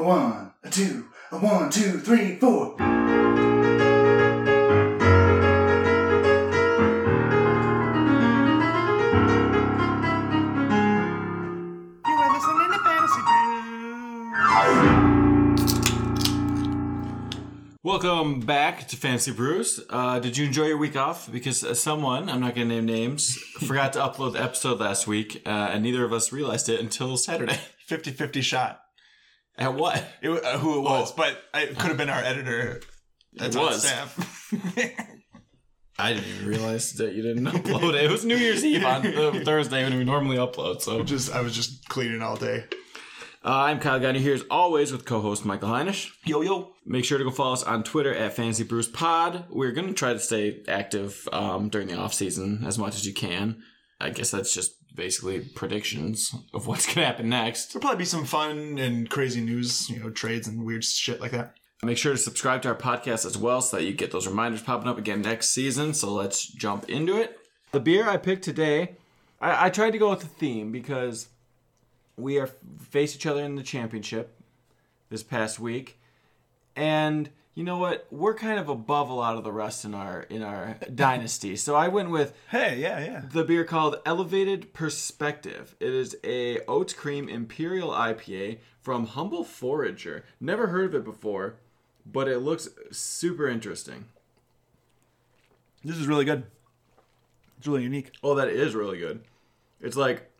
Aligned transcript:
a 0.00 0.02
one, 0.02 0.50
a 0.64 0.70
two, 0.70 1.08
a 1.30 1.36
one, 1.36 1.70
two, 1.70 1.98
three, 1.98 2.36
four. 2.36 2.74
You 2.78 2.84
are 12.06 12.32
listening 12.32 12.70
to 12.72 12.78
Fantasy 12.82 13.20
Brews. 13.28 13.68
Welcome 17.82 18.40
back 18.40 18.88
to 18.88 18.96
Fancy 18.96 19.32
Brews. 19.32 19.84
Uh, 19.90 20.18
did 20.18 20.38
you 20.38 20.46
enjoy 20.46 20.68
your 20.68 20.78
week 20.78 20.96
off? 20.96 21.30
Because 21.30 21.62
uh, 21.62 21.74
someone, 21.74 22.30
I'm 22.30 22.40
not 22.40 22.54
going 22.54 22.70
to 22.70 22.74
name 22.76 22.86
names, 22.86 23.36
forgot 23.60 23.92
to 23.92 23.98
upload 23.98 24.32
the 24.32 24.42
episode 24.42 24.80
last 24.80 25.06
week, 25.06 25.42
uh, 25.44 25.68
and 25.72 25.82
neither 25.82 26.06
of 26.06 26.14
us 26.14 26.32
realized 26.32 26.70
it 26.70 26.80
until 26.80 27.18
Saturday. 27.18 27.58
50 27.86 28.12
50 28.12 28.40
shot. 28.40 28.79
At 29.60 29.74
what? 29.74 30.02
It, 30.22 30.30
uh, 30.30 30.58
who 30.58 30.78
it 30.78 30.80
was, 30.82 31.12
but 31.12 31.38
it 31.54 31.78
could 31.78 31.88
have 31.88 31.96
been 31.98 32.08
our 32.10 32.22
editor. 32.22 32.80
That's 33.34 33.54
It 33.54 33.58
was. 33.60 33.82
staff. 33.86 34.52
I 35.98 36.14
didn't 36.14 36.28
even 36.30 36.46
realize 36.48 36.94
that 36.94 37.12
you 37.14 37.22
didn't 37.22 37.44
upload 37.44 37.90
it. 37.94 38.04
It 38.04 38.10
was 38.10 38.24
New 38.24 38.36
Year's 38.36 38.64
Eve 38.64 38.84
on 38.84 39.06
uh, 39.06 39.32
Thursday 39.44 39.84
when 39.84 39.96
we 39.98 40.04
normally 40.04 40.38
upload. 40.38 40.80
So 40.80 41.02
just 41.02 41.30
I 41.32 41.42
was 41.42 41.54
just 41.54 41.86
cleaning 41.90 42.22
all 42.22 42.36
day. 42.36 42.64
uh, 43.44 43.48
I'm 43.68 43.80
Kyle 43.80 44.00
Gunner 44.00 44.18
here 44.18 44.32
as 44.34 44.42
always 44.50 44.92
with 44.92 45.04
co-host 45.04 45.44
Michael 45.44 45.68
Heinisch. 45.68 46.08
Yo 46.24 46.40
yo. 46.40 46.72
Make 46.86 47.04
sure 47.04 47.18
to 47.18 47.24
go 47.24 47.30
follow 47.30 47.52
us 47.52 47.62
on 47.62 47.84
Twitter 47.84 48.14
at 48.14 48.32
Fantasy 48.32 48.64
Brews 48.64 48.88
Pod. 48.88 49.44
We're 49.50 49.72
going 49.72 49.88
to 49.88 49.92
try 49.94 50.14
to 50.14 50.18
stay 50.18 50.62
active 50.66 51.28
um, 51.32 51.68
during 51.68 51.88
the 51.88 51.98
off 51.98 52.14
season 52.14 52.64
as 52.66 52.78
much 52.78 52.94
as 52.94 53.06
you 53.06 53.12
can. 53.12 53.62
I 54.00 54.08
guess 54.08 54.30
that's 54.30 54.54
just 54.54 54.72
basically 54.94 55.40
predictions 55.40 56.34
of 56.52 56.66
what's 56.66 56.86
going 56.86 56.96
to 56.96 57.04
happen 57.04 57.28
next. 57.28 57.72
There'll 57.72 57.82
probably 57.82 57.98
be 57.98 58.04
some 58.04 58.24
fun 58.24 58.78
and 58.78 59.08
crazy 59.08 59.40
news, 59.40 59.88
you 59.88 60.00
know, 60.00 60.10
trades 60.10 60.48
and 60.48 60.64
weird 60.64 60.84
shit 60.84 61.20
like 61.20 61.30
that. 61.32 61.56
Make 61.82 61.96
sure 61.96 62.12
to 62.12 62.18
subscribe 62.18 62.62
to 62.62 62.68
our 62.68 62.74
podcast 62.74 63.24
as 63.24 63.38
well 63.38 63.62
so 63.62 63.78
that 63.78 63.84
you 63.84 63.94
get 63.94 64.10
those 64.10 64.26
reminders 64.26 64.62
popping 64.62 64.88
up 64.88 64.98
again 64.98 65.22
next 65.22 65.50
season. 65.50 65.94
So 65.94 66.12
let's 66.12 66.46
jump 66.46 66.90
into 66.90 67.16
it. 67.16 67.38
The 67.72 67.80
beer 67.80 68.08
I 68.08 68.16
picked 68.16 68.44
today, 68.44 68.96
I, 69.40 69.66
I 69.66 69.70
tried 69.70 69.92
to 69.92 69.98
go 69.98 70.10
with 70.10 70.22
a 70.24 70.28
theme 70.28 70.72
because 70.72 71.28
we 72.16 72.38
are 72.38 72.48
face 72.90 73.14
each 73.14 73.26
other 73.26 73.42
in 73.42 73.54
the 73.54 73.62
championship 73.62 74.36
this 75.08 75.22
past 75.22 75.58
week, 75.58 75.98
and 76.76 77.30
you 77.60 77.66
know 77.66 77.76
what? 77.76 78.06
We're 78.10 78.32
kind 78.32 78.58
of 78.58 78.70
above 78.70 79.10
a 79.10 79.12
lot 79.12 79.36
of 79.36 79.44
the 79.44 79.52
rest 79.52 79.84
in 79.84 79.92
our 79.92 80.22
in 80.22 80.42
our 80.42 80.78
dynasty. 80.94 81.56
So 81.56 81.76
I 81.76 81.88
went 81.88 82.08
with 82.08 82.32
Hey, 82.48 82.80
yeah, 82.80 82.98
yeah. 83.00 83.22
the 83.30 83.44
beer 83.44 83.64
called 83.64 83.96
Elevated 84.06 84.72
Perspective. 84.72 85.76
It 85.78 85.92
is 85.92 86.16
a 86.24 86.60
oats 86.60 86.94
cream 86.94 87.28
imperial 87.28 87.90
IPA 87.90 88.60
from 88.80 89.08
Humble 89.08 89.44
Forager. 89.44 90.24
Never 90.40 90.68
heard 90.68 90.86
of 90.86 90.94
it 90.94 91.04
before, 91.04 91.56
but 92.10 92.28
it 92.28 92.38
looks 92.38 92.70
super 92.92 93.46
interesting. 93.46 94.06
This 95.84 95.98
is 95.98 96.06
really 96.06 96.24
good. 96.24 96.44
It's 97.58 97.66
really 97.66 97.82
unique. 97.82 98.12
Oh, 98.22 98.36
that 98.36 98.48
is 98.48 98.74
really 98.74 98.96
good. 98.96 99.20
It's 99.82 99.96
like 99.96 100.30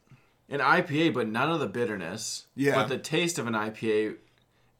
an 0.49 0.61
IPA, 0.61 1.13
but 1.13 1.29
none 1.29 1.51
of 1.51 1.61
the 1.61 1.67
bitterness. 1.67 2.47
Yeah. 2.57 2.77
But 2.77 2.89
the 2.89 2.97
taste 2.97 3.39
of 3.39 3.47
an 3.47 3.53
IPA, 3.53 4.15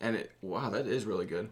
and 0.01 0.17
it 0.17 0.33
wow, 0.41 0.71
that 0.71 0.87
is 0.87 1.05
really 1.05 1.27
good. 1.27 1.51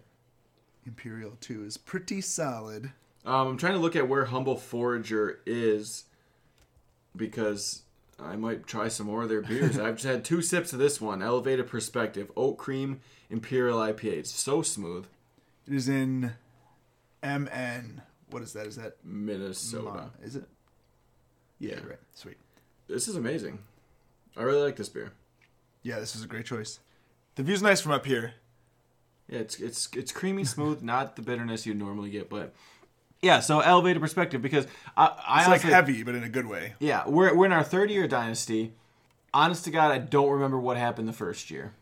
Imperial 0.88 1.36
2 1.40 1.64
is 1.64 1.76
pretty 1.76 2.22
solid. 2.22 2.92
Um, 3.26 3.48
I'm 3.48 3.56
trying 3.58 3.74
to 3.74 3.78
look 3.78 3.94
at 3.94 4.08
where 4.08 4.24
Humble 4.24 4.56
Forager 4.56 5.40
is 5.44 6.04
because 7.14 7.82
I 8.18 8.36
might 8.36 8.66
try 8.66 8.88
some 8.88 9.06
more 9.06 9.22
of 9.22 9.28
their 9.28 9.42
beers. 9.42 9.78
I've 9.78 9.96
just 9.96 10.06
had 10.06 10.24
two 10.24 10.40
sips 10.40 10.72
of 10.72 10.78
this 10.78 10.98
one, 10.98 11.22
Elevated 11.22 11.68
Perspective, 11.68 12.32
Oat 12.36 12.56
Cream 12.56 13.00
Imperial 13.28 13.78
IPA. 13.78 14.12
It's 14.14 14.32
so 14.32 14.62
smooth. 14.62 15.06
It 15.66 15.74
is 15.74 15.90
in 15.90 16.32
MN. 17.22 18.00
What 18.30 18.42
is 18.42 18.54
that? 18.54 18.66
Is 18.66 18.76
that 18.76 18.96
Minnesota. 19.04 20.10
Is 20.22 20.36
it? 20.36 20.48
Yeah. 21.58 21.80
Right. 21.86 21.98
Sweet. 22.14 22.38
This 22.88 23.08
is 23.08 23.16
amazing. 23.16 23.58
I 24.38 24.42
really 24.42 24.62
like 24.62 24.76
this 24.76 24.88
beer. 24.88 25.12
Yeah, 25.82 26.00
this 26.00 26.16
is 26.16 26.24
a 26.24 26.26
great 26.26 26.46
choice. 26.46 26.80
The 27.34 27.42
view's 27.42 27.62
nice 27.62 27.82
from 27.82 27.92
up 27.92 28.06
here. 28.06 28.34
Yeah, 29.28 29.40
it's 29.40 29.60
it's 29.60 29.88
it's 29.94 30.12
creamy, 30.12 30.44
smooth, 30.44 30.82
not 30.82 31.16
the 31.16 31.22
bitterness 31.22 31.66
you 31.66 31.74
normally 31.74 32.10
get, 32.10 32.30
but 32.30 32.54
yeah. 33.20 33.40
So 33.40 33.60
elevated 33.60 34.00
perspective 34.00 34.40
because 34.40 34.66
I, 34.96 35.12
I 35.26 35.40
It's 35.40 35.48
like 35.48 35.72
heavy, 35.72 36.02
but 36.02 36.14
in 36.14 36.22
a 36.22 36.28
good 36.28 36.46
way. 36.46 36.74
Yeah, 36.78 37.06
we're 37.06 37.34
we're 37.34 37.46
in 37.46 37.52
our 37.52 37.64
third 37.64 37.90
year 37.90 38.08
dynasty. 38.08 38.72
Honest 39.34 39.64
to 39.64 39.70
God, 39.70 39.92
I 39.92 39.98
don't 39.98 40.30
remember 40.30 40.58
what 40.58 40.78
happened 40.78 41.06
the 41.06 41.12
first 41.12 41.50
year. 41.50 41.74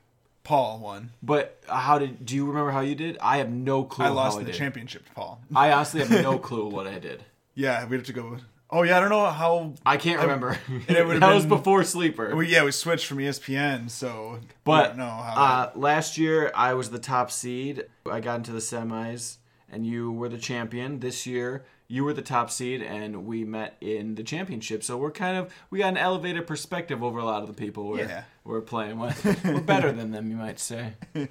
Paul 0.42 0.78
won. 0.80 1.10
But 1.22 1.60
how 1.68 1.98
did? 1.98 2.24
Do 2.24 2.34
you 2.34 2.46
remember 2.46 2.70
how 2.70 2.80
you 2.80 2.94
did? 2.94 3.18
I 3.20 3.38
have 3.38 3.50
no 3.50 3.84
clue. 3.84 4.06
I 4.06 4.08
lost 4.08 4.38
in 4.38 4.44
the 4.44 4.52
did. 4.52 4.58
championship 4.58 5.04
to 5.06 5.12
Paul. 5.12 5.40
I 5.54 5.72
honestly 5.72 6.00
have 6.00 6.10
no 6.22 6.38
clue 6.38 6.68
what 6.68 6.86
I 6.86 6.98
did. 6.98 7.24
Yeah, 7.58 7.86
we 7.86 7.96
have 7.96 8.04
to 8.04 8.12
go. 8.12 8.36
Oh 8.68 8.82
yeah, 8.82 8.96
I 8.96 9.00
don't 9.00 9.10
know 9.10 9.26
how. 9.30 9.74
I 9.84 9.96
can't 9.96 10.20
remember. 10.20 10.58
it 10.88 11.06
would've 11.06 11.20
that 11.20 11.34
was 11.34 11.46
before 11.46 11.84
sleeper. 11.84 12.34
We, 12.34 12.48
yeah, 12.48 12.64
we 12.64 12.72
switched 12.72 13.06
from 13.06 13.18
ESPN, 13.18 13.88
so 13.90 14.38
I 14.42 14.46
But 14.64 14.88
don't 14.88 14.98
know 14.98 15.04
how. 15.06 15.34
uh, 15.42 15.70
last 15.78 16.18
year 16.18 16.50
I 16.54 16.74
was 16.74 16.90
the 16.90 16.98
top 16.98 17.30
seed. 17.30 17.84
I 18.10 18.20
got 18.20 18.36
into 18.36 18.50
the 18.52 18.58
semis, 18.58 19.36
and 19.70 19.86
you 19.86 20.10
were 20.10 20.28
the 20.28 20.38
champion. 20.38 20.98
This 20.98 21.26
year 21.26 21.64
you 21.88 22.02
were 22.02 22.12
the 22.12 22.22
top 22.22 22.50
seed, 22.50 22.82
and 22.82 23.24
we 23.26 23.44
met 23.44 23.76
in 23.80 24.16
the 24.16 24.24
championship. 24.24 24.82
So 24.82 24.96
we're 24.96 25.12
kind 25.12 25.36
of 25.36 25.54
we 25.70 25.78
got 25.78 25.88
an 25.90 25.96
elevated 25.96 26.48
perspective 26.48 27.04
over 27.04 27.20
a 27.20 27.24
lot 27.24 27.42
of 27.42 27.46
the 27.48 27.54
people 27.54 27.86
we're 27.88 28.00
Yeah. 28.00 28.24
we're 28.44 28.62
playing 28.62 28.98
with. 28.98 29.24
we're 29.44 29.60
better 29.60 29.92
than 29.92 30.10
them, 30.10 30.28
you 30.28 30.36
might 30.36 30.58
say. 30.58 30.94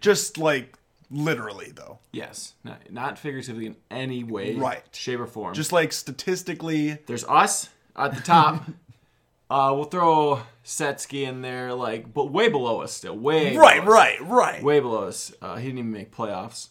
just 0.00 0.38
like 0.38 0.76
literally 1.10 1.72
though, 1.74 1.98
Yes, 2.12 2.54
not, 2.64 2.90
not 2.90 3.18
figuratively 3.18 3.66
in 3.66 3.76
any 3.90 4.24
way, 4.24 4.54
Right. 4.56 4.82
shape, 4.92 5.20
or 5.20 5.26
form. 5.26 5.54
just 5.54 5.72
like 5.72 5.92
statistically. 5.92 6.98
There's 7.06 7.24
us 7.24 7.68
at 7.96 8.14
the 8.14 8.20
top. 8.20 8.64
uh, 9.50 9.72
we'll 9.74 9.84
throw 9.84 10.42
Setsky 10.64 11.26
in 11.26 11.42
there, 11.42 11.74
like, 11.74 12.12
but 12.14 12.32
way 12.32 12.48
below 12.48 12.80
us 12.80 12.92
still. 12.92 13.16
Way 13.16 13.56
Right, 13.56 13.80
below 13.84 13.94
us. 13.96 14.20
right, 14.20 14.20
right. 14.28 14.62
Way 14.62 14.80
below 14.80 15.04
us. 15.04 15.32
Uh, 15.42 15.56
he 15.56 15.66
didn't 15.66 15.78
even 15.78 15.92
make 15.92 16.14
playoffs. 16.14 16.68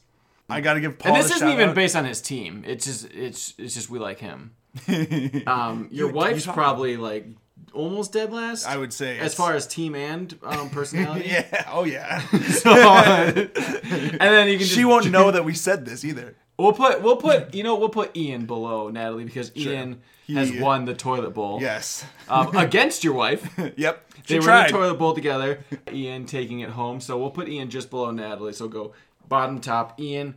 I 0.50 0.62
got 0.62 0.74
to 0.74 0.82
give 0.82 1.00
Paul. 1.00 1.16
And 1.16 1.24
this 1.24 1.32
isn't 1.36 1.48
even 1.50 1.70
out. 1.70 1.76
based 1.76 1.96
on 1.96 2.06
his 2.06 2.22
team. 2.22 2.64
It's 2.68 2.86
just 2.86 3.06
it's 3.14 3.54
it's 3.58 3.74
just 3.74 3.90
we 3.90 3.98
like 4.00 4.20
him. 4.20 4.52
Um, 5.48 5.88
your 5.92 6.10
You- 6.10 6.14
wife's 6.14 6.46
you 6.46 6.52
probably 6.54 6.98
like 6.98 7.28
almost 7.74 8.14
dead 8.14 8.32
last. 8.32 8.66
I 8.68 8.78
would 8.78 8.94
say 8.94 9.20
as 9.20 9.34
far 9.34 9.54
as 9.56 9.68
team 9.68 9.96
and 9.96 10.38
um, 10.44 10.70
personality. 10.80 11.30
yeah. 11.30 11.66
Oh 11.72 11.84
yeah. 11.84 12.22
So, 12.32 12.72
and 12.72 14.20
then 14.20 14.48
you 14.48 14.54
can 14.58 14.66
just 14.66 14.74
she 14.74 14.86
won't 14.86 15.10
know 15.12 15.32
that 15.36 15.44
we 15.46 15.54
said 15.54 15.86
this 15.86 16.04
either. 16.06 16.36
We'll 16.58 16.74
put 16.74 17.02
we'll 17.02 17.18
put 17.18 17.54
you 17.54 17.64
know 17.64 17.76
we'll 17.76 17.90
put 17.90 18.16
Ian 18.16 18.46
below 18.46 18.90
Natalie 18.90 19.26
because 19.26 19.52
Ian 19.56 20.02
has 20.28 20.52
won 20.54 20.86
the 20.86 20.94
toilet 20.94 21.32
bowl. 21.32 21.60
Yes. 21.62 22.06
um, 22.30 22.56
against 22.56 23.04
your 23.04 23.14
wife. 23.14 23.48
Yep. 23.76 24.10
They 24.28 24.36
She 24.36 24.40
were 24.40 24.44
tried. 24.46 24.68
in 24.68 24.72
the 24.74 24.78
toilet 24.80 24.94
bowl 25.00 25.14
together. 25.14 25.60
Ian 25.92 26.26
taking 26.26 26.62
it 26.62 26.70
home. 26.70 27.02
So 27.02 27.18
we'll 27.18 27.32
put 27.32 27.50
Ian 27.50 27.70
just 27.70 27.90
below 27.90 28.12
Natalie. 28.12 28.54
So 28.54 28.68
go 28.70 28.94
bottom 29.28 29.60
top. 29.60 30.00
Ian, 30.00 30.36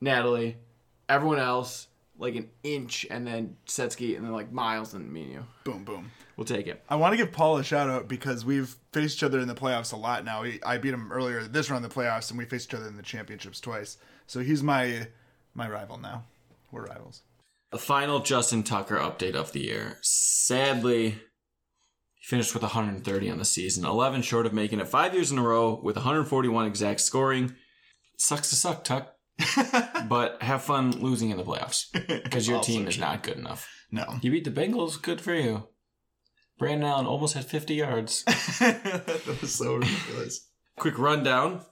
Natalie, 0.00 0.56
everyone 1.08 1.38
else 1.38 1.88
like 2.18 2.36
an 2.36 2.48
inch, 2.62 3.04
and 3.10 3.26
then 3.26 3.56
Setsky, 3.66 4.16
and 4.16 4.24
then 4.24 4.32
like 4.32 4.52
Miles 4.52 4.94
and 4.94 5.12
me 5.12 5.22
and 5.24 5.32
you. 5.32 5.44
boom, 5.64 5.82
boom. 5.84 6.10
We'll 6.36 6.44
take 6.44 6.66
it. 6.66 6.82
I 6.88 6.96
want 6.96 7.12
to 7.12 7.16
give 7.16 7.32
Paul 7.32 7.58
a 7.58 7.64
shout 7.64 7.88
out 7.88 8.08
because 8.08 8.44
we've 8.44 8.74
faced 8.92 9.18
each 9.18 9.22
other 9.22 9.38
in 9.38 9.46
the 9.48 9.54
playoffs 9.54 9.92
a 9.92 9.96
lot 9.96 10.24
now. 10.24 10.42
He, 10.42 10.60
I 10.64 10.78
beat 10.78 10.92
him 10.94 11.12
earlier 11.12 11.44
this 11.44 11.70
round 11.70 11.84
of 11.84 11.94
the 11.94 12.00
playoffs, 12.00 12.30
and 12.30 12.38
we 12.38 12.44
faced 12.44 12.70
each 12.70 12.74
other 12.74 12.88
in 12.88 12.96
the 12.96 13.02
championships 13.02 13.60
twice. 13.60 13.98
So 14.26 14.40
he's 14.40 14.62
my 14.62 15.08
my 15.54 15.68
rival 15.68 15.98
now. 15.98 16.24
We're 16.72 16.86
rivals. 16.86 17.22
The 17.70 17.78
final 17.78 18.20
Justin 18.20 18.62
Tucker 18.62 18.96
update 18.96 19.34
of 19.34 19.52
the 19.52 19.60
year. 19.60 19.98
Sadly, 20.02 21.10
he 21.10 22.22
finished 22.24 22.54
with 22.54 22.62
130 22.62 23.30
on 23.30 23.38
the 23.38 23.44
season, 23.44 23.84
11 23.84 24.22
short 24.22 24.46
of 24.46 24.52
making 24.52 24.80
it 24.80 24.88
five 24.88 25.14
years 25.14 25.30
in 25.30 25.38
a 25.38 25.42
row 25.42 25.80
with 25.82 25.96
141 25.96 26.66
exact 26.66 27.00
scoring. 27.00 27.54
Sucks 28.16 28.50
to 28.50 28.56
suck, 28.56 28.84
Tuck. 28.84 29.14
but 30.08 30.40
have 30.40 30.62
fun 30.62 30.92
losing 30.92 31.30
in 31.30 31.36
the 31.36 31.42
playoffs 31.42 31.86
because 31.92 32.46
your 32.46 32.58
Also 32.58 32.72
team 32.72 32.86
is 32.86 32.94
true. 32.94 33.04
not 33.04 33.24
good 33.24 33.36
enough. 33.36 33.68
No. 33.90 34.18
You 34.22 34.30
beat 34.30 34.44
the 34.44 34.50
Bengals. 34.52 35.00
Good 35.00 35.20
for 35.20 35.34
you. 35.34 35.66
Brandon 36.58 36.88
Allen 36.88 37.06
almost 37.06 37.34
had 37.34 37.44
50 37.44 37.74
yards. 37.74 38.24
that 38.60 39.38
was 39.40 39.54
so 39.54 39.76
ridiculous. 39.76 40.48
Quick 40.76 40.98
rundown. 40.98 41.62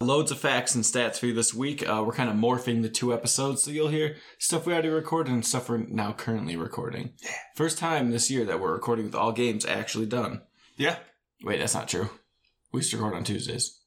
Loads 0.00 0.32
of 0.32 0.38
facts 0.40 0.74
and 0.74 0.82
stats 0.82 1.18
for 1.18 1.26
you 1.26 1.32
this 1.34 1.54
week. 1.54 1.88
Uh, 1.88 2.02
we're 2.04 2.12
kind 2.12 2.28
of 2.28 2.34
morphing 2.34 2.82
the 2.82 2.88
two 2.88 3.14
episodes, 3.14 3.62
so 3.62 3.70
you'll 3.70 3.86
hear 3.88 4.16
stuff 4.38 4.66
we 4.66 4.72
already 4.72 4.88
recorded 4.88 5.32
and 5.32 5.46
stuff 5.46 5.68
we're 5.68 5.78
now 5.78 6.12
currently 6.12 6.56
recording. 6.56 7.12
Yeah. 7.22 7.30
First 7.54 7.78
time 7.78 8.10
this 8.10 8.28
year 8.28 8.44
that 8.46 8.58
we're 8.58 8.72
recording 8.72 9.04
with 9.04 9.14
all 9.14 9.30
games 9.30 9.64
actually 9.64 10.06
done. 10.06 10.42
Yeah. 10.76 10.96
Wait, 11.44 11.58
that's 11.58 11.74
not 11.74 11.88
true. 11.88 12.10
We 12.72 12.78
used 12.78 12.90
to 12.90 12.96
record 12.96 13.14
on 13.14 13.22
Tuesdays. 13.22 13.78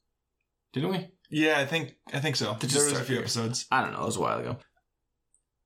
Didn't 0.72 0.92
we? 0.92 1.10
Yeah, 1.30 1.60
I 1.60 1.66
think 1.66 1.96
I 2.14 2.20
think 2.20 2.38
so. 2.38 2.56
just 2.62 2.74
There 2.76 2.84
was 2.86 2.94
a 2.94 3.04
few 3.04 3.16
here. 3.16 3.24
episodes. 3.24 3.66
I 3.70 3.82
don't 3.82 3.92
know. 3.92 4.04
It 4.04 4.06
was 4.06 4.16
a 4.18 4.22
while 4.22 4.40
ago. 4.40 4.58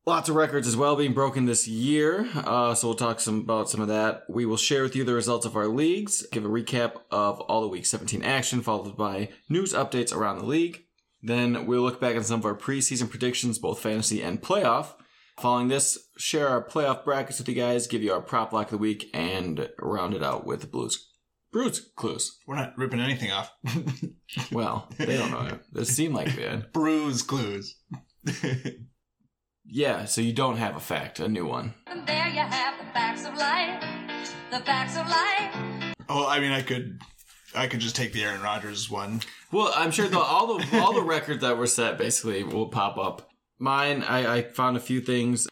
Lots 0.05 0.29
of 0.29 0.35
records 0.35 0.67
as 0.67 0.77
well 0.77 0.95
being 0.95 1.13
broken 1.13 1.45
this 1.45 1.67
year, 1.67 2.27
uh, 2.33 2.73
so 2.73 2.87
we'll 2.87 2.95
talk 2.95 3.19
some 3.19 3.41
about 3.41 3.69
some 3.69 3.81
of 3.81 3.89
that. 3.89 4.23
We 4.27 4.45
will 4.45 4.57
share 4.57 4.81
with 4.81 4.95
you 4.95 5.03
the 5.03 5.13
results 5.13 5.45
of 5.45 5.55
our 5.55 5.67
leagues, 5.67 6.25
give 6.31 6.45
a 6.45 6.49
recap 6.49 6.93
of 7.11 7.39
all 7.41 7.61
the 7.61 7.67
Week 7.67 7.85
17 7.85 8.23
action, 8.23 8.61
followed 8.61 8.97
by 8.97 9.29
news 9.49 9.73
updates 9.73 10.15
around 10.15 10.39
the 10.39 10.45
league. 10.45 10.85
Then 11.21 11.65
we'll 11.67 11.81
look 11.81 11.99
back 11.99 12.15
at 12.15 12.25
some 12.25 12.39
of 12.39 12.45
our 12.45 12.55
preseason 12.55 13.09
predictions, 13.09 13.59
both 13.59 13.81
fantasy 13.81 14.23
and 14.23 14.41
playoff. 14.41 14.93
Following 15.37 15.67
this, 15.67 15.97
share 16.17 16.47
our 16.47 16.65
playoff 16.65 17.03
brackets 17.03 17.37
with 17.39 17.47
you 17.47 17.55
guys, 17.55 17.87
give 17.87 18.01
you 18.01 18.11
our 18.11 18.21
prop 18.21 18.51
lock 18.51 18.67
of 18.67 18.71
the 18.71 18.77
week, 18.77 19.09
and 19.13 19.69
round 19.79 20.13
it 20.13 20.23
out 20.23 20.45
with 20.45 20.61
the 20.61 20.67
Blues 20.67 21.09
Bruce 21.51 21.81
clues. 21.95 22.37
We're 22.47 22.55
not 22.55 22.77
ripping 22.77 22.99
anything 22.99 23.31
off. 23.31 23.51
Well, 24.51 24.87
they 24.97 25.17
don't 25.17 25.31
know 25.31 25.47
it. 25.47 25.59
It 25.75 25.85
seemed 25.85 26.13
like 26.13 26.35
they 26.35 26.43
did. 26.43 26.71
Bruise 26.73 27.23
clues. 27.23 27.75
Yeah, 29.71 30.05
so 30.05 30.21
you 30.21 30.33
don't 30.33 30.57
have 30.57 30.75
a 30.75 30.79
fact, 30.79 31.19
a 31.19 31.27
new 31.27 31.45
one. 31.45 31.75
And 31.85 32.05
there 32.07 32.27
you 32.27 32.39
have 32.39 32.79
the 32.79 32.91
facts 32.91 33.25
of 33.25 33.35
life. 33.37 33.83
The 34.49 34.59
facts 34.61 34.97
of 34.97 35.07
life. 35.07 35.93
Oh, 36.09 36.27
I 36.27 36.39
mean, 36.39 36.51
I 36.51 36.63
could, 36.63 36.99
I 37.55 37.67
could 37.67 37.79
just 37.79 37.95
take 37.95 38.11
the 38.11 38.23
Aaron 38.23 38.41
Rodgers 38.41 38.89
one. 38.89 39.21
Well, 39.51 39.71
I'm 39.75 39.91
sure 39.91 40.07
the, 40.07 40.17
all 40.17 40.57
the 40.57 40.65
all 40.81 40.93
the 40.93 41.03
records 41.03 41.41
that 41.41 41.57
were 41.57 41.67
set 41.67 41.99
basically 41.99 42.43
will 42.43 42.69
pop 42.69 42.97
up. 42.97 43.29
Mine, 43.59 44.01
I, 44.01 44.37
I 44.37 44.41
found 44.43 44.75
a 44.75 44.79
few 44.79 45.01
things. 45.01 45.47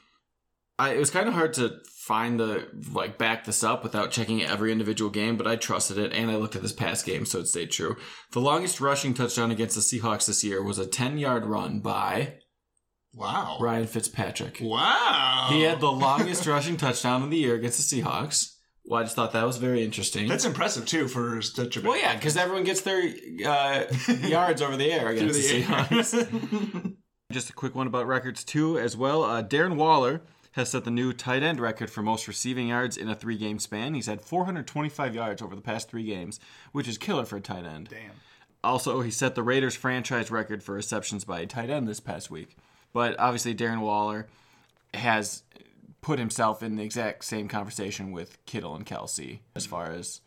I, 0.79 0.93
it 0.93 0.99
was 0.99 1.11
kind 1.11 1.27
of 1.27 1.35
hard 1.35 1.53
to 1.53 1.77
find 1.85 2.39
the 2.39 2.67
like 2.91 3.19
back 3.19 3.45
this 3.45 3.63
up 3.63 3.83
without 3.83 4.09
checking 4.09 4.41
every 4.41 4.71
individual 4.71 5.11
game, 5.11 5.37
but 5.37 5.45
I 5.45 5.57
trusted 5.57 5.99
it 5.99 6.11
and 6.11 6.31
I 6.31 6.37
looked 6.37 6.55
at 6.55 6.63
this 6.63 6.73
past 6.73 7.05
game, 7.05 7.25
so 7.25 7.39
it 7.39 7.47
stayed 7.47 7.69
true. 7.69 7.97
The 8.31 8.41
longest 8.41 8.81
rushing 8.81 9.13
touchdown 9.13 9.51
against 9.51 9.75
the 9.75 9.81
Seahawks 9.81 10.25
this 10.25 10.43
year 10.43 10.63
was 10.63 10.79
a 10.79 10.87
10 10.87 11.19
yard 11.19 11.45
run 11.45 11.81
by 11.81 12.39
Wow. 13.17 13.57
Ryan 13.59 13.87
Fitzpatrick. 13.87 14.59
Wow. 14.61 15.47
He 15.49 15.63
had 15.63 15.79
the 15.79 15.91
longest 15.91 16.45
rushing 16.45 16.77
touchdown 16.77 17.23
of 17.23 17.31
the 17.31 17.37
year 17.37 17.55
against 17.55 17.89
the 17.89 18.01
Seahawks. 18.01 18.53
Well, 18.85 19.01
I 19.01 19.03
just 19.03 19.15
thought 19.15 19.33
that 19.33 19.45
was 19.45 19.57
very 19.57 19.83
interesting. 19.83 20.27
That's 20.27 20.45
impressive 20.45 20.85
too 20.85 21.07
for 21.07 21.41
such 21.41 21.75
a. 21.75 21.79
Big 21.79 21.89
Well, 21.89 21.99
yeah, 21.99 22.15
because 22.15 22.37
everyone 22.37 22.63
gets 22.63 22.81
their 22.81 23.01
uh, 23.45 23.83
yards 24.21 24.61
over 24.61 24.77
the 24.77 24.91
air 24.91 25.07
against 25.09 25.35
the, 25.35 25.61
the. 25.61 25.63
Seahawks. 25.63 26.95
just 27.31 27.49
a 27.49 27.53
quick 27.53 27.75
one 27.75 27.87
about 27.87 28.07
records 28.07 28.43
too, 28.43 28.77
as 28.77 28.95
well. 28.95 29.23
Uh, 29.23 29.43
Darren 29.43 29.75
Waller 29.75 30.21
has 30.53 30.69
set 30.69 30.85
the 30.85 30.91
new 30.91 31.11
tight 31.11 31.43
end 31.43 31.59
record 31.59 31.89
for 31.89 32.01
most 32.01 32.27
receiving 32.27 32.69
yards 32.69 32.97
in 32.97 33.09
a 33.09 33.15
three-game 33.15 33.59
span. 33.59 33.93
He's 33.93 34.05
had 34.05 34.21
425 34.21 35.13
yards 35.13 35.41
over 35.41 35.55
the 35.55 35.61
past 35.61 35.89
three 35.89 36.05
games, 36.05 36.39
which 36.71 36.87
is 36.87 36.97
killer 36.97 37.25
for 37.25 37.37
a 37.37 37.41
tight 37.41 37.65
end. 37.65 37.89
Damn. 37.89 38.11
Also, 38.63 39.01
he 39.01 39.11
set 39.11 39.35
the 39.35 39.43
Raiders 39.43 39.75
franchise 39.75 40.31
record 40.31 40.63
for 40.63 40.73
receptions 40.73 41.25
by 41.25 41.41
a 41.41 41.45
tight 41.45 41.69
end 41.69 41.87
this 41.87 41.99
past 41.99 42.31
week. 42.31 42.55
But 42.97 43.19
obviously, 43.19 43.53
Darren 43.53 43.81
Waller 43.81 44.25
has 44.91 45.43
put 46.01 46.17
himself 46.17 46.63
in 46.63 46.77
the 46.77 46.83
exact 46.83 47.25
same 47.25 47.47
conversation 47.47 48.11
with 48.11 48.43
Kittle 48.47 48.75
and 48.75 48.87
Kelsey 48.87 49.43
as 49.53 49.67
far 49.67 49.91
as 49.91 50.19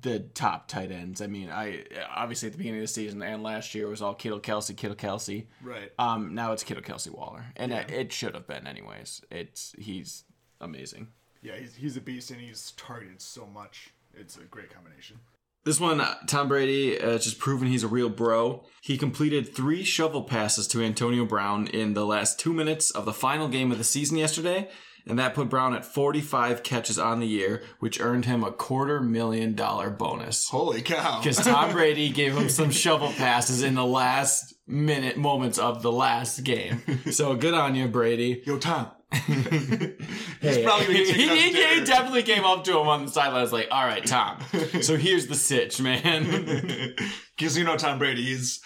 the 0.00 0.18
top 0.18 0.66
tight 0.66 0.90
ends. 0.90 1.22
I 1.22 1.28
mean, 1.28 1.48
I 1.48 1.84
obviously 2.12 2.48
at 2.48 2.54
the 2.54 2.58
beginning 2.58 2.80
of 2.80 2.88
the 2.88 2.92
season 2.92 3.22
and 3.22 3.44
last 3.44 3.72
year 3.72 3.86
it 3.86 3.90
was 3.90 4.02
all 4.02 4.14
Kittle 4.14 4.40
Kelsey, 4.40 4.74
Kittle 4.74 4.96
Kelsey. 4.96 5.46
Right. 5.62 5.92
Um, 5.96 6.34
now 6.34 6.50
it's 6.50 6.64
Kittle 6.64 6.82
Kelsey 6.82 7.10
Waller, 7.10 7.44
and 7.54 7.72
it, 7.72 7.88
it 7.88 8.12
should 8.12 8.34
have 8.34 8.48
been 8.48 8.66
anyways. 8.66 9.22
It's 9.30 9.72
he's 9.78 10.24
amazing. 10.60 11.06
Yeah, 11.40 11.54
he's, 11.54 11.76
he's 11.76 11.96
a 11.96 12.00
beast 12.00 12.32
and 12.32 12.40
he's 12.40 12.72
targeted 12.72 13.22
so 13.22 13.46
much. 13.46 13.94
It's 14.12 14.36
a 14.36 14.40
great 14.40 14.74
combination. 14.74 15.20
This 15.64 15.78
one, 15.78 16.00
uh, 16.00 16.14
Tom 16.26 16.48
Brady 16.48 16.98
uh, 16.98 17.18
just 17.18 17.38
proven 17.38 17.68
he's 17.68 17.84
a 17.84 17.88
real 17.88 18.08
bro. 18.08 18.64
He 18.82 18.96
completed 18.96 19.54
three 19.54 19.84
shovel 19.84 20.24
passes 20.24 20.66
to 20.68 20.82
Antonio 20.82 21.26
Brown 21.26 21.66
in 21.66 21.92
the 21.92 22.06
last 22.06 22.40
two 22.40 22.54
minutes 22.54 22.90
of 22.90 23.04
the 23.04 23.12
final 23.12 23.46
game 23.46 23.70
of 23.70 23.76
the 23.76 23.84
season 23.84 24.16
yesterday, 24.16 24.70
and 25.06 25.18
that 25.18 25.34
put 25.34 25.50
Brown 25.50 25.74
at 25.74 25.84
45 25.84 26.62
catches 26.62 26.98
on 26.98 27.20
the 27.20 27.26
year, 27.26 27.62
which 27.78 28.00
earned 28.00 28.24
him 28.24 28.42
a 28.42 28.52
quarter 28.52 29.00
million 29.00 29.54
dollar 29.54 29.90
bonus. 29.90 30.48
Holy 30.48 30.80
cow. 30.80 31.20
Because 31.20 31.36
Tom 31.38 31.72
Brady 31.72 32.08
gave 32.08 32.34
him 32.34 32.48
some 32.48 32.70
shovel 32.70 33.12
passes 33.12 33.62
in 33.62 33.74
the 33.74 33.84
last 33.84 34.54
minute 34.66 35.18
moments 35.18 35.58
of 35.58 35.82
the 35.82 35.92
last 35.92 36.42
game. 36.42 36.82
So 37.10 37.34
good 37.34 37.54
on 37.54 37.74
you, 37.74 37.88
Brady. 37.88 38.42
Yo, 38.46 38.56
Tom. 38.58 38.90
Hey, 40.40 40.64
he, 40.86 41.12
he- 41.12 41.52
he 41.52 41.84
definitely 41.84 42.22
came 42.22 42.44
up 42.44 42.64
to 42.64 42.78
him 42.78 42.88
on 42.88 43.04
the 43.06 43.10
sideline. 43.10 43.42
Was 43.42 43.52
like, 43.52 43.68
"All 43.70 43.84
right, 43.84 44.04
Tom. 44.06 44.38
So 44.82 44.96
here's 44.96 45.26
the 45.26 45.34
sitch, 45.34 45.80
man." 45.80 46.94
Because 47.36 47.58
you 47.58 47.64
know 47.64 47.76
Tom 47.76 47.98
Brady 47.98 48.30
is 48.30 48.60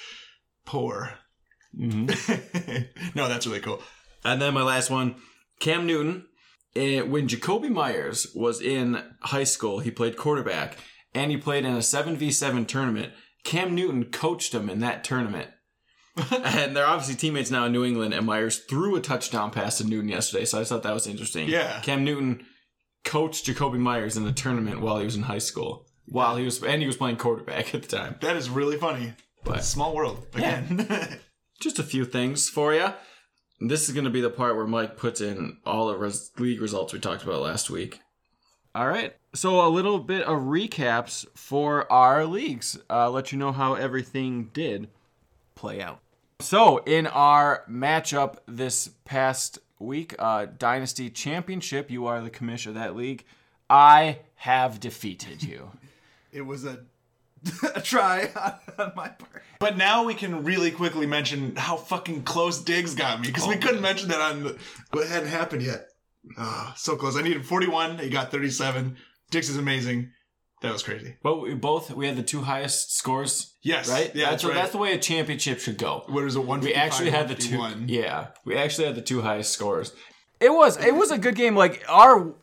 poor. 0.67 1.13
no, 1.73 2.07
that's 3.29 3.47
really 3.47 3.61
cool. 3.61 3.83
And 4.25 4.41
then 4.41 4.55
my 4.55 4.63
last 4.63 4.91
one, 4.91 5.17
Cam 5.61 5.87
Newton. 5.87 6.27
eh, 6.77 7.01
when 7.03 7.27
Jakobi 7.29 7.71
Meyers 7.71 8.27
was 8.35 8.61
in 8.61 9.03
high 9.23 9.45
school, 9.45 9.81
he 9.81 9.91
played 9.91 10.17
quarterback 10.17 10.77
and 11.15 11.31
he 11.31 11.37
played 11.37 11.65
in 11.65 11.75
a 11.75 11.79
7v7 11.79 12.67
tournament. 12.69 13.13
Cam 13.45 13.75
Newton 13.75 14.05
coached 14.05 14.55
him 14.55 14.71
in 14.71 14.79
that 14.81 15.05
tournament. 15.05 15.51
and 16.31 16.77
they're 16.77 16.87
obviously 16.87 17.17
teammates 17.17 17.51
now 17.51 17.65
in 17.67 17.73
New 17.73 17.85
England, 17.85 18.15
and 18.15 18.27
Meyers 18.27 18.59
threw 18.59 18.95
a 18.97 19.01
touchdown 19.01 19.51
pass 19.51 19.79
to 19.79 19.85
Newton 19.85 20.09
yesterday, 20.09 20.45
so 20.45 20.61
I 20.61 20.65
thought 20.65 20.85
that 20.85 20.95
was 20.95 21.07
interesting. 21.07 21.49
Yeah. 21.49 21.81
Cam 21.81 22.05
Newton 22.05 22.47
coached 23.05 23.47
Jakobi 23.47 23.79
Meyers 23.79 24.17
in 24.17 24.25
the 24.25 24.33
tournament 24.33 24.81
while 24.81 24.99
he 24.99 25.05
was 25.05 25.17
in 25.17 25.23
high 25.23 25.39
school. 25.39 25.87
While 26.07 26.37
he 26.37 26.45
was 26.45 26.63
and 26.63 26.81
he 26.81 26.87
was 26.87 26.97
playing 26.97 27.17
quarterback 27.17 27.75
at 27.75 27.83
the 27.83 27.89
time. 27.97 28.17
That 28.21 28.37
is 28.37 28.51
really 28.51 28.77
funny. 28.77 29.15
But 29.45 29.65
Small 29.65 29.95
world. 29.95 30.27
Again. 30.35 30.89
just 31.61 31.79
a 31.79 31.85
few 31.85 32.05
things 32.05 32.49
for 32.49 32.75
you. 32.75 32.93
This 33.61 33.89
is 33.89 33.95
going 33.95 34.05
to 34.05 34.11
be 34.11 34.21
the 34.21 34.31
part 34.31 34.57
where 34.57 34.67
Mike 34.67 34.97
puts 34.97 35.21
in 35.21 35.59
all 35.65 35.89
the 35.89 35.97
res- 35.97 36.31
league 36.39 36.61
results 36.61 36.93
we 36.93 36.99
talked 36.99 37.23
about 37.23 37.41
last 37.43 37.71
week. 37.71 38.01
All 38.75 38.89
right. 38.89 39.15
So 39.35 39.65
a 39.65 39.69
little 39.69 39.99
bit 39.99 40.23
of 40.23 40.43
recaps 40.43 41.27
for 41.37 41.91
our 41.91 42.27
leagues. 42.27 42.79
Uh, 42.91 43.11
let 43.11 43.33
you 43.33 43.39
know 43.39 43.53
how 43.53 43.75
everything 43.75 44.51
did 44.53 44.89
play 45.55 45.81
out. 45.81 46.01
So 46.45 46.77
in 46.85 47.07
our 47.07 47.65
matchup 47.71 48.37
this 48.47 48.91
past 49.07 49.61
week, 49.79 50.15
uh, 50.19 50.47
Dynasty 50.59 51.09
Championship, 51.09 51.91
you 51.91 52.07
are 52.07 52.21
the 52.21 52.29
commissioner 52.29 52.73
of 52.73 52.75
that 52.75 52.95
league. 52.95 53.25
I 53.71 54.19
have 54.35 54.79
defeated 54.79 55.43
you. 55.43 55.71
it 56.33 56.43
was 56.43 56.67
a, 56.67 56.81
a 57.75 57.81
try 57.81 58.31
on, 58.37 58.55
on 58.87 58.93
my 58.95 59.09
part. 59.09 59.43
But 59.59 59.79
now 59.79 60.05
we 60.05 60.13
can 60.13 60.45
really 60.45 60.71
quickly 60.71 61.07
mention 61.07 61.57
how 61.57 61.79
fucking 61.79 62.25
close 62.25 62.61
Diggs 62.63 62.95
got 62.95 63.23
me 63.23 63.29
because 63.29 63.49
we 63.49 63.57
couldn't 63.57 63.81
mention 63.81 64.11
that 64.11 64.21
on 64.21 64.43
the. 64.43 64.59
What 64.91 65.09
hadn't 65.09 65.31
happened 65.31 65.63
yet. 65.63 65.89
Ah, 66.37 66.75
so 66.77 66.95
close. 66.97 67.17
I 67.17 67.23
needed 67.23 67.47
41. 67.47 67.99
He 67.99 68.11
got 68.11 68.31
37. 68.31 68.99
Diggs 69.31 69.49
is 69.49 69.57
amazing. 69.57 70.11
That 70.65 70.73
was 70.73 70.83
crazy. 70.83 71.17
But 71.23 71.43
we 71.43 71.55
both 71.55 71.91
we 71.91 72.07
had 72.07 72.17
the 72.17 72.23
two 72.23 72.41
highest 72.41 72.97
scores. 72.97 73.55
Yes. 73.63 73.89
right. 73.89 74.11
Yeah, 74.15 74.31
that's 74.31 74.43
that's 74.43 74.45
right. 74.45 74.55
that's 74.55 74.73
the 74.73 74.79
way 74.79 74.95
a 74.95 74.99
championship 74.99 75.61
should 75.61 75.77
go. 75.79 76.05
What 76.09 76.25
is 76.25 76.37
it? 76.37 76.45
One. 76.45 76.61
We 76.61 76.75
actually 76.75 77.11
had 77.11 77.29
the 77.29 77.35
two. 77.35 77.63
Yeah, 77.87 78.29
we 78.45 78.57
actually 78.57 78.87
had 78.87 78.95
the 78.95 79.03
two 79.03 79.21
highest 79.21 79.53
scores. 79.53 79.93
It 80.41 80.51
was 80.51 80.77
it 80.83 80.95
was 80.95 81.11
a 81.11 81.19
good 81.19 81.35
game. 81.35 81.55
Like 81.55 81.85
our 81.89 82.35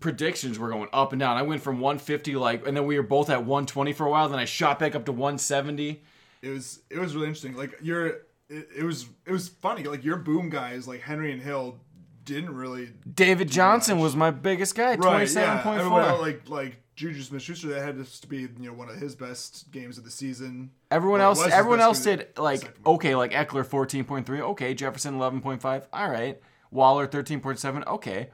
predictions 0.00 0.58
were 0.58 0.70
going 0.70 0.88
up 0.92 1.12
and 1.12 1.20
down. 1.20 1.36
I 1.36 1.42
went 1.42 1.62
from 1.62 1.80
150 1.80 2.36
like, 2.36 2.66
and 2.66 2.76
then 2.76 2.86
we 2.86 2.96
were 2.96 3.06
both 3.06 3.30
at 3.30 3.38
120 3.40 3.92
for 3.92 4.06
a 4.06 4.10
while. 4.10 4.28
Then 4.28 4.38
I 4.38 4.44
shot 4.44 4.78
back 4.78 4.94
up 4.94 5.04
to 5.06 5.12
170. 5.12 6.02
it 6.42 6.48
was 6.48 6.80
it 6.90 6.98
was 6.98 7.14
really 7.14 7.26
interesting. 7.26 7.56
Like 7.56 7.74
your 7.82 8.06
it, 8.48 8.68
it 8.78 8.84
was 8.84 9.06
it 9.26 9.32
was 9.32 9.48
funny. 9.48 9.84
Like 9.84 10.04
your 10.04 10.16
boom 10.16 10.48
guys 10.48 10.86
like 10.86 11.00
Henry 11.00 11.32
and 11.32 11.42
Hill 11.42 11.80
didn't 12.24 12.54
really 12.54 12.90
David 13.12 13.50
Johnson 13.50 13.98
was 13.98 14.14
my 14.14 14.30
biggest 14.30 14.74
guy, 14.74 14.94
right. 14.96 15.28
Yeah, 15.32 15.62
27.4. 15.62 15.78
everyone 15.78 16.20
like 16.20 16.48
like 16.48 16.76
Juju 16.98 17.22
Smith-Schuster 17.22 17.68
that 17.68 17.80
had 17.80 17.96
this 17.96 18.18
to 18.18 18.26
be 18.26 18.38
you 18.40 18.50
know 18.58 18.72
one 18.72 18.88
of 18.88 18.96
his 18.96 19.14
best 19.14 19.70
games 19.70 19.98
of 19.98 20.04
the 20.04 20.10
season. 20.10 20.72
Everyone 20.90 21.20
Well, 21.20 21.28
else, 21.28 21.46
everyone 21.46 21.78
else 21.80 22.02
did 22.02 22.26
like 22.36 22.76
okay, 22.84 23.14
like 23.14 23.30
Ekeler 23.30 23.64
fourteen 23.64 24.04
point 24.04 24.26
three, 24.26 24.40
okay, 24.40 24.74
Jefferson 24.74 25.14
eleven 25.14 25.40
point 25.40 25.62
five, 25.62 25.86
all 25.92 26.10
right, 26.10 26.40
Waller 26.72 27.06
thirteen 27.06 27.38
point 27.38 27.60
seven, 27.60 27.84
okay, 27.84 28.30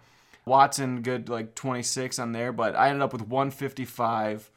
Watson 0.47 1.03
good 1.03 1.29
like 1.29 1.55
twenty 1.55 1.83
six 1.83 2.19
on 2.19 2.33
there, 2.33 2.53
but 2.53 2.75
I 2.75 2.89
ended 2.89 3.03
up 3.03 3.13
with 3.13 3.29
one 3.29 3.51
fifty 3.51 3.85
five, 3.85 4.51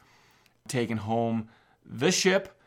taking 0.69 0.97
home 0.97 1.49
the 1.85 2.09
ship, 2.09 2.57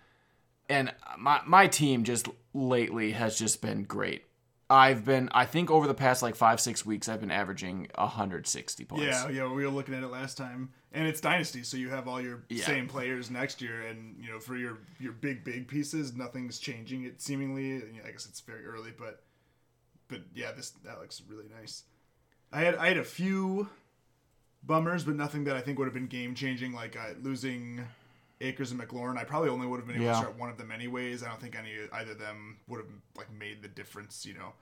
and 0.68 0.92
my 1.18 1.40
my 1.46 1.68
team 1.68 2.04
just 2.04 2.28
lately 2.52 3.12
has 3.12 3.38
just 3.38 3.62
been 3.62 3.84
great. 3.84 4.24
I've 4.68 5.04
been, 5.04 5.28
I 5.32 5.46
think 5.46 5.68
over 5.68 5.88
the 5.88 5.94
past 5.94 6.22
like 6.22 6.36
five 6.36 6.60
six 6.60 6.86
weeks, 6.86 7.08
I've 7.08 7.20
been 7.20 7.30
averaging 7.32 7.88
hundred 7.96 8.46
sixty 8.46 8.84
points. 8.84 9.04
Yeah, 9.04 9.28
yeah, 9.28 9.52
we 9.52 9.64
were 9.64 9.70
looking 9.70 9.94
at 9.94 10.02
it 10.02 10.08
last 10.08 10.36
time, 10.36 10.70
and 10.92 11.06
it's 11.06 11.20
dynasty, 11.20 11.62
so 11.62 11.76
you 11.76 11.88
have 11.90 12.08
all 12.08 12.20
your 12.20 12.42
Yeah. 12.48 12.64
same 12.66 12.88
players 12.88 13.30
next 13.30 13.60
year, 13.62 13.80
and 13.82 14.16
you 14.22 14.30
know 14.30 14.40
for 14.40 14.56
your 14.56 14.78
your 14.98 15.12
big 15.12 15.44
big 15.44 15.68
pieces, 15.68 16.14
nothing's 16.14 16.58
changing. 16.58 17.04
It 17.04 17.20
seemingly, 17.22 17.68
you 17.68 17.78
know, 18.02 18.08
I 18.08 18.10
guess 18.12 18.26
it's 18.26 18.40
very 18.40 18.64
early, 18.66 18.92
but 18.96 19.22
but 20.08 20.20
yeah, 20.34 20.52
this 20.52 20.70
that 20.84 21.00
looks 21.00 21.22
really 21.28 21.46
nice. 21.60 21.84
I 22.52 22.60
had 22.62 22.74
I 22.76 22.88
had 22.88 22.96
a 22.98 23.04
few 23.04 23.68
bummers, 24.62 25.04
but 25.04 25.14
nothing 25.16 25.44
that 25.44 25.56
I 25.56 25.60
think 25.60 25.78
would 25.78 25.86
have 25.86 25.94
been 25.94 26.06
game 26.06 26.34
changing, 26.34 26.72
like 26.72 26.96
uh, 26.96 27.14
losing 27.22 27.84
Akers 28.40 28.72
and 28.72 28.80
McLaurin. 28.80 29.16
I 29.16 29.24
probably 29.24 29.48
only 29.50 29.66
would 29.66 29.78
have 29.78 29.86
been 29.86 29.96
able 29.96 30.06
Yeah. 30.06 30.12
to 30.12 30.18
start 30.18 30.38
one 30.38 30.50
of 30.50 30.58
them 30.58 30.70
anyways. 30.70 31.22
I 31.22 31.28
don't 31.28 31.40
think 31.40 31.56
any 31.56 31.72
either 31.92 32.12
of 32.12 32.18
them 32.18 32.58
would 32.68 32.78
have 32.78 32.88
like 33.16 33.30
made 33.32 33.62
the 33.62 33.68
difference, 33.68 34.26
you 34.26 34.34
know. 34.34 34.54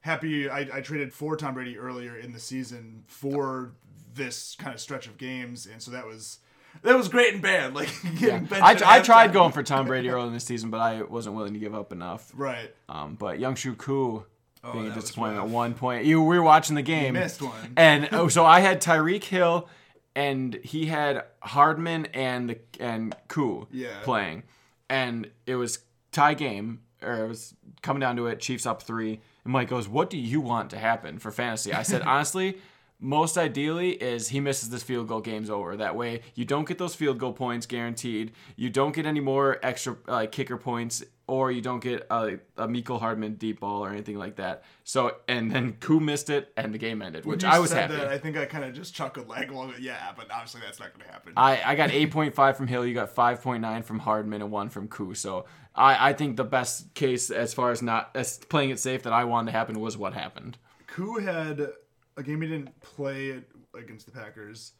happy 0.00 0.48
I, 0.50 0.68
I 0.72 0.80
traded 0.82 1.12
for 1.14 1.34
Tom 1.34 1.54
Brady 1.54 1.78
earlier 1.78 2.14
in 2.16 2.32
the 2.32 2.38
season 2.38 3.04
for 3.06 3.72
this 4.14 4.56
kind 4.58 4.74
of 4.74 4.80
stretch 4.80 5.06
of 5.06 5.18
games, 5.18 5.66
and 5.66 5.82
so 5.82 5.90
that 5.90 6.06
was 6.06 6.38
that 6.82 6.96
was 6.96 7.08
great 7.08 7.34
and 7.34 7.42
bad. 7.42 7.74
Like 7.74 7.88
benched 8.20 8.52
I, 8.84 8.98
I 8.98 9.00
tried 9.00 9.32
going 9.32 9.52
for 9.52 9.62
Tom 9.62 9.86
Brady 9.86 10.08
early 10.10 10.28
in 10.28 10.32
the 10.32 10.40
season, 10.40 10.70
but 10.70 10.80
I 10.80 11.02
wasn't 11.02 11.36
willing 11.36 11.54
to 11.54 11.60
give 11.60 11.74
up 11.74 11.92
enough. 11.92 12.30
right. 12.34 12.74
Um, 12.88 13.14
but 13.14 13.38
Younghoe 13.38 13.76
Koo 13.78 14.24
being 14.72 14.86
a 14.90 14.94
disappointment 14.94 15.44
at 15.44 15.50
one 15.50 15.74
point. 15.74 16.04
You 16.04 16.22
we 16.22 16.36
were 16.38 16.42
watching 16.42 16.74
the 16.74 16.82
game. 16.82 17.14
missed 17.14 17.42
one. 17.42 17.74
And 17.76 18.08
oh, 18.12 18.28
so 18.28 18.44
I 18.46 18.60
had 18.60 18.80
Tyreek 18.82 19.24
Hill 19.24 19.68
and 20.16 20.54
he 20.62 20.86
had 20.86 21.24
Hardman 21.40 22.06
and 22.06 22.50
the 22.50 22.58
and 22.80 23.14
Koo 23.28 23.66
Yeah. 23.70 24.00
playing. 24.02 24.44
And 24.88 25.30
it 25.46 25.56
was 25.56 25.80
tie 26.12 26.34
game, 26.34 26.80
or 27.02 27.24
it 27.24 27.28
was 27.28 27.54
coming 27.82 28.00
down 28.00 28.16
to 28.16 28.26
it, 28.26 28.40
Chiefs 28.40 28.64
up 28.66 28.82
three. 28.82 29.20
And 29.44 29.52
Mike 29.52 29.68
goes, 29.68 29.86
What 29.88 30.08
do 30.10 30.16
you 30.18 30.40
want 30.40 30.70
to 30.70 30.78
happen 30.78 31.18
for 31.18 31.30
fantasy? 31.30 31.72
I 31.72 31.82
said, 31.82 32.02
honestly, 32.02 32.58
most 33.04 33.36
ideally 33.36 33.90
is 33.90 34.28
he 34.28 34.40
misses 34.40 34.70
this 34.70 34.82
field 34.82 35.08
goal, 35.08 35.20
game's 35.20 35.50
over. 35.50 35.76
That 35.76 35.94
way, 35.94 36.22
you 36.34 36.46
don't 36.46 36.66
get 36.66 36.78
those 36.78 36.94
field 36.94 37.18
goal 37.18 37.34
points 37.34 37.66
guaranteed. 37.66 38.32
You 38.56 38.70
don't 38.70 38.94
get 38.94 39.04
any 39.04 39.20
more 39.20 39.58
extra 39.62 39.96
uh, 40.08 40.26
kicker 40.30 40.56
points, 40.56 41.04
or 41.26 41.52
you 41.52 41.60
don't 41.60 41.80
get 41.80 42.06
a, 42.10 42.38
a 42.56 42.66
Mecole 42.66 42.98
Hardman 42.98 43.34
deep 43.34 43.60
ball 43.60 43.84
or 43.84 43.90
anything 43.90 44.18
like 44.18 44.36
that. 44.36 44.64
So, 44.84 45.16
and 45.28 45.50
then 45.50 45.72
Koo 45.80 46.00
missed 46.00 46.30
it, 46.30 46.50
and 46.56 46.72
the 46.72 46.78
game 46.78 47.02
ended, 47.02 47.26
which 47.26 47.44
I 47.44 47.58
was 47.58 47.72
happy. 47.72 47.94
That, 47.94 48.08
I 48.08 48.16
think 48.16 48.38
I 48.38 48.46
kind 48.46 48.64
of 48.64 48.72
just 48.72 48.94
chuckled 48.94 49.28
like, 49.28 49.52
well, 49.52 49.70
yeah, 49.78 50.12
but 50.16 50.30
obviously 50.30 50.62
that's 50.64 50.80
not 50.80 50.94
going 50.94 51.04
to 51.06 51.12
happen. 51.12 51.34
I, 51.36 51.60
I 51.62 51.74
got 51.74 51.90
8.5 51.90 52.56
from 52.56 52.68
Hill. 52.68 52.86
You 52.86 52.94
got 52.94 53.14
5.9 53.14 53.84
from 53.84 53.98
Hardman 53.98 54.40
and 54.40 54.50
one 54.50 54.70
from 54.70 54.88
Koo. 54.88 55.14
So 55.14 55.44
I, 55.74 56.08
I 56.08 56.12
think 56.14 56.38
the 56.38 56.44
best 56.44 56.94
case 56.94 57.30
as 57.30 57.52
far 57.52 57.70
as 57.70 57.82
not 57.82 58.12
as 58.14 58.38
playing 58.38 58.70
it 58.70 58.78
safe 58.78 59.02
that 59.02 59.12
I 59.12 59.24
wanted 59.24 59.52
to 59.52 59.58
happen 59.58 59.78
was 59.78 59.98
what 59.98 60.14
happened. 60.14 60.56
Koo 60.86 61.18
had 61.18 61.68
a 62.16 62.22
game 62.22 62.40
he 62.42 62.48
didn't 62.48 62.78
play 62.80 63.42
against 63.76 64.06
the 64.06 64.12
Packers. 64.12 64.72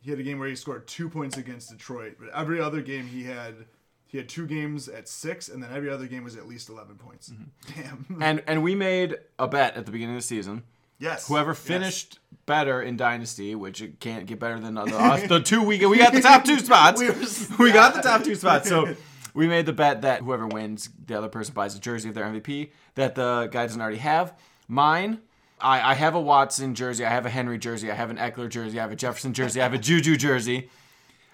He 0.00 0.10
had 0.10 0.20
a 0.20 0.22
game 0.22 0.38
where 0.38 0.48
he 0.48 0.54
scored 0.56 0.86
two 0.86 1.08
points 1.08 1.36
against 1.36 1.70
Detroit, 1.70 2.16
but 2.20 2.28
every 2.34 2.60
other 2.60 2.80
game 2.82 3.06
he 3.06 3.24
had 3.24 3.54
he 4.04 4.18
had 4.18 4.28
two 4.28 4.46
games 4.46 4.88
at 4.88 5.08
six, 5.08 5.48
and 5.48 5.60
then 5.62 5.70
every 5.74 5.90
other 5.90 6.06
game 6.06 6.22
was 6.22 6.36
at 6.36 6.46
least 6.46 6.68
eleven 6.68 6.96
points. 6.96 7.30
Mm-hmm. 7.30 7.80
Damn. 7.82 8.06
And 8.22 8.42
and 8.46 8.62
we 8.62 8.74
made 8.74 9.16
a 9.38 9.48
bet 9.48 9.76
at 9.76 9.86
the 9.86 9.92
beginning 9.92 10.14
of 10.16 10.22
the 10.22 10.26
season. 10.26 10.62
yes. 10.98 11.26
Whoever 11.28 11.50
Yes. 11.50 11.58
finished 11.60 12.18
better 12.44 12.80
in 12.80 12.96
Dynasty, 12.96 13.54
which 13.56 13.82
it 13.82 13.98
can't 13.98 14.26
get 14.26 14.38
better 14.38 14.60
than 14.60 14.74
the, 14.74 14.84
the, 14.84 15.26
the 15.28 15.40
two 15.40 15.62
we 15.62 15.84
we 15.86 15.98
got 15.98 16.12
the 16.12 16.20
top 16.20 16.44
two 16.44 16.58
spots. 16.60 17.00
We 17.58 17.66
we, 17.66 17.72
got 17.72 17.94
the 17.94 18.02
top 18.02 18.22
two 18.22 18.36
spots. 18.36 18.68
So 18.68 18.94
we 19.34 19.48
made 19.48 19.66
the 19.66 19.72
bet 19.72 20.02
that 20.02 20.20
whoever 20.22 20.46
wins, 20.46 20.88
the 21.04 21.18
other 21.18 21.28
person 21.28 21.52
buys 21.54 21.74
a 21.74 21.80
jersey 21.80 22.08
of 22.10 22.14
their 22.14 22.26
MVP 22.26 22.70
that 22.94 23.14
the 23.16 23.48
guy 23.50 23.66
doesn't 23.66 23.80
already 23.80 23.98
have. 23.98 24.34
Mine, 24.68 25.20
I, 25.60 25.92
I 25.92 25.94
have 25.94 26.14
a 26.14 26.20
Watson 26.20 26.74
jersey, 26.74 27.04
I 27.04 27.10
have 27.10 27.24
a 27.26 27.30
Henry 27.30 27.58
jersey, 27.58 27.90
I 27.90 27.94
have 27.94 28.10
an 28.10 28.18
Ekeler 28.18 28.48
jersey, 28.48 28.78
I 28.78 28.82
have 28.82 28.92
a 28.92 28.96
Jefferson 28.96 29.32
jersey, 29.32 29.60
I 29.60 29.64
have 29.64 29.74
a 29.74 29.78
Juju 29.78 30.16
jersey. 30.16 30.68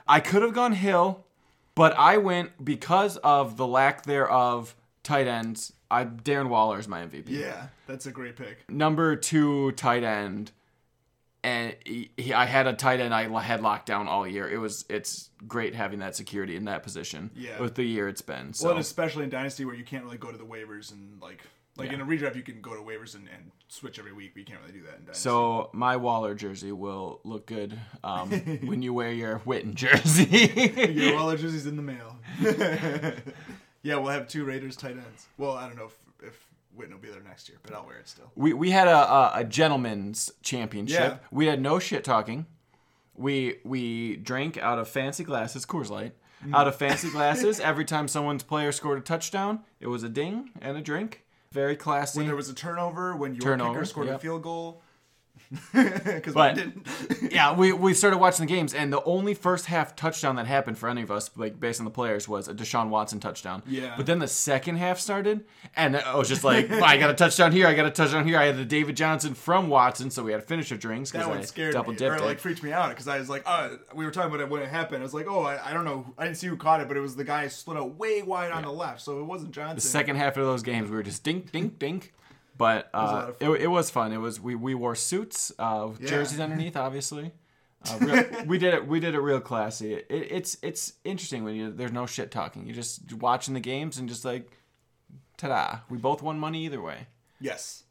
I 0.06 0.20
could 0.20 0.42
have 0.42 0.52
gone 0.54 0.72
Hill, 0.72 1.24
but 1.74 1.94
I 1.98 2.18
went 2.18 2.64
because 2.64 3.16
of 3.18 3.56
the 3.56 3.66
lack 3.66 4.04
thereof 4.04 4.74
tight 5.02 5.26
ends. 5.26 5.72
I 5.90 6.04
Darren 6.04 6.48
Waller 6.48 6.78
is 6.78 6.88
my 6.88 7.04
MVP 7.04 7.24
Yeah, 7.28 7.66
that's 7.86 8.06
a 8.06 8.10
great 8.12 8.36
pick. 8.36 8.64
number 8.70 9.14
two 9.16 9.72
tight 9.72 10.02
end, 10.04 10.52
and 11.44 11.74
he, 11.84 12.10
he- 12.16 12.32
I 12.32 12.46
had 12.46 12.66
a 12.66 12.72
tight 12.72 13.00
end 13.00 13.12
I 13.14 13.24
had 13.40 13.60
locked 13.62 13.86
down 13.86 14.06
all 14.08 14.26
year. 14.26 14.48
It 14.48 14.58
was 14.58 14.84
it's 14.88 15.30
great 15.46 15.74
having 15.74 15.98
that 15.98 16.14
security 16.16 16.56
in 16.56 16.64
that 16.66 16.82
position. 16.82 17.30
Yeah. 17.34 17.60
with 17.60 17.74
the 17.74 17.84
year 17.84 18.08
it's 18.08 18.22
been. 18.22 18.54
So 18.54 18.66
Well, 18.66 18.76
and 18.76 18.80
especially 18.80 19.24
in 19.24 19.30
Dynasty 19.30 19.64
where 19.64 19.74
you 19.74 19.84
can't 19.84 20.04
really 20.04 20.18
go 20.18 20.30
to 20.30 20.38
the 20.38 20.44
waivers 20.46 20.92
and 20.92 21.20
like 21.20 21.42
like 21.76 21.92
in 21.92 22.00
a 22.00 22.04
redraft 22.04 22.36
you 22.36 22.42
can 22.42 22.60
go 22.60 22.74
to 22.74 22.82
waivers 22.82 23.14
and, 23.14 23.28
and 23.34 23.50
switch 23.68 23.98
every 23.98 24.12
week, 24.12 24.32
but 24.34 24.40
you 24.40 24.44
can't 24.44 24.60
really 24.60 24.72
do 24.72 24.82
that 24.82 24.98
in 24.98 25.04
Dynasty. 25.04 25.22
so 25.22 25.70
my 25.72 25.96
Waller 25.96 26.34
jersey 26.34 26.72
will 26.72 27.20
look 27.24 27.46
good 27.46 27.78
um, 28.04 28.30
when 28.64 28.82
you 28.82 28.92
wear 28.92 29.12
your 29.12 29.38
Witten 29.40 29.74
jersey. 29.74 30.52
Your 30.92 31.14
Waller 31.14 31.36
jersey's 31.36 31.66
in 31.66 31.76
the 31.76 31.82
mail. 31.82 32.16
yeah, 33.82 33.96
we'll 33.96 34.08
have 34.12 34.28
two 34.28 34.44
Raiders 34.44 34.76
tight 34.76 34.92
ends. 34.92 35.26
Well, 35.38 35.52
I 35.52 35.66
don't 35.66 35.76
know 35.76 35.86
if, 35.86 36.26
if 36.28 36.46
Witten 36.78 36.92
will 36.92 36.98
be 36.98 37.08
there 37.08 37.22
next 37.22 37.48
year, 37.48 37.58
but 37.62 37.74
I'll 37.74 37.86
wear 37.86 37.96
it 37.98 38.08
still. 38.08 38.30
we 38.36 38.52
we 38.52 38.70
had 38.70 38.88
a, 38.88 38.96
a, 38.96 39.32
a 39.36 39.44
gentleman's 39.44 40.30
championship. 40.42 40.98
Yeah. 40.98 41.16
We 41.30 41.46
had 41.46 41.60
no 41.60 41.78
shit 41.78 42.04
talking. 42.04 42.46
We 43.14 43.58
we 43.64 44.16
drank 44.16 44.58
out 44.58 44.78
of 44.78 44.88
fancy 44.88 45.24
glasses, 45.24 45.64
Coors 45.64 45.90
Light. 45.90 46.14
Mm. 46.46 46.54
Out 46.54 46.66
of 46.66 46.74
fancy 46.74 47.08
glasses, 47.08 47.60
every 47.60 47.84
time 47.84 48.08
someone's 48.08 48.42
player 48.42 48.72
scored 48.72 48.98
a 48.98 49.00
touchdown, 49.00 49.60
it 49.80 49.86
was 49.86 50.02
a 50.02 50.08
ding 50.08 50.50
and 50.60 50.76
a 50.76 50.80
drink. 50.80 51.24
Very 51.52 51.76
classy. 51.76 52.18
When 52.20 52.26
there 52.26 52.36
was 52.36 52.48
a 52.48 52.54
turnover, 52.54 53.14
when 53.14 53.34
your 53.34 53.42
Turnover, 53.42 53.74
kicker 53.74 53.84
scored 53.84 54.08
a 54.08 54.18
field 54.18 54.42
goal. 54.42 54.82
Because 55.72 56.36
I 56.36 56.52
didn't. 56.52 56.86
yeah, 57.30 57.54
we, 57.54 57.72
we 57.72 57.94
started 57.94 58.18
watching 58.18 58.46
the 58.46 58.52
games, 58.52 58.74
and 58.74 58.92
the 58.92 59.02
only 59.04 59.34
first 59.34 59.66
half 59.66 59.96
touchdown 59.96 60.36
that 60.36 60.46
happened 60.46 60.78
for 60.78 60.88
any 60.88 61.02
of 61.02 61.10
us, 61.10 61.30
like 61.36 61.58
based 61.58 61.80
on 61.80 61.84
the 61.84 61.90
players, 61.90 62.28
was 62.28 62.48
a 62.48 62.54
Deshaun 62.54 62.88
Watson 62.88 63.20
touchdown. 63.20 63.62
Yeah. 63.66 63.94
But 63.96 64.06
then 64.06 64.18
the 64.18 64.28
second 64.28 64.76
half 64.76 64.98
started, 64.98 65.44
and 65.76 65.96
I 65.96 66.16
was 66.16 66.28
just 66.28 66.44
like, 66.44 66.70
I 66.70 66.96
got 66.96 67.10
a 67.10 67.14
touchdown 67.14 67.52
here, 67.52 67.66
I 67.66 67.74
got 67.74 67.86
a 67.86 67.90
touchdown 67.90 68.26
here. 68.26 68.38
I 68.38 68.44
had 68.46 68.56
the 68.56 68.64
David 68.64 68.96
Johnson 68.96 69.34
from 69.34 69.68
Watson, 69.68 70.10
so 70.10 70.22
we 70.22 70.32
had 70.32 70.40
to 70.40 70.46
finish 70.46 70.70
our 70.72 70.78
drinks 70.78 71.10
That 71.10 71.18
because 71.18 71.28
one 71.28 71.38
I 71.38 71.42
scared 71.42 71.74
double 71.74 71.92
dipped 71.92 72.12
or 72.12 72.16
it. 72.16 72.22
like 72.22 72.38
freaked 72.38 72.62
me 72.62 72.72
out 72.72 72.90
because 72.90 73.08
I 73.08 73.18
was 73.18 73.28
like, 73.28 73.42
oh, 73.46 73.78
we 73.94 74.04
were 74.04 74.10
talking 74.10 74.30
about 74.30 74.40
it 74.42 74.48
when 74.50 74.62
it 74.62 74.68
happened. 74.68 75.00
I 75.00 75.04
was 75.04 75.14
like, 75.14 75.26
oh, 75.28 75.42
I, 75.42 75.70
I 75.70 75.72
don't 75.72 75.84
know, 75.84 76.06
I 76.18 76.24
didn't 76.24 76.36
see 76.38 76.46
who 76.46 76.56
caught 76.56 76.80
it, 76.80 76.88
but 76.88 76.96
it 76.96 77.00
was 77.00 77.16
the 77.16 77.24
guy 77.24 77.48
split 77.48 77.76
out 77.76 77.96
way 77.96 78.22
wide 78.22 78.52
on 78.52 78.62
the 78.62 78.72
left, 78.72 79.00
so 79.00 79.20
it 79.20 79.24
wasn't 79.24 79.52
Johnson. 79.52 79.76
the 79.76 79.80
second 79.82 80.16
half 80.16 80.36
of 80.36 80.44
those 80.44 80.62
games, 80.62 80.90
we 80.90 80.96
were 80.96 81.02
just 81.02 81.24
dink, 81.24 81.52
dink, 81.52 81.78
dink. 81.78 82.12
But 82.56 82.90
uh, 82.94 82.98
lot 83.02 83.28
of 83.30 83.36
it, 83.40 83.62
it 83.62 83.66
was 83.68 83.90
fun. 83.90 84.12
It 84.12 84.18
was 84.18 84.40
we, 84.40 84.54
we 84.54 84.74
wore 84.74 84.94
suits, 84.94 85.52
uh, 85.58 85.90
Yeah. 85.98 86.06
jerseys 86.08 86.38
underneath, 86.40 86.76
obviously. 86.86 87.32
Uh, 87.90 87.98
real, 88.00 88.44
we 88.46 88.58
did 88.58 88.74
it. 88.74 88.86
We 88.86 89.00
did 89.00 89.14
it 89.14 89.20
real 89.20 89.40
classy. 89.40 89.94
It, 89.94 90.06
it's 90.08 90.56
it's 90.62 90.92
interesting 91.04 91.42
when 91.44 91.54
you 91.56 91.72
there's 91.72 91.90
no 91.92 92.06
shit 92.06 92.30
talking. 92.30 92.66
You're 92.66 92.76
just 92.76 93.12
watching 93.14 93.54
the 93.54 93.60
games 93.60 93.98
and 93.98 94.08
just 94.08 94.24
like, 94.24 94.50
ta-da! 95.36 95.78
We 95.88 95.98
both 95.98 96.22
won 96.22 96.38
money 96.38 96.64
either 96.64 96.80
way. 96.80 97.06
Yes. 97.40 97.82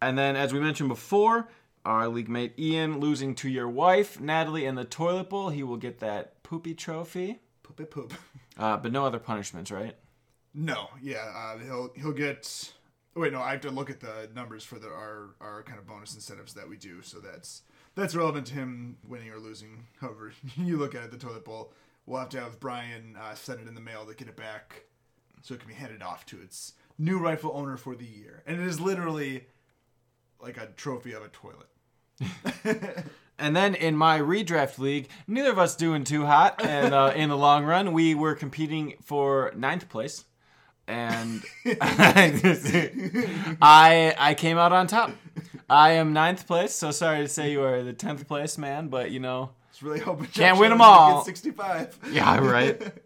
And 0.00 0.16
then, 0.16 0.36
as 0.36 0.52
we 0.52 0.60
mentioned 0.60 0.88
before, 0.88 1.48
our 1.84 2.06
league 2.08 2.28
mate 2.28 2.52
Ian 2.58 3.00
losing 3.00 3.34
to 3.36 3.48
your 3.48 3.68
wife 3.68 4.20
Natalie 4.20 4.64
in 4.64 4.76
the 4.76 4.84
toilet 4.84 5.28
bowl. 5.30 5.48
He 5.48 5.62
will 5.62 5.76
get 5.76 5.98
that 6.00 6.42
poopy 6.42 6.74
trophy, 6.74 7.40
Poopy 7.62 7.84
poop. 7.86 8.14
uh, 8.58 8.76
but 8.76 8.92
no 8.92 9.04
other 9.06 9.18
punishments, 9.18 9.70
right? 9.72 9.96
No, 10.54 10.88
yeah, 11.02 11.18
uh, 11.34 11.58
he'll 11.58 11.90
he'll 11.96 12.12
get. 12.12 12.72
Wait, 13.20 13.34
no, 13.34 13.42
I 13.42 13.50
have 13.50 13.60
to 13.60 13.70
look 13.70 13.90
at 13.90 14.00
the 14.00 14.30
numbers 14.34 14.64
for 14.64 14.78
the 14.78 14.88
our 14.88 15.34
our 15.42 15.62
kind 15.62 15.78
of 15.78 15.86
bonus 15.86 16.14
incentives 16.14 16.54
that 16.54 16.66
we 16.66 16.78
do. 16.78 17.02
So 17.02 17.18
that's 17.18 17.62
that's 17.94 18.14
relevant 18.14 18.46
to 18.46 18.54
him 18.54 18.96
winning 19.06 19.28
or 19.28 19.38
losing. 19.38 19.84
However, 20.00 20.32
you 20.56 20.78
look 20.78 20.94
at 20.94 21.04
it, 21.04 21.10
the 21.10 21.18
toilet 21.18 21.44
bowl. 21.44 21.74
We'll 22.06 22.20
have 22.20 22.30
to 22.30 22.40
have 22.40 22.58
Brian 22.58 23.18
uh, 23.20 23.34
send 23.34 23.60
it 23.60 23.68
in 23.68 23.74
the 23.74 23.80
mail 23.80 24.06
to 24.06 24.14
get 24.14 24.26
it 24.28 24.36
back, 24.36 24.84
so 25.42 25.52
it 25.52 25.60
can 25.60 25.68
be 25.68 25.74
handed 25.74 26.02
off 26.02 26.24
to 26.26 26.40
its 26.40 26.72
new 26.98 27.18
rightful 27.18 27.52
owner 27.54 27.76
for 27.76 27.94
the 27.94 28.06
year. 28.06 28.42
And 28.46 28.58
it 28.58 28.66
is 28.66 28.80
literally 28.80 29.44
like 30.40 30.56
a 30.56 30.68
trophy 30.76 31.12
of 31.12 31.22
a 31.22 31.28
toilet. 31.28 33.04
And 33.40 33.56
then 33.56 33.74
in 33.74 33.96
my 33.96 34.18
redraft 34.18 34.78
league, 34.78 35.08
neither 35.26 35.50
of 35.50 35.58
us 35.58 35.74
doing 35.74 36.04
too 36.04 36.26
hot, 36.26 36.62
and 36.62 36.92
uh, 36.92 37.12
in 37.16 37.30
the 37.30 37.38
long 37.38 37.64
run, 37.64 37.94
we 37.94 38.14
were 38.14 38.34
competing 38.34 38.96
for 39.02 39.50
ninth 39.56 39.88
place, 39.88 40.26
and 40.90 41.42
I 43.62 44.14
I 44.18 44.34
came 44.34 44.58
out 44.58 44.72
on 44.72 44.86
top. 44.86 45.12
I 45.68 45.92
am 45.92 46.12
ninth 46.12 46.46
place, 46.46 46.74
so 46.74 46.90
sorry 46.90 47.20
to 47.22 47.28
say 47.28 47.52
you 47.52 47.62
are 47.62 47.82
the 47.82 47.92
tenth 47.92 48.26
place 48.26 48.58
man, 48.58 48.88
but 48.88 49.10
you 49.10 49.20
know, 49.20 49.50
It's 49.70 49.82
really 49.82 50.00
hoping 50.00 50.26
Can't 50.26 50.58
win 50.58 50.72
'em 50.72 50.80
Allen 50.80 51.14
all. 51.14 51.24
Sixty-five. 51.24 51.96
yeah, 52.10 52.38
right. 52.38 52.80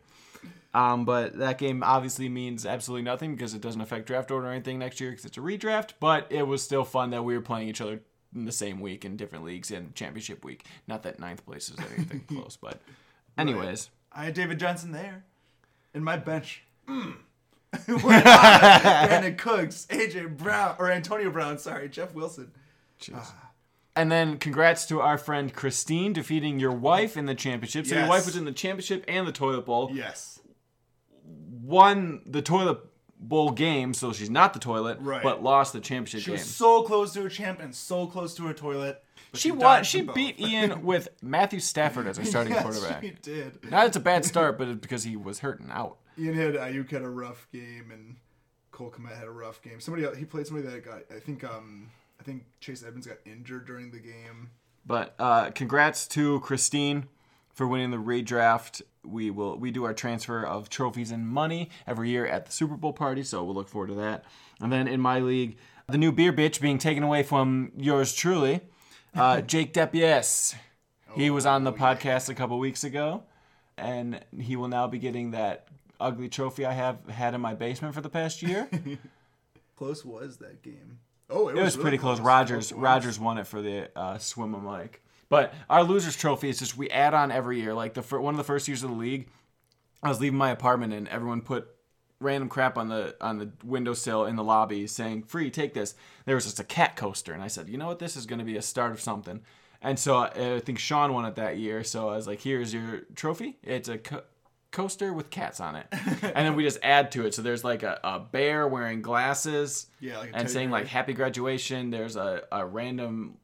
Um, 0.75 1.05
but 1.05 1.39
that 1.39 1.59
game 1.59 1.85
obviously 1.85 2.29
means 2.29 2.67
absolutely 2.67 3.05
nothing 3.05 3.37
because 3.37 3.55
it 3.55 3.61
doesn't 3.61 3.81
affect 3.81 4.09
draft 4.09 4.33
order 4.33 4.49
or 4.49 4.51
anything 4.51 4.81
next 4.81 5.01
year 5.01 5.11
because 5.11 5.25
it's 5.25 5.37
a 5.39 5.41
redraft. 5.41 5.91
But 6.01 6.27
it 6.31 6.43
was 6.49 6.65
still 6.65 6.83
fun 6.85 7.11
that 7.11 7.23
we 7.23 7.37
were 7.37 7.41
playing 7.45 7.69
each 7.69 7.81
other 7.81 8.01
in 8.35 8.45
the 8.45 8.51
same 8.51 8.81
week 8.81 9.05
in 9.05 9.17
different 9.17 9.45
leagues 9.45 9.71
in 9.71 9.93
championship 9.95 10.45
week. 10.45 10.67
Not 10.89 11.05
that 11.05 11.21
ninth 11.21 11.47
place 11.47 11.69
is 11.69 11.77
anything 11.79 12.23
close, 12.29 12.59
but 12.61 12.81
anyways. 13.39 13.89
I 14.13 14.25
had 14.25 14.35
David 14.35 14.59
Johnson 14.59 14.91
there 14.91 15.23
in 15.95 16.03
my 16.03 16.17
bench. 16.17 16.65
Mm. 16.89 17.19
Brandin 17.87 19.37
Cooks, 19.39 19.87
AJ 19.91 20.37
Brown, 20.37 20.77
or 20.79 20.91
Antonio 20.91 21.31
Brown, 21.31 21.59
sorry, 21.59 21.89
Jeff 21.89 22.15
Wilson. 22.15 22.53
Ah. 23.15 23.51
And 23.97 24.11
then 24.11 24.39
congrats 24.39 24.87
to 24.87 25.01
our 25.01 25.17
friend 25.19 25.53
Christine 25.55 26.13
defeating 26.13 26.59
your 26.59 26.73
wife 26.73 27.17
in 27.17 27.27
the 27.27 27.35
championship. 27.35 27.87
So 27.87 27.95
your 27.95 28.03
Yes. 28.05 28.11
wife 28.11 28.27
was 28.27 28.37
in 28.37 28.45
the 28.45 28.53
championship 28.53 29.05
and 29.07 29.27
the 29.27 29.33
toilet 29.33 29.65
bowl. 29.67 29.91
Yes. 29.93 30.41
Won 31.63 32.23
the 32.27 32.43
toilet 32.43 32.79
bowl 33.21 33.51
game, 33.53 33.95
so 33.95 34.13
she's 34.13 34.29
not 34.31 34.53
the 34.53 34.59
toilet, 34.59 34.99
Right. 35.01 35.23
but 35.23 35.43
lost 35.43 35.73
the 35.73 35.81
championship 35.81 36.21
She 36.21 36.27
game. 36.27 36.33
was 36.35 36.45
so 36.45 36.83
close 36.83 37.13
to 37.15 37.25
a 37.25 37.31
champ 37.31 37.61
and 37.61 37.75
so 37.75 38.07
close 38.07 38.35
to 38.35 38.49
a 38.49 38.55
toilet. 38.55 39.03
But 39.35 39.41
she 39.41 39.51
won. 39.51 39.83
She 39.85 40.03
beat 40.03 40.41
Ian 40.41 40.83
with 40.85 41.09
Matthew 41.21 41.59
Stafford 41.59 42.07
as 42.07 42.19
her 42.19 42.25
starting 42.25 42.53
yes, 42.53 42.63
quarterback. 42.63 43.03
She 43.03 43.11
did. 43.21 43.69
Now 43.69 43.85
it's 43.85 43.97
a 43.97 44.01
bad 44.01 44.25
start, 44.25 44.59
but 44.59 44.69
it's 44.69 44.81
because 44.81 45.03
he 45.03 45.17
was 45.17 45.41
hurting 45.41 45.71
out. 45.71 45.99
Ian 46.17 46.35
had 46.35 46.55
Aiyuk 46.55 46.91
had 46.91 47.03
a 47.03 47.09
rough 47.09 47.49
game 47.53 47.91
and 47.93 48.17
Cole 48.71 48.93
Kmet 48.93 49.17
had 49.17 49.27
a 49.27 49.33
rough 49.33 49.61
game. 49.61 49.81
Somebody 49.81 50.05
else, 50.05 50.17
he 50.17 50.25
played 50.25 50.47
somebody 50.47 50.69
that 50.69 50.85
got 50.85 51.03
I 51.15 51.19
think 51.19 51.43
um 51.43 51.91
I 52.21 52.23
think 52.23 52.45
Chase 52.61 52.85
Edmonds 52.87 53.09
got 53.09 53.19
injured 53.27 53.67
during 53.67 53.91
the 53.91 53.99
game. 53.99 54.51
But 54.87 55.15
uh, 55.19 55.51
congrats 55.51 56.07
to 56.09 56.41
Christine 56.41 57.09
for 57.53 57.67
winning 57.67 57.91
the 57.91 57.97
redraft. 57.97 58.83
We 59.05 59.31
will 59.31 59.59
we 59.59 59.73
do 59.73 59.85
our 59.85 59.95
transfer 59.95 60.45
of 60.45 60.69
trophies 60.69 61.11
and 61.11 61.27
money 61.27 61.71
every 61.87 62.11
year 62.11 62.27
at 62.27 62.47
the 62.47 62.53
Super 62.53 62.77
Bowl 62.77 62.93
party, 62.93 63.25
so 63.25 63.43
we'll 63.43 63.55
look 63.55 63.69
forward 63.69 63.89
to 63.89 63.95
that. 63.95 64.25
And 64.61 64.73
then 64.73 64.87
in 64.87 65.01
my 65.01 65.19
league, 65.19 65.57
the 65.89 65.99
new 65.99 66.13
beer 66.13 66.33
bitch 66.33 66.61
being 66.61 66.79
taken 66.79 67.03
away 67.03 67.23
from 67.23 67.73
yours 67.77 68.15
truly, 68.15 68.61
uh, 69.15 69.41
Jake 69.41 69.73
Depies. 69.73 70.55
He 71.15 71.31
was 71.31 71.47
on 71.47 71.63
the 71.65 71.73
podcast 71.73 72.29
a 72.29 72.35
couple 72.35 72.59
weeks 72.59 72.83
ago, 72.83 73.23
and 73.79 74.21
he 74.39 74.57
will 74.57 74.69
now 74.69 74.87
be 74.89 74.99
getting 74.99 75.31
that 75.31 75.69
ugly 76.01 76.29
trophy 76.29 76.65
I 76.67 76.73
have 76.73 77.09
had 77.09 77.35
in 77.35 77.41
my 77.41 77.55
basement 77.55 77.95
for 77.95 78.01
the 78.01 78.09
past 78.09 78.43
year. 78.43 78.69
Close 79.77 80.05
was 80.05 80.39
that 80.39 80.63
game? 80.63 80.99
Oh, 81.31 81.49
It 81.49 81.55
was 81.57 81.77
really 81.77 81.83
pretty 81.83 81.99
close. 81.99 82.21
Rodgers 82.21 82.73
Rodgers 82.73 83.19
won 83.19 83.39
it 83.39 83.47
for 83.47 83.63
the 83.63 83.91
uh, 83.97 84.19
swim 84.19 84.55
and 84.55 84.65
Mike. 84.65 85.03
But 85.29 85.55
our 85.71 85.83
losers 85.83 86.17
trophy 86.17 86.49
is 86.49 86.59
just 86.59 86.77
we 86.77 86.91
add 86.91 87.15
on 87.15 87.33
every 87.33 87.61
year. 87.61 87.75
Like 87.75 87.95
the 87.95 88.03
fir- 88.03 88.21
one 88.21 88.35
of 88.35 88.39
the 88.39 88.45
first 88.45 88.69
years 88.69 88.83
of 88.83 88.91
the 88.91 88.97
league, 88.97 89.29
I 90.03 90.09
was 90.11 90.21
leaving 90.21 90.37
my 90.39 90.51
apartment 90.51 90.93
and 90.93 91.09
everyone 91.09 91.41
put 91.41 91.74
random 92.21 92.49
crap 92.49 92.79
on 92.79 92.89
the 92.89 93.17
on 93.21 93.39
the 93.39 93.51
windowsill 93.63 94.25
in 94.25 94.37
the 94.37 94.45
lobby 94.45 94.87
saying 94.87 95.25
free 95.25 95.51
take 95.51 95.75
this. 95.75 95.95
There 96.27 96.35
was 96.35 96.45
just 96.45 96.61
a 96.61 96.65
cat 96.65 96.97
coaster 96.97 97.33
and 97.33 97.43
I 97.43 97.49
said, 97.49 97.69
you 97.69 97.77
know 97.79 97.87
what, 97.87 97.99
this 97.99 98.17
is 98.17 98.27
going 98.27 98.39
to 98.39 98.45
be 98.45 98.57
a 98.57 98.63
start 98.63 98.93
of 98.93 99.01
something. 99.01 99.41
And 99.83 99.99
so 99.99 100.17
I, 100.17 100.55
I 100.55 100.61
think 100.61 100.79
Sean 100.79 101.13
won 101.13 101.27
it 101.27 101.35
that 101.37 101.59
year. 101.59 101.85
So 101.85 102.09
I 102.09 102.17
was 102.17 102.27
like, 102.27 102.41
here's 102.41 102.73
your 102.73 103.03
trophy. 103.15 103.59
It's 103.63 103.89
a 103.89 103.99
co- 103.99 104.23
coaster 104.71 105.13
with 105.13 105.31
cats 105.31 105.61
on 105.61 105.77
it, 105.77 105.87
and 105.93 106.35
then 106.35 106.57
we 106.57 106.65
just 106.65 106.79
add 106.83 107.13
to 107.13 107.25
it. 107.25 107.33
So 107.33 107.43
there's 107.43 107.63
like 107.63 107.83
a, 107.85 108.01
a 108.03 108.19
bear 108.19 108.67
wearing 108.67 109.03
glasses 109.03 109.87
Yeah, 110.01 110.19
like 110.19 110.31
and 110.35 110.51
saying 110.51 110.71
like 110.71 110.87
happy 110.87 111.13
graduation 111.13 111.91
there's 111.91 112.17
a, 112.17 112.43
a 112.51 112.67
random 112.67 113.37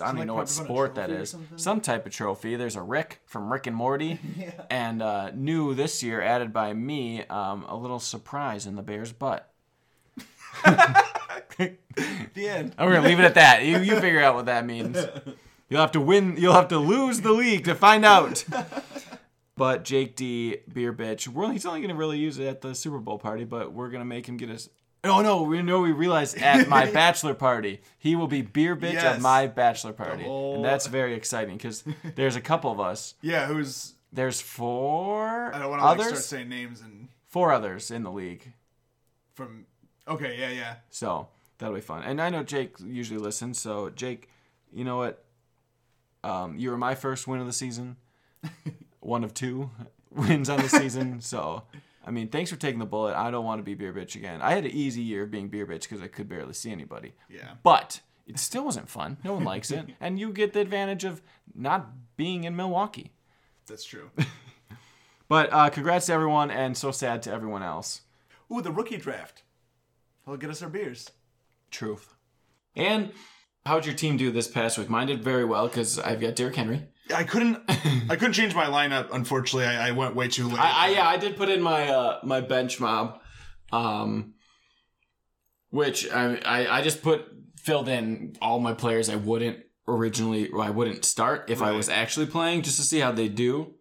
I 0.00 0.06
don't 0.06 0.14
like 0.14 0.16
even 0.16 0.26
know 0.28 0.34
what 0.34 0.46
put 0.48 0.58
on 0.58 0.64
a 0.64 0.66
sport 0.66 0.94
that 0.96 1.10
is. 1.10 1.36
Some 1.56 1.80
type 1.80 2.06
of 2.06 2.12
trophy. 2.12 2.56
There's 2.56 2.76
a 2.76 2.82
Rick 2.82 3.20
from 3.26 3.52
Rick 3.52 3.66
and 3.66 3.76
Morty, 3.76 4.18
and 4.70 5.02
uh, 5.02 5.30
new 5.32 5.74
this 5.74 6.02
year, 6.02 6.20
added 6.20 6.52
by 6.52 6.72
me, 6.72 7.24
um, 7.26 7.64
a 7.68 7.76
little 7.76 8.00
surprise 8.00 8.66
in 8.66 8.76
the 8.76 8.82
bear's 8.82 9.12
butt. 9.12 9.48
The 12.34 12.48
end. 12.48 12.74
We're 12.78 12.94
gonna 12.94 13.06
leave 13.06 13.18
it 13.18 13.24
at 13.24 13.34
that. 13.34 13.64
You 13.64 13.78
you 13.78 14.00
figure 14.00 14.22
out 14.22 14.34
what 14.34 14.46
that 14.46 14.64
means. 14.64 14.96
You'll 15.68 15.80
have 15.80 15.92
to 15.92 16.00
win. 16.00 16.36
You'll 16.36 16.54
have 16.54 16.68
to 16.68 16.78
lose 16.78 17.20
the 17.20 17.32
league 17.32 17.64
to 17.64 17.74
find 17.74 18.04
out. 18.04 18.44
But 19.56 19.84
Jake 19.84 20.16
D, 20.16 20.58
beer 20.72 20.92
bitch. 20.92 21.28
Well, 21.28 21.50
he's 21.50 21.66
only 21.66 21.80
gonna 21.82 21.94
really 21.94 22.18
use 22.18 22.38
it 22.38 22.46
at 22.46 22.60
the 22.62 22.74
Super 22.74 22.98
Bowl 22.98 23.18
party, 23.18 23.44
but 23.44 23.72
we're 23.72 23.90
gonna 23.90 24.04
make 24.04 24.26
him 24.26 24.36
get 24.36 24.50
us. 24.50 24.68
Oh 25.04 25.20
no, 25.20 25.42
we 25.42 25.62
know 25.62 25.80
we 25.80 25.90
realized 25.92 26.38
at 26.38 26.68
my 26.68 26.88
bachelor 26.90 27.34
party 27.34 27.80
he 27.98 28.14
will 28.14 28.28
be 28.28 28.40
beer 28.42 28.76
bitch 28.76 28.94
at 28.94 29.20
my 29.20 29.46
bachelor 29.48 29.92
party, 29.92 30.22
whole- 30.24 30.56
and 30.56 30.64
that's 30.64 30.86
very 30.86 31.14
exciting 31.14 31.56
because 31.56 31.82
there's 32.14 32.36
a 32.36 32.40
couple 32.40 32.70
of 32.70 32.78
us. 32.80 33.14
Yeah, 33.22 33.46
who's 33.46 33.94
There's 34.12 34.40
four 34.40 35.52
I 35.54 35.58
don't 35.58 35.70
want 35.70 35.80
to 35.82 35.86
like, 35.86 35.94
others, 35.98 36.06
start 36.08 36.22
saying 36.24 36.48
names 36.48 36.80
and 36.80 37.08
four 37.26 37.52
others 37.52 37.90
in 37.90 38.02
the 38.04 38.10
league. 38.12 38.52
from. 39.34 39.66
Okay, 40.06 40.36
yeah, 40.38 40.50
yeah. 40.50 40.74
So 40.90 41.28
that'll 41.58 41.74
be 41.74 41.80
fun. 41.80 42.02
And 42.02 42.20
I 42.20 42.28
know 42.28 42.42
Jake 42.42 42.74
usually 42.84 43.18
listens. 43.20 43.58
So 43.60 43.90
Jake, 43.90 44.28
you 44.72 44.84
know 44.84 44.96
what? 44.98 45.24
Um, 46.24 46.58
you 46.58 46.70
were 46.70 46.76
my 46.76 46.94
first 46.94 47.26
win 47.26 47.40
of 47.40 47.46
the 47.46 47.52
season. 47.52 47.96
One 49.00 49.24
of 49.24 49.32
two 49.34 49.70
wins 50.10 50.48
on 50.48 50.60
the 50.60 50.68
season. 50.68 51.20
So 51.20 51.62
I 52.04 52.10
mean, 52.10 52.28
thanks 52.28 52.50
for 52.50 52.56
taking 52.56 52.80
the 52.80 52.86
bullet. 52.86 53.14
I 53.14 53.30
don't 53.30 53.44
want 53.44 53.60
to 53.60 53.62
be 53.62 53.74
beer 53.74 53.92
bitch 53.92 54.16
again. 54.16 54.42
I 54.42 54.52
had 54.52 54.64
an 54.64 54.72
easy 54.72 55.02
year 55.02 55.22
of 55.22 55.30
being 55.30 55.48
beer 55.48 55.66
bitch 55.66 55.82
because 55.82 56.02
I 56.02 56.08
could 56.08 56.28
barely 56.28 56.52
see 56.52 56.70
anybody. 56.70 57.14
Yeah. 57.28 57.54
But 57.62 58.00
it 58.26 58.38
still 58.38 58.64
wasn't 58.64 58.88
fun. 58.88 59.18
No 59.24 59.34
one 59.34 59.44
likes 59.44 59.70
it, 59.70 59.86
and 60.00 60.18
you 60.18 60.32
get 60.32 60.52
the 60.52 60.60
advantage 60.60 61.04
of 61.04 61.22
not 61.54 61.90
being 62.16 62.44
in 62.44 62.56
Milwaukee. 62.56 63.12
That's 63.66 63.84
true. 63.84 64.10
But 65.32 65.50
uh, 65.50 65.70
congrats 65.70 66.06
to 66.06 66.12
everyone, 66.12 66.50
and 66.50 66.76
so 66.76 66.90
sad 66.90 67.22
to 67.22 67.32
everyone 67.32 67.62
else. 67.62 68.02
Ooh, 68.52 68.60
the 68.60 68.70
rookie 68.70 68.98
draft. 68.98 69.44
He'll 70.26 70.36
get 70.36 70.50
us 70.50 70.62
our 70.62 70.68
beers. 70.68 71.10
Truth. 71.70 72.12
And 72.76 73.12
how'd 73.64 73.86
your 73.86 73.94
team 73.94 74.18
do 74.18 74.30
this 74.30 74.46
past 74.46 74.76
week? 74.76 74.90
Mine 74.90 75.06
did 75.06 75.24
very 75.24 75.46
well 75.46 75.68
because 75.68 75.98
I've 75.98 76.20
got 76.20 76.36
Derrick 76.36 76.56
Henry. 76.56 76.82
I 77.12 77.24
couldn't. 77.24 77.58
I 77.68 78.16
couldn't 78.16 78.32
change 78.32 78.54
my 78.54 78.66
lineup. 78.66 79.08
Unfortunately, 79.12 79.66
I, 79.66 79.88
I 79.88 79.90
went 79.92 80.14
way 80.14 80.28
too 80.28 80.48
late. 80.48 80.58
I, 80.58 80.86
I 80.86 80.88
yeah, 80.90 81.08
I 81.08 81.16
did 81.16 81.36
put 81.36 81.48
in 81.48 81.62
my 81.62 81.88
uh, 81.88 82.20
my 82.22 82.40
bench 82.40 82.80
mob, 82.80 83.20
um, 83.72 84.34
which 85.70 86.10
I, 86.10 86.36
I 86.44 86.78
I 86.78 86.82
just 86.82 87.02
put 87.02 87.26
filled 87.56 87.88
in 87.88 88.36
all 88.42 88.58
my 88.58 88.74
players 88.74 89.08
I 89.08 89.16
wouldn't 89.16 89.60
originally 89.86 90.48
or 90.48 90.62
I 90.62 90.70
wouldn't 90.70 91.04
start 91.04 91.48
if 91.48 91.62
I 91.62 91.72
was 91.72 91.88
actually 91.88 92.26
playing 92.26 92.62
just 92.62 92.76
to 92.76 92.82
see 92.82 92.98
how 92.98 93.12
they 93.12 93.28
do. 93.28 93.74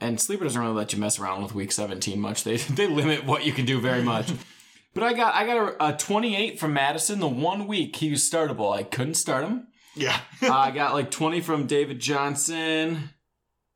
And 0.00 0.20
sleeper 0.20 0.44
doesn't 0.44 0.60
really 0.60 0.74
let 0.74 0.92
you 0.92 0.98
mess 0.98 1.18
around 1.18 1.42
with 1.42 1.54
week 1.54 1.72
17 1.72 2.20
much. 2.20 2.44
They 2.44 2.56
they 2.78 2.86
limit 2.86 3.24
what 3.24 3.44
you 3.44 3.52
can 3.52 3.66
do 3.66 3.80
very 3.80 4.02
much. 4.02 4.32
but 4.94 5.02
I 5.02 5.12
got 5.12 5.34
I 5.34 5.46
got 5.46 5.74
a, 5.80 5.88
a 5.88 5.96
28 5.96 6.58
from 6.58 6.72
Madison 6.72 7.20
the 7.20 7.28
one 7.28 7.66
week 7.66 7.96
he 7.96 8.10
was 8.10 8.28
startable. 8.28 8.74
I 8.74 8.82
couldn't 8.82 9.14
start 9.14 9.44
him. 9.44 9.68
Yeah. 9.94 10.18
Uh, 10.42 10.52
I 10.52 10.70
got 10.72 10.92
like 10.92 11.10
20 11.10 11.40
from 11.40 11.66
David 11.66 12.00
Johnson, 12.00 13.08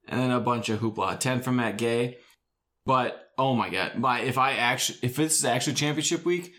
and 0.07 0.21
then 0.21 0.31
a 0.31 0.41
bunch 0.41 0.69
of 0.69 0.81
hoopla. 0.81 1.19
10 1.19 1.41
from 1.41 1.57
Matt 1.57 1.79
Gay. 1.79 2.19
But 2.85 3.31
oh 3.39 3.55
my 3.55 3.71
god, 3.71 3.97
my 3.97 4.21
if 4.21 4.37
I 4.37 4.53
actually 4.53 4.99
if 5.03 5.17
this 5.17 5.39
is 5.39 5.45
actually 5.47 5.75
championship 5.75 6.27
week, 6.27 6.53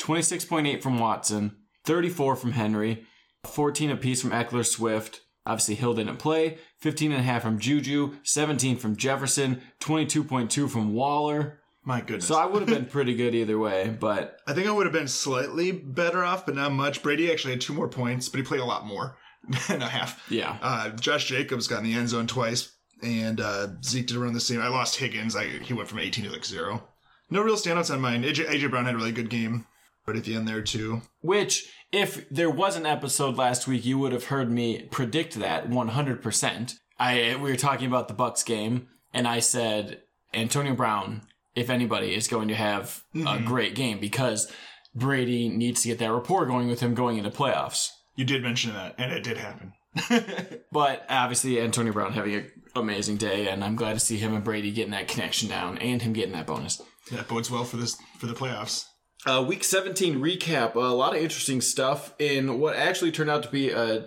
26.8 0.00 0.82
from 0.82 0.98
Watson, 0.98 1.56
34 1.84 2.36
from 2.36 2.52
Henry, 2.52 3.04
14 3.46 3.90
apiece 3.90 4.20
from 4.20 4.32
Ekeler 4.32 4.66
Swift. 4.66 5.20
Obviously 5.46 5.76
Hill 5.76 5.94
didn't 5.94 6.18
play. 6.18 6.58
15 6.80 7.12
and 7.12 7.20
a 7.20 7.24
half 7.24 7.42
from 7.42 7.58
Juju, 7.58 8.16
17 8.22 8.76
from 8.76 8.96
Jefferson, 8.96 9.62
22.2 9.80 10.68
from 10.68 10.92
Waller. 10.92 11.60
My 11.88 12.02
goodness. 12.02 12.26
So 12.26 12.34
I 12.34 12.44
would 12.44 12.60
have 12.60 12.68
been 12.68 12.84
pretty 12.84 13.14
good 13.14 13.34
either 13.34 13.58
way, 13.58 13.88
but 13.88 14.40
I 14.46 14.52
think 14.52 14.66
I 14.66 14.72
would 14.72 14.84
have 14.84 14.92
been 14.92 15.08
slightly 15.08 15.72
better 15.72 16.22
off, 16.22 16.44
but 16.44 16.54
not 16.54 16.70
much. 16.70 17.02
Brady 17.02 17.32
actually 17.32 17.54
had 17.54 17.62
two 17.62 17.72
more 17.72 17.88
points, 17.88 18.28
but 18.28 18.36
he 18.36 18.44
played 18.44 18.60
a 18.60 18.64
lot 18.66 18.84
more 18.84 19.16
than 19.68 19.80
a 19.80 19.88
half. 19.88 20.22
yeah. 20.30 20.58
Uh, 20.60 20.90
Josh 20.90 21.24
Jacobs 21.24 21.66
got 21.66 21.78
in 21.78 21.84
the 21.84 21.94
end 21.94 22.10
zone 22.10 22.26
twice, 22.26 22.72
and 23.02 23.40
uh, 23.40 23.68
Zeke 23.82 24.06
did 24.06 24.18
around 24.18 24.34
the 24.34 24.40
same. 24.40 24.60
I 24.60 24.68
lost 24.68 24.96
Higgins. 24.96 25.34
I, 25.34 25.46
he 25.46 25.72
went 25.72 25.88
from 25.88 26.00
18 26.00 26.26
to 26.26 26.30
like 26.30 26.44
zero. 26.44 26.86
No 27.30 27.40
real 27.40 27.56
standouts 27.56 27.90
on 27.90 28.02
mine. 28.02 28.22
AJ, 28.22 28.48
AJ 28.48 28.68
Brown 28.68 28.84
had 28.84 28.92
a 28.92 28.98
really 28.98 29.10
good 29.10 29.30
game, 29.30 29.64
but 30.04 30.14
at 30.14 30.24
the 30.24 30.34
end 30.34 30.46
there 30.46 30.60
too. 30.60 31.00
Which, 31.22 31.72
if 31.90 32.28
there 32.28 32.50
was 32.50 32.76
an 32.76 32.84
episode 32.84 33.36
last 33.38 33.66
week, 33.66 33.86
you 33.86 33.98
would 33.98 34.12
have 34.12 34.24
heard 34.24 34.50
me 34.50 34.82
predict 34.90 35.36
that 35.36 35.70
100%. 35.70 36.74
I 36.98 37.36
we 37.36 37.50
were 37.50 37.56
talking 37.56 37.86
about 37.86 38.08
the 38.08 38.14
Bucs 38.14 38.44
game, 38.44 38.88
and 39.14 39.26
I 39.26 39.38
said 39.38 40.02
Antonio 40.34 40.74
Brown, 40.74 41.22
if 41.58 41.70
anybody, 41.70 42.14
is 42.14 42.28
going 42.28 42.48
to 42.48 42.54
have 42.54 43.02
a 43.26 43.40
great 43.40 43.74
game 43.74 43.98
because 44.00 44.50
Brady 44.94 45.48
needs 45.48 45.82
to 45.82 45.88
get 45.88 45.98
that 45.98 46.12
rapport 46.12 46.46
going 46.46 46.68
with 46.68 46.80
him 46.80 46.94
going 46.94 47.18
into 47.18 47.30
playoffs. 47.30 47.88
You 48.16 48.24
did 48.24 48.42
mention 48.42 48.72
that, 48.74 48.94
and 48.98 49.12
it 49.12 49.22
did 49.22 49.36
happen. 49.38 49.72
But 50.72 51.06
obviously, 51.08 51.60
Antonio 51.60 51.92
Brown 51.92 52.12
having 52.12 52.34
an 52.34 52.50
amazing 52.76 53.16
day, 53.16 53.48
and 53.48 53.64
I'm 53.64 53.74
glad 53.76 53.94
to 53.94 54.00
see 54.00 54.18
him 54.18 54.34
and 54.34 54.44
Brady 54.44 54.70
getting 54.70 54.90
that 54.92 55.08
connection 55.08 55.48
down 55.48 55.78
and 55.78 56.02
him 56.02 56.12
getting 56.12 56.32
that 56.32 56.46
bonus. 56.46 56.80
That 57.10 57.26
bodes 57.26 57.50
well 57.50 57.64
for 57.64 57.78
this 57.78 57.96
for 58.18 58.26
the 58.26 58.34
playoffs. 58.34 58.84
Uh, 59.26 59.44
week 59.46 59.64
17 59.64 60.20
recap. 60.20 60.74
a 60.74 60.78
lot 60.80 61.16
of 61.16 61.22
interesting 61.22 61.60
stuff 61.60 62.14
in 62.18 62.60
what 62.60 62.76
actually 62.76 63.10
turned 63.12 63.30
out 63.30 63.42
to 63.44 63.48
be 63.50 63.70
a 63.70 64.06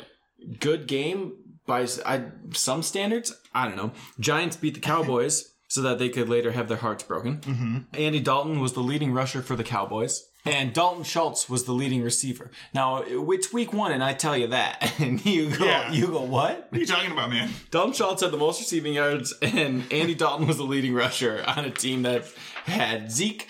good 0.60 0.88
game 0.88 1.34
by 1.66 1.82
s- 1.82 2.00
I, 2.06 2.26
some 2.54 2.84
standards. 2.84 3.34
I 3.54 3.68
don't 3.68 3.76
know. 3.76 3.92
Giants 4.20 4.56
beat 4.56 4.76
the 4.76 4.80
Cowboys 4.80 5.52
so 5.72 5.82
that 5.82 6.00
they 6.00 6.10
could 6.10 6.28
later 6.28 6.52
have 6.52 6.68
their 6.68 6.76
hearts 6.78 7.02
broken. 7.02 7.38
Mm-hmm. 7.38 7.78
Andy 7.94 8.20
Dalton 8.20 8.60
was 8.60 8.74
the 8.74 8.82
leading 8.82 9.14
rusher 9.14 9.42
for 9.42 9.56
the 9.56 9.64
Cowboys. 9.64 10.22
And 10.44 10.74
Dalton 10.74 11.04
Schultz 11.06 11.48
was 11.50 11.64
the 11.64 11.72
leading 11.72 12.04
receiver. 12.04 12.52
Now, 12.74 13.04
it's 13.08 13.54
week 13.54 13.72
one, 13.72 13.94
and 13.94 14.04
I 14.04 14.12
tell 14.14 14.36
you 14.36 14.48
that, 14.48 14.94
and 15.00 15.24
you 15.26 15.56
go, 15.56 15.64
Yeah. 15.64 15.90
you 15.92 16.08
go, 16.08 16.24
what? 16.24 16.68
What 16.70 16.74
are 16.74 16.80
you 16.80 16.86
talking 16.86 17.12
about, 17.14 17.30
man? 17.30 17.52
Dalton 17.70 17.94
Schultz 17.94 18.22
had 18.22 18.32
the 18.32 18.38
most 18.38 18.60
receiving 18.60 18.94
yards, 18.94 19.34
and 19.42 19.86
Andy 19.94 20.14
Dalton 20.14 20.46
was 20.46 20.58
the 20.58 20.64
leading 20.64 20.94
rusher 20.94 21.42
on 21.48 21.64
a 21.64 21.70
team 21.72 22.02
that 22.02 22.26
had 22.66 23.10
Zeke 23.10 23.48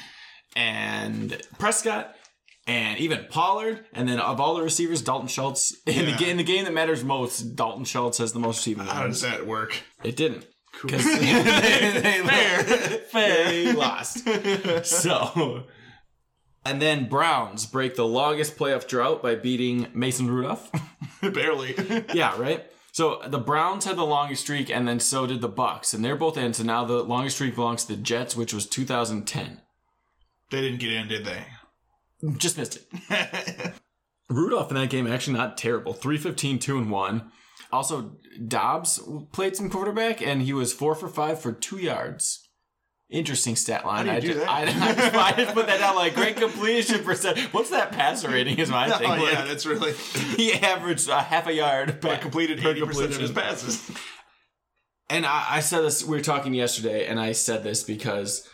and 0.56 1.42
Prescott 1.58 2.14
and 2.68 3.00
even 3.00 3.26
Pollard. 3.32 3.86
And 3.94 4.08
then 4.08 4.20
of 4.20 4.40
all 4.40 4.54
the 4.56 4.62
receivers, 4.62 5.02
Dalton 5.02 5.28
Schultz 5.28 5.76
in 5.88 6.06
the 6.06 6.12
Yeah. 6.12 6.18
game, 6.18 6.30
in 6.30 6.38
the 6.38 6.44
game 6.44 6.66
that 6.66 6.74
matters 6.74 7.04
most, 7.04 7.56
Dalton 7.56 7.86
Schultz 7.86 8.20
has 8.20 8.34
the 8.34 8.40
most 8.40 8.58
receiving 8.58 8.86
yards. 8.86 8.94
How 8.94 9.02
yards. 9.06 9.22
does 9.22 9.32
that 9.32 9.48
work? 9.48 9.76
It 10.04 10.16
didn't. 10.16 10.46
Because 10.72 11.04
they, 11.20 12.22
they, 12.24 13.02
they 13.14 13.74
lost. 13.74 14.28
So, 14.86 15.66
and 16.64 16.82
then 16.82 17.10
Browns 17.10 17.66
break 17.66 17.96
the 17.96 18.08
longest 18.08 18.56
playoff 18.56 18.88
drought 18.88 19.24
by 19.24 19.36
beating 19.36 19.88
Mason 19.94 20.30
Rudolph. 20.30 20.72
Barely. 21.22 21.76
yeah, 22.14 22.40
right. 22.40 22.66
So 22.92 23.22
the 23.26 23.40
Browns 23.40 23.86
had 23.86 23.96
the 23.96 24.06
longest 24.06 24.44
streak, 24.44 24.70
and 24.70 24.88
then 24.88 25.00
so 25.00 25.26
did 25.26 25.42
the 25.42 25.50
Bucs, 25.50 25.94
and 25.94 26.04
they're 26.04 26.16
both 26.16 26.38
in. 26.38 26.54
So 26.54 26.64
now 26.64 26.84
the 26.84 27.04
longest 27.04 27.38
streak 27.38 27.56
belongs 27.56 27.86
to 27.86 27.96
the 27.96 28.02
Jets, 28.02 28.36
which 28.36 28.54
was 28.54 28.68
2010. 28.68 29.62
They 30.52 30.62
didn't 30.62 30.80
get 30.80 30.92
in, 30.92 31.08
did 31.08 31.26
they? 31.26 31.46
Just 32.38 32.58
missed 32.58 32.78
it. 32.78 33.74
Rudolph 34.30 34.70
in 34.70 34.76
that 34.76 34.90
game 34.90 35.08
actually 35.08 35.38
not 35.38 35.58
terrible. 35.58 35.94
315, 35.94 36.60
2 36.60 36.78
and 36.78 36.92
1. 36.92 37.32
Also, 37.72 38.18
Dobbs 38.48 39.00
played 39.32 39.56
some 39.56 39.70
quarterback 39.70 40.22
and 40.22 40.42
he 40.42 40.54
was 40.54 40.74
4 40.74 40.96
for 40.96 41.08
5 41.08 41.42
for 41.42 41.52
2 41.52 41.78
yards. 41.78 42.48
Interesting 43.10 43.58
stat 43.58 43.86
line. 43.86 44.08
How 44.08 44.20
do 44.20 44.28
you 44.28 44.34
I, 44.34 44.34
do 44.34 44.34
ju- 44.34 44.40
that? 44.40 44.50
I, 44.50 44.62
I 45.28 45.34
just, 45.34 45.54
put 45.54 45.68
that 45.68 45.80
down 45.80 45.96
like 45.96 46.16
great 46.16 46.38
completion 46.38 47.04
percent. 47.04 47.40
What's 47.54 47.70
that 47.72 47.92
passer 47.92 48.30
rating? 48.30 48.58
Is 48.58 48.70
my 48.70 48.90
oh, 48.94 48.98
thing. 48.98 49.08
oh 49.08 49.16
Like, 49.16 49.34
yeah, 49.34 49.46
that's 49.46 49.66
really 49.66 49.92
he 50.38 50.54
averaged 50.54 51.10
a 51.10 51.20
half 51.22 51.46
a 51.48 51.54
yard 51.54 52.00
but 52.00 52.22
completed 52.22 52.66
eighty 52.66 52.86
percent 52.86 53.12
of 53.12 53.20
his 53.20 53.32
passes. 53.32 53.92
And 55.10 55.26
I, 55.26 55.46
I 55.50 55.60
said 55.60 55.82
this, 55.82 56.06
we 56.06 56.16
were 56.16 56.24
talking 56.24 56.54
yesterday, 56.54 57.06
and 57.06 57.20
I 57.20 57.34
said 57.34 57.64
this 57.64 57.84
because 57.84 58.48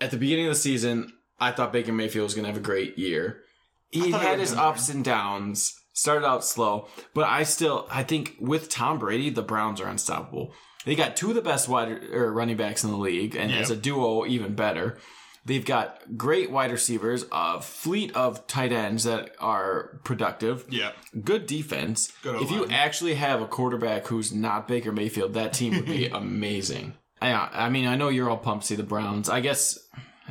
at 0.00 0.10
the 0.10 0.16
beginning 0.16 0.46
of 0.46 0.54
the 0.54 0.58
season, 0.58 1.12
I 1.38 1.52
thought 1.52 1.72
Baker 1.72 1.92
Mayfield 1.92 2.24
was 2.24 2.34
going 2.34 2.46
to 2.46 2.50
have 2.50 2.58
a 2.58 2.60
great 2.60 2.98
year. 2.98 3.42
He 3.90 4.10
had 4.10 4.40
his 4.40 4.52
ups 4.52 4.88
and 4.88 5.04
downs, 5.04 5.79
started 6.00 6.26
out 6.26 6.44
slow, 6.44 6.88
but 7.14 7.24
I 7.28 7.42
still, 7.44 7.86
I 7.90 8.02
think 8.02 8.36
with 8.40 8.68
Tom 8.68 8.98
Brady, 8.98 9.30
the 9.30 9.42
Browns 9.42 9.80
are 9.80 9.88
unstoppable. 9.88 10.52
They 10.86 10.94
got 10.94 11.14
two 11.16 11.28
of 11.28 11.34
the 11.34 11.42
best 11.42 11.68
wide 11.68 11.90
or 12.12 12.32
running 12.32 12.56
backs 12.56 12.84
in 12.84 12.90
the 12.90 12.96
league, 12.96 13.34
and 13.36 13.52
as 13.52 13.70
a 13.70 13.76
duo, 13.76 14.24
even 14.26 14.54
better. 14.54 14.98
They've 15.44 15.64
got 15.64 16.16
great 16.18 16.50
wide 16.50 16.70
receivers, 16.70 17.24
a 17.32 17.60
fleet 17.62 18.14
of 18.14 18.46
tight 18.46 18.72
ends 18.72 19.04
that 19.04 19.30
are 19.40 19.98
productive 20.04 20.66
Yeah. 20.68 20.92
good 21.24 21.46
defense. 21.46 22.12
Good 22.22 22.42
if 22.42 22.50
you 22.50 22.66
actually 22.70 23.14
have 23.14 23.40
a 23.40 23.46
quarterback 23.46 24.06
who's 24.06 24.32
not 24.32 24.68
Baker 24.68 24.92
Mayfield, 24.92 25.32
that 25.34 25.52
team 25.54 25.74
would 25.76 25.86
be 25.86 26.06
amazing. 26.12 26.92
I, 27.22 27.32
I 27.52 27.68
mean, 27.70 27.86
I 27.86 27.96
know 27.96 28.08
you're 28.10 28.28
all 28.30 28.36
pumped 28.38 28.62
to 28.64 28.68
see 28.68 28.74
the 28.76 28.82
Browns. 28.82 29.28
I 29.28 29.40
guess 29.40 29.78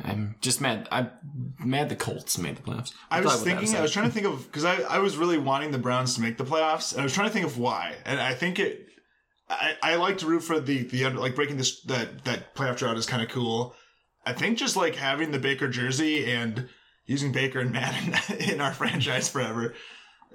I'm 0.04 0.36
just 0.40 0.60
mad. 0.60 0.88
I'm 0.90 1.10
mad 1.58 1.88
the 1.88 1.96
Colts 1.96 2.38
made 2.38 2.56
the 2.56 2.62
playoffs. 2.62 2.92
I 3.10 3.20
We'll 3.20 3.24
was 3.24 3.34
talk 3.34 3.42
about 3.42 3.44
that 3.44 3.50
in 3.50 3.56
a 3.56 3.60
thinking, 3.60 3.76
I 3.78 3.82
was 3.82 3.92
trying 3.92 4.06
to 4.06 4.12
think 4.12 4.26
of 4.26 4.44
because 4.46 4.64
I, 4.64 4.76
I 4.82 4.98
was 4.98 5.16
really 5.16 5.38
wanting 5.38 5.70
the 5.70 5.78
Browns 5.78 6.14
to 6.14 6.20
make 6.20 6.38
the 6.38 6.44
playoffs, 6.44 6.92
and 6.92 7.00
I 7.00 7.04
was 7.04 7.12
trying 7.12 7.28
to 7.28 7.32
think 7.32 7.46
of 7.46 7.58
why. 7.58 7.96
And 8.04 8.20
I 8.20 8.34
think 8.34 8.58
it, 8.58 8.86
I, 9.48 9.74
I 9.82 9.94
like 9.96 10.18
to 10.18 10.26
root 10.26 10.40
for 10.40 10.60
the 10.60 10.82
the 10.84 11.04
under, 11.04 11.18
like 11.20 11.34
breaking 11.34 11.56
this 11.56 11.80
that 11.82 12.24
that 12.24 12.54
playoff 12.54 12.76
drought 12.76 12.96
is 12.96 13.06
kind 13.06 13.22
of 13.22 13.28
cool. 13.28 13.74
I 14.24 14.32
think 14.32 14.58
just 14.58 14.76
like 14.76 14.96
having 14.96 15.30
the 15.30 15.38
Baker 15.38 15.68
jersey 15.68 16.30
and 16.30 16.68
using 17.06 17.32
Baker 17.32 17.60
and 17.60 17.72
Madden 17.72 18.14
in 18.38 18.60
our 18.60 18.72
franchise 18.72 19.28
forever. 19.28 19.74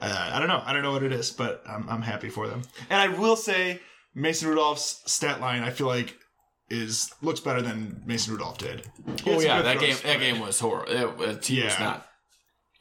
Uh, 0.01 0.29
I 0.33 0.39
don't 0.39 0.49
know. 0.49 0.61
I 0.65 0.73
don't 0.73 0.83
know 0.83 0.91
what 0.91 1.03
it 1.03 1.13
is, 1.13 1.31
but 1.31 1.63
I'm 1.67 1.87
I'm 1.89 2.01
happy 2.01 2.29
for 2.29 2.47
them. 2.47 2.63
And 2.89 2.99
I 2.99 3.17
will 3.17 3.35
say 3.35 3.79
Mason 4.13 4.49
Rudolph's 4.49 5.01
stat 5.11 5.39
line 5.39 5.63
I 5.63 5.69
feel 5.69 5.87
like 5.87 6.17
is 6.69 7.11
looks 7.21 7.39
better 7.39 7.61
than 7.61 8.01
Mason 8.05 8.33
Rudolph 8.33 8.57
did. 8.57 8.89
He 9.23 9.31
Oh 9.31 9.39
yeah, 9.39 9.61
that 9.61 9.77
throws, 9.79 10.01
game. 10.01 10.11
That 10.13 10.19
game 10.19 10.39
was 10.39 10.59
horrible. 10.59 10.91
It, 10.91 11.29
it, 11.29 11.45
he 11.45 11.63
was 11.63 11.73
Yeah. 11.73 11.83
not. 11.83 12.05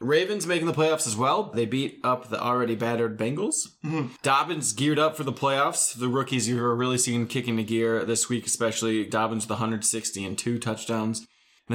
Ravens 0.01 0.47
making 0.47 0.67
the 0.67 0.73
playoffs 0.73 1.07
as 1.07 1.17
well. 1.17 1.45
They 1.55 1.67
beat 1.67 2.01
up 2.05 2.29
the 2.29 2.39
already 2.43 2.75
battered 2.75 3.19
Bengals. 3.19 3.69
Mm-hmm. 3.85 4.09
Dobbins 4.23 4.73
geared 4.73 4.99
up 4.99 5.17
for 5.17 5.23
the 5.25 5.33
playoffs. 5.33 5.99
The 5.99 6.09
rookies 6.09 6.49
you 6.49 6.63
are 6.63 6.75
really 6.75 6.99
seeing 6.99 7.27
kicking 7.27 7.57
the 7.57 7.63
gear 7.65 8.05
this 8.05 8.29
week, 8.29 8.45
especially 8.45 9.05
Dobbins 9.07 9.45
with 9.45 9.51
160 9.51 10.25
and 10.25 10.37
two 10.37 10.59
touchdowns. 10.59 11.21
And 11.21 11.29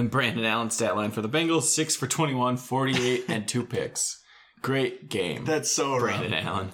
then 0.04 0.08
Brandon 0.10 0.46
Allen 0.46 0.70
stat 0.70 0.96
line 0.96 1.12
for 1.12 1.22
the 1.22 1.30
Bengals: 1.30 1.64
six 1.64 1.96
for 1.96 2.06
21, 2.08 2.58
48, 2.58 3.26
and 3.30 3.48
two 3.48 3.66
picks. 3.66 4.22
Great 4.62 5.10
game, 5.10 5.46
That's 5.46 5.72
so 5.72 5.94
rough. 5.98 6.18
Brandon 6.20 6.34
Allen. 6.34 6.72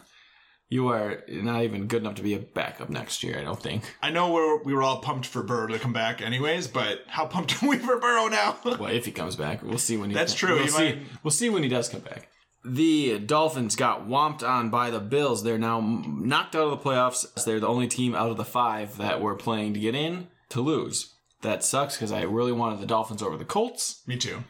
You 0.70 0.88
are 0.90 1.24
not 1.28 1.64
even 1.64 1.86
good 1.88 2.02
enough 2.02 2.16
to 2.16 2.24
be 2.24 2.34
a 2.34 2.40
backup 2.40 2.90
next 2.90 3.22
year. 3.24 3.38
I 3.40 3.44
don't 3.44 3.62
think. 3.62 3.84
I 4.02 4.10
know 4.10 4.32
we're, 4.32 4.64
we 4.64 4.74
were 4.74 4.82
all 4.82 5.00
pumped 5.00 5.28
for 5.28 5.44
Burrow 5.44 5.68
to 5.68 5.78
come 5.80 5.94
back, 5.94 6.22
anyways. 6.22 6.68
But 6.68 7.02
how 7.08 7.28
pumped 7.28 7.62
are 7.64 7.70
we 7.70 7.78
for 7.78 8.00
Burrow 8.00 8.28
now? 8.28 8.58
Well, 8.66 8.86
if 8.92 9.06
he 9.06 9.12
comes 9.12 9.36
back, 9.36 9.62
we'll 9.62 9.78
see 9.78 9.96
when 9.98 10.10
he. 10.10 10.16
That's 10.16 10.34
true, 10.34 10.56
We'll 10.56 10.68
see. 10.68 10.78
might- 10.96 11.00
We'll 11.24 11.32
see 11.32 11.50
when 11.50 11.62
he 11.64 11.70
does 11.70 11.88
come 11.90 12.02
back. 12.02 12.30
The 12.68 13.20
Dolphins 13.20 13.76
got 13.76 14.08
whomped 14.08 14.42
on 14.42 14.72
by 14.72 14.90
the 14.90 15.00
Bills. 15.00 15.44
They're 15.44 15.60
now 15.60 15.82
knocked 15.82 16.56
out 16.56 16.64
of 16.64 16.72
the 16.72 16.78
playoffs. 16.90 17.26
They're 17.46 17.60
the 17.60 17.68
only 17.68 17.88
team 17.88 18.16
out 18.16 18.32
of 18.32 18.38
the 18.38 18.44
five 18.44 18.98
that 18.98 19.22
were 19.22 19.36
playing 19.36 19.76
to 19.76 19.80
get 19.80 19.94
in 19.94 20.30
to 20.50 20.62
lose. 20.62 21.14
That 21.44 21.64
sucks 21.64 21.96
because 21.96 22.12
I 22.12 22.24
really 22.24 22.52
wanted 22.52 22.80
the 22.80 22.88
Dolphins 22.88 23.22
over 23.22 23.38
the 23.38 23.46
Colts, 23.46 24.02
Me 24.08 24.18
too. 24.18 24.44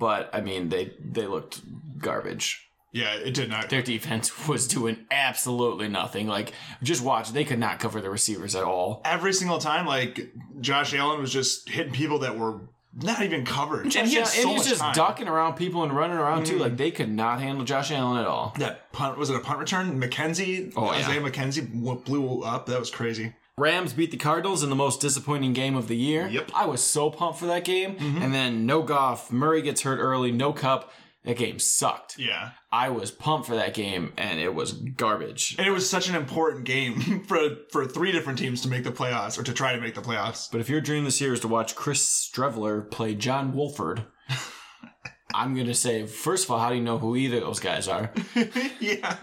but 0.00 0.28
I 0.32 0.40
mean 0.40 0.68
they 0.70 0.94
they 1.00 1.28
looked 1.28 1.60
garbage. 2.00 2.66
Yeah, 2.92 3.14
it 3.14 3.34
did 3.34 3.48
not. 3.48 3.70
Their 3.70 3.82
defense 3.82 4.48
was 4.48 4.66
doing 4.66 5.06
absolutely 5.10 5.88
nothing. 5.88 6.26
Like 6.26 6.52
just 6.82 7.02
watch, 7.02 7.32
they 7.32 7.44
could 7.44 7.58
not 7.58 7.78
cover 7.78 8.00
the 8.00 8.10
receivers 8.10 8.54
at 8.56 8.64
all. 8.64 9.00
Every 9.04 9.32
single 9.32 9.58
time, 9.58 9.86
like 9.86 10.32
Josh 10.60 10.92
Allen 10.94 11.20
was 11.20 11.32
just 11.32 11.68
hitting 11.68 11.92
people 11.92 12.20
that 12.20 12.36
were 12.38 12.60
not 12.92 13.22
even 13.22 13.44
covered, 13.44 13.94
and 13.94 14.08
he 14.08 14.16
had 14.16 14.26
so 14.26 14.40
and 14.42 14.50
he's 14.50 14.58
much 14.62 14.68
just 14.68 14.80
time. 14.80 14.94
ducking 14.94 15.28
around 15.28 15.54
people 15.54 15.84
and 15.84 15.92
running 15.94 16.16
around 16.16 16.46
too. 16.46 16.58
Like 16.58 16.76
they 16.76 16.90
could 16.90 17.08
not 17.08 17.40
handle 17.40 17.64
Josh 17.64 17.92
Allen 17.92 18.18
at 18.18 18.26
all. 18.26 18.52
That 18.58 18.90
punt 18.92 19.16
was 19.16 19.30
it 19.30 19.36
a 19.36 19.40
punt 19.40 19.60
return? 19.60 20.00
McKenzie, 20.00 20.72
Oh, 20.74 20.86
yeah. 20.86 20.98
Isaiah 20.98 21.20
McKenzie 21.20 22.04
blew 22.04 22.42
up. 22.42 22.66
That 22.66 22.80
was 22.80 22.90
crazy. 22.90 23.34
Rams 23.56 23.92
beat 23.92 24.10
the 24.10 24.16
Cardinals 24.16 24.62
in 24.64 24.70
the 24.70 24.74
most 24.76 25.00
disappointing 25.00 25.52
game 25.52 25.76
of 25.76 25.86
the 25.86 25.96
year. 25.96 26.26
Yep. 26.26 26.46
Mm-hmm. 26.48 26.56
I 26.56 26.64
was 26.64 26.82
so 26.82 27.10
pumped 27.10 27.38
for 27.38 27.46
that 27.46 27.62
game. 27.64 27.96
And 28.00 28.32
then 28.34 28.64
no 28.64 28.82
Goff, 28.82 29.30
Murray 29.30 29.60
gets 29.60 29.82
hurt 29.82 29.98
early, 29.98 30.32
no 30.32 30.52
Kupp. 30.54 30.90
That 31.24 31.36
game 31.36 31.58
sucked. 31.58 32.18
Yeah, 32.18 32.52
I 32.72 32.88
was 32.88 33.10
pumped 33.10 33.46
for 33.46 33.54
that 33.54 33.74
game, 33.74 34.14
and 34.16 34.40
it 34.40 34.54
was 34.54 34.72
garbage. 34.72 35.54
and 35.58 35.66
it 35.66 35.70
was 35.70 35.88
such 35.88 36.08
an 36.08 36.14
important 36.14 36.64
game 36.64 37.24
for 37.28 37.56
for 37.70 37.84
three 37.86 38.10
different 38.10 38.38
teams 38.38 38.62
to 38.62 38.68
make 38.68 38.84
the 38.84 38.90
playoffs 38.90 39.38
or 39.38 39.42
to 39.42 39.52
try 39.52 39.74
to 39.74 39.80
make 39.80 39.94
the 39.94 40.00
playoffs. 40.00 40.50
But 40.50 40.62
if 40.62 40.70
your 40.70 40.80
dream 40.80 41.04
this 41.04 41.20
year 41.20 41.34
is 41.34 41.40
to 41.40 41.48
watch 41.48 41.74
Chris 41.74 42.30
Streveler 42.32 42.90
play 42.90 43.14
John 43.14 43.52
Wolford, 43.52 44.06
I'm 45.34 45.54
gonna 45.54 45.74
say 45.74 46.06
first 46.06 46.46
of 46.46 46.52
all, 46.52 46.58
how 46.58 46.70
do 46.70 46.76
you 46.76 46.82
know 46.82 46.96
who 46.96 47.14
either 47.16 47.36
of 47.36 47.42
those 47.42 47.60
guys 47.60 47.86
are? 47.86 48.12
yeah, 48.80 49.16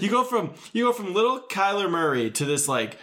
You 0.00 0.08
go 0.08 0.24
from 0.24 0.54
you 0.72 0.84
go 0.84 0.92
from 0.94 1.12
little 1.12 1.40
Kyler 1.50 1.90
Murray 1.90 2.30
to 2.30 2.46
this 2.46 2.66
like 2.66 2.96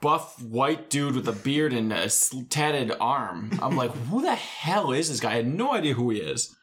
buff 0.00 0.42
white 0.42 0.90
dude 0.90 1.14
with 1.14 1.28
a 1.28 1.32
beard 1.32 1.72
and 1.72 1.92
a 1.92 2.08
tatted 2.50 2.92
arm. 3.00 3.50
I'm 3.62 3.76
like, 3.76 3.92
who 3.92 4.22
the 4.22 4.34
hell 4.34 4.92
is 4.92 5.08
this 5.08 5.20
guy? 5.20 5.30
I 5.32 5.36
had 5.36 5.46
no 5.46 5.72
idea 5.72 5.94
who 5.94 6.10
he 6.10 6.18
is. 6.18 6.54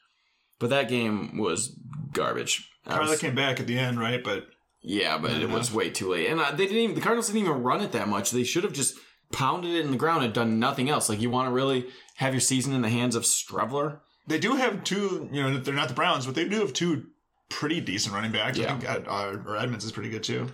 But 0.64 0.70
that 0.70 0.88
game 0.88 1.38
was 1.38 1.76
garbage. 2.14 2.70
I 2.88 2.92
Carla 2.92 3.10
was- 3.10 3.20
came 3.20 3.36
back 3.36 3.60
at 3.60 3.68
the 3.68 3.78
end, 3.78 4.00
right? 4.00 4.24
But 4.24 4.48
yeah, 4.82 5.18
but 5.18 5.32
it 5.32 5.50
was 5.50 5.74
way 5.74 5.90
too 5.90 6.10
late, 6.12 6.30
and 6.30 6.40
uh, 6.40 6.52
they 6.52 6.68
didn't. 6.68 6.78
Even, 6.78 6.96
the 6.96 7.02
Cardinals 7.02 7.28
didn't 7.28 7.42
even 7.42 7.62
run 7.64 7.82
it 7.82 7.92
that 7.92 8.08
much. 8.08 8.32
They 8.32 8.46
should 8.46 8.64
have 8.64 8.72
just 8.72 8.96
pounded 9.34 9.72
it 9.76 9.84
in 9.84 9.92
the 9.92 9.98
ground 9.98 10.24
and 10.24 10.34
done 10.34 10.60
nothing 10.60 10.90
else. 10.90 11.10
Like 11.10 11.20
you 11.20 11.30
want 11.30 11.50
to 11.50 11.54
really 11.54 11.88
have 12.16 12.34
your 12.34 12.40
season 12.40 12.72
in 12.74 12.82
the 12.82 12.88
hands 12.88 13.14
of 13.18 13.24
Streveler. 13.24 14.00
they 14.26 14.40
do 14.40 14.56
have 14.56 14.86
two. 14.86 15.28
You 15.34 15.44
know, 15.44 15.58
they're 15.58 15.74
not 15.74 15.90
the 15.90 15.94
Browns, 15.96 16.26
but 16.26 16.34
they 16.34 16.48
do 16.48 16.62
have 16.62 16.72
two 16.72 17.08
pretty 17.50 17.82
decent 17.82 18.16
running 18.16 18.32
backs. 18.32 18.58
Yeah. 18.58 18.74
I 18.74 18.78
think 18.78 19.10
uh, 19.10 19.36
or 19.46 19.58
Edmonds 19.58 19.84
is 19.84 19.92
pretty 19.92 20.12
good 20.12 20.24
too. 20.24 20.48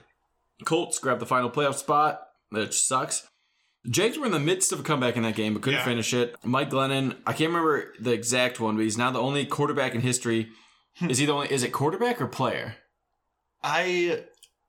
Colts 0.65 0.97
grab 0.97 1.19
the 1.19 1.27
final 1.27 1.51
playoff 1.51 1.75
spot, 1.75 2.19
which 2.49 2.81
sucks. 2.81 3.28
Jags 3.89 4.17
were 4.17 4.25
in 4.25 4.31
the 4.31 4.39
midst 4.39 4.71
of 4.71 4.79
a 4.79 4.83
comeback 4.83 5.15
in 5.15 5.23
that 5.23 5.35
game, 5.35 5.53
but 5.53 5.61
couldn't 5.61 5.79
Yeah. 5.79 5.85
finish 5.85 6.13
it. 6.13 6.35
Mike 6.43 6.69
Glennon, 6.69 7.15
I 7.25 7.31
can't 7.33 7.49
remember 7.51 7.93
the 7.99 8.11
exact 8.11 8.59
one, 8.59 8.75
but 8.75 8.83
he's 8.83 8.97
now 8.97 9.09
the 9.11 9.19
only 9.21 9.45
quarterback 9.45 9.95
in 9.95 10.01
history. 10.01 10.49
Hmm. 10.97 11.09
is 11.09 11.17
he 11.19 11.25
the 11.25 11.31
only? 11.33 11.51
Is 11.51 11.63
it 11.63 11.71
quarterback 11.71 12.19
or 12.21 12.27
player? 12.27 12.75
I, 13.63 14.23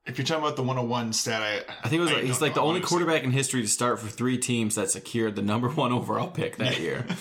if 0.05 0.17
you're 0.17 0.25
talking 0.25 0.43
about 0.43 0.55
the 0.55 0.63
101 0.63 1.13
stat, 1.13 1.41
I, 1.41 1.57
I 1.83 1.89
think 1.89 1.99
it 1.99 2.03
was. 2.03 2.11
I 2.11 2.21
he's 2.21 2.41
like 2.41 2.53
the 2.53 2.61
only 2.61 2.79
honestly. 2.79 2.87
quarterback 2.87 3.23
in 3.23 3.31
history 3.31 3.61
to 3.61 3.67
start 3.67 3.99
for 3.99 4.07
three 4.07 4.37
teams 4.37 4.75
that 4.75 4.89
secured 4.91 5.35
the 5.35 5.41
number 5.41 5.69
one 5.69 5.91
overall 5.91 6.29
pick 6.29 6.57
that 6.57 6.79
year. 6.79 7.05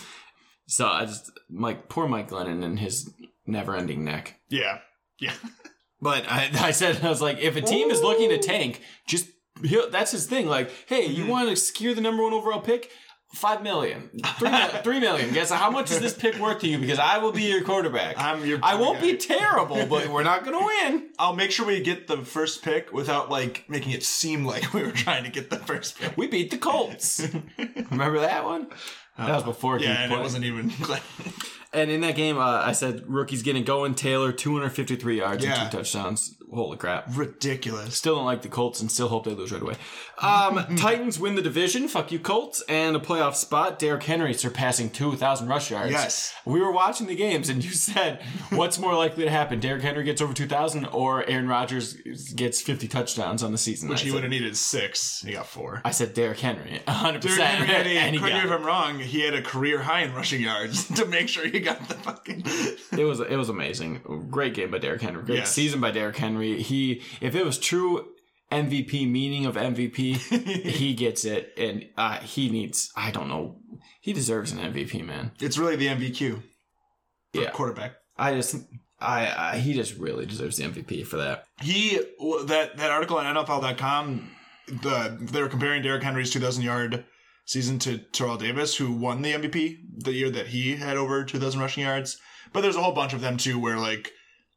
So 0.67 0.87
I 0.87 1.05
just 1.05 1.33
Mike, 1.49 1.89
poor 1.89 2.07
Mike 2.07 2.31
Glennon 2.31 2.63
and 2.63 2.79
his 2.79 3.11
never-ending 3.45 4.05
neck. 4.05 4.37
Yeah, 4.49 4.79
yeah. 5.19 5.33
But 6.01 6.25
I, 6.31 6.49
I 6.55 6.71
said 6.71 7.05
I 7.05 7.09
was 7.09 7.21
like, 7.21 7.39
if 7.41 7.57
a 7.57 7.61
team 7.61 7.91
is 7.91 8.03
looking 8.03 8.29
to 8.29 8.39
tank, 8.39 8.81
just 9.09 9.27
that's 9.91 10.13
his 10.13 10.27
thing. 10.27 10.47
Like, 10.47 10.71
hey, 10.87 11.07
you 11.07 11.27
want 11.27 11.49
to 11.51 11.57
secure 11.57 11.95
the 11.95 12.01
number 12.01 12.23
one 12.23 12.33
overall 12.33 12.61
pick? 12.61 12.91
Five 13.33 13.63
million, 13.63 14.11
three, 14.41 14.51
three 14.83 14.99
million. 14.99 15.33
Guess 15.33 15.53
how 15.53 15.71
much 15.71 15.93
is 15.93 16.01
this 16.01 16.15
pick 16.15 16.37
worth 16.41 16.59
to 16.63 16.67
you? 16.69 16.79
Because 16.79 16.99
I 16.99 17.19
will 17.19 17.31
be 17.31 17.45
your 17.45 17.63
quarterback. 17.63 18.17
I'm 18.19 18.45
your- 18.45 18.59
I 18.61 18.75
won't 18.75 19.01
be 19.01 19.17
terrible, 19.17 19.87
but 19.87 20.09
we're 20.09 20.25
not 20.25 20.45
going 20.45 20.59
to 20.59 20.65
win. 20.65 21.11
I'll 21.17 21.37
make 21.37 21.53
sure 21.53 21.65
we 21.65 21.81
get 21.81 22.09
the 22.09 22.17
first 22.25 22.65
pick 22.65 22.93
without 22.93 23.31
like 23.31 23.67
making 23.69 23.93
it 23.93 24.03
seem 24.03 24.45
like 24.45 24.75
we 24.75 24.83
were 24.83 24.91
trying 24.91 25.23
to 25.23 25.31
get 25.31 25.49
the 25.49 25.59
first 25.61 25.97
pick. 26.01 26.17
We 26.17 26.27
beat 26.27 26.51
the 26.51 26.59
Colts. 26.59 27.25
Remember 27.93 28.19
that 28.19 28.45
one? 28.45 28.67
That 29.17 29.29
was 29.35 29.45
before. 29.45 29.79
Yeah, 29.79 30.03
and 30.03 30.13
it 30.13 30.19
wasn't 30.19 30.45
even. 30.45 30.73
And 31.73 31.89
in 31.89 32.01
that 32.01 32.17
game, 32.17 32.37
uh, 32.37 32.63
I 32.65 32.73
said 32.73 33.05
rookies 33.07 33.43
getting 33.45 33.63
going. 33.63 33.95
Taylor, 33.95 34.33
253 34.33 35.19
yards 35.19 35.45
Yeah. 35.45 35.63
and 35.63 35.71
two 35.71 35.77
touchdowns. 35.79 36.37
Holy 36.53 36.77
crap. 36.77 37.05
Ridiculous. 37.15 37.97
Still 37.97 38.17
don't 38.17 38.25
like 38.25 38.43
the 38.43 38.49
Colts 38.49 38.81
and 38.81 38.91
still 38.91 39.09
hope 39.09 39.25
they 39.25 39.35
lose 39.35 39.53
right 39.53 39.63
away. 39.63 39.75
Um, 40.19 40.65
Titans 40.77 41.19
win 41.19 41.35
the 41.35 41.43
division. 41.43 41.89
Fuck 41.89 42.13
you, 42.13 42.19
Colts. 42.19 42.63
And 42.69 42.97
a 42.97 42.99
playoff 42.99 43.35
spot. 43.35 43.79
Derrick 43.79 44.03
Henry 44.03 44.35
surpassing 44.35 44.91
2,000 44.91 45.49
rush 45.49 45.71
yards. 45.71 45.93
Yes. 45.93 46.35
We 46.45 46.61
were 46.61 46.73
watching 46.73 47.07
the 47.07 47.15
games 47.17 47.49
and 47.49 47.65
you 47.65 47.71
said, 47.73 48.23
what's 48.51 48.79
more 48.79 48.95
likely 48.95 49.25
to 49.25 49.31
happen? 49.31 49.61
Derrick 49.61 49.83
Henry 49.83 50.05
gets 50.05 50.21
over 50.21 50.33
2,000 50.35 50.87
or 50.87 51.25
Aaron 51.29 51.49
Rodgers 51.49 51.95
gets 52.35 52.61
50 52.61 52.89
touchdowns 52.89 53.43
on 53.43 53.53
the 53.53 53.59
season? 53.59 53.89
Which 53.89 54.01
I 54.01 54.05
he 54.05 54.09
said- 54.11 54.15
would 54.15 54.23
have 54.25 54.31
needed 54.31 54.57
six. 54.57 55.23
He 55.23 55.33
got 55.33 55.47
four. 55.47 55.81
I 55.85 55.91
said 55.91 56.15
Derrick 56.15 56.41
Henry, 56.41 56.81
100%. 56.87 57.21
Derrick 57.21 57.39
Henry 57.41 57.67
had 57.67 57.87
a, 57.87 57.91
and 58.01 58.15
he 58.15 58.21
correct 58.21 58.35
me 58.35 58.41
got 58.43 58.47
if 58.47 58.61
I'm 58.61 58.67
wrong, 58.67 58.99
he 58.99 59.21
had 59.21 59.35
a 59.35 59.43
career 59.43 59.81
high 59.83 60.01
in 60.03 60.15
rushing 60.15 60.41
yards 60.43 60.87
to 60.97 61.05
make 61.07 61.29
sure 61.29 61.47
he 61.47 61.61
got 61.61 61.89
the 61.89 61.95
fucking. 61.95 62.43
It 62.99 63.05
was 63.05 63.21
it 63.21 63.37
was 63.37 63.49
amazing. 63.49 64.27
Great 64.31 64.55
game 64.55 64.71
by 64.71 64.79
Derrick 64.79 65.01
Henry. 65.03 65.23
Great 65.23 65.39
Yes. 65.39 65.53
season 65.53 65.81
by 65.81 65.91
Derrick 65.91 66.17
Henry. 66.17 66.40
He 66.41 67.03
if 67.21 67.35
it 67.35 67.45
was 67.45 67.59
true 67.59 68.07
MVP 68.51 69.09
meaning 69.11 69.47
of 69.47 69.55
MVP, 69.57 70.17
he 70.67 70.95
gets 70.95 71.25
it, 71.25 71.53
and 71.57 71.87
uh, 71.97 72.19
he 72.21 72.51
needs. 72.51 72.91
I 72.97 73.11
don't 73.11 73.29
know. 73.29 73.59
He 74.01 74.13
deserves 74.13 74.51
an 74.53 74.59
MVP, 74.59 75.05
man. 75.07 75.33
It's 75.41 75.59
really 75.59 75.77
the 75.77 75.87
MVQ 75.89 76.43
Yeah. 77.33 77.51
quarterback. 77.51 77.93
I 78.17 78.35
just. 78.35 78.57
I, 79.03 79.53
I 79.55 79.59
he 79.59 79.73
just 79.73 79.97
really 79.97 80.27
deserves 80.27 80.59
the 80.59 80.65
MVP 80.65 81.07
for 81.07 81.17
that. 81.17 81.45
He 81.63 81.99
that 82.47 82.77
that 82.77 82.91
article 82.91 83.17
on 83.19 83.35
NFL.com, 83.35 84.31
the 84.83 85.17
they 85.21 85.41
were 85.41 85.49
comparing 85.49 85.83
Derrick 85.83 86.03
Henry's 86.03 86.31
2,000 86.31 86.63
yard 86.63 87.05
season 87.47 87.79
to 87.81 87.99
Terrell 88.13 88.37
Davis, 88.37 88.77
who 88.77 88.93
won 88.93 89.23
the 89.23 89.33
MVP 89.33 89.79
the 90.05 90.13
year 90.13 90.29
that 90.31 90.49
he 90.49 90.77
had 90.77 90.97
over 90.99 91.25
2,000 91.25 91.61
rushing 91.61 91.85
yards. 91.85 92.19
But 92.53 92.61
there's 92.61 92.77
a 92.77 92.83
whole 92.83 92.93
bunch 92.93 93.13
of 93.15 93.21
them 93.23 93.37
too, 93.39 93.59
where 93.59 93.79
like 93.79 94.11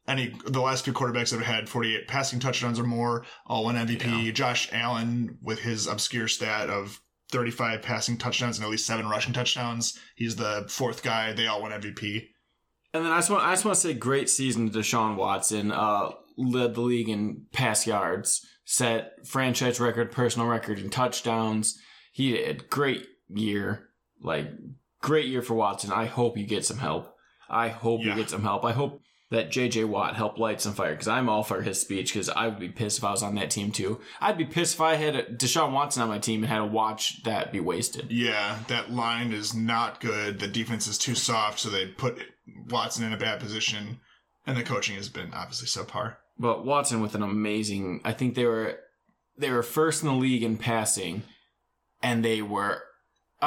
any 0.06 0.34
the 0.46 0.60
last 0.60 0.84
few 0.84 0.92
quarterbacks 0.92 1.30
that 1.30 1.38
have 1.42 1.46
had 1.54 1.68
48 1.68 2.06
passing 2.08 2.40
touchdowns 2.40 2.78
or 2.78 2.84
more 2.84 3.24
all 3.46 3.64
won 3.64 3.76
MVP. 3.76 4.32
Josh 4.34 4.68
Allen 4.72 5.38
with 5.42 5.60
his 5.60 5.86
obscure 5.86 6.28
stat 6.28 6.68
of 6.70 7.00
35 7.30 7.82
passing 7.82 8.18
touchdowns 8.18 8.58
and 8.58 8.64
at 8.64 8.70
least 8.70 8.86
seven 8.86 9.08
rushing 9.08 9.32
touchdowns. 9.32 9.98
He's 10.14 10.36
the 10.36 10.66
fourth 10.68 11.02
guy. 11.02 11.32
They 11.32 11.46
all 11.46 11.62
won 11.62 11.72
MVP. 11.72 12.26
And 12.92 13.04
then 13.04 13.10
I 13.12 13.18
just 13.18 13.30
want 13.30 13.42
I 13.44 13.52
just 13.52 13.64
want 13.64 13.74
to 13.76 13.80
say 13.80 13.94
great 13.94 14.28
season 14.30 14.70
to 14.70 14.78
Deshaun 14.78 15.16
Watson. 15.16 15.72
Uh, 15.72 16.10
led 16.36 16.74
the 16.74 16.80
league 16.80 17.08
in 17.08 17.46
pass 17.52 17.86
yards, 17.86 18.44
set 18.64 19.12
franchise 19.26 19.80
record, 19.80 20.10
personal 20.12 20.48
record 20.48 20.78
in 20.78 20.90
touchdowns. 20.90 21.78
He 22.12 22.32
did 22.32 22.68
great 22.70 23.06
year, 23.28 23.88
like 24.20 24.48
great 25.00 25.26
year 25.26 25.42
for 25.42 25.54
Watson. 25.54 25.92
I 25.92 26.06
hope 26.06 26.36
you 26.36 26.46
get 26.46 26.64
some 26.64 26.78
help. 26.78 27.12
I 27.48 27.68
hope 27.68 28.00
Yeah. 28.02 28.10
you 28.10 28.16
get 28.16 28.30
some 28.30 28.42
help. 28.42 28.64
I 28.64 28.72
hope 28.72 29.00
that 29.34 29.50
JJ 29.50 29.86
Watt 29.86 30.14
helped 30.14 30.38
light 30.38 30.60
some 30.60 30.74
fire 30.74 30.92
because 30.92 31.08
I'm 31.08 31.28
all 31.28 31.42
for 31.42 31.62
his 31.62 31.80
speech 31.80 32.12
because 32.12 32.28
I 32.28 32.46
would 32.46 32.60
be 32.60 32.68
pissed 32.68 32.98
if 32.98 33.04
I 33.04 33.10
was 33.10 33.22
on 33.22 33.34
that 33.34 33.50
team 33.50 33.72
too. 33.72 34.00
I'd 34.20 34.38
be 34.38 34.44
pissed 34.44 34.74
if 34.74 34.80
I 34.80 34.94
had 34.94 35.16
a, 35.16 35.24
Deshaun 35.24 35.72
Watson 35.72 36.02
on 36.02 36.08
my 36.08 36.18
team 36.18 36.42
and 36.42 36.50
had 36.50 36.58
to 36.58 36.66
watch 36.66 37.22
that 37.24 37.52
be 37.52 37.60
wasted. 37.60 38.10
Yeah, 38.10 38.58
that 38.68 38.92
line 38.92 39.32
is 39.32 39.52
not 39.52 40.00
good. 40.00 40.38
The 40.38 40.46
defense 40.46 40.86
is 40.86 40.98
too 40.98 41.14
soft, 41.14 41.58
so 41.58 41.68
they 41.68 41.86
put 41.86 42.18
Watson 42.70 43.04
in 43.04 43.12
a 43.12 43.18
bad 43.18 43.40
position, 43.40 44.00
and 44.46 44.56
the 44.56 44.62
coaching 44.62 44.96
has 44.96 45.08
been 45.08 45.34
obviously 45.34 45.66
subpar. 45.66 46.16
But 46.38 46.64
Watson 46.64 47.00
with 47.00 47.14
an 47.14 47.22
amazing. 47.22 48.02
I 48.04 48.12
think 48.12 48.34
they 48.34 48.46
were 48.46 48.78
they 49.36 49.50
were 49.50 49.62
first 49.62 50.02
in 50.02 50.08
the 50.08 50.14
league 50.14 50.42
in 50.42 50.56
passing, 50.56 51.22
and 52.02 52.24
they 52.24 52.40
were. 52.40 52.82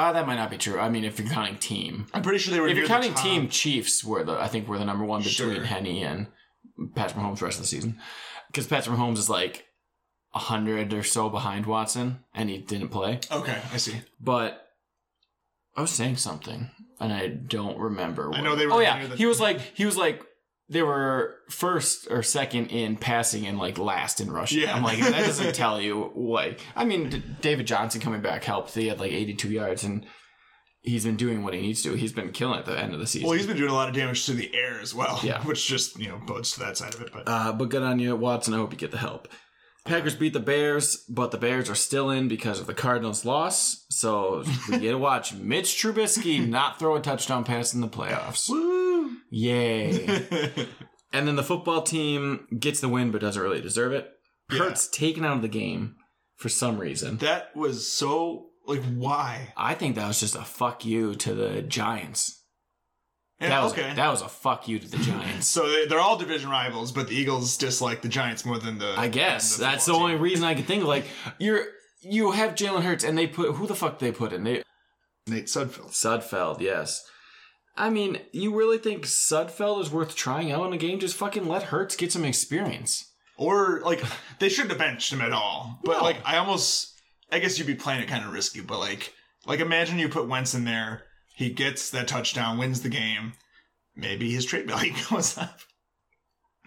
Ah, 0.00 0.12
that 0.12 0.26
might 0.28 0.36
not 0.36 0.48
be 0.50 0.58
true. 0.58 0.78
I 0.78 0.88
mean, 0.88 1.04
if 1.04 1.18
you're 1.18 1.28
counting 1.28 1.56
team, 1.58 2.06
I'm 2.14 2.22
pretty 2.22 2.38
sure 2.38 2.54
they 2.54 2.60
were. 2.60 2.68
if 2.68 2.76
you're 2.76 2.86
counting 2.86 3.14
team, 3.14 3.48
Chiefs 3.48 4.04
were 4.04 4.22
the 4.22 4.34
I 4.40 4.46
think 4.48 4.68
were 4.68 4.78
the 4.78 4.84
number 4.84 5.04
one 5.04 5.22
between 5.22 5.54
Sure. 5.56 5.64
Henne 5.64 5.86
and 6.04 6.26
Patrick 6.94 7.18
Mahomes 7.20 7.38
the 7.40 7.46
rest 7.46 7.58
of 7.58 7.62
the 7.64 7.68
season, 7.68 7.98
because 8.46 8.66
Patrick 8.68 8.96
Mahomes 8.96 9.18
is 9.18 9.28
like 9.28 9.64
a 10.34 10.38
hundred 10.38 10.92
or 10.94 11.02
so 11.02 11.28
behind 11.28 11.66
Watson, 11.66 12.20
and 12.32 12.48
he 12.48 12.58
didn't 12.58 12.90
play. 12.90 13.18
Okay, 13.32 13.58
I 13.72 13.76
see. 13.78 13.96
But 14.20 14.64
I 15.76 15.80
was 15.80 15.90
saying 15.90 16.16
something, 16.18 16.70
and 17.00 17.12
I 17.12 17.26
don't 17.28 17.78
remember. 17.78 18.32
I 18.32 18.40
know 18.40 18.54
they 18.54 18.66
were 18.66 18.74
Oh 18.74 18.78
yeah, 18.80 19.04
the- 19.06 19.16
he 19.16 19.26
was 19.26 19.40
like 19.40 19.60
he 19.74 19.84
was 19.84 19.96
like 19.96 20.22
they 20.70 20.82
were 20.82 21.36
first 21.50 22.08
or 22.10 22.22
second 22.22 22.66
in 22.66 22.96
passing 22.96 23.46
and 23.46 23.58
like 23.58 23.78
last 23.78 24.20
in 24.20 24.30
rushing. 24.30 24.60
Yeah. 24.62 24.76
I'm 24.76 24.82
like 24.82 24.98
that 25.00 25.24
doesn't 25.26 25.54
tell 25.54 25.80
you 25.80 26.12
like. 26.14 26.60
I 26.76 26.84
mean, 26.84 27.08
D- 27.10 27.22
David 27.40 27.66
Johnson 27.66 28.00
coming 28.00 28.20
back 28.20 28.44
helped. 28.44 28.74
He 28.74 28.88
had 28.88 29.00
like 29.00 29.12
82 29.12 29.48
yards 29.48 29.84
and. 29.84 30.06
He's 30.80 31.04
been 31.04 31.16
doing 31.16 31.42
what 31.42 31.52
he 31.54 31.60
needs 31.60 31.82
to. 31.82 31.94
He's 31.94 32.12
been 32.12 32.30
killing 32.30 32.54
it 32.54 32.60
at 32.60 32.66
the 32.66 32.78
end 32.78 32.94
of 32.94 33.00
the 33.00 33.06
season. 33.06 33.28
Well, 33.28 33.36
he's 33.36 33.48
been 33.48 33.56
doing 33.56 33.68
a 33.68 33.74
lot 33.74 33.88
of 33.88 33.94
damage 33.96 34.24
to 34.26 34.32
the 34.32 34.54
air 34.54 34.80
as 34.80 34.94
well. 34.94 35.20
Yeah. 35.22 35.42
which 35.46 35.66
just 35.66 35.98
you 35.98 36.08
know 36.08 36.18
bodes 36.24 36.52
to 36.52 36.60
that 36.60 36.76
side 36.78 36.94
of 36.94 37.02
it. 37.02 37.10
But 37.12 37.24
Uh, 37.26 37.52
but 37.52 37.68
good 37.68 37.82
on 37.82 37.98
you, 37.98 38.14
Watson. 38.16 38.54
I 38.54 38.58
hope 38.58 38.72
you 38.72 38.78
get 38.78 38.92
the 38.92 38.96
help. 38.98 39.28
Packers 39.84 40.14
beat 40.14 40.32
the 40.34 40.40
Bears, 40.40 41.04
but 41.08 41.30
the 41.30 41.36
Bears 41.36 41.68
are 41.68 41.74
still 41.74 42.10
in 42.10 42.28
because 42.28 42.60
of 42.60 42.66
the 42.66 42.74
Cardinals' 42.74 43.24
loss. 43.24 43.86
So 43.90 44.44
we 44.70 44.78
get 44.78 44.92
to 44.92 44.98
watch 44.98 45.34
Mitch 45.34 45.82
Trubisky 45.82 46.46
not 46.48 46.78
throw 46.78 46.94
a 46.96 47.00
touchdown 47.00 47.42
pass 47.44 47.74
in 47.74 47.80
the 47.80 47.88
playoffs. 47.88 48.48
woo! 48.48 48.87
Yay. 49.30 50.06
and 51.12 51.28
then 51.28 51.36
the 51.36 51.42
football 51.42 51.82
team 51.82 52.46
gets 52.58 52.80
the 52.80 52.88
win, 52.88 53.10
but 53.10 53.20
doesn't 53.20 53.42
really 53.42 53.60
deserve 53.60 53.92
it. 53.92 54.10
Yeah. 54.50 54.58
Hurts 54.60 54.88
taken 54.88 55.24
out 55.24 55.36
of 55.36 55.42
the 55.42 55.48
game 55.48 55.96
for 56.36 56.48
some 56.48 56.78
reason. 56.78 57.18
that 57.18 57.54
was 57.56 57.90
so 57.90 58.46
like 58.66 58.82
why? 58.96 59.52
I 59.56 59.74
think 59.74 59.96
that 59.96 60.06
was 60.06 60.20
just 60.20 60.34
a 60.36 60.42
fuck 60.42 60.84
you 60.84 61.14
to 61.16 61.34
the 61.34 61.62
Giants. 61.62 62.34
Yeah, 63.40 63.50
That 63.50 63.62
was 63.62 63.72
okay. 63.72 63.92
that 63.94 64.10
was 64.10 64.20
a 64.20 64.28
fuck 64.28 64.66
you 64.66 64.78
to 64.78 64.88
the 64.88 64.98
Giants. 64.98 65.46
so 65.54 65.68
they, 65.68 65.86
they're 65.86 66.00
all 66.00 66.16
division 66.16 66.50
rivals, 66.50 66.90
but 66.90 67.08
the 67.08 67.14
Eagles 67.14 67.56
dislike 67.56 68.02
the 68.02 68.08
Giants 68.08 68.44
more 68.44 68.58
than 68.58 68.78
the. 68.78 68.94
I 68.96 69.08
guess 69.08 69.56
than 69.56 69.68
that's 69.70 69.86
the 69.86 69.92
football 69.92 70.06
only 70.06 70.16
reason 70.20 70.44
I 70.44 70.54
can 70.54 70.64
think 70.64 70.82
of. 70.82 70.88
Like 70.88 71.04
you're 71.38 71.64
you 72.00 72.32
have 72.32 72.54
Jalen 72.54 72.82
Hurts, 72.82 73.04
and 73.04 73.16
they 73.16 73.26
put 73.26 73.54
who 73.54 73.66
the 73.66 73.74
fuck 73.74 73.98
they 73.98 74.12
put 74.12 74.32
in 74.32 74.44
they 74.44 74.62
Nate 75.26 75.46
Sudfeld. 75.46 75.90
Sudfeld. 75.90 76.60
Yes, 76.60 77.04
I 77.78 77.88
mean 77.90 78.20
you 78.32 78.54
really 78.54 78.78
think 78.78 79.04
Sudfeld 79.04 79.80
is 79.80 79.90
worth 79.90 80.14
trying 80.16 80.50
out 80.52 80.66
in 80.66 80.72
a 80.72 80.76
game? 80.78 80.98
Just 80.98 81.16
fucking 81.16 81.46
let 81.46 81.64
Hurts 81.64 81.96
get 81.96 82.12
some 82.12 82.24
experience. 82.24 83.10
Or 83.36 83.80
like 83.84 84.02
they 84.40 84.48
shouldn't 84.48 84.70
have 84.72 84.78
benched 84.78 85.12
him 85.12 85.20
at 85.20 85.32
all. 85.32 85.78
But 85.84 85.98
No. 85.98 86.04
like 86.04 86.18
I 86.24 86.36
almost 86.38 86.94
I 87.30 87.38
guess 87.38 87.58
you'd 87.58 87.66
be 87.66 87.74
playing 87.74 88.02
it 88.02 88.08
kind 88.08 88.24
of 88.24 88.32
risky, 88.32 88.60
but 88.60 88.78
like 88.80 89.14
like 89.46 89.60
imagine 89.60 89.98
you 89.98 90.08
put 90.08 90.28
Wentz 90.28 90.54
in 90.54 90.64
there, 90.64 91.04
he 91.36 91.50
gets 91.50 91.90
that 91.90 92.08
touchdown, 92.08 92.58
wins 92.58 92.82
the 92.82 92.88
game. 92.88 93.32
Maybe 93.94 94.30
his 94.30 94.44
trade 94.44 94.66
value 94.68 94.92
goes 95.10 95.38
up. 95.38 95.60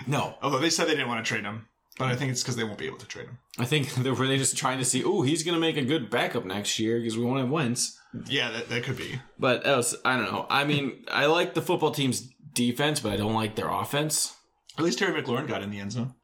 No, 0.07 0.35
Although 0.41 0.59
they 0.59 0.69
said 0.71 0.87
they 0.87 0.91
didn't 0.95 1.09
want 1.09 1.23
to 1.23 1.29
trade 1.29 1.43
him. 1.43 1.67
But 2.01 2.11
I 2.11 2.15
think 2.15 2.31
it's 2.31 2.41
because 2.41 2.55
they 2.55 2.63
won't 2.63 2.79
be 2.79 2.87
able 2.87 2.97
to 2.97 3.05
trade 3.05 3.27
him. 3.27 3.37
I 3.59 3.65
think 3.65 3.93
they 3.95 4.09
were 4.09 4.27
they 4.27 4.37
just 4.37 4.57
trying 4.57 4.79
to 4.79 4.85
see. 4.85 5.03
Oh, 5.03 5.21
he's 5.21 5.43
gonna 5.43 5.59
make 5.59 5.77
a 5.77 5.83
good 5.83 6.09
backup 6.09 6.45
next 6.45 6.79
year 6.79 6.99
because 6.99 7.17
we 7.17 7.23
won't 7.23 7.39
have 7.39 7.49
Wentz. 7.49 7.99
Yeah, 8.25 8.49
that, 8.51 8.69
that 8.69 8.83
could 8.83 8.97
be. 8.97 9.21
But 9.39 9.65
else, 9.65 9.95
I 10.03 10.17
don't 10.17 10.31
know. 10.31 10.45
I 10.49 10.65
mean, 10.65 11.05
I 11.09 11.27
like 11.27 11.53
the 11.53 11.61
football 11.61 11.91
team's 11.91 12.27
defense, 12.53 12.99
but 12.99 13.13
I 13.13 13.17
don't 13.17 13.35
like 13.35 13.55
their 13.55 13.69
offense. 13.69 14.35
At 14.77 14.83
least 14.83 14.99
Terry 14.99 15.21
McLaurin 15.21 15.47
got 15.47 15.61
in 15.61 15.69
the 15.69 15.79
end 15.79 15.91
zone. 15.91 16.15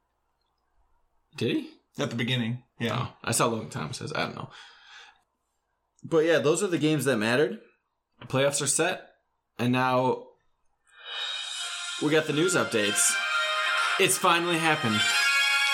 Did 1.38 1.56
he? 1.56 1.70
At 2.00 2.10
the 2.10 2.16
beginning. 2.16 2.64
Yeah. 2.80 3.08
Oh, 3.08 3.14
I 3.24 3.32
saw 3.32 3.46
Logan 3.46 3.70
Thomas 3.70 3.98
says. 3.98 4.12
I 4.14 4.24
don't 4.24 4.36
know. 4.36 4.50
But 6.04 6.26
yeah, 6.26 6.40
those 6.40 6.64
are 6.64 6.68
the 6.68 6.78
games 6.78 7.06
that 7.06 7.18
mattered. 7.18 7.60
Playoffs 8.26 8.62
are 8.62 8.68
set, 8.68 9.10
and 9.60 9.72
now 9.72 10.26
we 12.02 12.10
got 12.10 12.26
the 12.26 12.34
news 12.34 12.56
updates. 12.56 13.14
It's 14.00 14.18
finally 14.18 14.58
happened. 14.58 15.00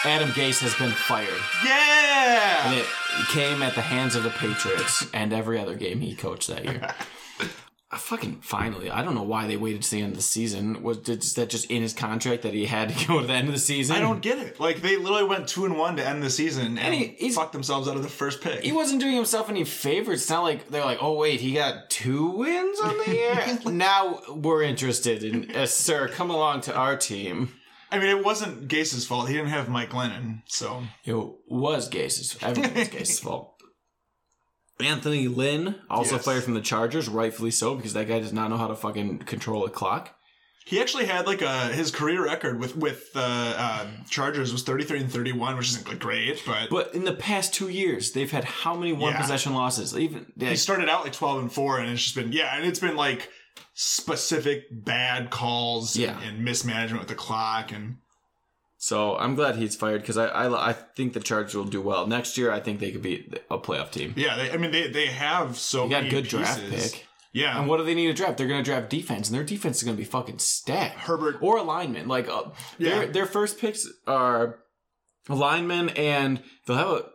Adam 0.05 0.29
Gase 0.29 0.59
has 0.61 0.75
been 0.75 0.91
fired. 0.91 1.29
Yeah! 1.65 2.67
And 2.69 2.77
it 2.79 2.85
came 3.29 3.61
at 3.63 3.73
the 3.75 3.81
hands 3.81 4.15
of 4.15 4.23
the 4.23 4.29
Patriots 4.31 5.07
and 5.13 5.31
every 5.31 5.57
other 5.59 5.75
game 5.75 6.01
he 6.01 6.15
coached 6.15 6.47
that 6.49 6.65
year. 6.65 6.87
Uh, 7.91 7.95
fucking 7.97 8.39
finally. 8.41 8.89
I 8.89 9.03
don't 9.03 9.13
know 9.13 9.21
why 9.21 9.45
they 9.45 9.55
waited 9.55 9.83
to 9.83 9.91
the 9.91 10.01
end 10.01 10.13
of 10.13 10.15
the 10.15 10.23
season. 10.23 10.81
Was 10.81 11.07
is 11.07 11.35
that 11.35 11.51
just 11.51 11.69
in 11.69 11.83
his 11.83 11.93
contract 11.93 12.41
that 12.41 12.51
he 12.55 12.65
had 12.65 12.89
to 12.89 13.07
go 13.07 13.21
to 13.21 13.27
the 13.27 13.33
end 13.33 13.49
of 13.49 13.53
the 13.53 13.59
season? 13.59 13.95
I 13.95 13.99
don't 13.99 14.19
get 14.19 14.39
it. 14.39 14.59
Like 14.59 14.81
they 14.81 14.97
literally 14.97 15.25
went 15.25 15.47
two 15.47 15.65
and 15.65 15.77
one 15.77 15.97
to 15.97 16.03
end 16.07 16.23
the 16.23 16.31
season 16.31 16.79
and, 16.79 16.91
he- 16.95 17.15
he's- 17.19 17.35
fucked 17.35 17.53
themselves 17.53 17.87
out 17.87 17.95
of 17.95 18.01
the 18.01 18.09
first 18.09 18.41
pick. 18.41 18.63
He 18.63 18.71
wasn't 18.71 18.99
doing 18.99 19.13
himself 19.15 19.47
any 19.47 19.63
favors. 19.63 20.21
It's 20.21 20.29
not 20.31 20.41
like 20.41 20.69
they're 20.69 20.83
like, 20.83 21.03
oh 21.03 21.13
wait, 21.13 21.39
he 21.39 21.53
got 21.53 21.91
two 21.91 22.29
wins 22.31 22.79
on 22.79 22.97
the 22.97 23.13
year. 23.13 23.59
now 23.71 24.21
we're 24.27 24.63
interested 24.63 25.23
in, 25.23 25.51
uh, 25.55 25.67
sir, 25.67 26.07
come 26.07 26.31
along 26.31 26.61
to 26.61 26.75
our 26.75 26.97
team. 26.97 27.53
I 27.93 27.99
mean, 27.99 28.09
it 28.09 28.25
wasn't 28.25 28.67
Gase's 28.67 29.05
fault. 29.05 29.27
He 29.29 29.35
didn't 29.35 29.49
have 29.49 29.69
Mike 29.69 29.91
Glennon, 29.91 30.41
so 30.47 30.83
It 31.05 31.15
was 31.47 31.87
Gase's. 31.89 32.37
Everything 32.41 32.73
was 32.73 32.87
Gase's 32.89 33.19
fault. 33.27 33.49
Anthony 34.79 35.27
Lynn 35.27 35.75
also 35.89 36.15
Yes. 36.15 36.25
fired 36.25 36.43
from 36.43 36.55
the 36.55 36.61
Chargers, 36.61 37.07
rightfully 37.07 37.51
so, 37.51 37.75
because 37.75 37.93
that 37.93 38.07
guy 38.07 38.19
does 38.19 38.33
not 38.33 38.49
know 38.49 38.57
how 38.57 38.67
to 38.67 38.75
fucking 38.75 39.19
control 39.19 39.63
a 39.65 39.69
clock. 39.69 40.15
he 40.65 40.81
actually 40.81 41.05
had 41.05 41.27
like 41.27 41.41
a 41.41 41.67
his 41.67 41.91
career 41.91 42.23
record 42.25 42.59
with 42.59 42.75
with 42.75 43.13
the 43.13 43.19
uh, 43.21 43.85
Chargers 44.09 44.51
was 44.51 44.63
thirty 44.63 44.83
three 44.83 44.99
and 44.99 45.11
thirty 45.11 45.31
one, 45.31 45.55
which 45.57 45.69
isn't 45.69 45.99
great, 45.99 46.41
but, 46.45 46.69
But 46.69 46.95
in 46.95 47.03
the 47.03 47.13
past 47.13 47.53
two 47.53 47.69
years, 47.69 48.11
they've 48.13 48.31
had 48.31 48.43
how 48.45 48.75
many 48.75 48.93
one 48.93 49.13
Yeah. 49.13 49.21
possession 49.21 49.53
losses? 49.53 49.95
Even 49.95 50.25
he 50.39 50.55
started 50.55 50.89
out 50.89 51.03
like 51.03 51.13
twelve 51.13 51.39
and 51.39 51.51
four, 51.53 51.79
and 51.79 51.89
it's 51.91 52.01
just 52.03 52.15
been 52.15 52.31
yeah, 52.31 52.55
and 52.57 52.65
it's 52.65 52.79
been 52.79 52.95
like 52.95 53.29
specific 53.73 54.65
bad 54.71 55.29
calls 55.29 55.95
Yeah. 55.95 56.17
and, 56.19 56.35
and 56.37 56.45
mismanagement 56.45 57.01
with 57.01 57.09
the 57.09 57.15
clock, 57.15 57.71
and 57.71 57.97
So 58.77 59.15
I'm 59.17 59.35
glad 59.35 59.55
he's 59.55 59.75
fired 59.75 60.01
because 60.01 60.17
I, 60.17 60.27
I 60.27 60.69
I 60.69 60.73
think 60.73 61.13
the 61.13 61.19
Chargers 61.19 61.55
will 61.55 61.63
do 61.65 61.81
well 61.81 62.05
next 62.07 62.37
year. 62.37 62.51
I 62.51 62.59
think 62.59 62.79
they 62.79 62.91
could 62.91 63.01
be 63.01 63.31
a 63.49 63.57
playoff 63.57 63.91
team. 63.91 64.13
Yeah, 64.15 64.35
they, 64.35 64.51
I 64.51 64.57
mean 64.57 64.71
they 64.71 64.87
they 64.87 65.07
have 65.07 65.57
so 65.57 65.83
They 65.83 65.89
got 65.91 65.97
many 66.03 66.09
good 66.09 66.25
draft 66.27 66.61
pick. 66.69 67.05
Yeah, 67.35 67.57
And 67.59 67.67
what 67.67 67.77
do 67.77 67.83
they 67.83 67.95
need 67.95 68.05
to 68.07 68.13
draft? 68.13 68.37
They're 68.37 68.47
going 68.47 68.63
to 68.63 68.69
draft 68.69 68.91
defense, 68.91 69.27
and 69.27 69.35
their 69.35 69.43
defense 69.43 69.77
is 69.77 69.83
going 69.83 69.95
to 69.97 69.99
be 70.01 70.05
fucking 70.05 70.37
stacked. 70.37 70.99
Herbert- 70.99 71.37
or 71.41 71.57
alignment. 71.57 72.07
Like 72.07 72.29
uh, 72.29 72.43
Yeah. 72.77 72.89
their 72.99 73.07
their 73.07 73.25
first 73.25 73.57
picks 73.57 73.87
are 74.05 74.59
linemen, 75.27 75.89
and 75.89 76.43
they'll 76.67 76.77
have 76.77 76.87
a 76.89 77.05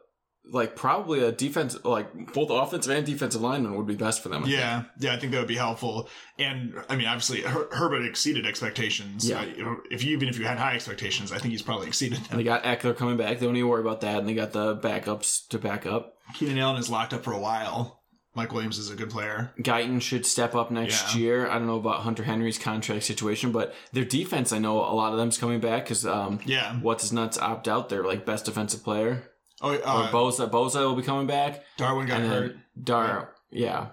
like 0.50 0.76
probably 0.76 1.20
a 1.22 1.30
defense 1.32 1.76
like 1.84 2.32
both 2.32 2.50
offensive 2.50 2.90
and 2.96 3.04
defensive 3.04 3.40
linemen 3.40 3.76
would 3.76 3.86
be 3.86 3.94
best 3.96 4.22
for 4.22 4.28
them. 4.28 4.42
I 4.42 4.46
think. 4.46 4.56
Yeah, 4.58 4.82
yeah, 4.98 5.12
I 5.14 5.18
think 5.18 5.32
that 5.32 5.38
would 5.38 5.48
be 5.48 5.56
helpful. 5.56 6.08
And 6.38 6.74
I 6.88 6.96
mean, 6.96 7.06
obviously, 7.06 7.42
Her- 7.42 7.68
Herbert 7.72 8.04
exceeded 8.06 8.46
expectations. 8.46 9.28
Yeah. 9.28 9.40
Uh, 9.42 9.74
if 9.90 10.02
you 10.04 10.12
even 10.16 10.28
if 10.28 10.38
you 10.38 10.44
had 10.46 10.58
high 10.58 10.74
expectations, 10.74 11.32
I 11.32 11.38
think 11.38 11.52
he's 11.52 11.62
probably 11.62 11.86
exceeded 11.88 12.18
And 12.18 12.26
them. 12.28 12.36
they 12.38 12.44
got 12.44 12.64
Ekeler 12.64 12.96
coming 12.96 13.16
back. 13.16 13.38
They 13.38 13.46
don't 13.46 13.54
need 13.54 13.60
to 13.60 13.66
worry 13.68 13.80
about 13.82 14.00
that. 14.02 14.18
And 14.18 14.28
they 14.28 14.34
got 14.34 14.52
the 14.52 14.76
backups 14.76 15.46
to 15.48 15.58
back 15.58 15.86
up. 15.86 16.16
Keenan 16.34 16.58
Allen 16.58 16.76
is 16.78 16.88
locked 16.90 17.12
up 17.14 17.24
for 17.24 17.32
a 17.32 17.38
while. 17.38 17.96
Mike 18.34 18.52
Williams 18.52 18.78
is 18.78 18.88
a 18.90 18.94
good 18.94 19.10
player. 19.10 19.52
Guyton 19.58 20.00
should 20.00 20.24
step 20.24 20.54
up 20.54 20.70
next 20.70 21.14
Yeah. 21.14 21.20
year. 21.20 21.48
I 21.50 21.54
don't 21.54 21.66
know 21.66 21.76
about 21.78 22.02
Hunter 22.02 22.22
Henry's 22.22 22.58
contract 22.58 23.02
situation, 23.02 23.50
but 23.50 23.74
their 23.92 24.04
defense, 24.04 24.52
I 24.52 24.58
know 24.58 24.78
a 24.78 24.94
lot 24.94 25.10
of 25.12 25.18
them's 25.18 25.38
coming 25.38 25.58
back 25.60 25.84
because 25.84 26.06
um, 26.06 26.38
Yeah. 26.44 26.74
what's 26.76 27.02
his 27.02 27.12
nuts 27.12 27.36
opt 27.38 27.66
out. 27.66 27.88
Their 27.88 28.04
like 28.04 28.24
best 28.24 28.44
defensive 28.44 28.84
player 28.84 29.24
Oh, 29.60 29.74
or 29.74 29.80
uh, 29.84 30.08
Bosa. 30.08 30.48
Bosa 30.50 30.80
will 30.86 30.94
be 30.96 31.02
coming 31.02 31.26
back. 31.26 31.64
Darwin 31.76 32.06
got 32.06 32.20
hurt. 32.20 32.56
Dar, 32.82 33.34
yeah, 33.50 33.88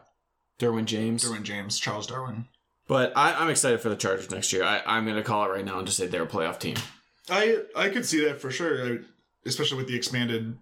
Derwin 0.60 0.86
James. 0.86 1.24
Darwin 1.24 1.44
James, 1.44 1.80
Charles 1.80 2.06
Darwin. 2.08 2.46
But 2.88 3.14
I, 3.16 3.34
I'm 3.34 3.50
excited 3.50 3.82
for 3.82 3.90
the 3.90 3.96
Chargers 3.96 4.30
next 4.30 4.54
year. 4.54 4.64
I, 4.64 4.82
I'm 4.86 5.06
going 5.06 5.18
to 5.18 5.24
call 5.24 5.46
it 5.46 5.50
right 5.50 5.66
now 5.66 5.80
and 5.80 5.88
just 5.88 5.98
say 5.98 6.06
they're 6.06 6.24
a 6.24 6.28
playoff 6.28 6.60
team. 6.60 6.76
I 7.30 7.62
I 7.76 7.90
could 7.90 8.06
see 8.06 8.24
that 8.26 8.40
for 8.40 8.52
sure, 8.52 8.94
I- 8.94 9.00
especially 9.48 9.78
with 9.78 9.88
the 9.88 9.96
expanded 9.96 10.56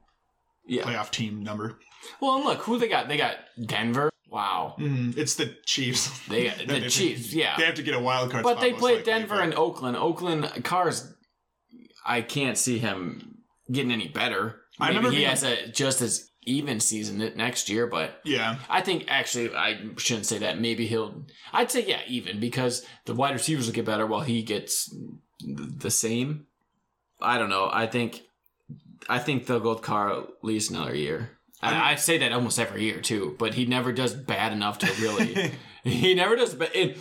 Yeah. 0.65 0.83
playoff 0.83 1.11
team 1.11 1.43
number. 1.43 1.77
Well, 2.21 2.35
and 2.37 2.45
look 2.45 2.59
who 2.59 2.77
they 2.77 2.87
got. 2.87 3.09
They 3.09 3.17
got 3.17 3.35
Denver. 3.65 4.09
Wow. 4.29 4.75
Mm, 4.79 5.17
it's 5.17 5.35
the 5.35 5.55
Chiefs. 5.65 6.09
They 6.27 6.45
got 6.45 6.57
the 6.59 6.65
they- 6.65 6.87
Chiefs. 6.87 7.33
Yeah. 7.33 7.55
They 7.57 7.65
have 7.65 7.75
to 7.75 7.83
get 7.83 7.93
a 7.93 7.99
wild 7.99 8.31
card. 8.31 8.43
But 8.45 8.61
they 8.61 8.71
played 8.71 9.03
Denver 9.03 9.35
and 9.41 9.53
Oakland. 9.53 9.97
Oakland 9.97 10.49
cars. 10.63 11.13
I 12.05 12.21
can't 12.21 12.57
see 12.57 12.79
him 12.79 13.39
getting 13.71 13.91
any 13.91 14.07
better. 14.07 14.61
I 14.79 14.85
Maybe 14.87 14.97
remember 14.97 15.11
he 15.11 15.17
being- 15.17 15.29
has 15.29 15.43
a 15.43 15.67
just 15.67 16.01
as 16.01 16.29
even 16.45 16.79
season 16.79 17.21
it 17.21 17.37
next 17.37 17.69
year, 17.69 17.87
but 17.87 18.19
yeah, 18.25 18.57
I 18.69 18.81
think 18.81 19.05
actually 19.07 19.55
I 19.55 19.79
shouldn't 19.97 20.25
say 20.25 20.39
that. 20.39 20.59
Maybe 20.59 20.87
he'll. 20.87 21.25
I'd 21.53 21.71
say 21.71 21.85
yeah, 21.85 22.01
even 22.07 22.39
because 22.39 22.85
the 23.05 23.13
wide 23.13 23.33
receivers 23.33 23.65
will 23.67 23.73
get 23.73 23.85
better 23.85 24.05
while 24.05 24.21
he 24.21 24.41
gets 24.43 24.93
the 25.45 25.91
same. 25.91 26.47
I 27.21 27.37
don't 27.37 27.49
know. 27.49 27.69
I 27.71 27.87
think 27.87 28.23
I 29.07 29.19
think 29.19 29.45
they'll 29.45 29.59
go 29.61 29.73
with 29.73 29.83
Carr 29.83 30.11
at 30.11 30.25
least 30.41 30.71
another 30.71 30.95
year. 30.95 31.31
I, 31.61 31.91
I 31.91 31.95
say 31.95 32.17
that 32.17 32.33
almost 32.33 32.59
every 32.59 32.83
year 32.83 32.99
too, 32.99 33.35
but 33.39 33.53
he 33.53 33.65
never 33.65 33.93
does 33.93 34.13
bad 34.13 34.51
enough 34.51 34.79
to 34.79 34.87
really. 35.01 35.51
he 35.83 36.13
never 36.13 36.35
does, 36.35 36.53
but 36.55 36.75
it 36.75 36.97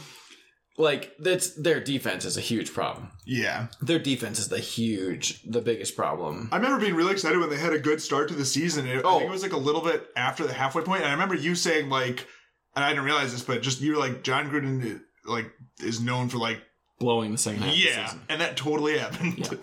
like 0.83 1.13
that's 1.19 1.55
their 1.55 1.81
defense 1.81 2.25
is 2.25 2.37
a 2.37 2.41
huge 2.41 2.73
problem. 2.75 3.11
yeah. 3.25 3.69
Their 3.81 3.99
defense 3.99 4.39
is 4.39 4.49
the 4.49 4.59
huge, 4.59 5.43
the 5.45 5.61
biggest 5.61 5.97
problem. 5.97 6.49
I 6.53 6.57
remember 6.57 6.79
being 6.81 6.95
really 6.95 7.13
excited 7.13 7.39
when 7.39 7.51
they 7.51 7.57
had 7.59 7.73
a 7.73 7.79
good 7.79 8.01
start 8.03 8.29
to 8.29 8.35
the 8.35 8.45
season. 8.45 8.87
It, 8.87 8.99
I 8.99 9.09
Oh. 9.09 9.19
think 9.19 9.29
it 9.31 9.33
was 9.33 9.43
like 9.43 9.53
a 9.53 9.57
little 9.69 9.81
bit 9.83 10.09
after 10.17 10.47
the 10.47 10.53
halfway 10.53 10.83
point, 10.83 11.01
and 11.03 11.09
I 11.09 11.13
remember 11.13 11.35
you 11.35 11.55
saying 11.55 11.89
like, 11.89 12.27
and 12.75 12.85
I 12.85 12.89
didn't 12.91 13.05
realize 13.05 13.33
this, 13.33 13.43
but 13.43 13.63
just 13.63 13.81
you 13.81 13.93
were 13.93 13.99
like 13.99 14.23
Jon 14.23 14.51
Gruden 14.51 15.01
like 15.27 15.51
is 15.81 16.01
known 16.01 16.29
for 16.29 16.39
like 16.39 16.61
Blowing 16.99 17.33
the 17.33 17.39
second 17.39 17.63
half. 17.63 17.71
Of 17.71 17.75
the 17.77 17.83
yeah, 17.85 18.05
season. 18.07 18.21
and 18.29 18.41
that 18.41 18.57
totally 18.57 18.99
happened. 18.99 19.39
Yeah. 19.39 19.59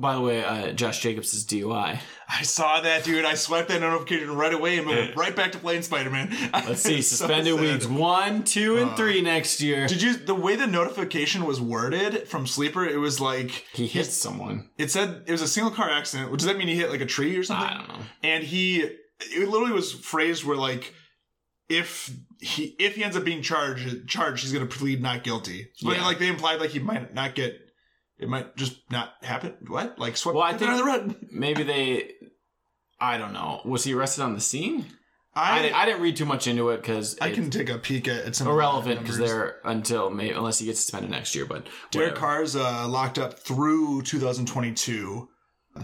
By 0.00 0.14
the 0.14 0.20
way, 0.20 0.42
uh, 0.44 0.72
Josh 0.72 1.00
Jacobs 1.00 1.34
is 1.34 1.44
DUI. 1.44 1.98
I 2.32 2.42
saw 2.42 2.80
that, 2.80 3.04
dude. 3.04 3.24
I 3.24 3.34
swiped 3.34 3.68
that 3.68 3.80
notification 3.80 4.34
right 4.34 4.54
away 4.54 4.78
and 4.78 4.86
went 4.86 5.14
right 5.16 5.34
back 5.36 5.52
to 5.52 5.58
playing 5.58 5.82
Spider 5.82 6.08
Man. 6.10 6.34
Let's 6.52 6.80
see, 6.80 7.02
suspended 7.14 7.60
weeks 7.60 7.86
one, 7.86 8.44
two, 8.44 8.78
and 8.78 8.90
Uh, 8.90 8.96
three 8.96 9.20
next 9.20 9.60
year. 9.60 9.86
Did 9.86 10.00
you 10.00 10.16
the 10.16 10.34
way 10.34 10.56
the 10.56 10.66
notification 10.66 11.44
was 11.44 11.60
worded 11.60 12.26
from 12.28 12.46
Sleeper? 12.46 12.84
It 12.86 12.96
was 12.98 13.20
like 13.20 13.66
He 13.74 13.86
hit 13.86 14.06
someone. 14.06 14.70
it 14.78 14.90
said 14.90 15.24
it 15.26 15.32
was 15.32 15.42
a 15.42 15.48
single 15.48 15.72
car 15.72 15.90
accident. 15.90 16.36
Does 16.38 16.46
that 16.46 16.56
mean 16.56 16.68
he 16.68 16.76
hit 16.76 16.88
like 16.90 17.00
a 17.02 17.06
tree 17.06 17.36
or 17.36 17.42
something? 17.42 17.68
I 17.68 17.74
don't 17.78 17.88
know. 17.88 18.04
and 18.22 18.42
he 18.44 18.80
it 18.82 19.48
literally 19.48 19.72
was 19.72 19.92
phrased 19.92 20.44
where 20.44 20.56
like 20.56 20.94
if 21.68 22.10
he 22.40 22.74
if 22.78 22.94
he 22.96 23.04
ends 23.04 23.16
up 23.16 23.24
being 23.24 23.42
charged 23.42 24.08
charged 24.08 24.42
he's 24.42 24.52
gonna 24.52 24.66
plead 24.66 25.02
not 25.02 25.22
guilty 25.22 25.68
but 25.82 25.96
Yeah. 25.96 26.04
like 26.06 26.18
they 26.18 26.28
implied 26.28 26.58
like 26.60 26.70
he 26.70 26.78
might 26.78 27.12
not 27.14 27.34
get 27.34 27.60
it 28.20 28.28
might 28.28 28.56
just 28.56 28.78
not 28.90 29.12
happen 29.22 29.54
what 29.66 29.98
like 29.98 30.16
swept 30.16 30.36
Well, 30.36 30.44
I 30.44 30.52
think- 30.56 30.70
on 30.70 30.76
the 30.78 30.84
road 30.84 31.16
Maybe 31.32 31.62
they. 31.62 32.12
I 33.00 33.16
don't 33.16 33.32
know. 33.32 33.62
Was 33.64 33.84
he 33.84 33.94
arrested 33.94 34.22
on 34.22 34.34
the 34.34 34.40
scene? 34.40 34.84
I, 35.34 35.58
I 35.58 35.62
didn't, 35.62 35.74
I 35.76 35.86
didn't 35.86 36.02
read 36.02 36.16
too 36.16 36.24
much 36.26 36.46
into 36.48 36.68
it 36.70 36.78
because 36.82 37.16
I 37.20 37.30
can 37.30 37.50
take 37.50 37.70
a 37.70 37.78
peek 37.78 38.08
at, 38.08 38.24
at 38.26 38.36
some 38.36 38.48
irrelevant 38.48 39.00
because 39.00 39.16
they're 39.16 39.56
until 39.64 40.10
maybe 40.10 40.34
unless 40.34 40.58
he 40.58 40.66
gets 40.66 40.80
suspended 40.80 41.10
next 41.10 41.34
year. 41.36 41.46
But 41.46 41.66
Derek 41.92 42.08
whatever. 42.14 42.20
Carr's 42.20 42.56
uh, 42.56 42.86
locked 42.88 43.18
up 43.18 43.38
through 43.38 44.02
2022 44.02 45.28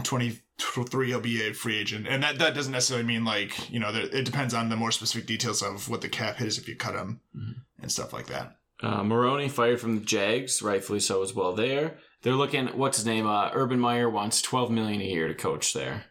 23 0.02 1.06
he'll 1.08 1.20
be 1.20 1.42
a 1.48 1.52
free 1.52 1.76
agent 1.78 2.06
and 2.08 2.22
that, 2.22 2.38
that 2.38 2.54
doesn't 2.54 2.72
necessarily 2.72 3.06
mean 3.06 3.24
like 3.24 3.70
you 3.70 3.78
know 3.78 3.92
there, 3.92 4.02
it 4.02 4.24
depends 4.24 4.52
on 4.52 4.68
the 4.68 4.76
more 4.76 4.90
specific 4.90 5.26
details 5.26 5.62
of 5.62 5.88
what 5.88 6.00
the 6.00 6.08
cap 6.08 6.36
hit 6.36 6.48
is 6.48 6.58
if 6.58 6.68
you 6.68 6.74
cut 6.76 6.94
him 6.94 7.20
Mm-hmm. 7.36 7.82
and 7.82 7.92
stuff 7.92 8.12
like 8.12 8.26
that 8.26 8.56
Uh, 8.82 9.02
Marrone 9.02 9.48
fired 9.50 9.80
from 9.80 9.94
the 9.98 10.04
Jags, 10.04 10.60
rightfully 10.62 11.00
so 11.00 11.22
as 11.22 11.34
well. 11.34 11.54
There, 11.54 11.98
they're 12.26 12.34
looking. 12.34 12.66
What's 12.76 12.98
his 12.98 13.06
name? 13.06 13.24
Uh, 13.24 13.50
Urban 13.52 13.78
Meyer 13.78 14.10
wants 14.10 14.42
twelve 14.42 14.68
million 14.68 15.00
a 15.00 15.04
year 15.04 15.28
to 15.28 15.34
coach 15.34 15.72
there, 15.72 16.06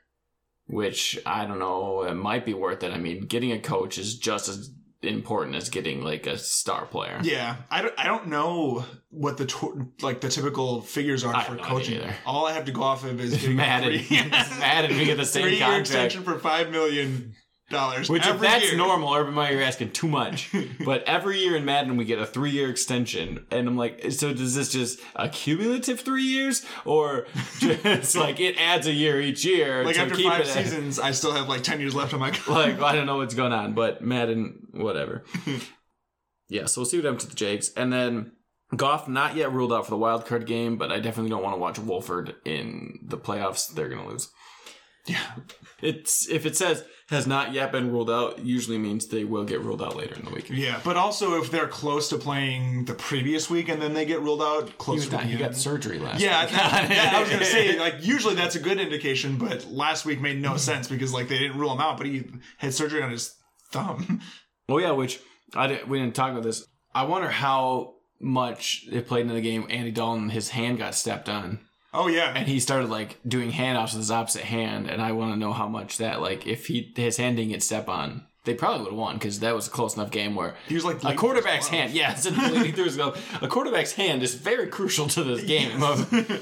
which 0.67 1.19
I 1.25 1.45
don't 1.45 1.59
know. 1.59 2.03
It 2.03 2.13
might 2.13 2.45
be 2.45 2.53
worth 2.53 2.83
it. 2.83 2.93
I 2.93 2.97
mean, 2.97 3.25
getting 3.25 3.51
a 3.51 3.59
coach 3.59 3.97
is 3.97 4.17
just 4.17 4.47
as 4.47 4.71
important 5.01 5.57
as 5.57 5.69
getting 5.69 6.01
like 6.01 6.25
a 6.25 6.37
star 6.37 6.85
player. 6.85 7.19
Yeah, 7.21 7.57
I 7.69 7.81
don't, 7.81 7.93
I 7.97 8.05
don't 8.05 8.27
know 8.27 8.85
what 9.09 9.35
the 9.37 9.45
to- 9.45 9.91
like 10.01 10.21
the 10.21 10.29
typical 10.29 10.79
figures 10.79 11.25
are 11.25 11.35
I 11.35 11.43
for 11.43 11.57
coaching. 11.57 11.95
either. 11.97 12.15
All 12.25 12.45
I 12.47 12.53
have 12.53 12.63
to 12.65 12.71
go 12.71 12.81
off 12.83 13.03
of 13.03 13.19
is 13.19 13.33
getting 13.41 13.57
Madden, 13.57 13.93
a 13.93 13.99
three, 13.99 14.17
Madden, 14.59 14.97
we 14.97 15.03
get 15.05 15.17
the 15.17 15.25
same 15.25 15.59
contract. 15.59 15.81
extension 15.81 16.23
for 16.23 16.39
five 16.39 16.71
million 16.71 17.35
dollars. 17.69 18.09
Which, 18.09 18.25
if 18.25 18.39
that's 18.39 18.65
year. 18.69 18.77
normal, 18.77 19.13
Urban 19.13 19.33
Meyer, 19.33 19.53
you're 19.53 19.63
asking 19.63 19.91
too 19.91 20.07
much. 20.07 20.53
but 20.85 21.03
every 21.03 21.39
year 21.39 21.55
in 21.55 21.65
Madden, 21.65 21.97
we 21.97 22.05
get 22.05 22.19
a 22.19 22.25
three 22.25 22.51
year 22.51 22.69
extension. 22.69 23.45
And 23.51 23.67
I'm 23.67 23.77
like, 23.77 24.11
so 24.11 24.33
does 24.33 24.55
this 24.55 24.71
just 24.71 24.99
a 25.15 25.29
cumulative 25.29 26.01
three 26.01 26.23
years? 26.23 26.65
Or 26.85 27.27
just 27.59 28.15
like 28.15 28.39
it 28.39 28.57
adds 28.59 28.87
a 28.87 28.93
year 28.93 29.19
each 29.19 29.45
year? 29.45 29.83
like 29.83 29.97
after 29.97 30.15
five 30.15 30.41
it 30.41 30.47
at- 30.47 30.53
seasons, 30.53 30.99
I 30.99 31.11
still 31.11 31.31
have 31.31 31.47
like 31.49 31.63
ten 31.63 31.79
years 31.79 31.95
left 31.95 32.13
on 32.13 32.19
my. 32.19 32.29
like 32.47 32.79
I 32.81 32.95
don't 32.95 33.05
know 33.05 33.17
what's 33.17 33.35
going 33.35 33.53
on, 33.53 33.73
but 33.73 34.01
Madden, 34.01 34.67
whatever. 34.71 35.23
yeah, 36.49 36.65
so 36.65 36.81
we'll 36.81 36.85
see 36.85 36.97
what 36.97 37.05
happens 37.05 37.23
to 37.23 37.29
the 37.29 37.35
Jags, 37.35 37.71
and 37.73 37.91
then 37.91 38.31
Goff 38.75 39.07
not 39.07 39.35
yet 39.35 39.51
ruled 39.51 39.71
out 39.73 39.85
for 39.85 39.91
the 39.91 39.97
wild 39.97 40.25
card 40.25 40.45
game, 40.45 40.77
but 40.77 40.91
I 40.91 40.99
definitely 40.99 41.29
don't 41.29 41.43
want 41.43 41.55
to 41.55 41.59
watch 41.59 41.79
Wolford 41.79 42.35
in 42.45 42.99
the 43.03 43.17
playoffs. 43.17 43.73
They're 43.73 43.89
gonna 43.89 44.07
lose. 44.07 44.29
Yeah, 45.07 45.21
It's 45.81 46.27
if 46.29 46.47
it 46.47 46.57
says 46.57 46.83
has 47.09 47.27
not 47.27 47.53
yet 47.53 47.71
been 47.71 47.91
ruled 47.91 48.09
out, 48.09 48.39
usually 48.43 48.79
means 48.79 49.05
they 49.07 49.23
will 49.23 49.43
get 49.43 49.61
ruled 49.61 49.81
out 49.81 49.95
later 49.95 50.15
in 50.15 50.25
the 50.25 50.31
week. 50.31 50.49
yeah, 50.49 50.79
but 50.83 50.97
also 50.97 51.39
if 51.41 51.51
they're 51.51 51.67
close 51.67 52.09
to 52.09 52.17
playing 52.17 52.85
the 52.85 52.95
previous 52.95 53.47
week 53.49 53.69
and 53.69 53.79
then 53.79 53.93
they 53.93 54.05
get 54.05 54.21
ruled 54.21 54.41
out 54.41 54.71
was 54.87 55.07
to 55.09 55.17
he 55.19 55.37
got 55.37 55.55
surgery 55.55 55.99
last. 55.99 56.19
Yeah, 56.19 56.45
week. 56.45 56.53
that- 56.55 56.89
that- 56.89 57.13
I 57.15 57.19
was 57.21 57.29
gonna 57.29 57.45
say 57.45 57.77
like 57.77 57.95
usually 58.01 58.33
that's 58.33 58.55
a 58.55 58.59
good 58.59 58.79
indication, 58.79 59.37
but 59.37 59.65
last 59.67 60.05
week 60.05 60.19
made 60.19 60.41
no 60.41 60.57
sense 60.57 60.87
because 60.87 61.13
like 61.13 61.27
they 61.27 61.37
didn't 61.37 61.59
rule 61.59 61.71
him 61.71 61.79
out, 61.79 61.97
but 61.97 62.07
he 62.07 62.23
had 62.57 62.73
surgery 62.73 63.03
on 63.03 63.11
his 63.11 63.35
thumb. 63.71 64.21
Oh 64.67 64.79
yeah, 64.79 64.91
which 64.91 65.19
I 65.53 65.67
didn't, 65.67 65.87
we 65.89 65.99
didn't 65.99 66.15
talk 66.15 66.31
about 66.31 66.41
this. 66.41 66.65
I 66.95 67.03
wonder 67.03 67.29
how 67.29 67.93
much 68.19 68.85
it 68.91 69.07
played 69.07 69.21
into 69.21 69.35
the 69.35 69.41
game. 69.41 69.67
Andy 69.69 69.91
Dalton, 69.91 70.29
his 70.29 70.49
hand 70.49 70.79
got 70.79 70.95
stepped 70.95 71.29
on. 71.29 71.59
Oh 71.95 72.07
yeah, 72.07 72.33
and 72.35 72.47
he 72.47 72.59
started 72.59 72.89
like 72.89 73.19
doing 73.27 73.51
handoffs 73.51 73.93
with 73.93 74.01
his 74.01 74.11
opposite 74.11 74.43
hand 74.43 74.89
and 74.89 75.01
i 75.01 75.11
want 75.11 75.33
to 75.33 75.39
know 75.39 75.53
how 75.53 75.67
much 75.67 75.97
that 75.97 76.21
like 76.21 76.45
if 76.45 76.67
he 76.67 76.93
his 76.95 77.17
hand 77.17 77.37
didn't 77.37 77.51
get 77.51 77.63
step 77.63 77.87
on 77.87 78.25
they 78.43 78.53
probably 78.53 78.83
would 78.83 78.91
have 78.91 78.99
won 78.99 79.15
because 79.15 79.39
that 79.39 79.55
was 79.55 79.67
a 79.67 79.71
close 79.71 79.95
enough 79.95 80.11
game 80.11 80.35
where 80.35 80.55
he 80.67 80.75
was 80.75 80.85
like 80.85 81.03
a 81.03 81.15
quarterback's 81.15 81.67
hand 81.67 81.93
yeah 81.93 82.13
through 82.13 82.83
his 82.83 82.95
glove. 82.95 83.39
A 83.41 83.47
quarterback's 83.47 83.93
hand 83.93 84.21
is 84.23 84.35
very 84.35 84.67
crucial 84.67 85.07
to 85.07 85.23
this 85.23 85.43
game. 85.43 85.81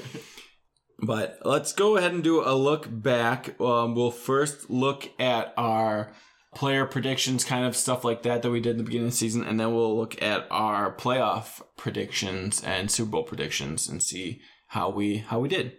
But 0.98 1.40
let's 1.44 1.72
go 1.72 1.96
ahead 1.96 2.12
and 2.12 2.22
do 2.22 2.42
a 2.42 2.54
look 2.54 2.86
back. 2.90 3.60
Um, 3.60 3.94
we'll 3.94 4.10
first 4.10 4.70
look 4.70 5.10
at 5.18 5.52
our 5.56 6.12
player 6.54 6.86
predictions 6.86 7.44
kind 7.44 7.66
of 7.66 7.76
stuff 7.76 8.04
like 8.04 8.22
that 8.22 8.42
that 8.42 8.50
we 8.50 8.60
did 8.60 8.72
in 8.72 8.78
the 8.78 8.84
beginning 8.84 9.08
of 9.08 9.12
the 9.12 9.16
season 9.16 9.42
and 9.42 9.58
then 9.58 9.74
we'll 9.74 9.96
look 9.96 10.20
at 10.22 10.46
our 10.52 10.94
playoff 10.94 11.60
predictions 11.76 12.62
and 12.62 12.92
super 12.92 13.10
bowl 13.10 13.24
predictions 13.24 13.88
and 13.88 14.00
see 14.00 14.40
how 14.74 14.90
we 14.90 15.18
how 15.18 15.40
we 15.40 15.48
did 15.48 15.72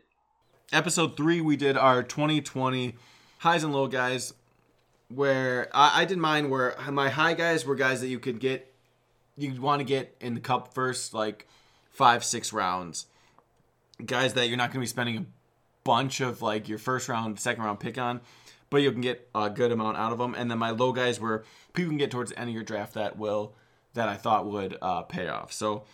episode 0.74 1.16
three 1.16 1.42
we 1.42 1.56
did 1.56 1.78
our 1.78 2.02
2020 2.02 2.96
highs 3.40 3.64
and 3.64 3.74
low 3.74 3.88
guys 3.88 4.34
where 5.10 5.70
I, 5.74 6.02
I 6.02 6.06
did 6.06 6.18
mine 6.18 6.50
where 6.50 6.76
my 6.92 7.10
high 7.10 7.36
guys 7.36 7.66
were 7.66 7.76
guys 7.76 8.02
that 8.02 8.08
you 8.08 8.20
could 8.20 8.40
get 8.40 8.74
you'd 9.38 9.60
want 9.60 9.80
to 9.80 9.84
get 9.84 10.16
in 10.20 10.34
the 10.34 10.40
cup 10.40 10.74
first 10.74 11.14
like 11.14 11.48
five 11.92 12.24
six 12.24 12.52
rounds 12.52 13.06
guys 14.04 14.34
that 14.34 14.48
you're 14.48 14.58
not 14.58 14.70
going 14.70 14.80
to 14.80 14.80
be 14.80 14.88
spending 14.88 15.18
a 15.18 15.26
bunch 15.84 16.20
of 16.20 16.42
like 16.42 16.68
your 16.68 16.78
first 16.78 17.08
round, 17.08 17.40
second 17.40 17.64
round 17.64 17.80
pick 17.80 17.98
on, 17.98 18.20
but 18.70 18.78
you 18.78 18.92
can 18.92 19.02
get 19.02 19.30
a 19.34 19.50
good 19.50 19.72
amount 19.72 19.98
out 19.98 20.12
of 20.12 20.18
them. 20.18 20.36
And 20.36 20.52
then 20.52 20.58
my 20.58 20.72
low 20.72 20.92
guys 20.92 21.20
were 21.20 21.46
people 21.74 21.92
can 21.92 21.98
get 21.98 22.12
towards 22.12 22.32
the 22.32 22.40
end 22.40 22.50
of 22.50 22.54
your 22.54 22.64
draft 22.64 22.96
that 22.96 23.18
will 23.18 23.54
that 23.94 24.10
I 24.10 24.16
thought 24.16 24.46
would 24.46 24.78
uh, 24.82 25.04
pay 25.04 25.30
off. 25.30 25.54
So 25.54 25.86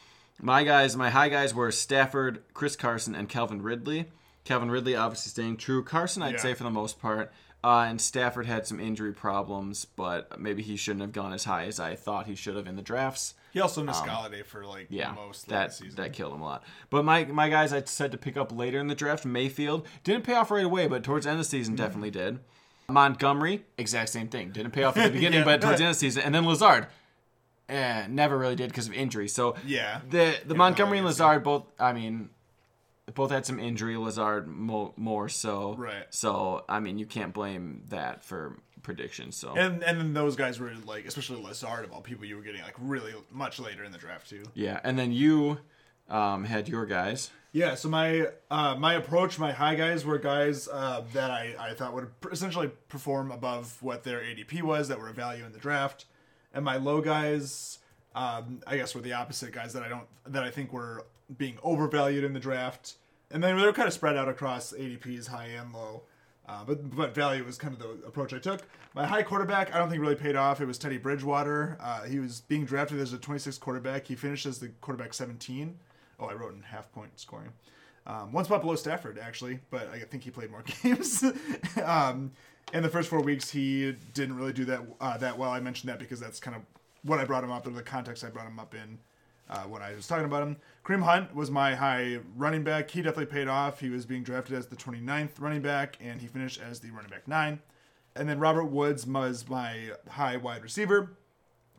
my 0.42 0.64
guys, 0.64 0.96
my 0.98 1.10
high 1.10 1.30
guys 1.30 1.54
were 1.54 1.72
Stafford, 1.72 2.42
Chris 2.54 2.76
Carson, 2.76 3.16
and 3.16 3.30
Calvin 3.30 3.62
Ridley. 3.62 4.06
Calvin 4.44 4.72
Ridley 4.72 4.96
obviously 4.96 5.30
staying 5.30 5.58
true. 5.58 5.84
Carson, 5.84 6.24
I'd 6.24 6.34
Yeah. 6.36 6.39
say 6.42 6.54
for 6.54 6.64
the 6.64 6.70
most 6.72 7.00
part. 7.00 7.32
Uh, 7.64 7.86
and 7.88 8.02
Stafford 8.02 8.48
had 8.48 8.66
some 8.66 8.80
injury 8.80 9.14
problems, 9.14 9.86
but 9.86 10.39
maybe 10.39 10.64
he 10.64 10.76
shouldn't 10.76 11.02
have 11.02 11.12
gone 11.12 11.32
as 11.32 11.44
high 11.44 11.66
as 11.66 11.80
I 11.80 11.96
thought 11.96 12.26
he 12.26 12.34
should 12.34 12.56
have 12.56 12.66
in 12.66 12.76
the 12.76 12.82
drafts. 12.82 13.36
He 13.54 13.60
also 13.60 13.84
missed 13.84 14.04
Golladay 14.04 14.44
for 14.44 14.66
like 14.66 14.88
Um, 14.89 14.98
Yeah, 14.98 15.12
most 15.12 15.44
of 15.44 15.50
that 15.50 15.70
the 15.70 15.76
season. 15.76 15.96
that 15.98 16.14
killed 16.14 16.34
him 16.34 16.42
a 16.42 16.46
lot. 16.46 16.64
But 16.89 17.06
my 17.06 17.26
my 17.26 17.50
guys 17.50 17.72
I 17.72 17.84
said 17.84 18.12
to 18.14 18.18
pick 18.18 18.36
up 18.36 18.52
later 18.52 18.80
in 18.80 18.88
the 18.88 18.96
draft, 18.96 19.26
Mayfield 19.26 19.86
didn't 20.04 20.24
pay 20.24 20.34
off 20.34 20.50
right 20.50 20.66
away, 20.66 20.88
but 20.88 21.04
towards 21.04 21.26
the 21.26 21.32
end 21.32 21.39
of 21.39 21.46
the 21.46 21.50
season 21.50 21.76
Mm-hmm. 21.76 21.84
definitely 21.86 22.10
did. 22.12 22.39
Montgomery, 22.89 23.64
exact 23.78 24.10
same 24.10 24.28
thing, 24.28 24.50
didn't 24.52 24.72
pay 24.72 24.84
off 24.84 24.98
at 24.98 25.06
the 25.08 25.12
beginning, 25.14 25.39
Yeah. 25.39 25.46
but 25.46 25.62
towards 25.62 25.78
the 25.78 25.84
end 25.86 25.92
of 25.92 25.96
the 25.98 26.00
season, 26.00 26.24
and 26.24 26.34
then 26.34 26.46
Lazard, 26.46 26.88
eh, 27.72 28.06
never 28.10 28.38
really 28.38 28.56
did 28.56 28.70
because 28.70 28.88
of 28.88 28.94
injury. 28.94 29.28
So 29.28 29.56
Yeah. 29.66 30.02
the 30.10 30.36
the 30.46 30.54
Montgomery 30.56 30.98
and. 31.00 31.08
Lazard 31.08 31.44
both, 31.44 31.66
I 31.80 31.94
mean, 31.94 32.30
both 33.16 33.32
had 33.32 33.46
some 33.46 33.60
injury. 33.60 33.98
Lazard 33.98 34.48
mo- 34.48 34.94
more 34.98 35.28
so, 35.30 35.76
Right. 35.76 36.06
So 36.10 36.64
I 36.70 36.80
mean, 36.80 36.98
you 37.00 37.06
can't 37.06 37.34
blame 37.34 37.84
that 37.90 38.24
for 38.24 38.58
predictions. 38.84 39.36
So 39.38 39.54
and 39.56 39.84
and 39.84 40.00
then 40.00 40.14
those 40.14 40.36
guys 40.36 40.60
were 40.60 40.72
like, 40.86 41.06
especially 41.06 41.42
Lazard 41.42 41.86
of 41.86 41.92
all 41.92 42.02
people, 42.02 42.26
you 42.26 42.36
were 42.36 42.42
getting 42.44 42.62
like 42.62 42.76
really 42.80 43.14
much 43.32 43.60
later 43.60 43.84
in 43.84 43.92
the 43.92 43.98
draft 43.98 44.30
too. 44.30 44.44
yeah, 44.54 44.80
and 44.84 44.98
then 45.00 45.12
you 45.12 45.58
um, 46.10 46.44
had 46.46 46.68
your 46.68 46.86
guys. 46.86 47.32
Yeah, 47.54 47.76
so 47.76 47.90
my 47.90 48.28
uh, 48.50 48.76
my 48.76 48.94
approach, 48.94 49.38
my 49.38 49.52
high 49.52 49.76
guys 49.76 50.06
were 50.06 50.18
guys 50.18 50.70
uh, 50.72 51.04
that 51.14 51.32
I, 51.32 51.54
I 51.60 51.74
thought 51.74 51.94
would 51.94 52.20
pr- 52.22 52.32
essentially 52.32 52.70
perform 52.88 53.30
above 53.30 53.78
what 53.84 54.04
their 54.04 54.20
ADP 54.22 54.62
was, 54.62 54.88
that 54.88 55.00
were 55.00 55.10
a 55.10 55.14
value 55.14 55.44
in 55.46 55.52
the 55.52 55.60
draft, 55.60 56.06
and 56.54 56.66
my 56.66 56.78
low 56.78 57.02
guys, 57.02 57.80
um, 58.16 58.62
I 58.68 58.78
guess, 58.78 58.95
were 58.95 59.02
the 59.02 59.14
opposite 59.14 59.52
guys 59.52 59.74
that 59.74 59.84
I 59.84 59.89
don't 59.89 60.08
that 60.28 60.43
I 60.43 60.52
think 60.52 60.74
were 60.74 61.06
being 61.38 61.58
overvalued 61.64 62.24
in 62.24 62.34
the 62.34 62.39
draft, 62.39 62.95
and 63.30 63.43
then 63.43 63.58
they 63.58 63.66
were 63.66 63.74
kind 63.74 63.88
of 63.88 63.93
spread 63.93 64.18
out 64.18 64.28
across 64.28 64.74
ADPs, 64.74 65.28
high 65.28 65.47
and 65.47 65.74
low. 65.74 66.04
Uh, 66.47 66.64
but 66.66 66.95
but 66.95 67.16
value 67.16 67.43
was 67.43 67.58
kind 67.58 67.74
of 67.74 67.80
the 67.80 68.08
approach 68.08 68.34
I 68.34 68.39
took. 68.39 68.62
My 68.93 69.06
high 69.06 69.24
quarterback, 69.24 69.74
I 69.74 69.78
don't 69.78 69.89
think 69.89 70.02
really 70.02 70.16
paid 70.16 70.36
off. 70.36 70.60
It 70.60 70.66
was 70.66 70.78
Teddy 70.78 70.97
Bridgewater. 70.97 71.78
Uh, 71.80 72.04
he 72.04 72.20
was 72.20 72.41
being 72.41 72.66
drafted 72.66 72.99
as 72.99 73.14
a 73.14 73.18
26th 73.18 73.60
quarterback. 73.60 74.08
He 74.08 74.16
finished 74.16 74.45
as 74.45 74.60
the 74.60 74.70
quarterback 74.82 75.14
17. 75.14 75.78
Oh, 76.20 76.26
I 76.26 76.34
wrote 76.34 76.54
in 76.54 76.62
half 76.62 76.91
point 76.91 77.12
scoring. 77.18 77.54
Um, 78.06 78.34
one 78.34 78.43
spot 78.43 78.62
below 78.62 78.76
Stafford, 78.76 79.20
actually, 79.20 79.60
but 79.70 79.88
I 79.89 79.99
think 79.99 80.24
he 80.24 80.32
played 80.32 80.52
more 80.52 80.64
games. 80.84 81.24
um, 81.84 82.32
in 82.74 82.84
the 82.84 82.90
first 82.90 83.10
four 83.10 83.22
weeks, 83.22 83.50
he 83.50 83.96
didn't 84.14 84.36
really 84.36 84.54
do 84.54 84.66
that 84.66 84.82
uh, 85.00 85.18
that 85.18 85.38
well. 85.38 85.52
I 85.52 85.60
mentioned 85.60 85.90
that 85.90 86.00
because 86.00 86.20
that's 86.20 86.40
kind 86.40 86.56
of 86.56 86.64
what 87.04 87.20
I 87.20 87.26
brought 87.26 87.44
him 87.44 87.52
up 87.52 87.68
in 87.68 87.74
the 87.74 87.82
context 87.82 88.24
I 88.24 88.30
brought 88.30 88.48
him 88.48 88.60
up 88.60 88.74
in 88.74 89.00
uh, 89.50 89.64
when 89.64 89.82
I 89.82 89.94
was 89.94 90.08
talking 90.08 90.26
about 90.26 90.44
him. 90.44 90.58
Kareem 90.86 91.04
Hunt 91.04 91.36
was 91.36 91.52
my 91.52 91.76
high 91.76 92.20
running 92.36 92.64
back. 92.64 92.90
He 92.90 93.02
definitely 93.02 93.26
paid 93.26 93.48
off. 93.48 93.80
He 93.80 93.90
was 93.90 94.06
being 94.06 94.24
drafted 94.24 94.56
as 94.56 94.68
the 94.68 94.76
29th 94.76 95.40
running 95.40 95.62
back, 95.62 95.98
and 96.02 96.22
he 96.22 96.28
finished 96.28 96.60
as 96.62 96.80
the 96.80 96.90
running 96.92 97.10
back 97.10 97.28
nine. 97.28 97.60
And 98.16 98.28
then 98.28 98.40
Robert 98.40 98.66
Woods 98.66 99.06
was 99.06 99.48
my 99.48 99.92
high 100.10 100.38
wide 100.38 100.64
receiver. 100.64 101.12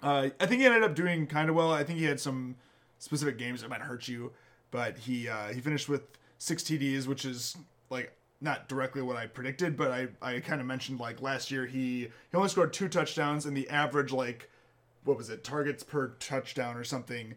Uh, 0.03 0.30
I 0.40 0.47
think 0.47 0.61
he 0.61 0.66
ended 0.66 0.82
up 0.82 0.95
doing 0.95 1.26
kind 1.26 1.49
of 1.49 1.55
well. 1.55 1.72
I 1.72 1.84
think 1.84 1.99
he 1.99 2.05
had 2.05 2.20
some 2.20 2.57
specific 2.99 3.38
games 3.38 3.62
that 3.62 3.70
might 3.70 3.82
hurt 3.82 4.09
you, 4.09 4.32
but 4.70 4.99
he 4.99 5.28
uh, 5.28 5.49
he 5.49 5.61
finished 5.61 5.88
with 5.88 6.03
six 6.38 6.62
TDs, 6.62 7.07
which 7.07 7.24
is 7.24 7.57
like 7.90 8.12
not 8.43 8.68
directly 8.68 9.03
what 9.03 9.16
I 9.16 9.26
predicted, 9.26 9.76
but 9.76 9.90
I, 9.90 10.09
I 10.20 10.40
kind 10.40 10.61
of 10.61 10.66
mentioned 10.66 11.01
like 11.01 11.22
last 11.22 11.51
year 11.51 11.66
he 11.66 12.09
he 12.30 12.36
only 12.36 12.49
scored 12.49 12.72
two 12.72 12.88
touchdowns 12.88 13.47
and 13.47 13.57
the 13.57 13.68
average 13.68 14.12
like 14.12 14.51
what 15.05 15.16
was 15.16 15.30
it 15.30 15.45
targets 15.45 15.82
per 15.82 16.09
touchdown 16.18 16.76
or 16.76 16.84
something. 16.84 17.34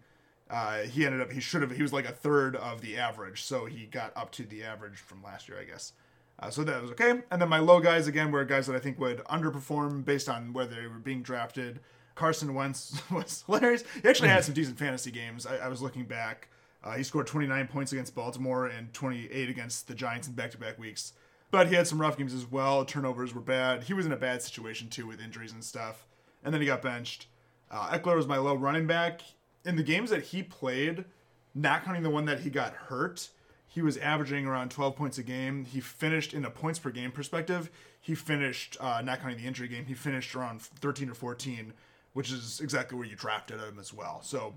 Uh, 0.50 0.80
he 0.82 1.06
ended 1.06 1.22
up 1.22 1.32
he 1.32 1.40
should 1.40 1.62
have 1.62 1.72
he 1.72 1.82
was 1.82 1.94
like 1.94 2.08
a 2.08 2.12
third 2.12 2.56
of 2.56 2.82
the 2.82 2.98
average, 2.98 3.44
so 3.44 3.66
he 3.66 3.86
got 3.86 4.12
up 4.16 4.32
to 4.32 4.44
the 4.44 4.64
average 4.64 4.98
from 4.98 5.24
last 5.24 5.48
year, 5.48 5.60
I 5.60 5.64
guess. 5.64 5.94
Uh, 6.38 6.50
so 6.50 6.64
that 6.64 6.82
was 6.82 6.92
okay. 6.92 7.22
And 7.32 7.42
then 7.42 7.50
my 7.50 7.60
low 7.60 7.80
guys 7.80 8.08
again 8.08 8.32
were 8.32 8.44
guys 8.44 8.68
that 8.68 8.76
I 8.76 8.80
think 8.80 9.00
would 9.00 9.20
underperform 9.26 10.04
based 10.04 10.28
on 10.28 10.54
where 10.54 10.66
they 10.66 10.88
were 10.88 11.00
being 11.00 11.22
drafted. 11.22 11.80
Carson 12.16 12.54
Wentz 12.54 13.02
was 13.12 13.44
hilarious. 13.46 13.84
He 14.02 14.08
actually 14.08 14.30
had 14.30 14.44
some 14.44 14.54
decent 14.54 14.78
fantasy 14.78 15.12
games. 15.12 15.46
I, 15.46 15.58
I 15.58 15.68
was 15.68 15.82
looking 15.82 16.06
back. 16.06 16.50
Uh, 16.86 16.92
he 16.92 17.04
scored 17.04 17.26
29 17.26 17.68
points 17.68 17.92
against 17.92 18.14
Baltimore 18.14 18.68
and 18.68 18.94
28 18.94 19.50
against 19.50 19.88
the 19.88 19.96
Giants 19.96 20.28
in 20.28 20.36
back-to-back 20.36 20.78
weeks. 20.78 21.14
But 21.50 21.68
he 21.68 21.76
had 21.76 21.88
some 21.88 22.00
rough 22.00 22.18
games 22.18 22.34
as 22.34 22.50
well. 22.50 22.86
Turnovers 22.86 23.34
were 23.34 23.42
bad. 23.42 23.84
He 23.84 23.94
was 23.94 24.06
in 24.06 24.12
a 24.12 24.18
bad 24.18 24.42
situation 24.42 24.90
too 24.90 25.08
with 25.08 25.20
injuries 25.20 25.52
and 25.52 25.64
stuff. 25.64 26.06
And 26.44 26.54
then 26.54 26.62
he 26.62 26.68
got 26.68 26.82
benched. 26.82 27.28
Uh, 27.72 27.98
Ekeler 27.98 28.16
was 28.16 28.28
my 28.28 28.38
low 28.38 28.56
running 28.56 28.86
back. 28.86 29.22
In 29.66 29.76
the 29.76 29.84
games 29.84 30.12
that 30.12 30.26
he 30.26 30.44
played, 30.44 31.06
not 31.56 31.84
counting 31.84 32.04
the 32.04 32.10
one 32.10 32.26
that 32.26 32.42
he 32.42 32.50
got 32.52 32.74
hurt, 32.74 33.30
he 33.68 33.82
was 33.82 33.98
averaging 33.98 34.46
around 34.46 34.70
12 34.70 34.96
points 34.96 35.18
a 35.18 35.24
game. 35.24 35.66
He 35.66 35.82
finished 35.82 36.34
in 36.34 36.46
a 36.46 36.50
points 36.52 36.78
per 36.78 36.92
game 36.92 37.12
perspective. 37.12 37.72
He 38.00 38.14
finished, 38.14 38.78
uh, 38.80 39.02
not 39.04 39.22
counting 39.22 39.38
the 39.38 39.48
injury 39.48 39.68
game, 39.68 39.86
he 39.86 39.96
finished 39.96 40.36
around 40.36 40.62
13 40.62 41.10
or 41.10 41.16
14, 41.16 41.74
which 42.14 42.32
is 42.32 42.62
exactly 42.62 42.98
where 42.98 43.08
you 43.08 43.16
drafted 43.16 43.60
him 43.60 43.80
as 43.80 43.92
well. 43.92 44.22
So 44.22 44.54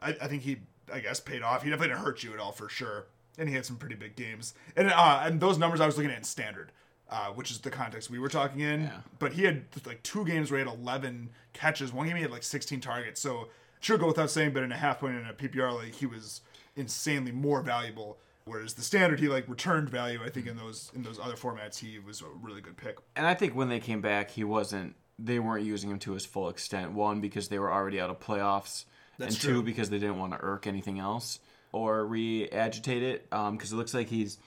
I, 0.00 0.10
I 0.10 0.28
think 0.28 0.42
he, 0.42 0.58
I 0.92 1.00
guess, 1.00 1.20
paid 1.20 1.42
off. 1.42 1.62
He 1.62 1.70
definitely 1.70 1.94
didn't 1.94 2.04
hurt 2.04 2.22
you 2.22 2.32
at 2.32 2.38
all 2.38 2.52
for 2.52 2.68
sure. 2.68 3.06
And 3.38 3.48
he 3.48 3.54
had 3.54 3.66
some 3.66 3.76
pretty 3.76 3.96
big 3.96 4.16
games. 4.16 4.54
And 4.76 4.90
uh, 4.90 5.22
and 5.24 5.40
those 5.40 5.58
numbers 5.58 5.80
I 5.80 5.86
was 5.86 5.96
looking 5.96 6.10
at 6.10 6.18
in 6.18 6.24
standard, 6.24 6.70
uh, 7.10 7.26
which 7.28 7.50
is 7.50 7.58
the 7.58 7.70
context 7.70 8.10
we 8.10 8.18
were 8.18 8.28
talking 8.28 8.60
in. 8.60 8.82
Yeah. 8.82 9.00
But 9.18 9.32
he 9.32 9.42
had 9.42 9.64
like 9.86 10.02
two 10.02 10.24
games 10.24 10.50
where 10.50 10.60
he 10.60 10.66
had 10.66 10.78
11 10.78 11.30
catches. 11.52 11.92
One 11.92 12.06
game 12.06 12.16
he 12.16 12.22
had 12.22 12.30
like 12.30 12.44
16 12.44 12.80
targets. 12.80 13.20
So 13.20 13.48
should 13.80 14.00
go 14.00 14.06
without 14.06 14.30
saying, 14.30 14.52
but 14.52 14.62
in 14.62 14.72
a 14.72 14.76
half 14.76 15.00
point 15.00 15.16
in 15.16 15.26
a 15.26 15.32
PPR 15.32 15.78
league, 15.78 15.94
he 15.94 16.06
was 16.06 16.40
insanely 16.76 17.32
more 17.32 17.60
valuable. 17.60 18.18
Whereas 18.46 18.74
the 18.74 18.82
standard, 18.82 19.20
he 19.20 19.28
like 19.28 19.48
returned 19.48 19.88
value. 19.88 20.20
I 20.24 20.28
think 20.28 20.46
in 20.46 20.56
those 20.56 20.90
in 20.94 21.02
those 21.02 21.18
other 21.18 21.34
formats, 21.34 21.78
he 21.78 21.98
was 21.98 22.20
a 22.20 22.26
really 22.42 22.60
good 22.60 22.76
pick. 22.76 22.98
And 23.16 23.26
I 23.26 23.34
think 23.34 23.54
when 23.54 23.68
they 23.68 23.80
came 23.80 24.00
back, 24.00 24.30
he 24.30 24.44
wasn't. 24.44 24.96
They 25.18 25.38
weren't 25.38 25.64
using 25.64 25.90
him 25.90 25.98
to 26.00 26.12
his 26.12 26.26
full 26.26 26.48
extent. 26.48 26.92
One 26.92 27.20
because 27.20 27.48
they 27.48 27.58
were 27.58 27.72
already 27.72 28.00
out 28.00 28.10
of 28.10 28.18
playoffs, 28.20 28.84
That's 29.18 29.34
and 29.34 29.42
two 29.42 29.62
because 29.62 29.90
they 29.90 29.98
didn't 29.98 30.18
want 30.18 30.32
to 30.32 30.38
irk 30.40 30.66
anything 30.66 30.98
else 30.98 31.38
or 31.72 32.04
re-agitate 32.04 33.02
it. 33.02 33.26
Um, 33.32 33.56
because 33.56 33.72
it 33.72 33.76
looks 33.76 33.94
like 33.94 34.08
he's 34.08 34.38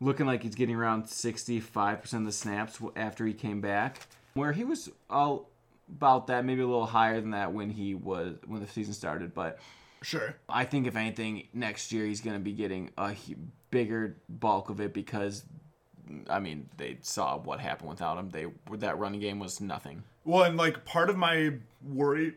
looking 0.00 0.26
like 0.26 0.42
he's 0.42 0.54
getting 0.54 0.76
around 0.76 1.08
sixty-five 1.08 2.02
percent 2.02 2.22
of 2.22 2.26
the 2.26 2.32
snaps 2.32 2.78
after 2.96 3.26
he 3.26 3.32
came 3.32 3.60
back, 3.60 4.06
where 4.34 4.52
he 4.52 4.64
was 4.64 4.90
all 5.08 5.50
about 5.88 6.26
that, 6.26 6.44
maybe 6.44 6.62
a 6.62 6.66
little 6.66 6.86
higher 6.86 7.20
than 7.20 7.30
that 7.30 7.52
when 7.52 7.70
he 7.70 7.94
was 7.94 8.36
when 8.46 8.60
the 8.60 8.66
season 8.66 8.94
started. 8.94 9.34
But 9.34 9.58
Sure. 10.02 10.36
I 10.48 10.64
think 10.64 10.86
if 10.86 10.94
anything, 10.94 11.48
next 11.52 11.90
year 11.90 12.04
he's 12.06 12.20
going 12.20 12.36
to 12.36 12.42
be 12.42 12.52
getting 12.52 12.90
a 12.98 13.16
bigger 13.70 14.16
bulk 14.28 14.70
of 14.70 14.80
it 14.80 14.92
because, 14.92 15.44
I 16.28 16.38
mean, 16.38 16.68
they 16.76 16.98
saw 17.00 17.38
what 17.38 17.60
happened 17.60 17.88
without 17.88 18.18
him. 18.18 18.30
They 18.30 18.46
that 18.76 18.98
running 18.98 19.20
game 19.20 19.38
was 19.38 19.60
nothing. 19.60 20.04
Well, 20.24 20.44
and 20.44 20.56
like 20.56 20.84
part 20.84 21.10
of 21.10 21.16
my 21.16 21.54
worry 21.82 22.34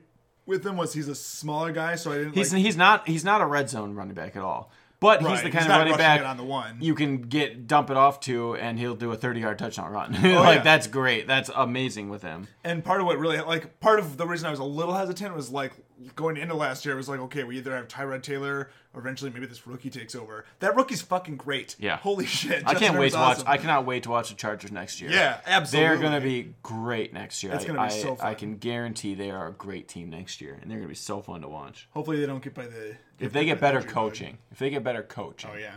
with 0.50 0.66
him 0.66 0.76
was 0.76 0.92
he's 0.94 1.08
a 1.08 1.16
smaller 1.16 1.72
guy, 1.72 1.96
so 1.96 2.12
I 2.12 2.18
didn't. 2.18 2.34
He's 2.36 2.52
like, 2.52 2.62
he's 2.62 2.76
not 2.76 3.08
he's 3.08 3.24
not 3.24 3.40
a 3.40 3.46
red 3.46 3.70
zone 3.70 3.96
running 3.96 4.16
back 4.16 4.36
at 4.36 4.42
all. 4.44 4.72
But 5.02 5.22
he's 5.22 5.30
Right, 5.30 5.38
the 5.38 5.44
he's 5.46 5.54
kind 5.54 5.64
of 5.64 5.70
not 5.70 5.78
running 5.78 5.98
back 5.98 6.26
on 6.26 6.36
the 6.36 6.44
one. 6.44 6.76
you 6.82 6.94
can 6.94 7.22
get 7.22 7.68
dump 7.68 7.90
it 7.90 7.96
off 7.96 8.20
to, 8.22 8.56
and 8.58 8.78
he'll 8.78 8.96
do 8.96 9.14
a 9.14 9.16
thirty 9.16 9.40
yard 9.40 9.58
touchdown 9.58 9.92
run. 9.94 10.14
Oh, 10.16 10.28
like 10.28 10.36
Oh, 10.38 10.52
yeah. 10.52 10.62
that's 10.62 10.88
great. 10.88 11.26
That's 11.26 11.50
amazing 11.56 12.10
with 12.10 12.22
him. 12.22 12.48
And 12.66 12.84
part 12.84 13.00
of 13.00 13.06
what 13.08 13.18
really 13.18 13.40
like 13.40 13.80
part 13.80 14.00
of 14.00 14.18
the 14.18 14.28
reason 14.28 14.48
I 14.48 14.52
was 14.52 14.60
a 14.60 14.66
little 14.66 14.94
hesitant 14.96 15.34
was 15.36 15.50
like 15.52 15.72
going 16.16 16.38
into 16.38 16.54
last 16.56 16.86
year 16.86 16.94
it 16.94 16.98
was 16.98 17.10
like 17.10 17.20
okay 17.20 17.44
we 17.44 17.58
either 17.58 17.76
have 17.76 17.88
Tyrod 17.88 18.24
Taylor 18.24 18.70
or 18.94 19.02
eventually 19.02 19.30
maybe 19.32 19.46
this 19.46 19.68
rookie 19.68 19.90
takes 19.90 20.16
over. 20.16 20.46
That 20.60 20.76
rookie's 20.76 21.02
fucking 21.02 21.38
great. 21.38 21.76
Yeah. 21.80 21.98
Holy 21.98 22.26
shit. 22.26 22.64
I 22.66 22.72
Justin 22.74 22.80
can't 22.80 23.00
wait 23.00 23.12
to 23.14 23.20
watch. 23.20 23.40
I 23.46 23.58
cannot 23.58 23.86
wait 23.86 24.04
to 24.04 24.10
watch 24.10 24.30
the 24.30 24.36
Chargers 24.36 24.72
next 24.72 25.00
year. 25.00 25.12
Yeah, 25.12 25.40
absolutely. 25.46 25.88
They're 25.88 25.98
going 25.98 26.14
to 26.20 26.22
be 26.28 26.54
great 26.64 27.14
next 27.14 27.44
year. 27.44 27.54
It's 27.54 27.64
I- 27.66 27.68
gonna 27.68 27.80
be 27.80 27.86
I, 27.86 27.90
so 27.90 28.16
fun. 28.16 28.28
I 28.28 28.34
can 28.34 28.58
guarantee 28.58 29.14
they 29.14 29.30
are 29.30 29.48
a 29.48 29.52
great 29.52 29.88
team 29.88 30.10
next 30.10 30.42
year, 30.42 30.58
and 30.60 30.72
they're 30.72 30.78
going 30.80 30.88
to 30.88 30.92
be 30.92 30.96
so 30.96 31.22
fun 31.22 31.42
to 31.42 31.48
watch. 31.48 31.88
Hopefully 31.92 32.20
they 32.20 32.26
don't 32.26 32.44
get 32.44 32.56
by 32.56 32.66
the 32.66 32.96
If 33.20 33.32
they 33.32 33.46
get 33.46 33.60
better 33.60 33.80
bug. 33.82 33.90
coaching, 33.90 34.38
if 34.52 34.58
they 34.58 34.70
get 34.72 34.84
better 34.84 35.04
coaching, 35.04 35.52
Oh 35.54 35.58
yeah. 35.58 35.76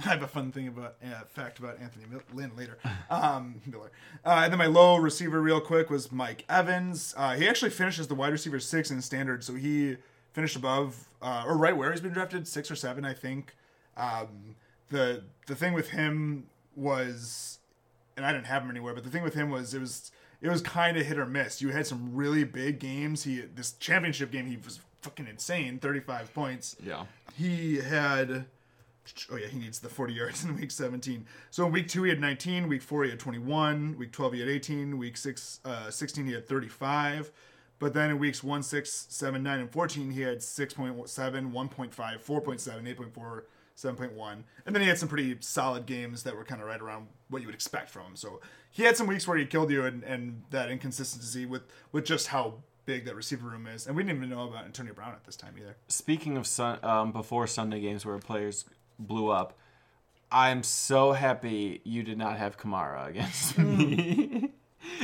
I 0.06 0.08
have 0.10 0.22
a 0.22 0.28
fun 0.28 0.52
thing 0.52 0.68
about 0.68 0.96
uh, 1.04 1.24
fact 1.26 1.58
about 1.58 1.78
Anthony 1.80 2.04
Lynn 2.32 2.52
later. 2.56 2.78
Um, 3.10 3.60
Miller. 3.66 3.90
Uh, 4.24 4.42
and 4.44 4.52
then 4.52 4.58
my 4.58 4.66
low 4.66 4.96
receiver, 4.96 5.42
real 5.42 5.60
quick, 5.60 5.90
was 5.90 6.12
Mike 6.12 6.44
Evans. 6.48 7.12
Uh, 7.16 7.34
he 7.34 7.48
actually 7.48 7.72
finishes 7.72 8.06
the 8.06 8.14
wide 8.14 8.30
receiver 8.30 8.60
six 8.60 8.92
in 8.92 9.02
standard, 9.02 9.42
so 9.42 9.54
he 9.54 9.96
finished 10.32 10.54
above 10.54 11.08
uh, 11.20 11.42
or 11.44 11.56
right 11.56 11.76
where 11.76 11.90
he's 11.90 12.00
been 12.00 12.12
drafted, 12.12 12.46
six 12.46 12.70
or 12.70 12.76
seven, 12.76 13.04
I 13.04 13.14
think. 13.14 13.56
Um, 13.96 14.54
the 14.90 15.24
the 15.48 15.56
thing 15.56 15.72
with 15.72 15.88
him 15.88 16.46
was, 16.76 17.58
and 18.16 18.24
I 18.24 18.32
didn't 18.32 18.46
have 18.46 18.62
him 18.62 18.70
anywhere, 18.70 18.94
but 18.94 19.02
the 19.02 19.10
thing 19.10 19.24
with 19.24 19.34
him 19.34 19.50
was 19.50 19.74
it 19.74 19.80
was 19.80 20.12
it 20.40 20.48
was 20.48 20.62
kind 20.62 20.96
of 20.96 21.04
hit 21.04 21.18
or 21.18 21.26
miss. 21.26 21.60
You 21.60 21.70
had 21.70 21.88
some 21.88 22.14
really 22.14 22.44
big 22.44 22.78
games. 22.78 23.24
He 23.24 23.40
this 23.40 23.72
championship 23.72 24.30
game, 24.30 24.46
he 24.46 24.56
was 24.56 24.78
fucking 25.02 25.26
insane, 25.26 25.80
thirty 25.80 26.00
five 26.00 26.32
points 26.32 26.76
yeah. 26.84 27.06
he 27.34 27.78
had 27.78 28.46
oh 29.30 29.36
yeah, 29.36 29.46
he 29.46 29.58
needs 29.58 29.78
the 29.78 29.88
40 29.88 30.12
yards 30.12 30.44
in 30.44 30.56
week 30.56 30.70
17. 30.70 31.26
So 31.50 31.66
in 31.66 31.72
week 31.72 31.88
two 31.88 32.04
he 32.04 32.10
had 32.10 32.20
19, 32.20 32.68
week 32.68 32.82
four 32.82 33.04
he 33.04 33.10
had 33.10 33.18
21, 33.18 33.96
week 33.98 34.12
12 34.12 34.32
he 34.34 34.40
had 34.40 34.48
18, 34.48 34.98
week 34.98 35.16
six, 35.16 35.60
uh, 35.64 35.90
16 35.90 36.26
he 36.26 36.32
had 36.32 36.48
35. 36.48 37.30
But 37.80 37.94
then 37.94 38.10
in 38.10 38.18
weeks 38.18 38.44
1, 38.44 38.62
6, 38.62 39.06
7, 39.08 39.42
9, 39.42 39.58
and 39.58 39.70
14, 39.70 40.10
he 40.10 40.20
had 40.20 40.38
6.7, 40.38 41.06
1.5, 41.06 41.90
4.7, 41.90 42.96
8.4, 42.96 43.42
7.1. 43.74 44.42
And 44.66 44.74
then 44.74 44.82
he 44.82 44.88
had 44.88 44.98
some 44.98 45.08
pretty 45.08 45.38
solid 45.40 45.86
games 45.86 46.22
that 46.24 46.36
were 46.36 46.44
kind 46.44 46.60
of 46.60 46.68
right 46.68 46.80
around 46.80 47.08
what 47.30 47.40
you 47.40 47.48
would 47.48 47.54
expect 47.54 47.88
from 47.88 48.02
him. 48.02 48.16
So 48.16 48.40
he 48.70 48.82
had 48.82 48.98
some 48.98 49.06
weeks 49.06 49.26
where 49.26 49.38
he 49.38 49.46
killed 49.46 49.70
you 49.70 49.86
and, 49.86 50.04
and 50.04 50.42
that 50.50 50.70
inconsistency 50.70 51.46
with, 51.46 51.62
with 51.90 52.04
just 52.04 52.26
how 52.26 52.56
big 52.84 53.06
that 53.06 53.14
receiver 53.14 53.48
room 53.48 53.66
is. 53.66 53.86
And 53.86 53.96
we 53.96 54.02
didn't 54.02 54.18
even 54.18 54.28
know 54.28 54.48
about 54.48 54.66
Antonio 54.66 54.92
Brown 54.92 55.12
at 55.12 55.24
this 55.24 55.36
time 55.36 55.54
either. 55.58 55.76
Speaking 55.88 56.36
of 56.36 56.46
sun, 56.46 56.78
um, 56.82 57.12
before 57.12 57.46
Sunday 57.46 57.80
games 57.80 58.04
where 58.04 58.18
players 58.18 58.66
blew 59.00 59.28
up, 59.28 59.58
I'm 60.30 60.62
so 60.62 61.12
happy 61.12 61.80
you 61.84 62.02
did 62.02 62.18
not 62.18 62.38
have 62.38 62.56
Kamara 62.56 63.08
against 63.08 63.58
me. 63.58 64.50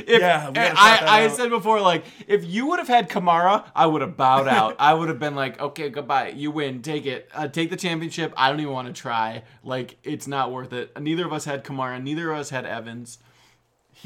If, 0.07 0.21
Yeah, 0.21 0.47
we 0.47 0.53
gotta 0.53 0.69
and 0.69 0.77
shout 0.77 0.99
that 1.01 1.09
I, 1.09 1.23
I 1.25 1.27
said 1.27 1.49
before, 1.49 1.79
like, 1.81 2.03
if 2.27 2.43
you 2.45 2.67
would 2.67 2.79
have 2.79 2.87
had 2.87 3.09
Kamara, 3.09 3.63
I 3.75 3.85
would 3.85 4.01
have 4.01 4.17
bowed 4.17 4.47
out. 4.59 4.75
I 4.79 4.93
would 4.93 5.07
have 5.07 5.19
been 5.19 5.35
like, 5.35 5.59
okay, 5.59 5.89
goodbye. 5.89 6.29
You 6.29 6.49
win. 6.51 6.81
Take 6.81 7.05
it. 7.05 7.29
Uh, 7.33 7.47
take 7.47 7.69
the 7.69 7.75
championship. 7.75 8.33
I 8.37 8.49
don't 8.49 8.59
even 8.59 8.73
want 8.73 8.87
to 8.87 8.99
try. 8.99 9.43
Like, 9.63 9.97
it's 10.03 10.27
not 10.27 10.51
worth 10.51 10.73
it. 10.73 10.99
Neither 10.99 11.25
of 11.25 11.33
us 11.33 11.45
had 11.45 11.63
Kamara. 11.63 12.01
Neither 12.01 12.31
of 12.31 12.39
us 12.39 12.49
had 12.49 12.65
Evans. 12.65 13.19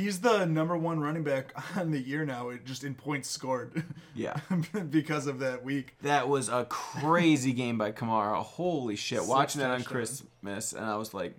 He's 0.01 0.19
the 0.21 0.45
number 0.45 0.75
one 0.75 0.99
running 0.99 1.23
back 1.23 1.53
on 1.77 1.91
the 1.91 1.99
year 1.99 2.25
now, 2.25 2.49
it- 2.49 2.65
just 2.65 2.83
in 2.83 2.95
points 2.95 3.29
scored 3.29 3.83
Yeah. 4.15 4.37
because 4.89 5.27
of 5.27 5.39
that 5.39 5.63
week. 5.63 5.95
That 6.01 6.27
was 6.27 6.49
a 6.49 6.65
crazy 6.65 7.53
game 7.53 7.77
by 7.77 7.91
Kamara. 7.91 8.41
Holy 8.43 8.95
shit. 8.95 9.19
Six 9.19 9.29
Watching 9.29 9.61
that 9.61 9.71
on. 9.71 9.83
Christmas, 9.83 10.73
and 10.73 10.85
I 10.85 10.95
was 10.97 11.13
like, 11.13 11.35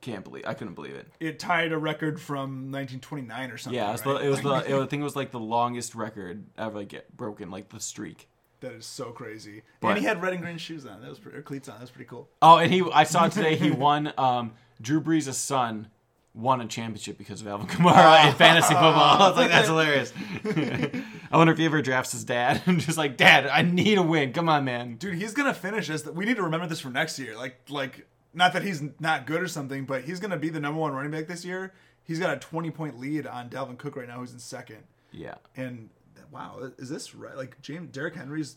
can't 0.00 0.24
believe 0.24 0.44
I 0.46 0.54
couldn't 0.54 0.74
believe 0.74 0.94
it. 0.94 1.08
It 1.20 1.38
tied 1.38 1.72
a 1.72 1.78
record 1.78 2.20
from 2.20 2.72
1929 2.72 3.50
or 3.50 3.58
something. 3.58 3.76
Yeah, 3.78 3.88
it 3.88 3.92
was, 3.92 4.06
right? 4.06 4.18
the, 4.20 4.26
it 4.26 4.28
was 4.30 4.40
the. 4.42 4.48
It, 4.48 4.74
was- 4.74 4.82
I 4.84 4.86
think 4.86 5.00
it 5.00 5.04
was 5.04 5.16
like 5.16 5.30
the 5.30 5.40
longest 5.40 5.94
record 5.94 6.44
ever 6.58 6.82
get 6.84 7.16
broken, 7.16 7.50
like 7.50 7.68
the 7.68 7.80
streak. 7.80 8.28
that 8.60 8.72
is 8.72 8.86
so 8.86 9.10
crazy. 9.12 9.62
But- 9.80 9.88
and 9.90 9.98
he 9.98 10.04
had 10.04 10.20
red 10.22 10.32
and 10.32 10.42
green 10.42 10.58
shoes 10.58 10.86
on. 10.86 11.00
That 11.02 11.08
was 11.10 11.18
pretty, 11.18 11.38
or 11.38 11.42
cleats 11.42 11.68
on. 11.68 11.76
That 11.76 11.82
was 11.82 11.90
pretty 11.90 12.08
cool. 12.08 12.28
Oh, 12.40 12.56
and 12.58 12.72
he. 12.72 12.82
I 12.92 13.04
saw 13.04 13.28
today 13.28 13.56
he 13.56 13.70
won. 13.70 14.12
Um, 14.18 14.52
Drew 14.80 15.00
Brees' 15.00 15.32
son 15.34 15.88
won 16.34 16.60
a 16.60 16.66
championship 16.66 17.18
because 17.18 17.40
of 17.40 17.46
Alvin 17.46 17.66
Kamara 17.66 18.24
in 18.24 18.30
oh. 18.30 18.32
fantasy 18.32 18.72
football. 18.72 18.94
I 19.22 19.28
was 19.28 19.36
like, 19.36 19.50
that's 19.50 19.68
hilarious. 19.68 20.12
I 21.30 21.36
wonder 21.36 21.52
if 21.52 21.58
he 21.58 21.64
ever 21.64 21.82
drafts 21.82 22.12
his 22.12 22.24
dad. 22.24 22.62
I'm 22.66 22.78
just 22.78 22.98
like, 22.98 23.16
Dad, 23.16 23.46
I 23.46 23.62
need 23.62 23.98
a 23.98 24.02
win. 24.02 24.32
Come 24.32 24.48
on, 24.48 24.64
man. 24.64 24.96
Dude, 24.96 25.14
he's 25.14 25.34
gonna 25.34 25.54
finish. 25.54 25.88
The, 25.88 26.12
we 26.12 26.24
need 26.24 26.36
to 26.36 26.42
remember 26.42 26.66
this 26.66 26.80
for 26.80 26.90
next 26.90 27.18
year. 27.18 27.36
Like, 27.36 27.60
like 27.68 28.06
not 28.34 28.52
that 28.54 28.62
he's 28.62 28.82
not 28.98 29.26
good 29.26 29.42
or 29.42 29.48
something, 29.48 29.84
but 29.84 30.04
he's 30.04 30.20
gonna 30.20 30.38
be 30.38 30.48
the 30.48 30.60
number 30.60 30.80
one 30.80 30.92
running 30.92 31.10
back 31.10 31.26
this 31.26 31.44
year. 31.44 31.72
He's 32.04 32.18
got 32.18 32.34
a 32.34 32.38
20 32.38 32.70
point 32.70 32.98
lead 32.98 33.26
on 33.26 33.48
Dalvin 33.48 33.78
Cook 33.78 33.96
right 33.96 34.08
now, 34.08 34.18
who's 34.18 34.32
in 34.32 34.38
second. 34.38 34.84
Yeah. 35.12 35.34
And 35.56 35.90
wow, 36.30 36.70
is 36.78 36.88
this 36.88 37.14
right? 37.14 37.36
Like 37.36 37.60
James 37.60 37.90
Derrick 37.92 38.14
Henry's 38.14 38.56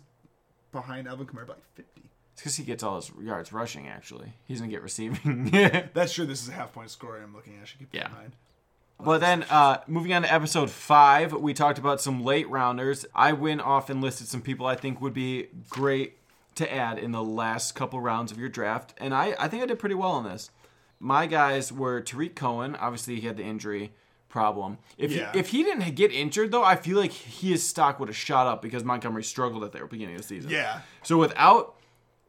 behind 0.72 1.08
Alvin 1.08 1.28
Kamara 1.28 1.48
by 1.48 1.54
like 1.54 1.76
50. 1.76 2.02
It's 2.36 2.42
because 2.42 2.56
he 2.58 2.64
gets 2.66 2.84
all 2.84 2.98
his 2.98 3.12
yards 3.22 3.52
rushing. 3.54 3.88
Actually, 3.88 4.34
he's 4.44 4.60
gonna 4.60 4.70
get 4.72 4.84
receiving. 4.84 5.50
That's 5.94 6.14
true. 6.14 6.26
This 6.26 6.44
is 6.44 6.50
a 6.50 6.52
half 6.52 6.74
point 6.74 6.90
score 6.90 7.18
I'm 7.18 7.34
looking 7.34 7.56
at. 7.56 7.62
I 7.62 7.66
should 7.66 7.80
keep 7.80 7.92
that 7.94 7.98
Yeah. 7.98 8.08
in 8.08 8.14
mind. 8.14 8.36
Well, 9.00 9.20
then, 9.20 9.44
uh, 9.50 9.80
moving 9.88 10.14
on 10.14 10.22
to 10.22 10.34
episode 10.34 10.70
five, 10.70 11.34
we 11.34 11.54
talked 11.54 11.78
about 11.78 12.00
some 12.00 12.24
late 12.24 12.50
rounders. 12.50 13.06
I 13.16 13.34
went 13.34 13.60
off 13.62 13.90
and 13.90 14.02
listed 14.02 14.28
some 14.28 14.42
people 14.42 14.66
I 14.66 14.76
think 14.76 15.02
would 15.02 15.14
be 15.14 15.48
great 15.70 16.18
to 16.56 16.74
add 16.74 16.98
in 16.98 17.12
the 17.12 17.24
last 17.24 17.76
couple 17.76 18.00
rounds 18.00 18.32
of 18.32 18.38
your 18.38 18.48
draft, 18.48 18.94
and 18.98 19.14
I, 19.14 19.36
I 19.38 19.48
think 19.50 19.64
I 19.64 19.66
did 19.66 19.80
pretty 19.80 19.96
well 19.96 20.12
on 20.12 20.24
this. 20.24 20.50
My 21.00 21.26
guys 21.26 21.74
were 21.74 22.00
Tarik 22.00 22.36
Cohen. 22.36 22.76
Obviously, 22.78 23.20
he 23.20 23.28
had 23.28 23.36
the 23.36 23.44
injury 23.44 23.92
problem. 24.30 24.78
If 24.98 25.12
Yeah. 25.12 25.32
he, 25.34 25.40
if 25.40 25.50
he 25.50 25.64
didn't 25.64 25.94
get 25.96 26.12
injured, 26.14 26.52
though, 26.52 26.64
I 26.64 26.78
feel 26.78 26.98
like 26.98 27.12
his 27.12 27.68
stock 27.68 28.00
would 28.00 28.08
have 28.10 28.16
shot 28.16 28.48
up 28.48 28.62
because 28.62 28.84
Montgomery 28.86 29.24
struggled 29.24 29.64
at 29.66 29.74
the 29.74 29.86
beginning 29.86 30.16
of 30.16 30.22
the 30.22 30.28
season. 30.28 30.50
Yeah. 30.52 30.82
So 31.04 31.18
without 31.18 31.76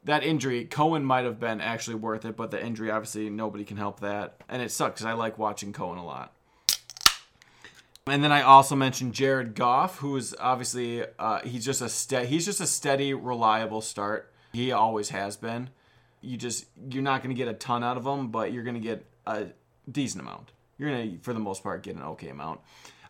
that 0.06 0.22
injury, 0.22 0.64
Cohen 0.64 1.04
might 1.04 1.24
have 1.24 1.38
been 1.38 1.60
actually 1.60 1.96
worth 1.96 2.24
it, 2.24 2.36
but 2.36 2.50
the 2.50 2.64
injury, 2.64 2.90
obviously, 2.90 3.28
nobody 3.28 3.64
can 3.64 3.76
help 3.76 4.00
that, 4.00 4.40
and 4.48 4.62
it 4.62 4.70
sucks 4.70 5.00
because 5.00 5.06
I 5.06 5.12
like 5.12 5.36
watching 5.36 5.72
Cohen 5.72 5.98
a 5.98 6.04
lot. 6.04 6.32
And 8.06 8.22
then 8.22 8.30
I 8.30 8.42
also 8.42 8.76
mentioned 8.76 9.14
Jared 9.14 9.56
Goff, 9.56 9.98
who 9.98 10.16
is 10.16 10.34
obviously 10.38 11.04
uh, 11.18 11.40
he's 11.40 11.64
just 11.64 11.82
a 11.82 11.88
ste- 11.88 12.26
he's 12.26 12.44
just 12.44 12.60
a 12.60 12.66
steady, 12.66 13.14
reliable 13.14 13.80
start. 13.80 14.32
He 14.52 14.70
always 14.70 15.08
has 15.08 15.36
been. 15.36 15.70
You 16.20 16.36
just 16.36 16.66
you're 16.88 17.02
not 17.02 17.24
going 17.24 17.34
to 17.34 17.38
get 17.38 17.48
a 17.48 17.54
ton 17.54 17.82
out 17.82 17.96
of 17.96 18.06
him, 18.06 18.28
but 18.28 18.52
you're 18.52 18.62
going 18.62 18.80
to 18.80 18.80
get 18.80 19.04
a 19.26 19.46
decent 19.90 20.22
amount. 20.22 20.52
You're 20.78 20.90
going 20.90 21.18
to, 21.18 21.24
for 21.24 21.32
the 21.32 21.40
most 21.40 21.64
part, 21.64 21.82
get 21.82 21.96
an 21.96 22.02
okay 22.02 22.28
amount. 22.28 22.60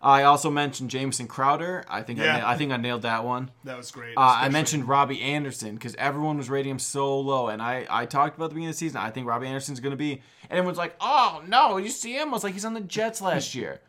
I 0.03 0.22
also 0.24 0.51
mentioned 0.51 0.90
Jameson 0.90 1.26
Crowder. 1.26 1.84
I 1.88 2.03
think 2.03 2.20
I, 2.20 2.38
na- 2.38 2.49
I 2.49 2.57
think 2.57 2.72
I 2.72 2.76
nailed 2.76 3.03
that 3.03 3.24
one. 3.24 3.51
That 3.64 3.76
was 3.76 3.90
great. 3.90 4.16
Uh, 4.16 4.36
I 4.40 4.49
mentioned 4.49 4.86
Robbie 4.88 5.20
Anderson 5.22 5.74
because 5.74 5.94
everyone 5.97 6.36
was 6.36 6.51
rating 6.51 6.72
him 6.72 6.78
so 6.78 7.18
low, 7.20 7.49
and 7.49 7.61
I, 7.62 7.86
I 7.88 8.07
talked 8.07 8.36
about 8.36 8.51
the 8.51 8.55
beginning 8.55 8.68
of 8.70 8.74
the 8.74 8.78
season. 8.78 8.99
I 8.99 9.11
think 9.11 9.26
Robbie 9.26 9.47
Anderson's 9.47 9.80
going 9.80 9.92
to 9.92 9.97
be, 9.97 10.12
and 10.51 10.59
everyone's 10.59 10.78
like, 10.78 10.97
"Oh 11.01 11.42
no, 11.47 11.76
you 11.78 11.88
see 11.88 12.14
him?" 12.16 12.28
I 12.28 12.32
was 12.32 12.44
like, 12.44 12.55
"He's 12.55 12.64
on 12.64 12.74
the 12.74 12.80
Jets 12.80 13.20
last 13.20 13.55
year," 13.55 13.80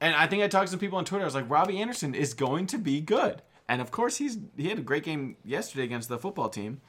and 0.00 0.14
I 0.14 0.26
think 0.26 0.42
I 0.42 0.48
talked 0.48 0.66
to 0.66 0.70
some 0.70 0.80
people 0.80 0.98
on 0.98 1.04
Twitter. 1.04 1.24
I 1.24 1.26
was 1.26 1.34
like, 1.34 1.48
"Robbie 1.50 1.80
Anderson 1.80 2.14
is 2.14 2.34
going 2.34 2.66
to 2.68 2.78
be 2.78 3.00
good," 3.00 3.42
and 3.68 3.80
of 3.80 3.90
course 3.90 4.16
he's 4.18 4.38
he 4.56 4.68
had 4.68 4.78
a 4.78 4.82
great 4.82 5.04
game 5.04 5.36
yesterday 5.44 5.84
against 5.84 6.08
the 6.08 6.18
football 6.18 6.48
team. 6.48 6.80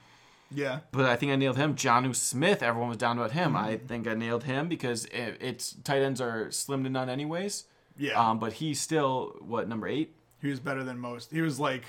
Yeah. 0.53 0.79
But 0.91 1.05
I 1.05 1.15
think 1.15 1.31
I 1.31 1.37
nailed 1.37 1.55
him. 1.57 1.75
Jonnu 1.75 2.13
Smith, 2.13 2.61
everyone 2.61 2.89
was 2.89 2.97
down 2.97 3.17
about 3.17 3.31
him. 3.31 3.55
I 3.55 3.77
think 3.77 4.05
I 4.05 4.13
nailed 4.13 4.43
him 4.43 4.67
because 4.67 5.05
it, 5.05 5.37
it's 5.39 5.73
tight 5.83 6.01
ends 6.01 6.19
are 6.19 6.51
slim 6.51 6.83
to 6.83 6.89
none 6.89 7.09
anyways. 7.09 7.65
Yeah. 8.01 8.13
Um, 8.19 8.39
but 8.39 8.53
he's 8.53 8.79
still 8.81 9.35
what 9.41 9.67
number 9.69 9.87
eight? 9.87 10.13
He 10.41 10.49
was 10.49 10.59
better 10.59 10.83
than 10.83 10.97
most. 10.99 11.31
He 11.31 11.41
was 11.41 11.59
like, 11.59 11.83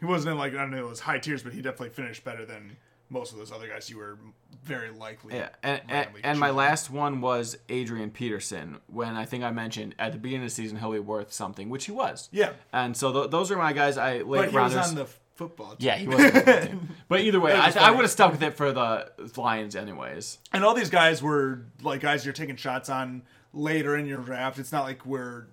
he 0.00 0.04
wasn't 0.06 0.32
in 0.32 0.38
like 0.38 0.52
I 0.54 0.58
don't 0.58 0.70
know, 0.72 0.78
it 0.86 0.88
was 0.88 1.00
high 1.00 1.18
tiers, 1.18 1.42
but 1.42 1.52
he 1.52 1.62
definitely 1.62 1.90
finished 1.90 2.24
better 2.24 2.44
than 2.44 2.76
most 3.08 3.30
of 3.32 3.38
those 3.38 3.52
other 3.52 3.68
guys 3.68 3.88
you 3.88 3.98
were 3.98 4.18
very 4.64 4.90
likely. 4.90 5.36
Yeah, 5.36 5.50
and, 5.62 5.80
and, 5.88 6.08
and 6.24 6.40
my 6.40 6.50
last 6.50 6.90
one 6.90 7.20
was 7.20 7.56
Adrian 7.68 8.10
Peterson. 8.10 8.78
When 8.88 9.14
I 9.14 9.24
think 9.24 9.44
I 9.44 9.52
mentioned 9.52 9.94
at 10.00 10.10
the 10.12 10.18
beginning 10.18 10.42
of 10.44 10.50
the 10.50 10.54
season 10.54 10.78
he'll 10.78 10.90
be 10.90 10.98
worth 10.98 11.32
something, 11.32 11.70
which 11.70 11.84
he 11.84 11.92
was. 11.92 12.28
Yeah. 12.32 12.50
And 12.72 12.96
so 12.96 13.12
th- 13.12 13.30
those 13.30 13.52
are 13.52 13.56
my 13.56 13.72
guys. 13.72 13.96
I 13.96 14.18
late 14.22 14.26
But 14.26 14.50
he 14.50 14.56
rounders. 14.56 14.78
was 14.78 14.88
on 14.88 14.94
the 14.96 15.06
football 15.36 15.76
team. 15.76 15.86
yeah, 15.86 15.96
he 15.96 16.08
was. 16.08 16.16
on 16.18 16.22
the 16.24 16.30
football 16.32 16.60
team. 16.66 16.88
But 17.08 17.20
either 17.20 17.38
way, 17.38 17.52
I, 17.52 17.70
I 17.78 17.90
would 17.92 18.00
have 18.02 18.10
stuck 18.10 18.32
with 18.32 18.42
it 18.42 18.56
for 18.56 18.72
the 18.72 19.08
Lions 19.36 19.76
anyways. 19.76 20.38
And 20.52 20.64
all 20.64 20.74
these 20.74 20.90
guys 20.90 21.22
were 21.22 21.60
like 21.82 22.00
guys 22.00 22.24
you're 22.26 22.34
taking 22.34 22.56
shots 22.56 22.88
on 22.90 23.22
later 23.52 23.96
in 23.96 24.06
your 24.06 24.18
draft. 24.18 24.58
It's 24.58 24.72
not 24.72 24.84
like 24.84 25.04
we're, 25.06 25.46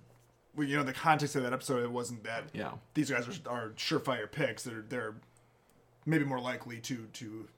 we, 0.54 0.66
you 0.68 0.76
know, 0.76 0.82
the 0.82 0.92
context 0.92 1.36
of 1.36 1.42
that 1.42 1.52
episode 1.52 1.82
it 1.82 1.90
wasn't 1.90 2.24
that. 2.24 2.44
Yeah. 2.52 2.72
These 2.94 3.10
guys 3.10 3.26
are, 3.28 3.50
are 3.50 3.68
surefire 3.76 4.30
picks. 4.30 4.62
They're 4.62 4.84
they're 4.88 5.14
maybe 6.06 6.24
more 6.24 6.40
likely 6.40 6.78
to 6.80 7.06
to. 7.14 7.48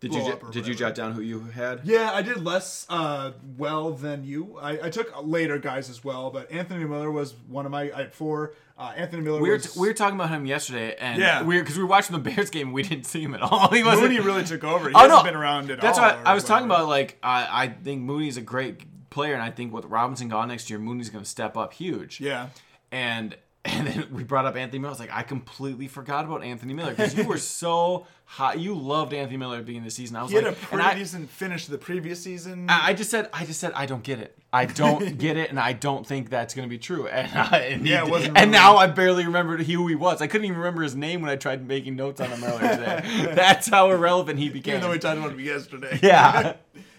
Did 0.00 0.14
you 0.14 0.38
did 0.52 0.64
you 0.68 0.76
jot 0.76 0.94
down 0.94 1.12
who 1.12 1.22
you 1.22 1.40
had? 1.40 1.80
Yeah, 1.82 2.12
I 2.12 2.22
did 2.22 2.44
less 2.44 2.86
uh, 2.88 3.32
well 3.56 3.90
than 3.90 4.22
you. 4.22 4.56
I, 4.62 4.86
I 4.86 4.90
took 4.90 5.12
later 5.24 5.58
guys 5.58 5.90
as 5.90 6.04
well, 6.04 6.30
but 6.30 6.52
Anthony 6.52 6.84
Miller 6.84 7.10
was 7.10 7.34
one 7.48 7.66
of 7.66 7.72
my. 7.72 7.90
I 7.92 8.02
had 8.02 8.14
four. 8.14 8.54
Uh, 8.78 8.92
Anthony 8.96 9.22
Miller 9.22 9.40
We 9.42 9.48
were, 9.48 9.56
was. 9.56 9.74
we 9.76 9.88
were 9.88 9.94
talking 9.94 10.14
about 10.14 10.28
him 10.30 10.46
yesterday, 10.46 10.94
and 11.00 11.20
Yeah. 11.20 11.42
we 11.42 11.58
because 11.58 11.76
we 11.76 11.82
were 11.82 11.88
watching 11.88 12.14
the 12.14 12.22
Bears 12.22 12.48
game, 12.48 12.70
we 12.72 12.84
didn't 12.84 13.06
see 13.06 13.20
him 13.20 13.34
at 13.34 13.42
all. 13.42 13.70
He 13.74 13.82
wasn't. 13.82 14.02
Mooney 14.12 14.20
really 14.20 14.44
took 14.44 14.62
over. 14.62 14.88
He 14.88 14.94
Oh, 14.94 14.98
hasn't 15.00 15.18
no. 15.18 15.24
been 15.24 15.34
around 15.34 15.72
at 15.72 15.80
That's 15.80 15.98
all. 15.98 16.04
what 16.04 16.14
or 16.18 16.28
I 16.28 16.34
was 16.34 16.44
talking 16.44 16.66
about. 16.66 16.86
Like, 16.86 17.18
I, 17.20 17.64
I 17.64 17.68
think 17.68 18.02
Mooney's 18.02 18.36
a 18.36 18.40
great 18.40 18.82
player, 19.10 19.34
and 19.34 19.42
I 19.42 19.50
think 19.50 19.72
with 19.72 19.84
Robinson 19.86 20.28
gone 20.28 20.48
next 20.48 20.70
year, 20.70 20.78
Mooney's 20.78 21.10
going 21.10 21.24
to 21.24 21.30
step 21.30 21.56
up 21.56 21.72
huge. 21.74 22.20
Yeah. 22.20 22.48
And 22.92 23.36
and 23.64 23.86
then 23.86 24.06
we 24.12 24.22
brought 24.24 24.46
up 24.46 24.56
Anthony 24.56 24.78
Miller. 24.78 24.90
I 24.90 24.92
was 24.92 25.00
like, 25.00 25.12
I 25.12 25.22
completely 25.22 25.88
forgot 25.88 26.24
about 26.24 26.42
Anthony 26.44 26.72
Miller 26.74 26.90
because 26.90 27.14
you 27.14 27.24
were 27.24 27.36
so 27.62 28.06
hot. 28.24 28.58
You 28.60 28.74
loved 28.74 29.12
Anthony 29.12 29.36
Miller 29.36 29.56
at 29.56 29.58
the 29.58 29.64
beginning 29.64 29.82
of 29.82 29.86
the 29.86 29.90
season. 29.90 30.16
I 30.16 30.22
was 30.22 30.30
He 30.30 30.36
had 30.36 30.44
like, 30.44 30.54
a 30.54 30.58
and 30.58 30.66
pretty 30.68 30.84
I, 30.84 30.94
decent 30.94 31.28
finish 31.28 31.66
the 31.66 31.76
previous 31.76 32.22
season. 32.22 32.70
I 32.70 32.88
I 32.88 32.92
just 32.94 33.10
said, 33.10 33.28
I 33.32 33.44
just 33.44 33.60
said, 33.60 33.72
I 33.74 33.84
don't 33.84 34.02
get 34.04 34.20
it. 34.20 34.38
I 34.52 34.64
don't 34.64 35.18
get 35.18 35.36
it, 35.36 35.50
and 35.50 35.58
I 35.60 35.72
don't 35.74 36.06
think 36.06 36.30
that's 36.30 36.54
going 36.54 36.66
to 36.66 36.70
be 36.70 36.78
true. 36.78 37.08
And, 37.08 37.30
I, 37.36 37.58
and 37.72 37.86
Yeah, 37.86 38.02
it 38.02 38.04
did- 38.04 38.10
wasn't 38.12 38.38
And 38.38 38.50
now 38.52 38.76
I 38.76 38.86
barely 38.86 39.26
remembered 39.26 39.60
who 39.62 39.86
he 39.88 39.94
was. 39.96 40.22
I 40.22 40.28
couldn't 40.28 40.46
even 40.46 40.56
remember 40.58 40.82
his 40.82 40.94
name 40.94 41.20
when 41.20 41.30
I 41.30 41.36
tried 41.36 41.66
making 41.66 41.96
notes 41.96 42.20
on 42.22 42.30
him 42.30 42.42
earlier 42.44 42.76
today. 42.76 43.32
that's 43.34 43.68
how 43.68 43.90
irrelevant 43.90 44.38
he 44.38 44.48
became. 44.48 44.76
even 44.76 44.82
though 44.82 44.92
we 44.92 44.98
talked 45.00 45.18
about 45.18 45.32
him 45.32 45.40
yesterday. 45.40 45.98
yeah. 46.02 46.54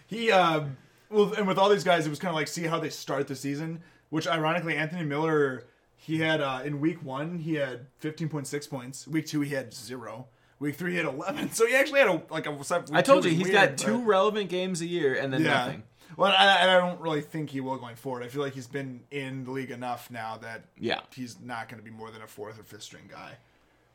he 0.05 0.29
uh, 0.31 0.65
well, 1.09 1.33
and 1.33 1.47
with 1.47 1.57
all 1.57 1.69
these 1.69 1.83
guys, 1.83 2.05
it 2.05 2.09
was 2.09 2.19
kind 2.19 2.29
of 2.29 2.35
like 2.35 2.47
see 2.47 2.63
how 2.63 2.79
they 2.79 2.89
start 2.89 3.27
the 3.27 3.35
season. 3.35 3.81
Which 4.09 4.27
ironically, 4.27 4.75
Anthony 4.75 5.03
Miller, 5.03 5.65
he 5.95 6.19
had 6.19 6.41
uh, 6.41 6.61
in 6.63 6.79
week 6.79 7.03
one 7.03 7.39
he 7.39 7.55
had 7.55 7.85
fifteen 7.99 8.29
point 8.29 8.47
six 8.47 8.65
points. 8.67 9.07
Week 9.07 9.25
two 9.27 9.41
he 9.41 9.53
had 9.53 9.73
zero. 9.73 10.27
Week 10.59 10.75
three 10.75 10.91
he 10.91 10.97
had 10.97 11.05
eleven. 11.05 11.49
So 11.53 11.65
he 11.67 11.75
actually 11.75 11.99
had 11.99 12.09
a 12.09 12.21
like 12.29 12.47
a. 12.47 12.57
I 12.91 13.01
told 13.01 13.25
you 13.25 13.31
he's 13.31 13.43
weird, 13.49 13.53
got 13.53 13.77
two 13.77 13.99
but- 13.99 14.05
relevant 14.07 14.49
games 14.49 14.81
a 14.81 14.85
year 14.87 15.13
and 15.15 15.31
then 15.33 15.41
Yeah. 15.43 15.49
nothing. 15.49 15.83
Well, 16.17 16.33
I, 16.35 16.63
I 16.63 16.65
don't 16.65 16.99
really 16.99 17.21
think 17.21 17.51
he 17.51 17.61
will 17.61 17.77
going 17.77 17.95
forward. 17.95 18.23
I 18.23 18.27
feel 18.27 18.41
like 18.41 18.53
he's 18.53 18.67
been 18.67 19.01
in 19.11 19.45
the 19.45 19.51
league 19.51 19.71
enough 19.71 20.09
now 20.11 20.37
that 20.41 20.63
Yeah. 20.77 21.01
he's 21.15 21.39
not 21.39 21.69
going 21.69 21.79
to 21.81 21.85
be 21.87 21.95
more 21.95 22.09
than 22.11 22.21
a 22.23 22.27
fourth 22.27 22.59
or 22.59 22.63
fifth 22.63 22.81
string 22.83 23.03
guy. 23.09 23.37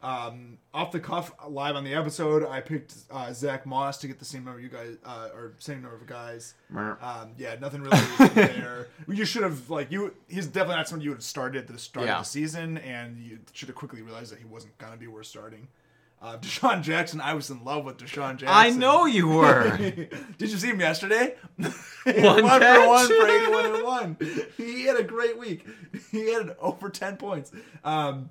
Um, 0.05 0.59
off 0.75 0.93
the 0.93 1.01
cuff, 1.01 1.33
live 1.49 1.77
on 1.77 1.85
the 1.85 1.95
episode, 1.95 2.47
I 2.47 2.61
picked 2.61 2.95
uh, 3.11 3.33
Zach 3.33 3.65
Moss 3.65 3.97
to 3.99 4.07
get 4.07 4.19
the 4.19 4.25
same 4.27 4.45
number 4.45 4.61
you 4.61 4.69
guys, 4.69 4.99
uh, 5.05 5.29
or 5.35 5.55
same 5.59 5.81
number 5.81 5.97
of 5.97 6.07
guys. 6.07 6.53
Um, 6.77 7.33
yeah, 7.39 7.57
nothing 7.61 7.81
really 7.83 7.99
there. 8.35 8.89
You 9.09 9.25
should 9.25 9.43
have 9.45 9.71
like 9.71 9.91
you. 9.91 10.13
He's 10.29 10.47
definitely 10.47 10.77
not 10.77 10.89
someone 10.89 11.05
you 11.05 11.11
would 11.11 11.17
have 11.19 11.25
started 11.25 11.63
at 11.63 11.69
the 11.73 11.79
start 11.79 12.07
Yeah. 12.07 12.19
of 12.19 12.25
the 12.25 12.29
season, 12.29 12.77
and 12.79 13.19
you 13.19 13.39
should 13.53 13.69
have 13.69 13.77
quickly 13.77 14.03
realized 14.03 14.31
that 14.33 14.39
he 14.41 14.45
wasn't 14.45 14.77
gonna 14.77 14.97
be 14.99 15.07
worth 15.07 15.27
starting. 15.27 15.69
Uh, 16.21 16.37
DeSean 16.43 16.83
Jackson, 16.83 17.21
I 17.23 17.33
was 17.33 17.49
in 17.51 17.65
love 17.65 17.85
with 17.87 17.97
DeSean 17.97 18.37
Jackson. 18.37 18.49
I 18.49 18.71
know 18.71 19.07
you 19.07 19.29
were. 19.39 19.75
Did 19.79 20.11
you 20.51 20.59
see 20.59 20.69
him 20.69 20.81
yesterday? 20.81 21.35
One 21.57 21.73
one 22.45 22.61
for 22.61 22.87
one 22.89 23.07
for 23.07 23.27
81 23.27 23.67
and 23.75 23.85
one. 23.85 24.17
He 24.59 24.85
had 24.85 24.97
a 24.97 25.03
great 25.05 25.39
week. 25.39 25.67
He 26.11 26.31
had 26.33 26.57
over 26.61 26.91
10 26.91 27.17
points. 27.17 27.53
Um, 27.85 28.29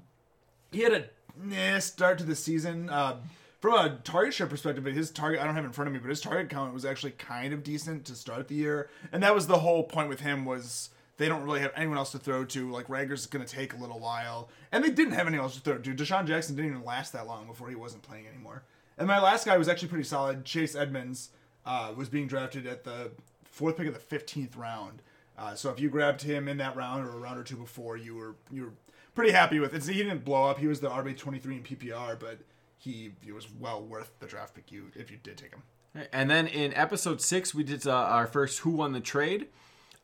he 0.71 0.81
had 0.81 0.93
a 0.93 1.05
nah, 1.41 1.79
start 1.79 2.17
to 2.19 2.23
the 2.23 2.35
season. 2.35 2.89
Um, 2.89 3.21
from 3.59 3.73
a 3.73 3.97
target 4.03 4.33
share 4.33 4.47
perspective, 4.47 4.83
his 4.85 5.09
target, 5.09 5.39
I 5.39 5.45
don't 5.45 5.55
have 5.55 5.63
in 5.63 5.71
front 5.71 5.87
of 5.87 5.93
me, 5.93 5.99
but 5.99 6.09
his 6.09 6.19
target 6.19 6.49
count 6.49 6.73
was 6.73 6.83
actually 6.83 7.11
kind 7.11 7.53
of 7.53 7.63
decent 7.63 8.05
to 8.05 8.15
start 8.15 8.49
the 8.49 8.55
year. 8.55 8.89
And 9.11 9.23
that 9.23 9.33
was 9.33 9.47
the 9.47 9.59
whole 9.59 9.83
point 9.83 10.09
with 10.09 10.19
him 10.19 10.43
was 10.43 10.89
they 11.17 11.29
don't 11.29 11.43
really 11.43 11.61
have 11.61 11.71
anyone 11.75 11.97
else 11.97 12.11
to 12.11 12.19
throw 12.19 12.43
to. 12.43 12.71
Like, 12.71 12.87
Reagor's 12.87 13.25
going 13.25 13.45
to 13.45 13.49
take 13.49 13.73
a 13.73 13.77
little 13.77 13.99
while. 13.99 14.49
And 14.71 14.83
they 14.83 14.89
didn't 14.89 15.13
have 15.13 15.27
anyone 15.27 15.45
else 15.45 15.55
to 15.55 15.61
throw 15.61 15.77
to. 15.77 15.93
DeSean 15.93 16.27
Jackson 16.27 16.55
didn't 16.55 16.71
even 16.71 16.83
last 16.83 17.13
that 17.13 17.25
long 17.25 17.47
before 17.47 17.69
he 17.69 17.75
wasn't 17.75 18.03
playing 18.03 18.27
anymore. 18.27 18.63
And 18.97 19.07
my 19.07 19.19
last 19.19 19.45
guy 19.45 19.57
was 19.57 19.69
actually 19.69 19.87
pretty 19.87 20.03
solid. 20.03 20.43
Chase 20.43 20.75
Edmonds 20.75 21.29
uh, 21.65 21.93
was 21.95 22.09
being 22.09 22.27
drafted 22.27 22.67
at 22.67 22.83
the 22.83 23.11
fourth 23.45 23.77
pick 23.77 23.87
of 23.87 23.93
the 23.93 24.17
15th 24.17 24.57
round. 24.57 25.01
Uh, 25.37 25.55
so 25.55 25.69
if 25.69 25.79
you 25.79 25.89
grabbed 25.89 26.21
him 26.21 26.47
in 26.47 26.57
that 26.57 26.75
round 26.75 27.07
or 27.07 27.11
a 27.11 27.17
round 27.17 27.39
or 27.39 27.43
two 27.43 27.55
before, 27.55 27.97
you 27.97 28.15
were 28.15 28.35
you 28.51 28.63
were 28.63 28.73
pretty 29.15 29.31
happy 29.31 29.59
with 29.59 29.73
it. 29.73 29.83
He 29.83 30.01
didn't 30.01 30.25
blow 30.25 30.45
up. 30.45 30.59
He 30.59 30.67
was 30.67 30.79
the 30.79 30.89
RB 30.89 31.17
23 31.17 31.55
in 31.57 31.63
PPR, 31.63 32.19
but 32.19 32.39
he, 32.77 33.11
he 33.21 33.31
was 33.31 33.47
well 33.59 33.81
worth 33.81 34.11
the 34.19 34.25
draft 34.25 34.55
pick 34.55 34.71
you 34.71 34.91
if 34.95 35.09
you 35.11 35.17
did 35.21 35.37
take 35.37 35.51
him. 35.51 35.63
And 36.11 36.29
then 36.29 36.47
in 36.47 36.73
episode 36.73 37.21
six, 37.21 37.53
we 37.53 37.63
did 37.63 37.85
uh, 37.85 37.93
our 37.93 38.25
first 38.27 38.59
Who 38.59 38.71
Won 38.71 38.93
the 38.93 38.99
Trade. 38.99 39.47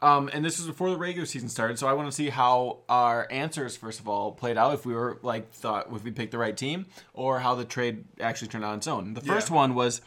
Um, 0.02 0.30
and 0.32 0.46
this 0.46 0.58
was 0.58 0.66
before 0.68 0.90
the 0.92 0.98
regular 0.98 1.26
season 1.26 1.50
started, 1.50 1.78
so 1.78 1.86
I 1.86 1.92
want 1.92 2.08
to 2.08 2.14
see 2.14 2.30
how 2.30 2.78
our 2.88 3.28
answers, 3.30 3.76
first 3.76 4.00
of 4.00 4.08
all, 4.08 4.32
played 4.32 4.58
out. 4.58 4.74
If 4.74 4.86
we 4.86 4.94
were 4.94 5.20
like 5.24 5.52
thought 5.52 5.88
if 5.94 6.06
we 6.06 6.12
picked 6.12 6.32
the 6.32 6.38
right 6.38 6.56
team, 6.56 6.86
or 7.14 7.40
how 7.40 7.54
the 7.56 7.66
trade 7.66 8.06
actually 8.22 8.48
turned 8.48 8.64
out 8.64 8.72
on 8.72 8.78
its 8.78 8.88
own. 8.88 9.14
The 9.14 9.20
first 9.20 9.50
Yeah. 9.50 9.56
one 9.58 9.76
was 9.76 10.00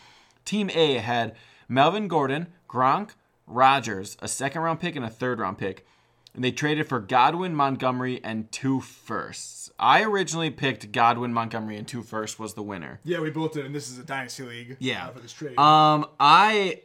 Team 0.47 0.71
A 0.73 0.95
had 0.95 1.35
Melvin 1.69 2.09
Gordon, 2.09 2.47
Gronk, 2.71 3.11
Rodgers, 3.47 4.17
a 4.23 4.29
second 4.29 4.63
round 4.63 4.81
pick, 4.81 4.97
and 4.97 5.05
a 5.05 5.11
third 5.11 5.39
round 5.41 5.59
pick. 5.59 5.87
And 6.35 6.43
they 6.43 6.51
traded 6.51 6.89
for 6.89 6.99
Godwin, 6.99 7.55
Montgomery, 7.55 8.21
and 8.25 8.51
two 8.51 8.81
firsts. 8.81 9.71
I 9.79 10.03
originally 10.03 10.51
picked 10.51 10.91
Godwin, 10.91 11.33
Montgomery, 11.33 11.77
and 11.77 11.87
two 11.87 12.03
firsts 12.03 12.39
was 12.39 12.55
the 12.55 12.63
winner. 12.63 13.01
Yeah, 13.05 13.21
we 13.21 13.31
both 13.31 13.53
did, 13.53 13.67
and 13.67 13.75
this 13.75 13.91
is 13.91 13.99
a 13.99 14.03
dynasty 14.03 14.43
league. 14.45 14.77
Yeah. 14.81 15.09
uh, 15.09 15.11
for 15.11 15.21
this 15.21 15.33
trade. 15.33 15.59
Um, 15.59 16.07
I, 16.19 16.83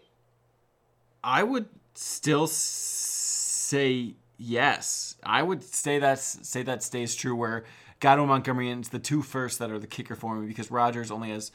I 1.23 1.43
would 1.43 1.67
still 1.93 2.47
say 2.47 4.15
yes. 4.37 5.15
I 5.23 5.43
would 5.43 5.63
say 5.63 5.99
that 5.99 6.19
say 6.19 6.63
that 6.63 6.83
stays 6.83 7.15
true. 7.15 7.35
Where 7.35 7.65
Godwin 7.99 8.27
Montgomery 8.27 8.69
and 8.69 8.81
it's 8.81 8.89
the 8.89 8.99
two 8.99 9.21
first 9.21 9.57
that 9.59 9.71
are 9.71 9.79
the 9.79 9.87
kicker 9.87 10.15
for 10.15 10.35
me 10.35 10.47
because 10.47 10.69
Rodgers 10.69 11.09
only 11.09 11.29
has, 11.31 11.51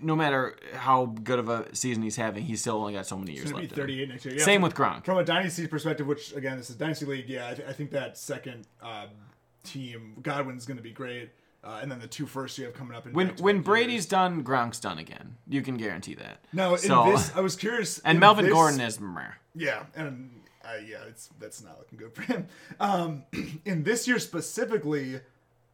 no 0.00 0.14
matter 0.14 0.56
how 0.74 1.06
good 1.06 1.38
of 1.40 1.48
a 1.48 1.74
season 1.74 2.02
he's 2.02 2.16
having, 2.16 2.44
he's 2.44 2.60
still 2.60 2.76
only 2.76 2.92
got 2.92 3.06
so 3.06 3.18
many 3.18 3.32
years 3.32 3.52
left. 3.52 3.56
be 3.56 3.62
in 3.64 3.68
him. 3.70 3.76
38 3.76 4.08
next 4.08 4.24
year. 4.24 4.34
Yeah, 4.36 4.44
Same 4.44 4.60
from- 4.60 4.68
with 4.68 4.74
Gronk. 4.76 5.04
From 5.04 5.18
a 5.18 5.24
dynasty 5.24 5.66
perspective, 5.66 6.06
which 6.06 6.32
again, 6.34 6.56
this 6.58 6.70
is 6.70 6.76
dynasty 6.76 7.06
league. 7.06 7.28
Yeah, 7.28 7.48
I, 7.48 7.54
th- 7.54 7.68
I 7.68 7.72
think 7.72 7.90
that 7.90 8.16
second 8.16 8.66
um, 8.82 9.08
team, 9.64 10.14
Godwin's 10.22 10.64
going 10.66 10.76
to 10.76 10.82
be 10.82 10.92
great, 10.92 11.30
uh, 11.64 11.80
and 11.82 11.90
then 11.90 11.98
the 11.98 12.06
two 12.06 12.26
first 12.26 12.56
you 12.56 12.64
have 12.66 12.74
coming 12.74 12.96
up 12.96 13.06
in 13.06 13.12
When 13.12 13.30
when 13.38 13.56
years. 13.56 13.64
Brady's 13.64 14.06
done, 14.06 14.44
Gronk's 14.44 14.78
done 14.80 14.98
again. 14.98 15.36
You 15.48 15.60
can 15.62 15.76
guarantee 15.76 16.14
that. 16.14 16.38
no, 16.52 16.74
in 16.74 16.78
So- 16.78 17.10
this, 17.10 17.32
I 17.34 17.40
was 17.40 17.56
curious. 17.56 17.98
and 18.04 18.20
Melvin 18.20 18.44
this- 18.44 18.54
Gordon 18.54 18.80
is 18.80 19.00
meh. 19.00 19.22
Yeah, 19.56 19.82
and 19.96 20.30
uh, 20.64 20.74
yeah, 20.86 20.98
it's 21.08 21.30
that's 21.40 21.62
not 21.64 21.78
looking 21.78 21.98
good 21.98 22.14
for 22.14 22.22
him. 22.22 22.46
Um, 22.78 23.24
in 23.64 23.82
this 23.82 24.06
year 24.06 24.18
specifically, 24.20 25.20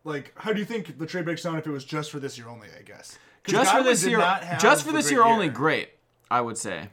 like, 0.06 0.32
how 0.36 0.52
do 0.52 0.58
you 0.58 0.64
think 0.64 0.98
the 0.98 1.06
trade 1.06 1.24
breaks 1.24 1.42
down 1.42 1.58
if 1.58 1.66
it 1.66 1.70
was 1.70 1.84
just 1.84 2.10
for 2.10 2.18
this 2.18 2.38
year 2.38 2.48
only? 2.48 2.68
I 2.78 2.82
guess 2.82 3.18
just 3.46 3.72
for 3.72 3.82
this 3.82 4.04
year. 4.04 4.18
Just 4.60 4.84
for 4.84 4.92
this 4.92 5.10
year 5.10 5.22
only, 5.22 5.48
great. 5.48 5.90
I 6.30 6.40
would 6.40 6.58
say. 6.58 6.88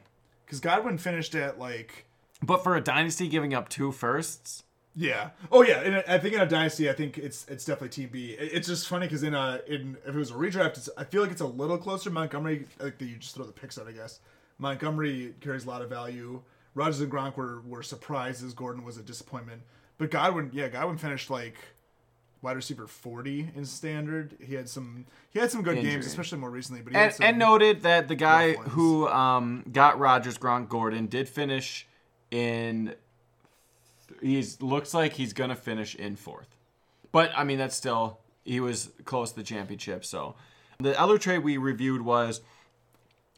Because 0.46 0.60
Godwin 0.60 0.98
finished 0.98 1.34
at 1.36 1.60
like 1.60 2.06
But 2.42 2.64
for 2.64 2.76
a 2.76 2.82
dynasty, 2.82 3.28
giving 3.28 3.54
up 3.54 3.70
two 3.70 3.92
firsts. 3.92 4.64
Yeah. 4.96 5.32
Oh 5.52 5.64
yeah. 5.64 5.82
In 5.82 5.96
a, 5.96 6.04
I 6.08 6.20
think 6.20 6.36
in 6.36 6.42
a 6.42 6.46
dynasty, 6.46 6.90
I 6.90 6.94
think 6.94 7.18
it's 7.18 7.48
it's 7.48 7.66
definitely 7.66 7.90
Team 7.90 8.10
B. 8.12 8.36
It's 8.38 8.68
just 8.68 8.88
funny 8.88 9.08
because 9.08 9.24
in 9.24 9.34
a 9.34 9.62
in 9.68 9.98
if 10.06 10.14
it 10.14 10.18
was 10.18 10.30
a 10.30 10.36
redraft, 10.36 10.78
it's, 10.78 10.90
I 10.98 11.04
feel 11.04 11.24
like 11.24 11.32
it's 11.32 11.42
a 11.42 11.48
little 11.48 11.78
closer. 11.78 12.12
Montgomery, 12.12 12.68
like 12.80 13.02
you 13.02 13.16
just 13.16 13.36
throw 13.36 13.46
the 13.46 13.52
picks 13.52 13.80
out, 13.80 13.88
I 13.88 13.92
guess. 13.92 14.20
Montgomery 14.60 15.34
carries 15.42 15.66
a 15.66 15.70
lot 15.70 15.82
of 15.82 15.90
value. 15.90 16.42
Rodgers 16.76 17.02
and 17.02 17.12
Gronk 17.12 17.38
were 17.38 17.62
were 17.62 17.82
surprises. 17.82 18.54
Gordon 18.54 18.84
was 18.84 18.98
a 18.98 19.04
disappointment. 19.04 19.64
But 19.98 20.12
Godwin, 20.12 20.52
yeah, 20.54 20.68
Godwin 20.68 20.98
finished 20.98 21.30
like 21.30 21.56
wide 22.44 22.56
receiver 22.56 22.86
forty 22.86 23.50
in 23.56 23.66
standard. 23.66 24.36
He 24.40 24.54
had 24.54 24.70
some 24.70 25.06
he 25.32 25.40
had 25.40 25.50
some 25.50 25.64
good 25.64 25.78
Injury. 25.78 25.94
games, 25.94 26.06
especially 26.06 26.38
more 26.38 26.52
recently. 26.52 26.82
But 26.84 26.94
he 26.94 26.98
had 27.00 27.06
And, 27.06 27.14
some, 27.16 27.26
and 27.26 27.40
noted 27.40 27.82
that 27.82 28.08
the 28.08 28.16
guy 28.16 28.54
who 28.54 29.08
um, 29.08 29.66
got 29.72 29.98
Rodgers, 29.98 30.38
Gronk, 30.38 30.70
Gordon 30.70 31.08
did 31.08 31.28
finish 31.28 31.88
in. 32.30 32.94
He's 34.22 34.62
looks 34.62 34.94
like 34.94 35.14
he's 35.14 35.34
gonna 35.34 35.56
finish 35.56 35.96
in 35.96 36.16
fourth, 36.16 36.56
but 37.12 37.32
I 37.36 37.44
mean 37.44 37.58
that's 37.58 37.76
still 37.76 38.20
he 38.46 38.60
was 38.60 38.92
close 39.06 39.32
to 39.32 39.38
the 39.38 39.44
championship. 39.44 40.06
So 40.06 40.36
the 40.80 41.00
other 41.00 41.18
trade 41.18 41.40
we 41.40 41.58
reviewed 41.58 42.02
was 42.04 42.42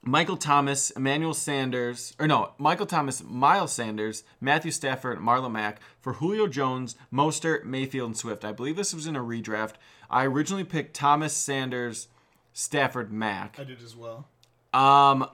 Michael 0.07 0.37
Thomas, 0.37 0.91
Emmanuel 0.91 1.33
Sanders, 1.33 2.13
or 2.19 2.27
no, 2.27 2.51
Michael 2.59 2.85
Thomas, 2.85 3.23
Miles 3.23 3.73
Sanders, 3.73 4.23
Matthew 4.39 4.69
Stafford, 4.69 5.17
Marlon 5.17 5.51
Mack 5.51 5.81
for 5.99 6.13
Julio 6.13 6.45
Jones, 6.45 6.95
Mostert, 7.11 7.63
Mayfield, 7.65 8.09
and 8.09 8.17
Swift. 8.17 8.45
I 8.45 8.51
believe 8.51 8.75
this 8.75 8.93
was 8.93 9.07
in 9.07 9.15
a 9.15 9.21
redraft. 9.21 9.73
I 10.09 10.25
originally 10.25 10.63
picked 10.63 10.95
Thomas, 10.95 11.33
Sanders, 11.33 12.07
Stafford, 12.53 13.11
Mack. 13.11 13.57
I 13.59 13.63
did 13.63 13.81
as 13.81 13.95
well. 13.95 14.27
Um, 14.73 15.27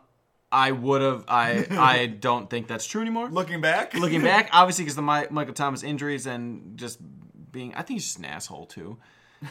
I 0.53 0.71
would 0.71 1.01
have. 1.01 1.25
I 1.27 1.67
I 1.71 2.05
don't 2.05 2.49
think 2.49 2.67
that's 2.67 2.85
true 2.85 3.01
anymore. 3.01 3.29
Looking 3.29 3.59
back, 3.59 3.93
Looking 3.93 4.21
back, 4.21 4.49
obviously 4.53 4.85
because 4.85 4.95
the 4.95 5.01
Mi- 5.01 5.27
Michael 5.29 5.53
Thomas 5.53 5.83
injuries 5.83 6.25
and 6.25 6.77
just 6.77 6.99
being, 7.51 7.73
I 7.73 7.81
think 7.81 7.99
he's 7.99 8.05
just 8.05 8.19
an 8.19 8.25
asshole 8.25 8.67
too. 8.67 8.97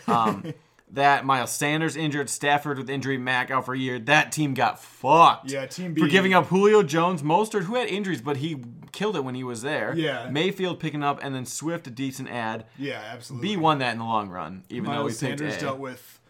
Um, 0.07 0.55
that 0.93 1.25
Miles 1.25 1.53
Sanders 1.53 1.97
injured, 1.97 2.29
Stafford 2.29 2.79
with 2.79 2.91
injury, 2.91 3.17
Mack 3.19 3.51
out 3.51 3.65
for 3.65 3.75
a 3.75 3.79
year. 3.79 3.99
That 3.99 4.33
team 4.33 4.55
got 4.55 4.81
fucked. 4.81 5.51
Yeah, 5.51 5.67
Team 5.67 5.95
B. 5.95 6.03
for 6.03 6.09
giving 6.09 6.35
up 6.35 6.47
Julio 6.47 6.83
Jones, 6.83 7.23
Mostert, 7.23 7.65
who 7.65 7.77
had 7.77 7.89
injuries, 7.89 8.21
but 8.21 8.39
he 8.39 8.63
killed 8.93 9.17
it 9.17 9.25
when 9.25 9.35
he 9.35 9.45
was 9.45 9.63
there. 9.63 9.95
Yeah. 9.95 10.29
Mayfield 10.31 10.81
picking 10.81 11.03
up, 11.03 11.21
and 11.23 11.35
then 11.35 11.47
Swift 11.47 11.87
a 11.87 11.91
decent 11.91 12.29
ad. 12.29 12.67
yeah, 12.79 13.03
absolutely. 13.13 13.49
B 13.49 13.57
won 13.57 13.79
that 13.79 13.93
in 13.93 13.99
the 13.99 14.05
long 14.05 14.29
run, 14.29 14.65
even 14.69 14.91
though 14.91 14.99
we 14.99 15.11
Miles 15.11 15.19
Sanders 15.19 15.59
dealt 15.59 15.79
with 15.79 16.21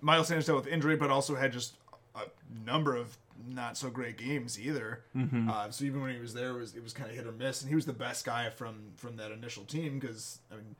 Miles 0.00 0.28
Sanders 0.28 0.46
dealt 0.46 0.64
with 0.64 0.72
injury, 0.72 0.96
but 0.96 1.10
also 1.10 1.34
had 1.34 1.52
just 1.52 1.74
a 2.14 2.22
number 2.64 2.96
of 2.96 3.16
not 3.46 3.76
so 3.76 3.88
great 3.88 4.18
games 4.18 4.58
either. 4.60 5.04
Mm-hmm. 5.16 5.48
Uh, 5.48 5.70
so 5.70 5.84
even 5.84 6.02
when 6.02 6.14
he 6.14 6.20
was 6.20 6.34
there, 6.34 6.50
it 6.50 6.58
was 6.58 6.74
it 6.74 6.82
was 6.82 6.92
kind 6.92 7.10
of 7.10 7.16
hit 7.16 7.26
or 7.26 7.32
miss, 7.32 7.62
and 7.62 7.68
he 7.68 7.74
was 7.74 7.86
the 7.86 7.92
best 7.92 8.24
guy 8.24 8.50
from 8.50 8.92
from 8.96 9.16
that 9.16 9.30
initial 9.30 9.64
team 9.64 9.98
because 9.98 10.38
I 10.50 10.56
mean 10.56 10.76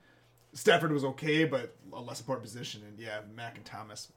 Stafford 0.53 0.91
was 0.91 1.03
okay, 1.03 1.45
but 1.45 1.75
a 1.93 2.01
less 2.01 2.19
important 2.19 2.43
position, 2.43 2.81
and 2.87 2.97
yeah, 2.99 3.19
Mack 3.35 3.55
and 3.57 3.65
Thomas. 3.65 4.11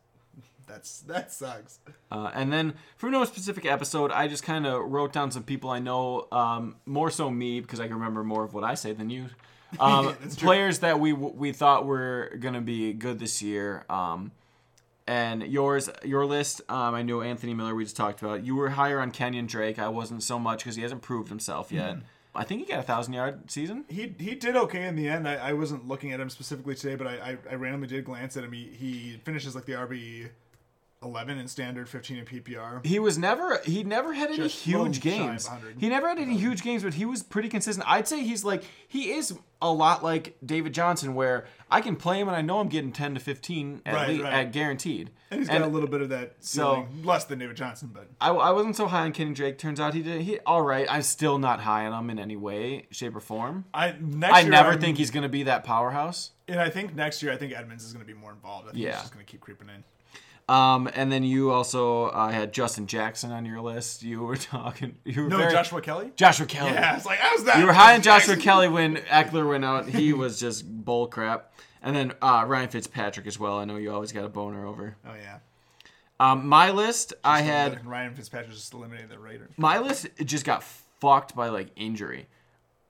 That's 0.67 1.01
that 1.03 1.33
sucks. 1.33 1.81
Uh, 2.11 2.31
and 2.35 2.53
then 2.53 2.75
for 2.97 3.11
no 3.11 3.25
specific 3.25 3.67
episode, 3.67 4.11
I 4.13 4.29
just 4.29 4.43
kind 4.43 4.67
of 4.67 4.83
wrote 4.91 5.13
down 5.13 5.31
some 5.31 5.43
people 5.43 5.71
I 5.71 5.81
know, 5.81 6.29
um, 6.33 6.77
more 6.87 7.11
so 7.11 7.31
me 7.31 7.61
because 7.61 7.81
I 7.81 7.87
can 7.87 7.95
remember 7.97 8.23
more 8.25 8.45
of 8.45 8.55
what 8.55 8.65
I 8.65 8.75
say 8.75 8.93
than 8.93 9.11
you. 9.11 9.27
Um, 9.81 10.15
true. 10.21 10.29
players 10.37 10.81
that 10.81 11.01
we 11.01 11.15
we 11.15 11.51
thought 11.53 11.87
were 11.87 12.37
gonna 12.39 12.61
be 12.61 12.93
good 12.93 13.19
this 13.19 13.41
year. 13.41 13.87
Um, 13.89 14.33
and 15.07 15.43
yours, 15.43 15.89
your 16.05 16.27
list, 16.27 16.61
um, 16.69 16.95
I 16.95 17.01
know 17.01 17.23
Anthony 17.23 17.55
Miller. 17.55 17.75
We 17.75 17.85
just 17.85 17.97
talked 17.97 18.21
about. 18.21 18.45
You 18.45 18.55
were 18.55 18.69
higher 18.69 19.01
on 19.01 19.13
Kenyan 19.13 19.47
Drake. 19.49 19.79
I 19.79 19.89
wasn't 19.89 20.23
so 20.23 20.39
much 20.39 20.59
because 20.59 20.77
he 20.77 20.83
hasn't 20.83 21.01
proved 21.01 21.31
himself 21.31 21.73
yet. 21.73 21.97
I 22.35 22.45
think 22.45 22.63
he 22.63 22.67
got 22.67 22.81
a 22.81 22.83
thousand 22.83 23.13
yard 23.13 23.51
season. 23.51 23.85
He 23.89 24.15
he 24.19 24.35
did 24.35 24.57
okay 24.57 24.87
in 24.87 24.97
the 24.97 25.09
end. 25.09 25.29
I, 25.29 25.35
I 25.35 25.53
wasn't 25.53 25.87
looking 25.87 26.13
at 26.13 26.21
him 26.21 26.31
specifically 26.31 26.75
today, 26.75 26.95
but 26.95 27.07
I, 27.07 27.13
I, 27.13 27.39
I 27.51 27.55
randomly 27.57 27.89
did 27.89 28.05
glance 28.05 28.37
at 28.37 28.45
him. 28.45 28.53
He, 28.53 28.71
he 28.79 29.21
finishes 29.25 29.55
like 29.55 29.67
the 29.67 29.73
RB 29.73 30.31
eleven 31.03 31.39
in 31.39 31.49
standard, 31.49 31.89
fifteen 31.89 32.19
in 32.19 32.25
PPR. 32.25 32.85
He 32.85 32.99
was 32.99 33.19
never 33.19 33.59
he 33.65 33.83
never 33.85 34.13
had 34.13 34.29
any 34.29 34.37
Just 34.39 34.65
huge 34.65 34.77
low, 34.79 34.85
shy 34.85 34.97
of 34.97 35.01
games. 35.03 35.51
He 35.79 35.89
never 35.89 36.09
had 36.09 36.19
any 36.19 36.37
huge 36.37 36.63
games, 36.63 36.83
but 36.83 36.95
he 36.95 37.05
was 37.05 37.23
pretty 37.23 37.49
consistent. 37.49 37.87
I'd 37.91 38.09
say 38.09 38.23
he's 38.23 38.45
like 38.45 38.65
he 38.89 39.13
is 39.13 39.35
a 39.61 39.71
lot 39.73 40.03
like 40.03 40.37
David 40.45 40.75
Johnson, 40.75 41.15
where 41.15 41.47
I 41.71 41.81
can 41.81 41.95
play 41.95 42.19
him 42.21 42.27
and 42.27 42.37
I 42.37 42.43
know 42.43 42.59
I'm 42.59 42.69
getting 42.69 42.93
ten 42.93 43.15
to 43.15 43.21
fifteen 43.21 43.81
at 43.87 43.95
Right, 43.95 44.09
least 44.09 44.25
right. 44.25 44.33
at 44.33 44.53
guaranteed. 44.53 45.11
And 45.31 45.41
he's 45.41 45.49
got 45.49 45.63
a 45.63 45.67
little 45.67 45.89
bit 45.89 46.03
of 46.03 46.09
that 46.11 46.35
so- 46.41 46.87
less 47.05 47.25
than 47.25 47.39
David 47.39 47.57
Johnson, 47.57 47.91
but 47.93 48.09
I, 48.21 48.31
I 48.31 48.51
wasn't 48.51 48.77
so 48.77 48.87
high 48.87 49.05
on 49.05 49.13
Kenny 49.13 49.33
Drake. 49.33 49.57
Turns 49.59 49.81
out 49.81 49.95
he 49.95 50.03
did 50.03 50.23
he 50.23 50.39
all 50.41 50.63
right. 50.63 50.87
I'm 50.91 51.03
still 51.03 51.39
not 51.39 51.61
high 51.61 51.87
on 51.87 52.05
him 52.05 52.11
in 52.11 52.19
any 52.19 52.37
way, 52.37 52.87
shape, 52.91 53.15
or 53.17 53.21
form. 53.21 53.65
I 53.73 53.95
next 54.01 54.35
I 54.35 54.43
never 54.43 54.71
I'm- 54.71 54.81
think 54.81 54.99
he's 54.99 55.11
gonna 55.11 55.29
be 55.29 55.45
that 55.45 55.65
powerhouse. 55.65 56.33
And 56.49 56.61
I 56.61 56.69
think 56.69 56.95
next 56.95 57.23
year, 57.23 57.33
I 57.33 57.37
think 57.37 57.53
Edmonds 57.55 57.83
is 57.85 57.93
going 57.95 58.05
to 58.05 58.13
be 58.13 58.19
more 58.19 58.33
involved. 58.33 58.69
I 58.69 58.73
think 58.73 58.83
Yeah. 58.85 58.91
he's 58.91 59.01
just 59.03 59.15
going 59.15 59.25
to 59.25 59.31
keep 59.31 59.41
creeping 59.41 59.69
in. 59.71 59.85
Um, 60.53 60.89
and 60.95 61.11
then 61.11 61.25
you 61.25 61.51
also 61.51 62.07
uh, 62.07 62.29
had 62.29 62.53
Justin 62.53 62.87
Jackson 62.87 63.33
on 63.33 63.45
your 63.47 63.61
list. 63.61 64.03
You 64.03 64.21
were 64.23 64.37
talking. 64.57 64.97
You 65.05 65.23
were 65.25 65.29
No, 65.29 65.39
very- 65.39 65.53
Joshua 65.53 65.81
Kelly. 65.81 66.13
Joshua 66.17 66.47
Kelly. 66.47 66.73
Yeah, 66.73 66.97
it's 66.97 67.07
like 67.07 67.19
how's 67.21 67.45
that? 67.45 67.59
You 67.59 67.67
were 67.67 67.73
high 67.73 67.95
on 67.95 68.03
Joshua 68.11 68.37
Kelly 68.37 68.69
when 68.69 68.97
Ekeler 68.97 69.49
went 69.49 69.65
out. 69.65 69.89
He 69.89 70.13
was 70.13 70.39
just 70.39 70.67
bull 70.85 71.07
crap. 71.07 71.53
And 71.83 71.97
then 71.97 72.13
uh, 72.23 72.45
Ryan 72.47 72.69
Fitzpatrick 72.69 73.27
as 73.27 73.39
well. 73.39 73.59
I 73.59 73.65
know 73.65 73.77
you 73.77 73.93
always 73.93 74.13
got 74.13 74.25
a 74.25 74.29
boner 74.29 74.67
over. 74.67 74.97
Oh 75.07 75.15
yeah. 75.15 75.39
Um, 76.21 76.47
my 76.47 76.71
list, 76.71 77.15
I 77.25 77.41
had 77.41 77.85
Ryan 77.85 78.15
Fitzpatrick 78.15 78.53
just 78.53 78.73
eliminated 78.75 79.11
the 79.11 79.19
Raiders. 79.19 79.51
my 79.57 79.79
list 79.79 80.07
just 80.25 80.45
got 80.45 80.63
fucked 81.01 81.35
by 81.35 81.49
like 81.49 81.69
injury. 81.75 82.29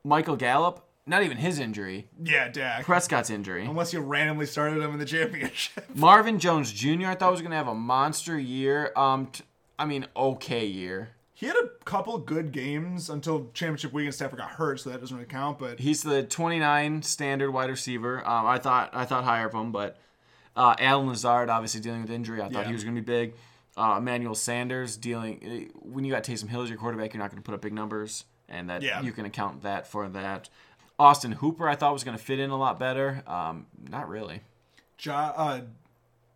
Michael 0.04 0.36
Gallup, 0.36 0.86
not 1.06 1.22
even 1.22 1.36
his 1.36 1.58
injury. 1.58 2.08
Yeah, 2.22 2.48
Dak. 2.48 2.84
Prescott's 2.84 3.30
injury. 3.30 3.64
Unless 3.64 3.92
you 3.92 4.00
randomly 4.00 4.46
started 4.46 4.82
him 4.82 4.92
in 4.92 4.98
the 4.98 5.04
championship. 5.04 5.84
Marvin 5.96 6.38
Jones 6.38 6.72
Jr. 6.72 7.06
I 7.06 7.14
thought 7.14 7.32
was 7.32 7.42
gonna 7.42 7.56
have 7.56 7.68
a 7.68 7.74
monster 7.74 8.38
year. 8.38 8.92
Um, 8.96 9.26
t- 9.26 9.44
I 9.78 9.84
mean, 9.84 10.06
okay 10.16 10.64
year. 10.66 11.10
He 11.34 11.46
had 11.46 11.56
a 11.56 11.66
couple 11.84 12.16
good 12.18 12.52
games 12.52 13.10
until 13.10 13.50
championship 13.52 13.92
week 13.92 14.04
and 14.04 14.14
Stafford 14.14 14.38
got 14.38 14.50
hurt, 14.50 14.78
so 14.78 14.90
that 14.90 15.00
doesn't 15.00 15.16
really 15.16 15.28
count. 15.28 15.58
But 15.58 15.80
He's 15.80 16.02
the 16.02 16.22
29 16.22 17.02
standard 17.02 17.50
wide 17.50 17.68
receiver. 17.68 18.18
Um, 18.24 18.46
I 18.46 18.58
thought 18.58 18.90
I 18.92 19.04
thought 19.04 19.24
higher 19.24 19.48
of 19.48 19.54
him, 19.54 19.72
but 19.72 19.98
uh, 20.54 20.76
Allen 20.78 21.08
Lazard 21.08 21.48
obviously 21.48 21.80
dealing 21.80 22.02
with 22.02 22.10
injury. 22.12 22.40
I 22.40 22.44
thought 22.44 22.62
Yeah. 22.62 22.66
he 22.68 22.72
was 22.74 22.84
going 22.84 22.94
to 22.94 23.00
be 23.02 23.04
big. 23.04 23.34
Uh, 23.76 23.96
Emmanuel 23.98 24.34
Sanders 24.36 24.96
dealing 24.98 25.40
eh, 25.42 25.72
when 25.80 26.04
you 26.04 26.12
got 26.12 26.22
Taysom 26.22 26.48
Hill 26.48 26.62
as 26.62 26.68
your 26.68 26.78
quarterback, 26.78 27.12
you're 27.14 27.22
not 27.22 27.30
going 27.30 27.42
to 27.42 27.44
put 27.44 27.54
up 27.54 27.62
big 27.62 27.72
numbers, 27.72 28.24
and 28.48 28.68
that 28.70 28.82
Yeah. 28.82 29.00
you 29.00 29.10
can 29.12 29.24
account 29.24 29.62
that 29.62 29.86
for 29.88 30.08
that. 30.10 30.48
Austin 31.02 31.32
Hooper, 31.32 31.68
I 31.68 31.74
thought 31.74 31.92
was 31.92 32.04
going 32.04 32.16
to 32.16 32.22
fit 32.22 32.38
in 32.38 32.50
a 32.50 32.56
lot 32.56 32.78
better. 32.78 33.22
Um, 33.26 33.66
not 33.90 34.08
really. 34.08 34.40
jo- 34.98 35.12
uh, 35.12 35.60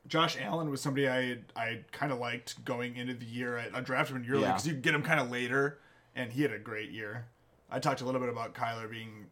Josh 0.08 0.36
Allen 0.40 0.70
was 0.70 0.80
somebody 0.80 1.08
I 1.08 1.38
I 1.56 1.80
kind 1.92 2.12
of 2.12 2.18
liked 2.18 2.64
going 2.64 2.96
into 2.96 3.14
the 3.14 3.26
year. 3.26 3.58
I, 3.58 3.78
I 3.78 3.80
drafted 3.80 4.16
him 4.16 4.24
your 4.24 4.36
league 4.36 4.44
Yeah. 4.44 4.52
because 4.52 4.66
you 4.66 4.74
get 4.74 4.94
him 4.94 5.02
kind 5.02 5.18
of 5.20 5.30
later, 5.30 5.78
and 6.14 6.32
he 6.32 6.42
had 6.42 6.52
a 6.52 6.58
great 6.58 6.90
year. 6.90 7.26
I 7.70 7.80
talked 7.80 8.00
a 8.00 8.04
little 8.04 8.20
bit 8.20 8.28
about 8.30 8.54
Kyler 8.54 8.88
being 8.90 9.26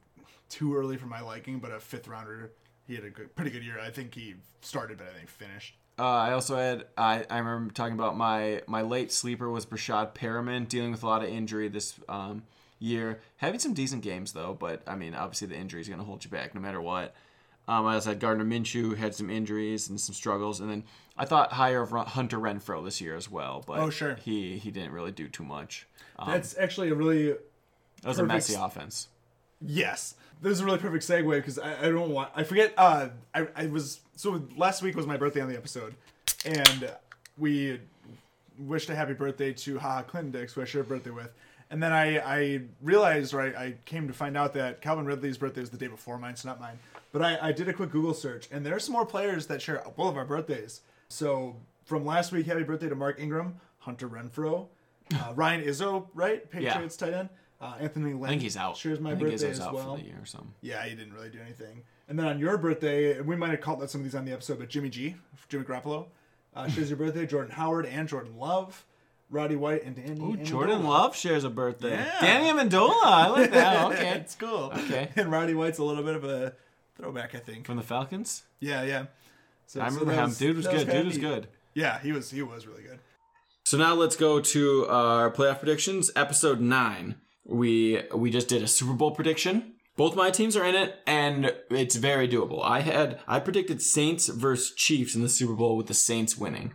too 0.48 0.74
early 0.76 0.96
for 0.96 1.06
my 1.06 1.20
liking, 1.20 1.58
but 1.60 1.70
a 1.70 1.78
fifth 1.78 2.08
rounder. 2.08 2.50
He 2.86 2.94
had 2.96 3.04
a 3.04 3.10
good, 3.10 3.34
pretty 3.36 3.50
good 3.50 3.62
year. 3.64 3.78
I 3.78 3.90
think 3.90 4.14
he 4.14 4.34
started, 4.60 4.98
but 4.98 5.06
I 5.12 5.16
think 5.16 5.28
finished. 5.30 5.74
Uh, 5.96 6.02
I 6.08 6.32
also 6.32 6.56
had 6.56 6.86
I, 6.98 7.24
I 7.30 7.38
remember 7.38 7.72
talking 7.72 7.94
about 7.94 8.16
my 8.16 8.62
my 8.66 8.82
late 8.82 9.12
sleeper 9.12 9.48
was 9.48 9.64
Breshad 9.64 10.12
Perriman 10.14 10.66
dealing 10.68 10.90
with 10.90 11.04
a 11.04 11.06
lot 11.06 11.22
of 11.22 11.28
injury 11.28 11.68
this 11.68 11.94
um, 12.08 12.42
year, 12.84 13.20
having 13.36 13.58
some 13.60 13.72
decent 13.74 14.02
games 14.02 14.32
though, 14.32 14.54
but 14.58 14.82
I 14.86 14.94
mean 14.94 15.14
obviously 15.14 15.48
the 15.48 15.56
injury 15.56 15.80
is 15.80 15.88
going 15.88 16.00
to 16.00 16.04
hold 16.04 16.24
you 16.24 16.30
back 16.30 16.54
no 16.54 16.60
matter 16.60 16.80
what. 16.80 17.14
Um, 17.66 17.86
I 17.86 17.94
also 17.94 18.10
had 18.10 18.20
Gardner 18.20 18.44
Minshew 18.44 18.94
had 18.96 19.14
some 19.14 19.30
injuries 19.30 19.88
and 19.88 19.98
some 19.98 20.14
struggles, 20.14 20.60
and 20.60 20.68
then 20.70 20.84
I 21.16 21.24
thought 21.24 21.52
higher 21.52 21.80
of 21.80 21.90
Hunter 21.90 22.38
Renfrow 22.38 22.84
this 22.84 23.00
year 23.00 23.16
as 23.16 23.30
well, 23.30 23.64
but 23.66 23.78
Oh, 23.78 23.88
sure. 23.90 24.16
he 24.16 24.58
he 24.58 24.70
didn't 24.70 24.92
really 24.92 25.12
do 25.12 25.28
too 25.28 25.44
much. 25.44 25.86
Um, 26.18 26.30
That's 26.30 26.56
actually 26.58 26.90
a 26.90 26.94
really 26.94 27.28
that 27.32 27.38
was 28.08 28.18
a 28.18 28.24
messy 28.24 28.54
offense. 28.54 29.08
Yes, 29.60 30.14
this 30.42 30.52
is 30.52 30.60
a 30.60 30.64
really 30.66 30.78
perfect 30.78 31.04
segue 31.04 31.30
because 31.36 31.58
I, 31.58 31.86
I 31.86 31.88
don't 31.88 32.10
want 32.10 32.30
I 32.36 32.44
forget. 32.44 32.74
Uh, 32.76 33.08
I, 33.34 33.46
I 33.56 33.66
was 33.66 34.00
so 34.14 34.42
last 34.56 34.82
week 34.82 34.94
was 34.94 35.06
my 35.06 35.16
birthday 35.16 35.40
on 35.40 35.48
the 35.48 35.56
episode, 35.56 35.94
and 36.44 36.92
we 37.38 37.80
wished 38.58 38.90
a 38.90 38.94
happy 38.94 39.14
birthday 39.14 39.52
to 39.52 39.78
Ha 39.78 39.88
Ha 39.88 40.02
Clinton-Dix, 40.02 40.52
who 40.52 40.60
I 40.62 40.64
shared 40.66 40.84
a 40.84 40.88
birthday 40.88 41.10
with. 41.10 41.32
And 41.70 41.82
then 41.82 41.92
I, 41.92 42.18
I 42.18 42.60
realized, 42.82 43.32
right, 43.32 43.54
I 43.56 43.74
came 43.84 44.06
to 44.06 44.14
find 44.14 44.36
out 44.36 44.52
that 44.54 44.80
Calvin 44.80 45.06
Ridley's 45.06 45.38
birthday 45.38 45.60
was 45.60 45.70
the 45.70 45.78
day 45.78 45.86
before 45.88 46.18
mine, 46.18 46.36
so 46.36 46.48
not 46.48 46.60
mine. 46.60 46.78
But 47.12 47.22
I, 47.22 47.38
I 47.48 47.52
did 47.52 47.68
a 47.68 47.72
quick 47.72 47.90
Google 47.90 48.14
search, 48.14 48.48
and 48.52 48.64
there 48.64 48.74
are 48.74 48.80
some 48.80 48.92
more 48.92 49.06
players 49.06 49.46
that 49.46 49.62
share 49.62 49.82
both 49.96 50.10
of 50.10 50.16
our 50.16 50.24
birthdays. 50.24 50.82
So 51.08 51.56
from 51.84 52.04
last 52.04 52.32
week, 52.32 52.46
happy 52.46 52.62
birthday 52.64 52.88
to 52.88 52.94
Mark 52.94 53.18
Ingram, 53.20 53.56
Hunter 53.78 54.08
Renfrow, 54.08 54.66
uh, 55.14 55.32
Ryan 55.36 55.64
Izzo, 55.64 56.06
right, 56.14 56.48
Patriots 56.50 56.96
tight 56.96 57.14
end. 57.14 57.28
Uh, 57.60 57.74
Anthony 57.80 58.12
Lynn 58.12 58.24
I 58.24 58.28
think 58.28 58.42
he's 58.42 58.56
out. 58.56 58.76
Shares 58.76 59.00
my 59.00 59.12
I 59.12 59.14
think 59.14 59.30
birthday 59.30 59.46
Izzo's 59.48 59.58
as 59.58 59.60
out 59.60 59.74
well. 59.74 59.96
for 59.96 60.02
the 60.02 60.06
year 60.08 60.18
or 60.20 60.26
something. 60.26 60.52
Yeah, 60.60 60.84
he 60.84 60.94
didn't 60.94 61.14
really 61.14 61.30
do 61.30 61.38
anything. 61.40 61.82
And 62.08 62.18
then 62.18 62.26
on 62.26 62.38
your 62.38 62.58
birthday, 62.58 63.20
we 63.20 63.36
might 63.36 63.50
have 63.50 63.60
called 63.60 63.82
out 63.82 63.90
some 63.90 64.02
of 64.02 64.04
these 64.04 64.14
on 64.14 64.24
the 64.24 64.32
episode, 64.32 64.58
but 64.58 64.68
Jimmy 64.68 64.90
G, 64.90 65.14
Jimmy 65.48 65.64
Garoppolo, 65.64 66.06
uh, 66.54 66.68
shares 66.68 66.90
your 66.90 66.98
birthday. 66.98 67.26
Jordan 67.26 67.52
Howard 67.52 67.86
and 67.86 68.06
Jordan 68.08 68.36
Love, 68.38 68.84
Roddy 69.30 69.56
White 69.56 69.84
and 69.84 69.96
Danny. 69.96 70.20
Ooh, 70.20 70.36
Amendola. 70.36 70.44
Jordan 70.44 70.84
Love 70.84 71.16
shares 71.16 71.44
a 71.44 71.50
birthday. 71.50 71.90
Yeah. 71.92 72.20
Danny 72.20 72.46
Amendola, 72.50 72.90
I 73.02 73.28
like 73.28 73.50
that. 73.52 73.86
Okay, 73.92 74.10
it's 74.18 74.34
cool. 74.36 74.72
Okay. 74.76 75.08
And 75.16 75.30
Roddy 75.30 75.54
White's 75.54 75.78
a 75.78 75.84
little 75.84 76.04
bit 76.04 76.14
of 76.14 76.24
a 76.24 76.54
throwback, 76.96 77.34
I 77.34 77.38
think. 77.38 77.66
from 77.66 77.76
the 77.76 77.82
Falcons. 77.82 78.42
Yeah, 78.60 78.82
yeah. 78.82 79.06
So, 79.66 79.80
I 79.80 79.86
remember 79.86 80.12
that 80.14 80.24
him. 80.24 80.32
Dude 80.34 80.56
was 80.56 80.66
good. 80.66 80.78
kinda 80.86 80.92
Dude 80.92 81.06
was 81.06 81.18
good. 81.18 81.48
Yeah, 81.74 81.98
he 82.00 82.12
was. 82.12 82.30
He 82.30 82.42
was 82.42 82.66
really 82.66 82.82
good. 82.82 83.00
So 83.64 83.78
now 83.78 83.94
let's 83.94 84.14
go 84.14 84.40
to 84.40 84.86
uh, 84.88 84.92
our 84.92 85.30
playoff 85.30 85.58
predictions. 85.58 86.10
Episode 86.14 86.60
nine. 86.60 87.16
We 87.46 88.02
we 88.14 88.30
just 88.30 88.46
did 88.48 88.62
a 88.62 88.68
Super 88.68 88.92
Bowl 88.92 89.10
prediction. 89.12 89.72
Both 89.96 90.16
my 90.16 90.30
teams 90.30 90.56
are 90.56 90.64
in 90.64 90.74
it, 90.74 90.96
and 91.06 91.54
it's 91.70 91.96
very 91.96 92.28
doable. 92.28 92.62
I 92.62 92.80
had 92.80 93.20
I 93.26 93.40
predicted 93.40 93.80
Saints 93.80 94.28
versus 94.28 94.74
Chiefs 94.74 95.14
in 95.14 95.22
the 95.22 95.28
Super 95.28 95.54
Bowl 95.54 95.76
with 95.76 95.86
the 95.86 95.94
Saints 95.94 96.36
winning. 96.36 96.72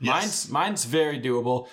Mine's 0.00 0.50
mine's 0.50 0.84
very 0.84 1.20
doable. 1.20 1.68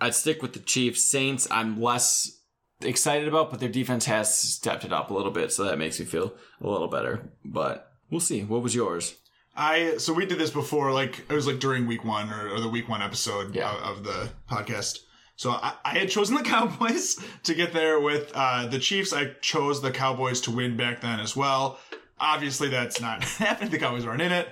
I'd 0.00 0.14
stick 0.14 0.42
with 0.42 0.52
the 0.52 0.58
Chiefs. 0.60 1.02
Saints, 1.04 1.48
I'm 1.50 1.80
less 1.80 2.38
excited 2.82 3.26
about, 3.28 3.50
but 3.50 3.60
their 3.60 3.68
defense 3.68 4.04
has 4.06 4.34
stepped 4.34 4.84
it 4.84 4.92
up 4.92 5.10
a 5.10 5.14
little 5.14 5.32
bit, 5.32 5.52
so 5.52 5.64
that 5.64 5.78
makes 5.78 5.98
me 5.98 6.06
feel 6.06 6.34
a 6.60 6.68
little 6.68 6.88
better. 6.88 7.30
But 7.44 7.90
we'll 8.10 8.20
see. 8.20 8.42
What 8.44 8.62
was 8.62 8.74
yours? 8.74 9.14
I 9.56 9.96
so 9.96 10.12
we 10.12 10.26
did 10.26 10.38
this 10.38 10.50
before, 10.50 10.92
like 10.92 11.20
it 11.30 11.32
was 11.32 11.46
like 11.46 11.60
during 11.60 11.86
week 11.86 12.04
one 12.04 12.30
or, 12.30 12.50
or 12.50 12.60
the 12.60 12.68
week 12.68 12.88
one 12.90 13.00
episode 13.00 13.54
Yeah. 13.54 13.74
of, 13.74 13.98
of 13.98 14.04
the 14.04 14.28
podcast. 14.50 14.98
So 15.36 15.50
I, 15.50 15.72
I 15.84 15.98
had 15.98 16.10
chosen 16.10 16.34
the 16.36 16.42
Cowboys 16.54 17.18
to 17.44 17.54
get 17.54 17.72
there 17.72 17.98
with 18.00 18.30
uh, 18.34 18.66
the 18.66 18.78
Chiefs. 18.78 19.12
I 19.14 19.32
chose 19.40 19.80
the 19.80 19.90
Cowboys 19.90 20.40
to 20.42 20.50
win 20.50 20.76
back 20.76 21.00
then 21.00 21.20
as 21.20 21.34
well. 21.34 21.78
Obviously, 22.20 22.68
that's 22.68 23.00
not 23.00 23.24
happening. 23.24 23.70
The 23.70 23.78
Cowboys 23.78 24.04
aren't 24.06 24.22
in 24.22 24.32
it, 24.32 24.48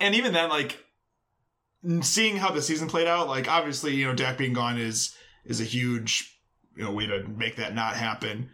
and 0.00 0.14
even 0.16 0.32
then, 0.32 0.48
like 0.48 0.84
seeing 2.00 2.36
how 2.36 2.50
the 2.50 2.62
season 2.62 2.88
played 2.88 3.06
out, 3.06 3.28
like 3.28 3.48
obviously, 3.48 3.94
you 3.94 4.06
know, 4.06 4.14
Dak 4.14 4.38
being 4.38 4.52
gone 4.52 4.78
is 4.78 5.14
is 5.44 5.60
a 5.60 5.64
huge 5.64 6.34
you 6.76 6.84
know 6.84 6.92
way 6.92 7.06
to 7.06 7.24
make 7.28 7.56
that 7.56 7.74
not 7.74 7.96
happen. 7.96 8.50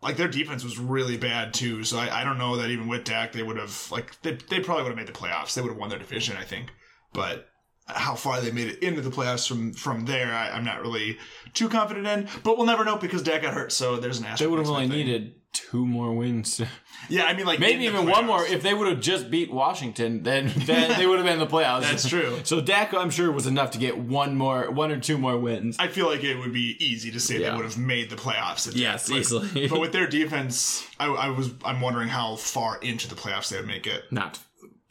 Like 0.00 0.16
their 0.16 0.28
defense 0.28 0.62
was 0.62 0.78
really 0.78 1.16
bad 1.16 1.52
too, 1.52 1.82
so 1.84 1.98
I, 1.98 2.20
I 2.20 2.24
don't 2.24 2.38
know 2.38 2.56
that 2.56 2.70
even 2.70 2.88
with 2.88 3.04
Dak 3.04 3.32
they 3.32 3.42
would 3.42 3.56
have 3.56 3.90
like 3.90 4.20
they, 4.22 4.38
they 4.48 4.60
probably 4.60 4.84
would 4.84 4.90
have 4.90 4.98
made 4.98 5.08
the 5.08 5.18
playoffs. 5.18 5.54
They 5.54 5.60
would 5.60 5.70
have 5.70 5.78
won 5.78 5.90
their 5.90 5.98
division, 5.98 6.36
I 6.36 6.44
think. 6.44 6.70
But 7.12 7.48
how 7.86 8.14
far 8.14 8.40
they 8.40 8.50
made 8.50 8.68
it 8.68 8.82
into 8.82 9.00
the 9.00 9.10
playoffs 9.10 9.48
from 9.48 9.72
from 9.72 10.04
there, 10.04 10.32
I, 10.32 10.50
I'm 10.50 10.64
not 10.64 10.82
really 10.82 11.18
too 11.54 11.68
confident 11.68 12.06
in. 12.06 12.28
But 12.44 12.56
we'll 12.56 12.66
never 12.66 12.84
know 12.84 12.96
because 12.96 13.22
Dak 13.22 13.42
got 13.42 13.54
hurt, 13.54 13.72
so 13.72 13.96
there's 13.96 14.18
an 14.18 14.24
asterisk. 14.24 14.40
They 14.40 14.46
would 14.46 14.58
have 14.60 14.68
only 14.68 14.88
thing. 14.88 14.96
needed 14.98 15.34
two 15.52 15.86
more 15.86 16.14
wins. 16.14 16.60
Yeah, 17.10 17.24
I 17.26 17.32
mean 17.34 17.46
like 17.46 17.60
Maybe 17.60 17.84
even 17.84 18.06
one 18.08 18.26
more. 18.26 18.44
If 18.44 18.62
they 18.62 18.74
would 18.74 18.88
have 18.88 19.00
just 19.00 19.30
beat 19.30 19.52
Washington, 19.52 20.24
then, 20.24 20.52
then 20.56 20.98
they 20.98 21.06
would 21.06 21.18
have 21.18 21.24
been 21.24 21.34
in 21.34 21.38
the 21.38 21.46
playoffs. 21.46 21.82
That's 21.82 22.08
true. 22.08 22.40
So 22.42 22.60
Dak, 22.60 22.92
I'm 22.92 23.08
sure, 23.10 23.30
was 23.30 23.46
enough 23.46 23.70
to 23.70 23.78
get 23.78 23.96
one 23.96 24.34
more, 24.36 24.68
one 24.70 24.90
or 24.90 24.98
two 24.98 25.16
more 25.16 25.38
wins. 25.38 25.76
I 25.78 25.86
feel 25.86 26.06
like 26.06 26.24
it 26.24 26.36
would 26.36 26.52
be 26.52 26.76
easy 26.84 27.12
to 27.12 27.20
say 27.20 27.38
Yeah. 27.38 27.50
they 27.50 27.56
would 27.56 27.64
have 27.64 27.78
made 27.78 28.10
the 28.10 28.16
playoffs. 28.16 28.70
Yes, 28.74 29.08
like- 29.08 29.20
easily. 29.20 29.68
but 29.68 29.78
with 29.80 29.92
their 29.98 30.08
defense, 30.08 30.86
I, 30.98 31.06
I 31.06 31.28
was 31.28 31.50
I'm 31.64 31.80
wondering 31.80 32.08
how 32.08 32.34
far 32.34 32.78
into 32.82 33.08
the 33.08 33.14
playoffs 33.14 33.48
they 33.48 33.56
would 33.58 33.68
make 33.68 33.86
it. 33.86 34.02
Not. 34.10 34.40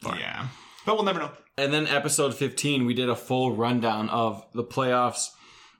Yeah, 0.02 0.48
but 0.86 0.94
we'll 0.94 1.04
never 1.04 1.18
know. 1.18 1.30
And 1.58 1.72
then 1.72 1.86
episode 1.86 2.34
15, 2.34 2.86
we 2.86 2.94
did 2.94 3.10
a 3.10 3.16
full 3.16 3.54
rundown 3.54 4.08
of 4.08 4.44
the 4.54 4.64
playoffs. 4.64 5.28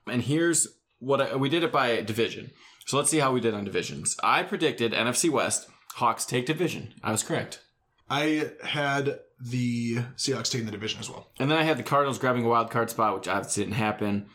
And 0.07 0.21
here's 0.21 0.67
what 0.99 1.21
I, 1.21 1.35
we 1.37 1.49
did 1.49 1.63
it 1.63 1.71
by 1.71 2.01
division. 2.01 2.51
So 2.89 2.97
let's 2.97 3.11
see 3.11 3.19
how 3.19 3.31
we 3.31 3.39
did 3.39 3.53
on 3.53 3.65
divisions. 3.65 4.17
I 4.23 4.41
predicted 4.41 4.93
NFC 4.93 5.29
West, 5.29 5.69
Hawks 5.97 6.25
take 6.25 6.47
division. 6.47 6.95
I 7.03 7.11
was 7.11 7.21
correct. 7.21 7.61
I 8.09 8.49
had 8.63 9.19
the 9.39 9.97
Seahawks 10.17 10.49
taking 10.51 10.65
the 10.65 10.71
division 10.71 10.99
as 10.99 11.07
well. 11.07 11.29
And 11.39 11.51
then 11.51 11.59
I 11.59 11.61
had 11.61 11.77
the 11.77 11.83
Cardinals 11.83 12.17
grabbing 12.17 12.45
a 12.45 12.49
wild 12.49 12.71
card 12.71 12.89
spot, 12.89 13.13
which 13.13 13.27
obviously 13.27 13.63
didn't 13.63 13.75
happen. 13.75 14.25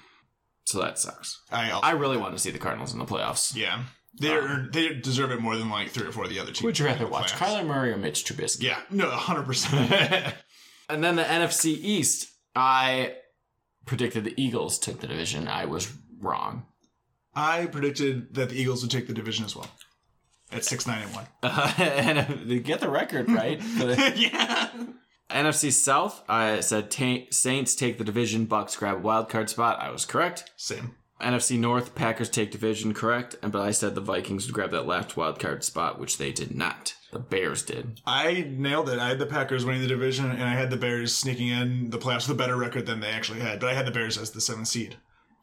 So 0.67 0.81
that 0.81 1.01
sucks. 1.01 1.43
I 1.51 1.73
also, 1.73 1.85
I 1.85 1.91
really 1.95 2.17
want 2.17 2.33
to 2.35 2.39
see 2.39 2.53
the 2.53 2.61
Cardinals 2.61 2.93
in 2.93 3.01
the 3.01 3.07
playoffs. 3.07 3.57
yeah, 3.57 3.83
they 4.21 4.31
um, 4.31 4.45
are 4.45 4.71
they 4.71 4.95
deserve 4.95 5.33
it 5.33 5.41
more 5.41 5.57
than 5.57 5.69
like 5.69 5.89
three 5.89 6.07
or 6.07 6.13
four 6.13 6.23
of 6.23 6.31
the 6.31 6.39
other 6.39 6.53
teams. 6.53 6.63
Would 6.63 6.79
you 6.79 6.87
rather 6.87 7.09
watch 7.09 7.33
playoffs. 7.33 7.59
Kyler 7.59 7.67
Murray 7.67 7.91
or 7.91 7.97
Mitch 7.97 8.25
Trubisky? 8.25 8.63
Yeah, 8.63 8.79
no, 8.89 9.11
hundred 9.11 9.47
percent. 9.47 10.33
And 10.89 11.03
then 11.03 11.17
the 11.17 11.25
NFC 11.25 11.79
East, 11.81 12.31
I 12.55 13.15
predicted 13.87 14.23
the 14.23 14.41
Eagles 14.41 14.79
took 14.79 15.01
the 15.01 15.07
division. 15.07 15.49
I 15.49 15.65
was 15.65 15.91
wrong. 16.21 16.67
I 17.37 17.67
predicted 17.67 18.35
that 18.35 18.51
the 18.51 18.57
Eagles 18.57 18.83
would 18.83 18.91
take 18.91 19.07
the 19.07 19.15
division 19.15 19.45
as 19.45 19.57
well 19.57 19.69
at 20.53 20.65
six 20.65 20.87
nine 20.87 21.03
and 21.03 21.15
one. 21.15 21.27
Uh, 21.43 21.73
and 21.79 22.49
they 22.49 22.59
get 22.61 22.81
the 22.81 22.89
record 22.89 23.31
right. 23.31 23.61
yeah, 24.17 24.71
NFC 25.31 25.73
South, 25.73 26.23
I 26.29 26.61
said 26.61 26.91
ta- 26.91 27.27
Saints 27.31 27.75
take 27.75 27.99
the 27.99 28.05
division. 28.05 28.47
Bucs 28.47 28.79
grab 28.79 29.03
wild 29.03 29.29
card 29.29 29.51
spot. 29.51 29.81
I 29.81 29.91
was 29.91 30.05
correct. 30.05 30.51
same. 30.57 30.95
NFC 31.21 31.59
North, 31.59 31.95
Packers 31.95 32.29
take 32.29 32.51
division. 32.51 32.93
Correct. 32.93 33.37
And 33.43 33.51
but 33.53 33.63
I 33.63 33.71
said 33.71 33.95
the 33.95 34.01
Vikings 34.01 34.47
would 34.47 34.55
grab 34.55 34.71
that 34.73 34.87
last 34.87 35.17
wild 35.17 35.39
card 35.39 35.65
spot, 35.65 35.99
which 35.99 36.19
they 36.19 36.33
did 36.33 36.55
not. 36.55 36.95
The 37.13 37.19
Bears 37.21 37.63
did. 37.63 38.01
I 38.05 38.47
nailed 38.51 38.89
it. 38.89 38.99
I 38.99 39.09
had 39.09 39.21
the 39.21 39.27
Packers 39.27 39.65
winning 39.65 39.83
the 39.83 39.89
division, 39.89 40.31
and 40.31 40.43
I 40.43 40.55
had 40.55 40.71
the 40.71 40.77
Bears 40.77 41.15
sneaking 41.15 41.49
in 41.49 41.91
the 41.91 41.99
playoffs 41.99 42.29
with 42.29 42.37
a 42.37 42.39
better 42.39 42.57
record 42.57 42.87
than 42.87 43.01
they 43.01 43.11
actually 43.11 43.41
had. 43.41 43.61
But 43.61 43.71
I 43.71 43.75
had 43.75 43.87
the 43.87 43.93
Bears 43.93 44.19
as 44.19 44.33
the 44.33 44.41
seventh 44.41 44.69
seed. 44.69 44.97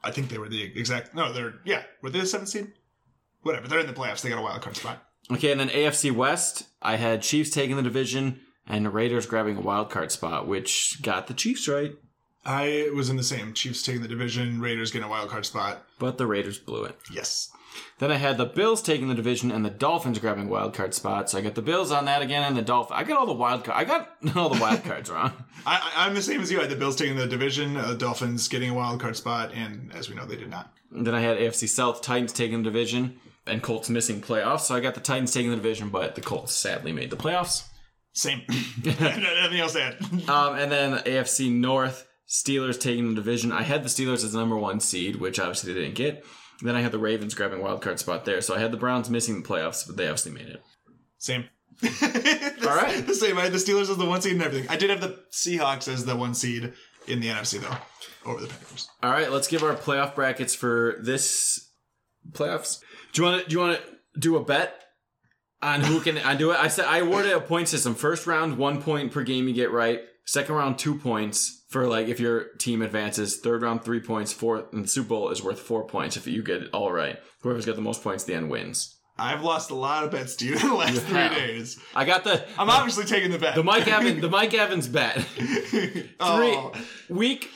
I 0.04 0.12
think 0.12 0.30
they 0.30 0.38
were 0.38 0.50
the 0.50 0.64
exact. 0.64 1.14
No, 1.16 1.32
they're 1.32 1.56
yeah. 1.64 1.84
Were 2.02 2.10
they 2.10 2.20
the 2.20 2.26
seventh 2.26 2.50
seed? 2.50 2.72
Whatever. 3.44 3.68
They're 3.68 3.80
in 3.80 3.88
the 3.88 3.94
playoffs. 3.94 4.22
They 4.22 4.30
got 4.30 4.40
a 4.40 4.42
wild 4.42 4.62
card 4.62 4.76
spot. 4.76 5.04
Okay, 5.32 5.52
and 5.52 5.60
then 5.60 5.70
AFC 5.70 6.12
West, 6.12 6.68
I 6.82 6.96
had 6.98 7.22
Chiefs 7.22 7.50
taking 7.52 7.76
the 7.76 7.84
division 7.84 8.42
and 8.68 8.94
Raiders 8.94 9.26
grabbing 9.26 9.58
a 9.58 9.62
wild 9.62 9.90
card 9.90 10.12
spot, 10.12 10.48
which 10.48 11.02
got 11.02 11.28
the 11.28 11.34
Chiefs 11.34 11.68
right, 11.68 11.94
I 12.46 12.90
was 12.96 13.10
in 13.10 13.18
the 13.18 13.24
same. 13.24 13.54
Chiefs 13.54 13.84
taking 13.84 14.02
the 14.02 14.08
division. 14.08 14.62
Raiders 14.62 14.92
getting 14.92 15.08
a 15.08 15.10
wild 15.10 15.30
card 15.30 15.46
spot. 15.46 15.84
but 16.00 16.18
the 16.18 16.26
Raiders 16.26 16.58
blew 16.58 16.84
it. 16.86 16.98
Yes. 17.12 17.52
Then 18.00 18.12
I 18.12 18.16
had 18.16 18.38
the 18.38 18.46
Bills 18.46 18.82
taking 18.82 19.08
the 19.08 19.16
division 19.16 19.52
and 19.52 19.64
the 19.64 19.70
Dolphins 19.70 20.20
grabbing 20.20 20.50
wild 20.50 20.74
card 20.74 20.94
spots. 20.94 21.32
So 21.32 21.38
I 21.38 21.42
got 21.42 21.56
the 21.56 21.62
Bills 21.62 21.92
on 21.92 22.06
that 22.06 22.22
again 22.22 22.44
and 22.44 22.58
the 22.58 22.62
Dolphins. 22.62 23.00
I 23.00 23.04
got 23.04 23.18
all 23.18 23.26
the 23.26 23.34
wild 23.34 23.64
card. 23.64 23.78
I 23.78 23.84
got 23.84 24.10
all 24.36 24.50
the 24.50 24.60
wild 24.60 24.84
cards 24.84 25.10
wrong. 25.10 25.32
I, 25.66 25.92
I'm 25.96 26.16
the 26.16 26.22
same 26.22 26.42
as 26.42 26.52
you. 26.52 26.60
I 26.60 26.62
had 26.62 26.72
the 26.72 26.76
Bills 26.76 26.96
taking 26.96 27.16
the 27.16 27.28
division, 27.28 27.78
uh, 27.78 27.94
Dolphins 27.94 28.48
getting 28.48 28.72
a 28.72 28.74
wild 28.74 29.00
card 29.00 29.16
spot, 29.16 29.52
and 29.54 29.94
as 29.94 30.10
we 30.10 30.16
know, 30.16 30.26
they 30.26 30.36
did 30.36 30.50
not. 30.50 30.74
And 30.92 31.06
then 31.06 31.16
I 31.16 31.22
had 31.22 31.38
AFC 31.38 31.70
South 31.70 32.02
Titans 32.02 32.34
taking 32.34 32.64
the 32.64 32.70
division 32.70 33.20
and 33.48 33.62
Colts 33.62 33.90
missing 33.90 34.22
playoffs. 34.22 34.62
So 34.62 34.76
I 34.76 34.80
got 34.80 34.96
the 34.96 35.02
Titans 35.02 35.34
taking 35.34 35.52
the 35.52 35.58
division, 35.58 35.90
but 35.90 36.16
the 36.16 36.22
Colts 36.22 36.54
sadly 36.54 36.92
made 36.92 37.10
the 37.10 37.18
playoffs. 37.18 37.68
Same. 38.14 38.42
Nothing 38.84 39.60
else 39.60 39.74
to 39.74 39.84
add. 39.84 40.30
Um, 40.30 40.56
and 40.58 40.72
then 40.72 40.98
AFC 41.00 41.52
North, 41.52 42.08
Steelers 42.28 42.80
taking 42.80 43.10
the 43.10 43.16
division. 43.16 43.52
I 43.52 43.64
had 43.64 43.84
the 43.84 43.90
Steelers 43.90 44.24
as 44.24 44.34
the 44.34 44.40
number 44.40 44.58
one 44.58 44.80
seed, 44.80 45.18
which 45.18 45.40
obviously 45.40 45.74
they 45.74 45.82
didn't 45.82 45.96
get. 45.96 46.26
Then 46.62 46.76
I 46.76 46.82
had 46.82 46.92
the 46.92 47.00
Ravens 47.00 47.34
grabbing 47.34 47.62
wild 47.62 47.82
card 47.82 48.00
spot 48.00 48.26
there. 48.26 48.42
So 48.42 48.56
I 48.56 48.60
had 48.60 48.72
the 48.72 48.78
Browns 48.78 49.10
missing 49.10 49.42
the 49.42 49.48
playoffs, 49.48 49.86
but 49.86 49.98
they 49.98 50.06
obviously 50.06 50.32
made 50.32 50.48
it. 50.48 50.62
Same. 51.18 51.46
All 51.84 51.90
right. 52.76 53.04
The 53.06 53.16
same. 53.16 53.38
I 53.38 53.44
had 53.44 53.52
the 53.52 53.58
Steelers 53.58 53.90
as 53.90 53.98
the 53.98 54.06
one 54.06 54.22
seed 54.22 54.34
and 54.34 54.44
everything. 54.44 54.70
I 54.70 54.78
did 54.78 54.90
have 54.90 55.02
the 55.02 55.20
Seahawks 55.32 55.88
as 55.88 56.06
the 56.06 56.16
one 56.16 56.34
seed 56.36 56.74
in 57.08 57.20
the 57.20 57.28
NFC 57.28 57.60
though, 57.60 58.30
over 58.30 58.42
the 58.42 58.48
Packers. 58.48 58.90
All 59.02 59.12
right, 59.12 59.32
let's 59.32 59.48
give 59.48 59.64
our 59.64 59.76
playoff 59.76 60.16
brackets 60.16 60.56
for 60.56 60.98
this 61.02 61.70
playoffs. 62.32 62.80
Do 63.14 63.22
you 63.22 63.28
want 63.28 63.44
to 63.44 63.50
do 63.50 63.54
you 63.56 63.60
want 63.60 63.80
to 63.80 64.20
do 64.20 64.38
a 64.38 64.44
bet 64.44 64.84
on 65.62 65.82
who 65.82 66.00
can 66.00 66.18
I 66.20 66.36
do 66.36 66.52
it? 66.52 66.60
I 66.60 66.68
said 66.68 66.86
I 66.86 67.00
awarded 67.00 67.32
a 67.32 67.42
point 67.42 67.68
system. 67.68 67.96
First 67.96 68.28
round, 68.28 68.58
one 68.58 68.82
point 68.82 69.12
per 69.12 69.24
game 69.24 69.48
you 69.48 69.54
get 69.54 69.72
right. 69.72 70.02
Second 70.26 70.56
round, 70.56 70.78
two 70.78 70.98
points 70.98 71.61
for 71.72 71.88
like 71.88 72.08
if 72.08 72.20
your 72.20 72.50
team 72.60 72.82
advances. 72.82 73.38
Third 73.38 73.64
round, 73.64 73.84
three 73.84 74.00
points. 74.00 74.32
Fourth 74.32 74.72
and 74.74 74.90
Super 74.90 75.10
Bowl 75.10 75.30
is 75.30 75.42
worth 75.44 75.60
four 75.60 75.86
points 75.88 76.16
if 76.18 76.28
you 76.28 76.44
get 76.44 76.62
it 76.64 76.70
all 76.74 76.92
right. 76.92 77.18
Whoever's 77.42 77.66
got 77.66 77.76
the 77.76 77.82
most 77.82 78.04
points 78.04 78.24
at 78.24 78.28
the 78.28 78.36
end 78.36 78.50
wins. 78.50 78.98
I've 79.18 79.44
lost 79.44 79.70
a 79.72 79.76
lot 79.76 80.04
of 80.04 80.12
bets 80.12 80.36
to 80.38 80.46
you 80.46 80.54
in 80.60 80.68
the 80.68 80.74
last 80.74 81.02
three 81.04 81.30
days. 81.30 81.80
I 81.96 82.06
got 82.06 82.24
the 82.24 82.44
I'm 82.58 82.70
obviously 82.70 83.06
taking 83.06 83.32
the 83.32 83.38
bet. 83.40 83.56
the 83.56 83.64
Mike 83.64 83.88
Evans 83.88 84.22
the 84.28 84.30
Mike 84.30 84.54
Evans 84.54 84.88
bet. 84.88 85.16
Three 85.22 86.08
Oh. 86.20 86.72
week 87.10 87.50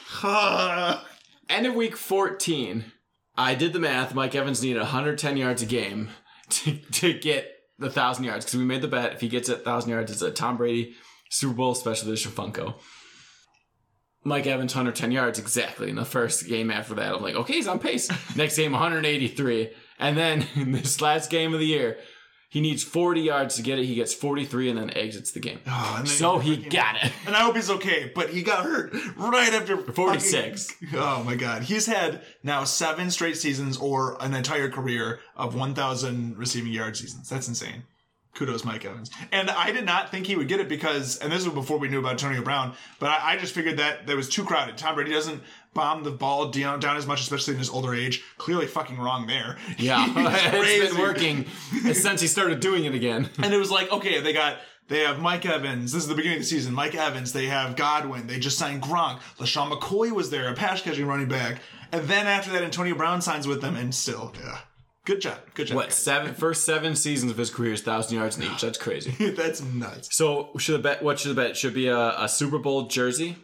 end 1.49 1.65
of 1.67 1.75
week 1.75 1.95
14, 1.97 2.85
I 3.37 3.55
did 3.55 3.73
the 3.73 3.79
math. 3.79 4.13
Mike 4.13 4.35
Evans 4.35 4.61
needed 4.61 4.79
110 4.79 5.37
yards 5.37 5.61
a 5.61 5.65
game 5.65 6.09
to, 6.49 6.77
to 6.77 7.13
get 7.13 7.51
the 7.77 7.87
1,000 7.87 8.23
yards 8.23 8.45
because 8.45 8.57
we 8.59 8.65
made 8.65 8.81
the 8.81 8.87
bet. 8.87 9.13
If 9.13 9.21
he 9.21 9.27
gets 9.27 9.49
it 9.49 9.55
1,000 9.57 9.89
yards, 9.89 10.11
it's 10.11 10.21
a 10.21 10.31
Tom 10.31 10.57
Brady 10.57 10.93
Super 11.29 11.53
Bowl 11.55 11.75
special 11.75 12.07
edition 12.07 12.31
Funko. 12.31 12.75
Mike 14.25 14.47
Evans, 14.47 14.73
110 14.73 15.11
yards 15.11 15.37
exactly. 15.39 15.89
In 15.89 15.95
the 15.95 16.03
first 16.03 16.47
game 16.47 16.71
after 16.71 16.95
that, 16.95 17.13
I'm 17.15 17.21
like, 17.21 17.35
okay, 17.35 17.53
he's 17.53 17.67
on 17.67 17.79
pace. 17.79 18.09
Next 18.35 18.57
game, 18.57 18.71
183. 18.71 19.69
And 19.99 20.17
then 20.17 20.45
in 20.55 20.71
this 20.71 20.99
last 20.99 21.29
game 21.29 21.53
of 21.53 21.59
the 21.59 21.65
year, 21.67 21.97
he 22.49 22.61
needs 22.61 22.83
40 22.83 23.21
yards 23.21 23.55
to 23.57 23.61
get 23.61 23.79
it. 23.79 23.85
He 23.85 23.95
gets 23.95 24.13
43 24.13 24.69
and 24.69 24.79
then 24.79 24.89
exits 24.97 25.31
the 25.31 25.39
game. 25.41 25.59
Oh, 25.67 26.01
So 26.05 26.39
he 26.39 26.55
got 26.57 26.95
it. 27.03 27.11
And 27.27 27.35
I 27.35 27.39
hope 27.41 27.55
he's 27.55 27.69
okay, 27.69 28.11
but 28.15 28.29
he 28.29 28.43
got 28.43 28.63
hurt 28.63 28.93
right 29.17 29.53
after 29.53 29.77
46. 29.77 30.71
fucking- 30.71 30.97
oh 30.99 31.23
my 31.23 31.35
god. 31.35 31.63
He's 31.63 31.85
had 31.85 32.21
now 32.43 32.63
seven 32.63 33.11
straight 33.11 33.37
seasons 33.37 33.77
or 33.77 34.17
an 34.23 34.33
entire 34.33 34.69
career 34.69 35.19
of 35.35 35.53
1,000 35.53 36.37
receiving 36.37 36.71
yard 36.71 36.95
seasons. 36.97 37.29
That's 37.29 37.47
insane. 37.47 37.83
Kudos, 38.35 38.63
Mike 38.63 38.85
Evans. 38.85 39.09
And 39.31 39.49
I 39.49 39.71
did 39.71 39.85
not 39.85 40.11
think 40.11 40.27
he 40.27 40.35
would 40.35 40.47
get 40.47 40.59
it 40.59 40.69
because, 40.69 41.17
and 41.17 41.31
this 41.31 41.45
was 41.45 41.53
before 41.53 41.77
we 41.77 41.87
knew 41.87 41.99
about 41.99 42.11
Antonio 42.11 42.41
Brown, 42.41 42.75
but 42.99 43.09
I, 43.09 43.33
I 43.33 43.37
just 43.37 43.55
figured 43.55 43.77
that 43.77 44.05
that 44.05 44.15
was 44.15 44.29
too 44.29 44.43
crowded. 44.43 44.77
Tom 44.77 44.95
Brady 44.95 45.11
doesn't 45.11 45.41
bomb 45.73 46.03
the 46.03 46.11
ball 46.11 46.49
down, 46.49 46.79
down 46.79 46.97
as 46.97 47.07
much, 47.07 47.21
especially 47.21 47.53
in 47.53 47.59
his 47.59 47.69
older 47.69 47.95
age. 47.95 48.23
Clearly 48.37 48.67
fucking 48.67 48.99
wrong 48.99 49.25
there. 49.25 49.57
Yeah, 49.77 50.05
it's 50.15 50.93
been 50.93 51.01
working 51.01 51.45
since 51.93 52.21
he 52.21 52.27
started 52.27 52.59
doing 52.59 52.85
it 52.85 52.93
again. 52.93 53.29
And 53.43 53.53
it 53.53 53.57
was 53.57 53.69
like, 53.69 53.91
okay, 53.91 54.21
they 54.21 54.31
got 54.33 54.57
they 54.87 54.99
have 54.99 55.19
Mike 55.19 55.45
Evans. 55.45 55.91
This 55.91 56.03
is 56.03 56.07
the 56.07 56.15
beginning 56.15 56.37
of 56.37 56.43
the 56.43 56.47
season. 56.47 56.73
Mike 56.73 56.95
Evans. 56.95 57.33
They 57.33 57.47
have 57.47 57.75
Godwin. 57.75 58.27
They 58.27 58.39
just 58.39 58.57
signed 58.57 58.81
Gronk. 58.81 59.19
LeSean 59.37 59.71
McCoy 59.71 60.11
was 60.11 60.29
there, 60.29 60.49
a 60.49 60.53
pass 60.53 60.81
catching 60.81 61.05
running 61.05 61.27
back. 61.27 61.59
And 61.91 62.07
then 62.07 62.27
after 62.27 62.51
that, 62.51 62.63
Antonio 62.63 62.95
Brown 62.95 63.21
signs 63.21 63.47
with 63.47 63.61
them, 63.61 63.75
and 63.75 63.93
still, 63.93 64.33
yeah, 64.39 64.59
good 65.05 65.21
job, 65.21 65.37
good 65.53 65.67
job. 65.67 65.75
What 65.77 65.93
seven 65.93 66.33
first 66.43 66.65
seven 66.65 66.95
seasons 66.95 67.31
of 67.31 67.37
his 67.37 67.49
career 67.49 67.73
is 67.73 67.81
thousand 67.81 68.17
yards 68.17 68.37
in 68.37 68.43
each? 68.43 68.61
That's 68.61 68.77
crazy. 68.77 69.11
That's 69.31 69.61
nuts. 69.63 70.15
So 70.15 70.49
should 70.57 70.73
the 70.75 70.79
bet? 70.79 71.01
What 71.03 71.19
should 71.19 71.31
the 71.35 71.41
bet? 71.41 71.55
Should 71.57 71.73
be 71.73 71.87
a, 71.87 72.21
a 72.23 72.27
Super 72.27 72.59
Bowl 72.59 72.87
jersey, 72.87 73.37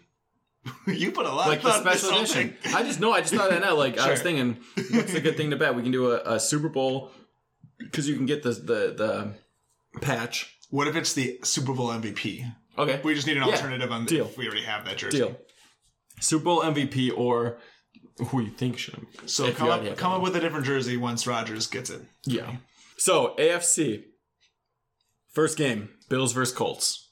you 0.88 1.12
put 1.12 1.26
a 1.26 1.30
lot 1.30 1.48
like 1.48 1.60
of 1.60 1.64
the 1.64 1.70
thought 1.72 1.82
special 1.98 2.18
edition. 2.18 2.56
I 2.74 2.84
just 2.84 3.00
know. 3.00 3.12
I 3.14 3.22
just 3.22 3.34
thought 3.34 3.50
that 3.50 3.64
out. 3.64 3.78
Like 3.78 3.98
I 3.98 4.12
was 4.12 4.22
thinking, 4.22 4.58
what's 4.92 5.14
a 5.14 5.22
good 5.22 5.38
thing 5.38 5.52
to 5.52 5.56
bet? 5.56 5.76
We 5.76 5.82
can 5.84 5.92
do 5.92 6.12
a, 6.12 6.36
a 6.36 6.40
Super 6.40 6.70
Bowl 6.70 7.12
because 7.80 8.08
you 8.10 8.16
can 8.16 8.26
get 8.26 8.44
the 8.44 8.52
the 8.52 9.34
the 9.94 10.00
patch. 10.00 10.58
What 10.70 10.88
if 10.88 10.96
it's 10.96 11.14
the 11.14 11.40
Super 11.44 11.74
Bowl 11.74 11.88
MVP? 11.90 12.50
Okay, 12.78 13.02
We 13.04 13.14
just 13.14 13.28
need 13.28 13.36
an 13.38 13.44
Yeah. 13.44 13.50
alternative 13.56 13.92
on 13.92 14.06
the, 14.06 14.10
Deal. 14.10 14.26
if 14.26 14.38
we 14.38 14.46
already 14.48 14.64
have 14.64 14.86
that 14.86 14.98
jersey. 14.98 15.18
deal. 15.18 15.38
Super 16.22 16.46
Bowl 16.46 16.62
MVP 16.62 17.12
or 17.16 17.58
who 18.28 18.42
you 18.42 18.50
think 18.52 18.78
should. 18.78 19.06
So 19.26 19.46
if 19.46 19.58
come 19.58 19.68
you 19.68 19.72
up, 19.74 19.78
already 19.78 19.90
have 19.90 19.98
come 19.98 20.12
that 20.12 20.18
up 20.18 20.24
with 20.24 20.36
a 20.36 20.40
different 20.40 20.66
jersey 20.66 20.98
once 20.98 21.26
Rodgers 21.28 21.68
gets 21.68 21.90
it. 21.90 22.02
Yeah. 22.26 22.56
So 22.98 23.36
AFC 23.40 24.04
first 25.34 25.58
game 25.58 25.90
Bills 26.10 26.34
versus 26.34 26.56
Colts. 26.56 27.10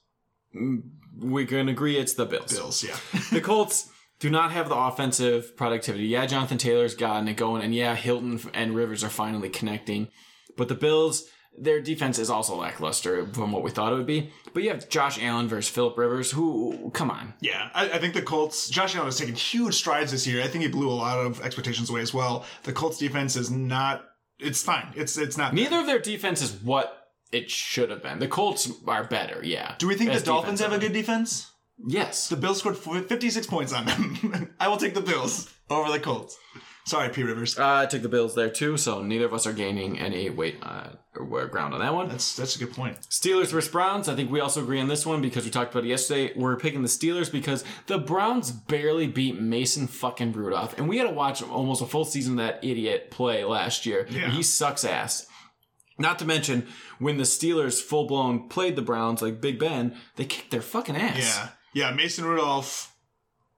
Mm, 0.56 0.84
We 1.18 1.46
can 1.46 1.70
agree 1.70 1.98
it's 1.98 2.14
the 2.14 2.26
Bills. 2.26 2.54
Bills, 2.54 2.84
yeah. 2.84 2.98
The 3.32 3.42
Colts 3.42 3.90
do 4.20 4.30
not 4.30 4.52
have 4.52 4.68
the 4.70 4.76
offensive 4.76 5.56
productivity. 5.56 6.06
Yeah, 6.06 6.26
Jonathan 6.26 6.58
Taylor's 6.58 6.96
gotten 6.96 7.28
it 7.28 7.38
going, 7.38 7.62
and 7.62 7.74
yeah, 7.74 7.96
Hilton 7.96 8.40
and 8.54 8.76
Rivers 8.76 9.04
are 9.04 9.10
finally 9.10 9.50
connecting. 9.50 10.10
But 10.58 10.68
the 10.68 10.76
Bills, 10.76 11.24
their 11.62 11.82
defense 11.82 12.20
is 12.20 12.30
also 12.30 12.56
lackluster 12.56 13.26
from 13.28 13.52
what 13.52 13.64
we 13.64 13.72
thought 13.72 13.92
it 13.92 13.96
would 13.96 14.06
be. 14.06 14.32
But 14.54 14.64
you 14.64 14.70
have 14.70 14.90
Josh 14.90 15.22
Allen 15.22 15.48
versus 15.48 15.70
Philip 15.70 15.98
Rivers, 15.98 16.32
who, 16.32 16.92
come 16.94 17.12
on. 17.12 17.34
Yeah, 17.42 17.70
I, 17.74 17.90
I 17.92 17.98
think 18.00 18.14
the 18.14 18.22
Colts. 18.22 18.70
Josh 18.70 18.96
Allen 18.96 19.08
has 19.08 19.18
taken 19.18 19.36
huge 19.36 19.76
strides 19.76 20.12
this 20.12 20.26
year. 20.26 20.42
I 20.44 20.48
think 20.48 20.64
he 20.64 20.70
blew 20.70 20.90
a 20.90 20.92
lot 20.92 21.18
of 21.18 21.42
expectations 21.42 21.90
away 21.90 22.02
as 22.02 22.14
well. 22.14 22.46
The 22.64 22.74
Colts 22.74 22.98
defense 22.98 23.36
is 23.36 23.52
not. 23.52 24.06
It's 24.40 24.64
fine. 24.64 24.94
It's 24.96 25.18
it's 25.18 25.38
not. 25.38 25.54
Neither 25.54 25.80
of 25.80 25.86
their 25.86 26.00
defense 26.00 26.42
is 26.42 26.54
what 26.54 27.00
it 27.32 27.50
should 27.50 27.90
have 27.90 28.02
been. 28.02 28.20
The 28.20 28.28
Colts 28.28 28.72
are 28.88 29.04
better, 29.04 29.42
yeah. 29.44 29.76
Do 29.78 29.88
we 29.88 29.96
think 29.96 30.12
Best 30.12 30.26
the 30.26 30.32
Dolphins 30.32 30.62
have 30.62 30.74
a 30.74 30.80
good 30.80 30.94
defense? 30.94 31.52
Yes. 31.88 32.28
The 32.28 32.36
Bills 32.36 32.60
scored 32.60 32.78
56 32.78 33.48
points 33.48 33.72
on 33.74 33.86
them. 33.86 34.54
I 34.60 34.68
will 34.68 34.78
take 34.78 34.94
the 34.94 35.02
Bills 35.02 35.54
over 35.70 35.92
the 35.92 36.00
Colts. 36.00 36.38
Sorry, 36.90 37.10
P. 37.10 37.22
Rivers. 37.22 37.60
Uh, 37.60 37.82
I 37.84 37.86
took 37.86 38.02
the 38.02 38.10
Bills 38.10 38.34
there 38.34 38.50
too, 38.50 38.76
so 38.76 39.04
neither 39.04 39.26
of 39.26 39.34
us 39.36 39.46
are 39.46 39.54
gaining 39.54 40.00
any 40.00 40.32
weight 40.32 40.58
uh, 40.64 40.88
or 41.16 41.46
ground 41.46 41.76
on 41.76 41.82
that 41.82 41.94
one. 41.94 42.10
That's 42.10 42.36
that's 42.36 42.56
a 42.56 42.60
good 42.60 42.74
point. 42.74 43.00
Steelers 43.02 43.52
versus 43.52 43.70
Browns. 43.70 44.10
I 44.10 44.16
think 44.16 44.32
we 44.32 44.40
also 44.40 44.64
agree 44.64 44.82
on 44.82 44.88
this 44.88 45.06
one 45.06 45.22
because 45.22 45.46
we 45.46 45.52
talked 45.52 45.72
about 45.72 45.86
it 45.86 45.90
yesterday. 45.90 46.34
We're 46.36 46.56
picking 46.56 46.82
the 46.82 46.88
Steelers 46.88 47.32
because 47.32 47.64
the 47.86 48.00
Browns 48.00 48.50
barely 48.50 49.06
beat 49.06 49.40
Mason 49.40 49.86
fucking 49.86 50.32
Rudolph, 50.32 50.80
and 50.80 50.90
we 50.90 50.98
had 50.98 51.08
to 51.08 51.14
watch 51.14 51.44
almost 51.44 51.84
a 51.84 51.86
full 51.86 52.06
season 52.06 52.40
of 52.40 52.48
that 52.48 52.64
idiot 52.64 53.12
play 53.12 53.44
last 53.44 53.86
year. 53.86 54.08
Yeah. 54.10 54.32
He 54.32 54.42
sucks 54.42 54.84
ass. 54.84 55.28
Not 56.00 56.18
to 56.20 56.26
mention 56.26 56.66
when 56.98 57.18
the 57.18 57.24
Steelers 57.24 57.80
full 57.80 58.08
blown 58.08 58.50
played 58.50 58.76
the 58.76 58.82
Browns 58.82 59.22
like 59.22 59.40
Big 59.40 59.60
Ben, 59.60 59.96
they 60.16 60.26
kicked 60.26 60.50
their 60.50 60.64
fucking 60.64 60.96
ass. 60.96 61.20
Yeah, 61.20 61.90
yeah. 61.90 61.96
Mason 61.96 62.26
Rudolph 62.26 62.96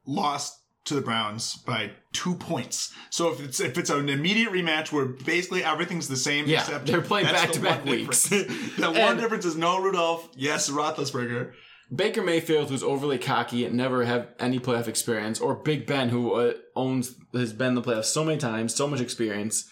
lost 0.06 0.61
to 0.86 0.96
the 0.96 1.02
Browns 1.02 1.56
by 1.58 1.92
two 2.12 2.36
points. 2.36 2.94
So 3.10 3.32
if 3.32 3.40
it's 3.40 3.60
if 3.60 3.78
it's 3.78 3.90
an 3.90 4.10
immediate 4.10 4.52
rematch 4.52 4.92
where 4.92 5.06
basically 5.06 5.64
everything's 5.64 6.08
the 6.08 6.16
same, 6.16 6.48
Yeah, 6.48 6.62
except 6.62 6.88
they're 6.88 7.02
playing 7.02 7.28
back-to-back 7.28 7.86
weeks. 7.86 8.30
difference. 8.30 8.76
the 8.78 8.92
one 8.92 9.18
difference 9.18 9.46
is 9.46 9.56
no 9.56 9.80
Rudolph. 9.82 10.30
Yes, 10.36 10.70
Roethlisberger. 10.70 11.54
Baker 11.94 12.22
Mayfield, 12.24 12.70
who's 12.70 12.84
overly 12.84 13.18
cocky 13.18 13.66
and 13.66 13.76
never 13.76 14.06
have 14.06 14.30
any 14.40 14.60
playoff 14.60 14.88
experience, 14.88 15.42
or 15.42 15.56
Big 15.56 15.86
Ben, 15.86 16.08
who 16.10 16.34
uh, 16.34 16.54
owns 16.76 17.16
has 17.34 17.52
been 17.52 17.70
in 17.70 17.76
the 17.76 17.82
playoffs 17.82 18.06
so 18.06 18.24
many 18.24 18.38
times, 18.38 18.74
so 18.74 18.88
much 18.88 19.02
experience. 19.02 19.70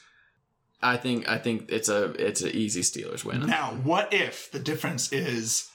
I 0.81 0.97
think 0.97 1.27
I 1.27 1.37
think 1.37 1.71
it's 1.71 1.89
a 1.89 2.11
it's 2.23 2.41
an 2.41 2.51
easy 2.51 2.81
Steelers 2.81 3.25
win. 3.25 3.45
Now, 3.47 3.71
what 3.83 4.13
if 4.13 4.51
the 4.51 4.59
difference 4.59 5.11
is 5.11 5.69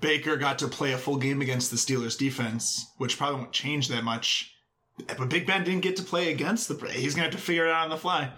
Baker 0.00 0.36
got 0.36 0.58
to 0.60 0.68
play 0.68 0.92
a 0.92 0.98
full 0.98 1.16
game 1.16 1.40
against 1.40 1.70
the 1.70 1.76
Steelers 1.76 2.18
defense, 2.18 2.86
which 2.98 3.18
probably 3.18 3.40
won't 3.40 3.52
change 3.52 3.88
that 3.88 4.04
much. 4.04 4.53
But 5.18 5.28
Big 5.28 5.46
Ben 5.46 5.64
didn't 5.64 5.80
get 5.82 5.96
to 5.96 6.02
play 6.02 6.30
against 6.30 6.68
the. 6.68 6.88
He's 6.88 7.14
gonna 7.14 7.24
have 7.24 7.32
to 7.32 7.40
figure 7.40 7.66
it 7.66 7.72
out 7.72 7.84
on 7.84 7.90
the 7.90 7.96
fly. 7.96 8.30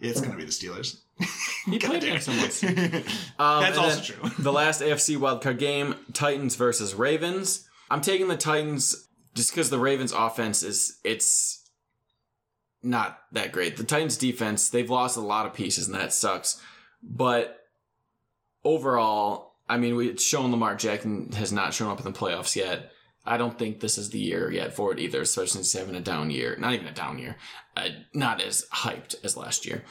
It's 0.00 0.20
gonna 0.20 0.36
be 0.36 0.44
the 0.44 0.50
Steelers. 0.50 1.00
He 1.64 1.78
played 1.78 2.02
against 2.02 2.26
them 2.26 2.38
once. 2.38 2.64
Um, 2.64 2.70
That's 2.72 3.06
and 3.38 3.78
also 3.78 3.94
then 3.94 4.02
true. 4.02 4.30
the 4.40 4.52
last 4.52 4.80
AFC 4.82 5.16
wildcard 5.16 5.60
game, 5.60 5.94
Titans 6.12 6.56
versus 6.56 6.92
Ravens. 6.92 7.68
I'm 7.88 8.00
taking 8.00 8.26
the 8.26 8.36
Titans 8.36 9.08
just 9.34 9.52
because 9.52 9.70
the 9.70 9.78
Ravens 9.78 10.10
offense 10.10 10.64
is 10.64 10.98
it's 11.04 11.62
not 12.82 13.20
that 13.30 13.52
great. 13.52 13.76
The 13.76 13.84
Titans 13.84 14.16
defense, 14.16 14.70
they've 14.70 14.90
lost 14.90 15.16
a 15.16 15.20
lot 15.20 15.46
of 15.46 15.54
pieces 15.54 15.86
and 15.86 15.94
that 15.94 16.12
sucks. 16.12 16.60
But 17.00 17.60
overall, 18.64 19.54
I 19.68 19.76
mean, 19.76 19.94
we, 19.96 20.08
it's 20.08 20.24
shown 20.24 20.50
Lamar 20.50 20.74
Jackson 20.74 21.30
has 21.32 21.52
not 21.52 21.74
shown 21.74 21.90
up 21.90 22.04
in 22.04 22.12
the 22.12 22.18
playoffs 22.18 22.56
yet. 22.56 22.90
I 23.24 23.36
don't 23.36 23.58
think 23.58 23.80
this 23.80 23.98
is 23.98 24.10
the 24.10 24.18
year 24.18 24.50
yet 24.50 24.74
for 24.74 24.92
it 24.92 24.98
either, 24.98 25.20
especially 25.20 25.62
since 25.62 25.72
having 25.72 25.94
a 25.94 26.00
down 26.00 26.30
year. 26.30 26.56
Not 26.58 26.74
even 26.74 26.86
a 26.88 26.92
down 26.92 27.18
year. 27.18 27.36
Uh, 27.76 27.88
not 28.12 28.40
as 28.42 28.66
hyped 28.72 29.14
as 29.24 29.36
last 29.36 29.64
year. 29.66 29.84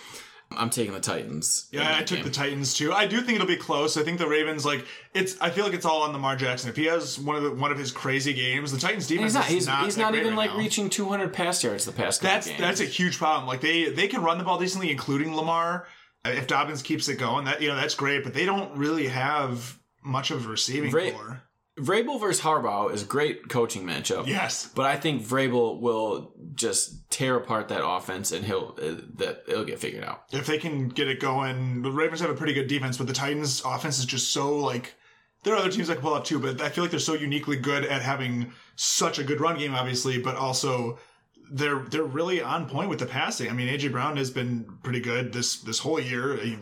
I'm 0.53 0.69
taking 0.69 0.93
the 0.93 0.99
Titans. 0.99 1.69
Yeah, 1.71 1.95
I 1.97 2.03
took 2.03 2.17
game. 2.17 2.25
the 2.25 2.29
Titans 2.31 2.73
too. 2.73 2.91
I 2.91 3.07
do 3.07 3.21
think 3.21 3.35
it'll 3.35 3.47
be 3.47 3.55
close. 3.55 3.95
I 3.95 4.03
think 4.03 4.17
the 4.19 4.27
Ravens 4.27 4.65
like 4.65 4.85
it's. 5.13 5.39
I 5.39 5.49
feel 5.49 5.63
like 5.63 5.73
it's 5.73 5.85
all 5.85 6.01
on 6.01 6.11
Lamar 6.11 6.35
Jackson. 6.35 6.69
If 6.69 6.75
he 6.75 6.85
has 6.87 7.17
one 7.17 7.37
of 7.37 7.43
the, 7.43 7.51
one 7.51 7.71
of 7.71 7.77
his 7.77 7.89
crazy 7.93 8.33
games, 8.33 8.73
the 8.73 8.77
Titans 8.77 9.07
defense 9.07 9.27
he's 9.27 9.33
not. 9.33 9.45
is 9.45 9.51
He's 9.53 9.67
not, 9.67 9.85
he's 9.85 9.97
not 9.97 10.13
even 10.15 10.31
right 10.31 10.37
like 10.37 10.51
now. 10.51 10.57
reaching 10.57 10.89
200 10.89 11.31
pass 11.31 11.63
yards 11.63 11.85
the 11.85 11.93
past 11.93 12.21
That's 12.21 12.47
games. 12.47 12.59
that's 12.59 12.81
a 12.81 12.85
huge 12.85 13.17
problem. 13.17 13.47
Like 13.47 13.61
they 13.61 13.91
they 13.91 14.09
can 14.09 14.21
run 14.23 14.39
the 14.39 14.43
ball 14.43 14.59
decently, 14.59 14.91
including 14.91 15.33
Lamar. 15.37 15.87
Uh, 16.25 16.31
If 16.31 16.47
Dobbins 16.47 16.81
keeps 16.81 17.07
it 17.07 17.15
going, 17.17 17.45
that 17.45 17.61
you 17.61 17.69
know 17.69 17.75
that's 17.77 17.95
great. 17.95 18.25
But 18.25 18.33
they 18.33 18.43
don't 18.45 18.75
really 18.77 19.07
have 19.07 19.79
much 20.03 20.31
of 20.31 20.45
a 20.45 20.49
receiving 20.49 20.91
Right. 20.91 21.13
corps. 21.13 21.43
Vrabel 21.79 22.19
versus 22.19 22.41
Harbaugh 22.43 22.93
is 22.93 23.03
a 23.03 23.05
great 23.05 23.47
coaching 23.47 23.83
matchup. 23.85 24.27
Yes, 24.27 24.69
But 24.75 24.85
I 24.85 24.97
think 24.97 25.23
Vrabel 25.23 25.79
will 25.79 26.33
just 26.53 27.09
tear 27.09 27.37
apart 27.37 27.69
that 27.69 27.85
offense, 27.85 28.31
and 28.31 28.43
he'll 28.45 28.75
uh, 28.81 28.95
that 29.15 29.43
it'll 29.47 29.63
get 29.63 29.79
figured 29.79 30.03
out. 30.03 30.23
if 30.31 30.45
they 30.45 30.57
can 30.57 30.89
get 30.89 31.07
it 31.07 31.19
going, 31.19 31.81
the 31.81 31.91
Ravens 31.91 32.19
have 32.19 32.29
a 32.29 32.35
pretty 32.35 32.53
good 32.53 32.67
defense, 32.67 32.97
but 32.97 33.07
the 33.07 33.13
Titans' 33.13 33.61
offense 33.65 33.99
is 33.99 34.05
just 34.05 34.31
so 34.31 34.57
like. 34.57 34.95
There 35.43 35.55
are 35.55 35.57
other 35.57 35.71
teams 35.71 35.87
that 35.87 35.95
can 35.95 36.03
pull 36.03 36.13
up 36.13 36.23
too, 36.23 36.37
but 36.37 36.61
I 36.61 36.69
feel 36.69 36.83
like 36.83 36.91
they're 36.91 36.99
so 36.99 37.15
uniquely 37.15 37.55
good 37.57 37.83
at 37.85 38.03
having 38.03 38.53
such 38.75 39.17
a 39.17 39.23
good 39.23 39.41
run 39.41 39.57
game, 39.57 39.73
obviously, 39.73 40.19
but 40.19 40.35
also 40.35 40.99
they're 41.51 41.79
they're 41.89 42.03
really 42.03 42.41
on 42.43 42.69
point 42.69 42.89
with 42.89 42.99
the 42.99 43.07
passing. 43.07 43.49
I 43.49 43.53
mean, 43.53 43.67
AJ 43.67 43.91
Brown 43.91 44.17
has 44.17 44.29
been 44.29 44.65
pretty 44.83 44.99
good 44.99 45.33
this 45.33 45.59
this 45.61 45.79
whole 45.79 45.99
year. 45.99 46.37
He 46.37 46.57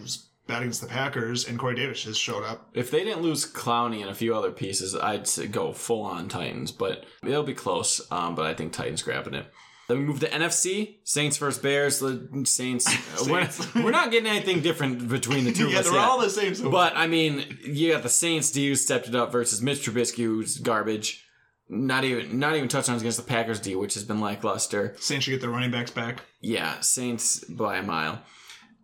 was 0.50 0.62
against 0.62 0.82
the 0.82 0.88
Packers, 0.88 1.48
and 1.48 1.58
Corey 1.58 1.76
Davis 1.76 2.04
has 2.06 2.18
showed 2.18 2.44
up. 2.44 2.70
If 2.74 2.92
they 2.92 3.04
didn't 3.04 3.22
lose 3.22 3.52
Clowney 3.52 4.02
and 4.02 4.10
a 4.10 4.16
few 4.16 4.36
other 4.36 4.52
pieces, 4.52 4.96
I'd 4.96 5.28
go 5.52 5.74
full 5.74 6.04
on 6.04 6.28
Titans, 6.28 6.72
but 6.72 7.06
it'll 7.24 7.44
be 7.44 7.54
close. 7.54 8.02
Um, 8.12 8.36
but 8.36 8.46
I 8.46 8.54
think 8.54 8.74
Titans 8.74 9.02
grabbing 9.02 9.34
it. 9.34 9.46
Then 9.88 9.98
we 9.98 10.06
move 10.06 10.20
to 10.20 10.30
NFC 10.30 10.98
Saints 11.04 11.38
versus 11.38 11.60
Bears. 11.62 12.00
The 12.00 12.44
Saints. 12.46 12.88
We're, 13.28 13.50
we're 13.84 13.92
not 13.92 14.12
getting 14.12 14.30
anything 14.30 14.62
different 14.62 15.10
between 15.10 15.46
the 15.46 15.52
two 15.52 15.66
of 15.66 15.72
yeah, 15.72 15.82
they're 15.82 15.94
yet. 15.94 16.02
all 16.04 16.20
the 16.20 16.30
same. 16.30 16.54
So 16.54 16.70
But 16.70 16.96
I 16.96 17.08
mean, 17.08 17.58
you 17.64 17.92
got 17.92 18.04
the 18.04 18.10
Saints 18.10 18.52
D 18.52 18.68
who 18.68 18.76
stepped 18.76 19.08
it 19.08 19.16
up 19.16 19.32
versus 19.32 19.64
Mitch 19.64 19.84
Trubisky, 19.84 20.24
who's 20.26 20.60
garbage. 20.60 21.26
Not 21.70 22.04
even 22.04 22.38
not 22.38 22.56
even 22.56 22.68
touchdowns 22.68 23.02
against 23.02 23.18
the 23.18 23.24
Packers 23.24 23.60
D, 23.60 23.76
which 23.76 23.96
has 23.96 24.04
been 24.04 24.22
lackluster. 24.22 24.96
Saints 25.00 25.26
should 25.26 25.32
get 25.32 25.42
their 25.42 25.50
running 25.50 25.72
backs 25.72 25.92
back. 25.92 26.22
Yeah, 26.40 26.80
Saints 26.82 27.44
by 27.46 27.78
a 27.78 27.84
mile. 27.84 28.22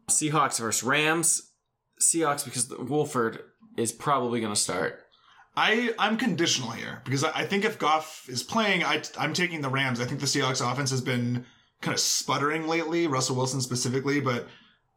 Seahawks 0.10 0.60
versus 0.60 0.84
Rams. 0.84 1.45
Seahawks 2.02 2.46
because 2.46 2.70
Wolford 2.78 3.40
is 3.78 3.92
probably 3.92 4.40
going 4.40 4.54
to 4.54 4.60
start. 4.60 5.02
I 5.58 5.94
I'm 5.98 6.18
conditional 6.18 6.72
here 6.72 7.02
because 7.06 7.24
I, 7.24 7.46
think 7.46 7.64
if 7.64 7.80
Goff 7.80 8.26
is 8.28 8.44
playing, 8.44 8.84
I 8.84 9.02
I'm 9.18 9.34
taking 9.34 9.62
the 9.62 9.70
Rams. 9.70 10.02
I 10.02 10.06
think 10.06 10.20
the 10.20 10.26
Seahawks 10.26 10.60
offense 10.60 10.92
has 10.92 11.02
been 11.02 11.46
kind 11.82 11.94
of 11.94 12.00
sputtering 12.00 12.68
lately, 12.68 13.08
Russell 13.08 13.38
Wilson 13.38 13.62
specifically, 13.62 14.20
but 14.20 14.48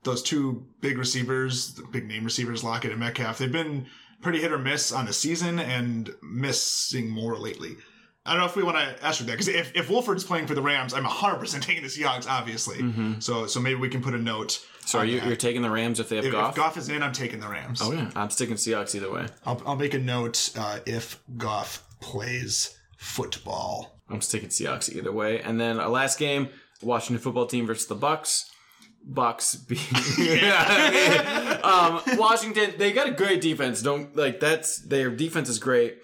those 0.02 0.22
two 0.22 0.66
big 0.80 0.98
receivers, 0.98 1.74
the 1.74 1.84
big 1.84 2.06
name 2.06 2.24
receivers, 2.24 2.64
Lockett 2.64 2.90
and 2.90 3.00
Metcalf, 3.00 3.38
they've 3.38 3.52
been 3.52 3.86
pretty 4.20 4.40
hit 4.40 4.52
or 4.52 4.58
miss 4.58 4.90
on 4.90 5.06
the 5.06 5.12
season 5.12 5.58
and 5.58 6.10
missing 6.22 7.08
more 7.08 7.36
lately. 7.36 7.76
I 8.28 8.32
don't 8.32 8.40
know 8.40 8.46
if 8.46 8.56
we 8.56 8.62
want 8.62 8.76
to 8.76 9.04
ask 9.04 9.18
for 9.18 9.24
that 9.24 9.32
because 9.32 9.48
if, 9.48 9.74
if 9.74 9.88
Wolford's 9.90 10.24
playing 10.24 10.46
for 10.46 10.54
the 10.54 10.62
Rams, 10.62 10.94
I'm 10.94 11.04
100% 11.04 11.62
taking 11.62 11.82
the 11.82 11.88
Seahawks, 11.88 12.28
obviously. 12.28 13.20
So 13.20 13.46
so 13.46 13.60
maybe 13.60 13.80
we 13.80 13.88
can 13.88 14.02
put 14.02 14.14
a 14.14 14.18
note. 14.18 14.64
So 14.84 14.98
are 14.98 15.04
you, 15.04 15.20
that. 15.20 15.26
you're 15.26 15.36
taking 15.36 15.62
the 15.62 15.70
Rams 15.70 16.00
if 16.00 16.08
they 16.08 16.16
have 16.16 16.24
if, 16.24 16.32
Goff? 16.32 16.50
if 16.50 16.56
Goff 16.56 16.76
is 16.76 16.88
in, 16.88 17.02
I'm 17.02 17.12
taking 17.12 17.40
the 17.40 17.48
Rams. 17.48 17.80
oh 17.82 17.92
yeah, 17.92 18.10
I'm 18.14 18.30
sticking 18.30 18.56
Seahawks 18.56 18.94
either 18.94 19.10
way. 19.10 19.26
I'll, 19.44 19.60
I'll 19.66 19.76
make 19.76 19.94
a 19.94 19.98
note 19.98 20.50
uh, 20.56 20.78
if 20.86 21.20
Goff 21.36 21.84
plays 22.00 22.78
football. 22.96 24.00
I'm 24.10 24.20
sticking 24.20 24.48
Seahawks 24.48 24.94
either 24.94 25.12
way. 25.12 25.40
And 25.40 25.60
then 25.60 25.78
our 25.78 25.88
last 25.88 26.18
game, 26.18 26.48
Washington 26.82 27.22
football 27.22 27.46
team 27.46 27.66
versus 27.66 27.86
the 27.86 27.96
Bucs. 27.96 28.44
Bucs 29.10 29.66
beat 29.66 29.78
um, 31.64 32.18
Washington. 32.18 32.74
They 32.76 32.92
got 32.92 33.08
a 33.08 33.12
great 33.12 33.40
defense. 33.40 33.80
Don't 33.82 34.14
like 34.16 34.40
that's 34.40 34.78
their 34.78 35.10
defense 35.10 35.48
is 35.48 35.58
great, 35.58 35.98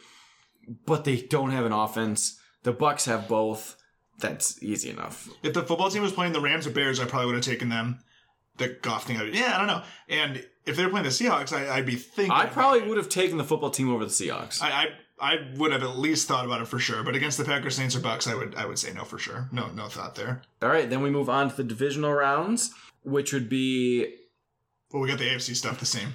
but 0.86 1.04
they 1.04 1.20
don't 1.20 1.50
have 1.50 1.64
an 1.64 1.72
offense. 1.72 2.38
The 2.62 2.72
Bucs 2.72 3.06
have 3.06 3.28
both. 3.28 3.76
That's 4.18 4.62
easy 4.62 4.90
enough. 4.90 5.28
If 5.42 5.54
the 5.54 5.62
football 5.62 5.90
team 5.90 6.02
was 6.02 6.12
playing 6.12 6.32
the 6.32 6.40
Rams 6.40 6.66
or 6.66 6.70
Bears, 6.70 7.00
I 7.00 7.04
probably 7.04 7.26
would 7.26 7.34
have 7.36 7.44
taken 7.44 7.68
them. 7.68 8.00
The 8.56 8.68
Goff 8.68 9.06
thing, 9.06 9.16
I 9.16 9.24
yeah, 9.24 9.52
I 9.54 9.58
don't 9.58 9.66
know. 9.66 9.82
And 10.08 10.46
if 10.64 10.76
they 10.76 10.84
were 10.84 10.90
playing 10.90 11.04
the 11.04 11.10
Seahawks, 11.10 11.52
I, 11.52 11.76
I'd 11.76 11.86
be 11.86 11.96
thinking. 11.96 12.30
I 12.32 12.46
probably 12.46 12.82
would 12.82 12.96
have 12.96 13.08
taken 13.08 13.36
the 13.36 13.44
football 13.44 13.70
team 13.70 13.92
over 13.92 14.04
the 14.04 14.10
Seahawks. 14.12 14.62
I, 14.62 14.70
I 14.70 14.86
I 15.20 15.36
would 15.56 15.72
have 15.72 15.82
at 15.82 15.98
least 15.98 16.28
thought 16.28 16.44
about 16.44 16.60
it 16.60 16.68
for 16.68 16.78
sure. 16.78 17.02
But 17.02 17.16
against 17.16 17.38
the 17.38 17.44
Packers, 17.44 17.76
Saints, 17.76 17.96
or 17.96 18.00
Bucs, 18.00 18.30
I 18.30 18.34
would 18.34 18.54
I 18.54 18.66
would 18.66 18.78
say 18.78 18.92
no 18.92 19.04
for 19.04 19.18
sure. 19.18 19.48
No 19.50 19.68
no 19.72 19.88
thought 19.88 20.14
there. 20.14 20.42
All 20.62 20.68
right, 20.68 20.88
then 20.88 21.02
we 21.02 21.10
move 21.10 21.28
on 21.28 21.50
to 21.50 21.56
the 21.56 21.64
divisional 21.64 22.12
rounds, 22.12 22.72
which 23.02 23.32
would 23.32 23.48
be 23.48 24.14
Well, 24.92 25.02
we 25.02 25.08
got 25.08 25.18
the 25.18 25.28
AFC 25.28 25.56
stuff 25.56 25.80
the 25.80 25.86
same. 25.86 26.14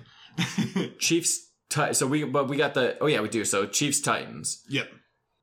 Chiefs. 1.00 1.49
So 1.72 2.08
we, 2.08 2.24
but 2.24 2.48
we 2.48 2.58
got 2.58 2.74
the. 2.74 2.98
Oh 3.02 3.08
yeah, 3.08 3.22
we 3.22 3.30
do. 3.30 3.46
So 3.46 3.66
Chiefs 3.66 4.02
Titans. 4.02 4.64
yep. 4.70 4.90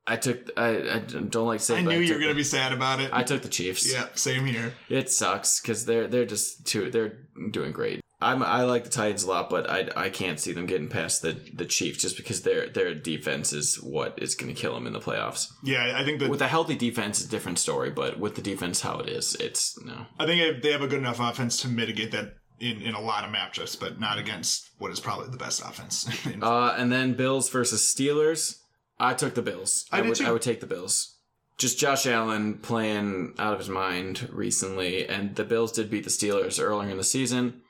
I 0.09 0.15
took. 0.15 0.49
I, 0.57 0.69
I 0.95 0.99
don't 0.99 1.47
like 1.47 1.59
I 1.59 1.63
saying. 1.63 1.85
but 1.85 1.91
knew 1.91 1.99
you 1.99 2.13
were 2.13 2.19
gonna 2.19 2.33
the- 2.33 2.37
be 2.37 2.43
sad 2.43 2.71
about 2.73 2.99
it. 3.01 3.09
I 3.13 3.23
took 3.23 3.41
the 3.41 3.49
Chiefs. 3.49 3.91
yeah, 3.91 4.07
same 4.15 4.45
here. 4.45 4.73
It 4.89 5.09
sucks 5.11 5.59
because 5.61 5.85
they're 5.85 6.07
they're 6.07 6.25
just 6.25 6.65
too 6.65 6.89
they're 6.91 7.17
doing 7.51 7.71
great. 7.71 8.01
I'm 8.19 8.41
I 8.41 8.63
like 8.63 8.83
the 8.83 8.89
Titans 8.89 9.23
a 9.23 9.29
lot, 9.29 9.49
but 9.49 9.69
I 9.69 9.89
I 9.95 10.09
can't 10.09 10.39
see 10.39 10.51
them 10.53 10.65
getting 10.65 10.87
past 10.87 11.21
the 11.21 11.33
the 11.53 11.65
Chiefs 11.65 12.01
just 12.01 12.17
because 12.17 12.41
their 12.41 12.67
their 12.67 12.95
defense 12.95 13.53
is 13.53 13.75
what 13.81 14.17
is 14.21 14.33
going 14.33 14.53
to 14.53 14.59
kill 14.59 14.73
them 14.73 14.87
in 14.87 14.93
the 14.93 14.99
playoffs. 14.99 15.51
Yeah, 15.63 15.93
I 15.95 16.03
think 16.03 16.19
that 16.19 16.29
With 16.29 16.41
a 16.41 16.47
healthy 16.47 16.75
defense, 16.75 17.19
it's 17.19 17.27
a 17.27 17.31
different 17.31 17.59
story, 17.59 17.89
but 17.91 18.17
with 18.19 18.35
the 18.35 18.41
defense 18.41 18.81
how 18.81 18.97
it 18.99 19.07
is, 19.09 19.35
it's 19.35 19.77
no. 19.85 20.07
I 20.17 20.25
think 20.25 20.63
they 20.63 20.71
have 20.71 20.81
a 20.81 20.87
good 20.87 20.97
enough 20.99 21.19
offense 21.19 21.61
to 21.61 21.67
mitigate 21.67 22.11
that 22.11 22.33
in, 22.59 22.81
in 22.81 22.95
a 22.95 23.01
lot 23.01 23.23
of 23.23 23.31
matchups, 23.31 23.79
but 23.79 23.99
not 23.99 24.17
against 24.17 24.69
what 24.77 24.91
is 24.91 24.99
probably 24.99 25.29
the 25.29 25.37
best 25.37 25.61
offense. 25.61 26.07
Uh, 26.41 26.75
and 26.77 26.91
then 26.91 27.13
Bills 27.13 27.49
versus 27.49 27.81
Steelers. 27.81 28.59
I 28.99 29.13
took 29.13 29.33
the 29.35 29.41
Bills. 29.41 29.85
I 29.91 30.01
did 30.01 30.09
would 30.09 30.17
too. 30.17 30.25
I 30.25 30.31
would 30.31 30.41
take 30.41 30.59
the 30.59 30.67
Bills. 30.67 31.17
Just 31.57 31.79
Josh 31.79 32.05
Allen 32.05 32.59
playing 32.59 33.33
out 33.39 33.53
of 33.53 33.59
his 33.59 33.69
mind 33.69 34.29
recently, 34.31 35.07
and 35.07 35.35
the 35.35 35.43
Bills 35.43 35.71
did 35.71 35.89
beat 35.89 36.03
the 36.03 36.09
Steelers 36.09 36.61
earlier 36.61 36.89
in 36.89 36.97
the 36.97 37.03
season. 37.03 37.61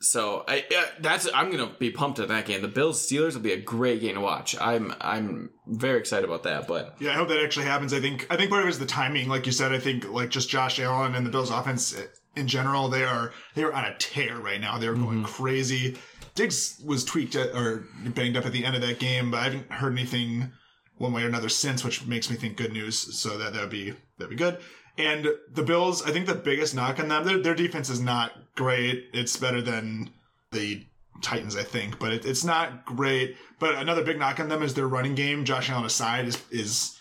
So 0.00 0.44
I 0.46 0.64
yeah, 0.70 0.84
that's 1.00 1.28
I'm 1.34 1.50
gonna 1.50 1.74
be 1.78 1.90
pumped 1.90 2.18
at 2.18 2.28
that 2.28 2.44
game. 2.44 2.60
The 2.60 2.68
Bills 2.68 3.00
Steelers 3.00 3.34
will 3.34 3.40
be 3.40 3.52
a 3.52 3.60
great 3.60 4.02
game 4.02 4.14
to 4.14 4.20
watch. 4.20 4.54
I'm 4.60 4.94
I'm 5.00 5.50
very 5.66 5.98
excited 5.98 6.26
about 6.26 6.42
that. 6.42 6.68
But 6.68 6.96
yeah, 7.00 7.12
I 7.12 7.14
hope 7.14 7.28
that 7.28 7.42
actually 7.42 7.66
happens. 7.66 7.94
I 7.94 8.00
think 8.00 8.26
I 8.28 8.36
think 8.36 8.50
part 8.50 8.62
of 8.62 8.68
it 8.68 8.70
is 8.70 8.78
the 8.78 8.86
timing, 8.86 9.28
like 9.28 9.46
you 9.46 9.52
said. 9.52 9.72
I 9.72 9.78
think 9.78 10.08
like 10.10 10.28
just 10.28 10.50
Josh 10.50 10.78
Allen 10.80 11.14
and 11.14 11.24
the 11.24 11.30
Bills 11.30 11.50
offense 11.50 11.96
in 12.36 12.46
general, 12.46 12.88
they 12.88 13.04
are 13.04 13.32
they 13.54 13.64
are 13.64 13.72
on 13.72 13.84
a 13.84 13.96
tear 13.98 14.36
right 14.38 14.60
now. 14.60 14.78
They're 14.78 14.94
going 14.94 15.22
mm-hmm. 15.22 15.24
crazy. 15.24 15.96
Diggs 16.34 16.80
was 16.84 17.04
tweaked 17.04 17.34
at, 17.34 17.54
or 17.54 17.86
banged 18.14 18.36
up 18.36 18.44
at 18.44 18.52
the 18.52 18.64
end 18.64 18.76
of 18.76 18.82
that 18.82 18.98
game, 18.98 19.30
but 19.30 19.40
I 19.40 19.44
haven't 19.44 19.72
heard 19.72 19.92
anything 19.92 20.52
one 20.98 21.12
way 21.12 21.22
or 21.22 21.28
another 21.28 21.48
since, 21.48 21.82
which 21.82 22.06
makes 22.06 22.30
me 22.30 22.36
think 22.36 22.56
good 22.56 22.72
news. 22.72 22.98
So 23.18 23.38
that 23.38 23.54
that 23.54 23.60
would 23.60 23.70
be 23.70 23.94
that'd 24.18 24.30
be 24.30 24.36
good. 24.36 24.58
And 24.98 25.28
the 25.52 25.62
Bills, 25.62 26.02
I 26.02 26.10
think 26.10 26.26
the 26.26 26.34
biggest 26.34 26.74
knock 26.74 27.00
on 27.00 27.08
them, 27.08 27.24
their 27.24 27.38
their 27.38 27.54
defense 27.54 27.90
is 27.90 28.00
not 28.00 28.32
great. 28.54 29.08
It's 29.12 29.36
better 29.36 29.60
than 29.60 30.10
the 30.52 30.86
Titans, 31.22 31.56
I 31.56 31.62
think, 31.62 31.98
but 31.98 32.12
it, 32.12 32.26
it's 32.26 32.44
not 32.44 32.84
great. 32.84 33.36
But 33.58 33.76
another 33.76 34.04
big 34.04 34.18
knock 34.18 34.40
on 34.40 34.48
them 34.48 34.62
is 34.62 34.74
their 34.74 34.88
running 34.88 35.14
game. 35.14 35.44
Josh 35.44 35.70
Allen 35.70 35.86
aside 35.86 36.26
is 36.26 36.42
is 36.50 36.98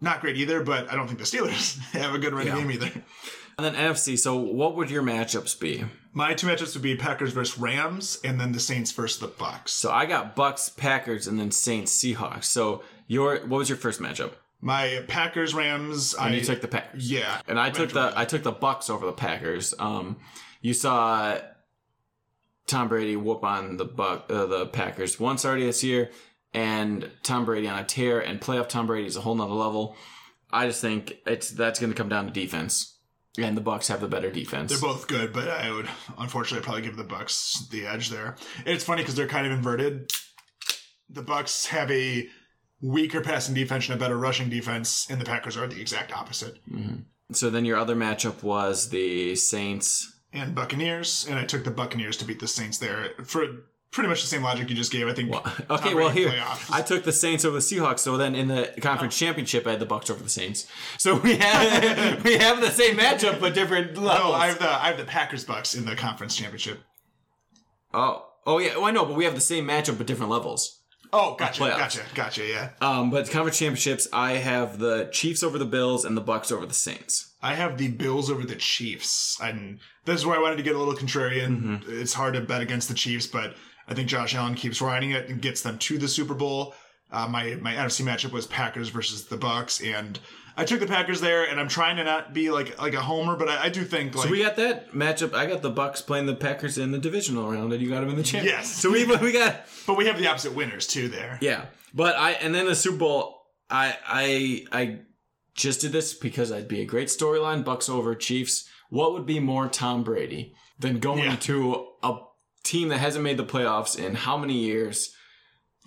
not 0.00 0.20
great 0.20 0.36
either. 0.36 0.62
But 0.62 0.90
I 0.90 0.96
don't 0.96 1.06
think 1.06 1.18
the 1.18 1.24
Steelers 1.24 1.78
have 1.92 2.14
a 2.14 2.18
good 2.18 2.32
running 2.32 2.48
Yeah. 2.48 2.60
game 2.60 2.70
either. 2.70 2.92
And 3.62 3.74
then 3.76 3.94
NFC. 3.94 4.18
So 4.18 4.36
what 4.36 4.74
would 4.76 4.90
your 4.90 5.02
matchups 5.02 5.58
be? 5.60 5.84
My 6.14 6.32
two 6.32 6.46
matchups 6.46 6.74
would 6.74 6.82
be 6.82 6.96
Packers 6.96 7.32
versus 7.32 7.58
Rams, 7.58 8.18
and 8.24 8.40
then 8.40 8.52
the 8.52 8.60
Saints 8.60 8.90
versus 8.90 9.20
the 9.20 9.28
Bucs. 9.28 9.68
So 9.68 9.92
I 9.92 10.06
got 10.06 10.34
Bucs, 10.34 10.74
Packers, 10.74 11.26
and 11.26 11.38
then 11.38 11.50
Saints, 11.50 11.96
Seahawks. 11.96 12.44
So 12.44 12.82
your 13.06 13.40
what 13.40 13.58
was 13.58 13.68
your 13.68 13.76
first 13.76 14.00
matchup? 14.00 14.32
My 14.62 15.04
Packers 15.08 15.54
Rams. 15.54 16.14
And 16.14 16.34
I 16.34 16.36
you 16.38 16.42
took 16.42 16.62
the 16.62 16.68
Packers. 16.68 17.10
yeah, 17.10 17.42
And 17.46 17.60
I 17.60 17.68
took 17.70 17.92
the 17.92 18.12
I 18.16 18.24
took 18.24 18.42
the 18.42 18.52
Bucs 18.52 18.88
over 18.88 19.04
the 19.04 19.12
Packers. 19.12 19.74
Um, 19.78 20.16
you 20.62 20.72
saw 20.72 21.38
Tom 22.66 22.88
Brady 22.88 23.16
whoop 23.16 23.44
on 23.44 23.76
the 23.76 23.84
Buck 23.84 24.24
uh, 24.30 24.46
the 24.46 24.66
Packers 24.66 25.20
once 25.20 25.44
already 25.44 25.66
this 25.66 25.84
year, 25.84 26.10
and 26.54 27.10
Tom 27.22 27.44
Brady 27.44 27.68
on 27.68 27.78
a 27.78 27.84
tear. 27.84 28.20
And 28.20 28.40
playoff 28.40 28.68
Tom 28.68 28.86
Brady 28.86 29.06
is 29.06 29.16
a 29.16 29.20
whole 29.20 29.34
nother 29.34 29.52
level. 29.52 29.96
I 30.50 30.66
just 30.66 30.80
think 30.80 31.18
it's 31.26 31.50
that's 31.50 31.78
going 31.78 31.92
to 31.92 31.96
come 31.96 32.08
down 32.08 32.24
to 32.24 32.32
defense. 32.32 32.96
And 33.38 33.56
the 33.56 33.62
Bucs 33.62 33.86
have 33.88 34.00
the 34.00 34.08
better 34.08 34.30
defense. 34.30 34.70
They're 34.70 34.80
both 34.80 35.06
good, 35.06 35.32
but 35.32 35.48
I 35.48 35.70
would 35.70 35.88
unfortunately 36.18 36.64
probably 36.64 36.82
give 36.82 36.96
the 36.96 37.04
Bucs 37.04 37.68
the 37.70 37.86
edge 37.86 38.10
there. 38.10 38.36
It's 38.66 38.84
funny 38.84 39.02
because 39.02 39.14
they're 39.14 39.28
kind 39.28 39.46
of 39.46 39.52
inverted. 39.52 40.10
The 41.08 41.22
Bucs 41.22 41.68
have 41.68 41.90
a 41.90 42.28
weaker 42.80 43.20
passing 43.20 43.54
defense 43.54 43.88
and 43.88 43.96
a 43.96 44.00
better 44.00 44.16
rushing 44.16 44.48
defense, 44.48 45.06
and 45.10 45.20
the 45.20 45.24
Packers 45.24 45.56
are 45.56 45.66
the 45.66 45.80
exact 45.80 46.12
opposite. 46.12 46.58
Mm-hmm. 46.70 47.02
so 47.32 47.50
then 47.50 47.64
your 47.64 47.78
other 47.78 47.94
matchup 47.94 48.42
was 48.42 48.88
the 48.90 49.36
Saints. 49.36 50.12
And 50.32 50.54
Buccaneers, 50.54 51.26
and 51.28 51.38
I 51.38 51.44
took 51.44 51.64
the 51.64 51.70
Buccaneers 51.70 52.16
to 52.18 52.24
beat 52.24 52.40
the 52.40 52.48
Saints 52.48 52.78
there 52.78 53.10
for 53.24 53.44
pretty 53.92 54.08
much 54.08 54.20
the 54.22 54.26
same 54.28 54.42
logic 54.42 54.68
you 54.70 54.76
just 54.76 54.92
gave. 54.92 55.08
I 55.08 55.12
think. 55.14 55.34
Okay, 55.70 55.94
well 55.94 56.08
here 56.10 56.28
playoffs. 56.30 56.70
I 56.72 56.82
took 56.82 57.04
the 57.04 57.12
Saints 57.12 57.44
over 57.44 57.56
the 57.56 57.62
Seahawks. 57.62 58.00
So 58.00 58.16
then 58.16 58.34
in 58.34 58.48
the 58.48 58.72
conference 58.80 59.16
championship, 59.18 59.66
I 59.66 59.70
had 59.72 59.80
the 59.80 59.86
Bucs 59.86 60.10
over 60.10 60.22
the 60.22 60.28
Saints. 60.28 60.66
So 60.98 61.14
we 61.20 61.36
have 61.36 62.24
we 62.24 62.38
have 62.38 62.60
the 62.60 62.70
same 62.70 62.96
matchup 62.96 63.40
but 63.40 63.54
different 63.54 63.96
levels. 63.96 64.32
no, 64.32 64.32
I 64.34 64.48
have 64.48 64.58
the 64.58 64.68
I 64.68 64.86
have 64.88 64.96
the 64.98 65.04
Packers 65.04 65.44
Bucs 65.44 65.76
in 65.76 65.84
the 65.84 65.94
conference 65.96 66.36
championship. 66.36 66.80
oh 67.94 68.26
oh 68.46 68.58
yeah, 68.58 68.76
well, 68.76 68.86
I 68.86 68.90
know, 68.90 69.04
but 69.04 69.16
we 69.16 69.24
have 69.24 69.34
the 69.34 69.40
same 69.40 69.66
matchup 69.66 69.98
but 69.98 70.06
different 70.06 70.30
levels. 70.30 70.78
Oh, 71.12 71.34
gotcha, 71.34 71.58
gotcha, 71.60 72.02
gotcha. 72.14 72.46
Yeah, 72.46 72.70
Um, 72.80 73.10
but 73.10 73.26
the 73.26 73.32
conference 73.32 73.58
championships, 73.58 74.06
I 74.12 74.34
have 74.34 74.78
the 74.78 75.08
Chiefs 75.12 75.42
over 75.42 75.58
the 75.58 75.64
Bills 75.64 76.04
and 76.04 76.16
the 76.16 76.22
Bucs 76.22 76.52
over 76.52 76.64
the 76.64 76.72
Saints. 76.74 77.34
I 77.42 77.54
have 77.56 77.78
the 77.78 77.88
Bills 77.88 78.30
over 78.30 78.44
the 78.44 78.54
Chiefs, 78.54 79.36
and 79.42 79.80
this 80.04 80.20
is 80.20 80.24
where 80.26 80.38
I 80.38 80.40
wanted 80.40 80.58
to 80.58 80.62
get 80.62 80.76
a 80.76 80.78
little 80.78 80.94
contrarian. 80.94 81.62
Mm-hmm. 81.82 82.00
It's 82.00 82.12
hard 82.12 82.34
to 82.34 82.40
bet 82.40 82.60
against 82.60 82.86
the 82.88 82.94
Chiefs, 82.94 83.26
but 83.26 83.56
I 83.90 83.94
think 83.94 84.08
Josh 84.08 84.34
Allen 84.34 84.54
keeps 84.54 84.80
riding 84.80 85.10
it 85.10 85.28
and 85.28 85.42
gets 85.42 85.62
them 85.62 85.76
to 85.78 85.98
the 85.98 86.08
Super 86.08 86.34
Bowl. 86.34 86.74
Uh, 87.10 87.26
my 87.28 87.56
my 87.60 87.74
NFC 87.74 88.02
matchup 88.04 88.30
was 88.32 88.46
Packers 88.46 88.88
versus 88.88 89.24
the 89.24 89.36
Bucs, 89.36 89.84
and 89.84 90.18
I 90.56 90.64
took 90.64 90.78
the 90.78 90.86
Packers 90.86 91.20
there. 91.20 91.42
And 91.44 91.58
I'm 91.58 91.66
trying 91.68 91.96
to 91.96 92.04
not 92.04 92.32
be 92.32 92.50
like 92.52 92.80
like 92.80 92.94
a 92.94 93.00
homer, 93.00 93.34
but 93.36 93.48
I, 93.48 93.64
I 93.64 93.68
do 93.68 93.84
think 93.84 94.14
like 94.14 94.26
So 94.26 94.30
we 94.30 94.42
got 94.42 94.54
that 94.56 94.92
matchup. 94.92 95.34
I 95.34 95.46
got 95.46 95.60
the 95.62 95.72
Bucs 95.72 96.06
playing 96.06 96.26
the 96.26 96.36
Packers 96.36 96.78
in 96.78 96.92
the 96.92 96.98
divisional 96.98 97.50
round, 97.50 97.72
and 97.72 97.82
you 97.82 97.88
got 97.90 98.00
them 98.00 98.10
in 98.10 98.16
the 98.16 98.22
champ. 98.22 98.46
Yes. 98.46 98.70
So 98.80 98.90
we 98.92 99.04
we 99.04 99.32
got 99.32 99.66
but 99.88 99.96
we 99.96 100.06
have 100.06 100.18
the 100.18 100.28
opposite 100.28 100.54
winners 100.54 100.86
too 100.86 101.08
there. 101.08 101.38
yeah. 101.40 101.66
But 101.92 102.14
I 102.16 102.32
and 102.32 102.54
then 102.54 102.66
the 102.66 102.76
Super 102.76 102.98
Bowl. 102.98 103.36
I 103.68 103.96
I 104.06 104.66
I 104.70 104.98
just 105.54 105.80
did 105.80 105.90
this 105.90 106.14
because 106.14 106.52
I'd 106.52 106.68
be 106.68 106.80
a 106.80 106.86
great 106.86 107.08
storyline. 107.08 107.64
Bucs 107.64 107.90
over 107.90 108.14
Chiefs. 108.14 108.68
What 108.88 109.12
would 109.14 109.26
be 109.26 109.40
more 109.40 109.66
Tom 109.68 110.04
Brady 110.04 110.54
than 110.78 111.00
going 111.00 111.24
Yeah. 111.24 111.36
to 111.36 111.86
a 112.04 112.18
team 112.62 112.88
that 112.88 112.98
hasn't 112.98 113.24
made 113.24 113.36
the 113.36 113.44
playoffs 113.44 113.98
in 113.98 114.14
how 114.14 114.36
many 114.36 114.54
years 114.58 115.14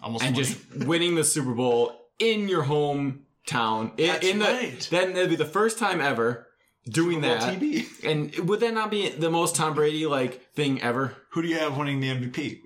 Almost 0.01 0.23
and 0.23 0.35
20. 0.35 0.47
just 0.47 0.87
winning 0.87 1.15
the 1.15 1.23
Super 1.23 1.53
Bowl 1.53 1.91
in 2.19 2.47
your 2.47 2.63
hometown? 2.63 3.97
In, 3.99 4.07
That's 4.07 4.27
in 4.27 4.39
the 4.39 4.45
right. 4.45 4.87
then 4.91 5.11
it'd 5.11 5.29
be 5.29 5.35
the 5.35 5.45
first 5.45 5.77
time 5.79 6.01
ever 6.01 6.47
doing 6.89 7.21
that. 7.21 7.41
TB. 7.59 8.03
And 8.03 8.49
would 8.49 8.59
that 8.59 8.73
not 8.73 8.91
be 8.91 9.09
the 9.09 9.29
most 9.29 9.55
Tom 9.55 9.73
Brady 9.73 10.05
like 10.05 10.53
thing 10.53 10.81
ever? 10.81 11.15
Who 11.31 11.41
do 11.41 11.47
you 11.47 11.57
have 11.59 11.77
winning 11.77 11.99
the 11.99 12.09
MVP? 12.09 12.59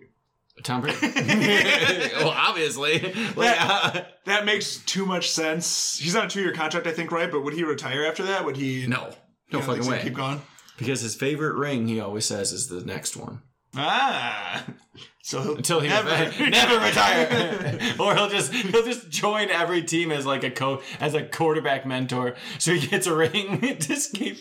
Tom 0.64 0.82
Brady. 0.82 0.97
well, 2.18 2.30
obviously. 2.36 2.99
Like, 3.36 3.58
uh, 3.60 4.01
That 4.26 4.45
makes 4.45 4.78
too 4.78 5.05
much 5.05 5.30
sense. 5.30 5.97
He's 5.99 6.16
on 6.16 6.26
a 6.26 6.30
two 6.30 6.41
year 6.41 6.51
contract, 6.53 6.88
I 6.88 6.91
think, 6.91 7.12
right? 7.12 7.30
But 7.32 7.43
would 7.43 7.53
he 7.53 7.64
retire 7.64 8.05
after 8.05 8.24
that? 8.24 8.43
Would 8.43 8.58
he? 8.58 8.88
no, 8.88 9.14
no 9.51 9.60
you 9.60 9.66
fucking 9.66 9.86
way. 9.86 10.01
Keep 10.01 10.16
going. 10.16 10.41
Because 10.78 11.01
his 11.01 11.16
favorite 11.16 11.55
ring, 11.55 11.88
he 11.88 11.99
always 11.99 12.26
says, 12.26 12.51
is 12.51 12.68
the 12.68 12.82
next 12.82 13.16
one. 13.16 13.41
Ah, 13.76 14.65
so 15.22 15.41
he'll 15.41 15.57
Until 15.57 15.80
he 15.80 15.89
never, 15.89 16.09
never 16.49 16.86
retire, 16.86 17.80
or 17.99 18.15
he'll 18.15 18.30
just 18.30 18.53
he'll 18.53 18.86
just 18.86 19.09
join 19.09 19.49
every 19.49 19.84
team 19.84 20.11
as 20.11 20.26
like 20.26 20.43
a 20.43 20.51
co 20.51 20.82
as 20.99 21.13
a 21.13 21.24
quarterback 21.24 21.86
mentor, 21.86 22.36
so 22.59 22.74
he 22.74 22.88
gets 22.88 23.07
a 23.07 23.15
ring. 23.15 23.78
just 23.80 24.13
keep. 24.13 24.38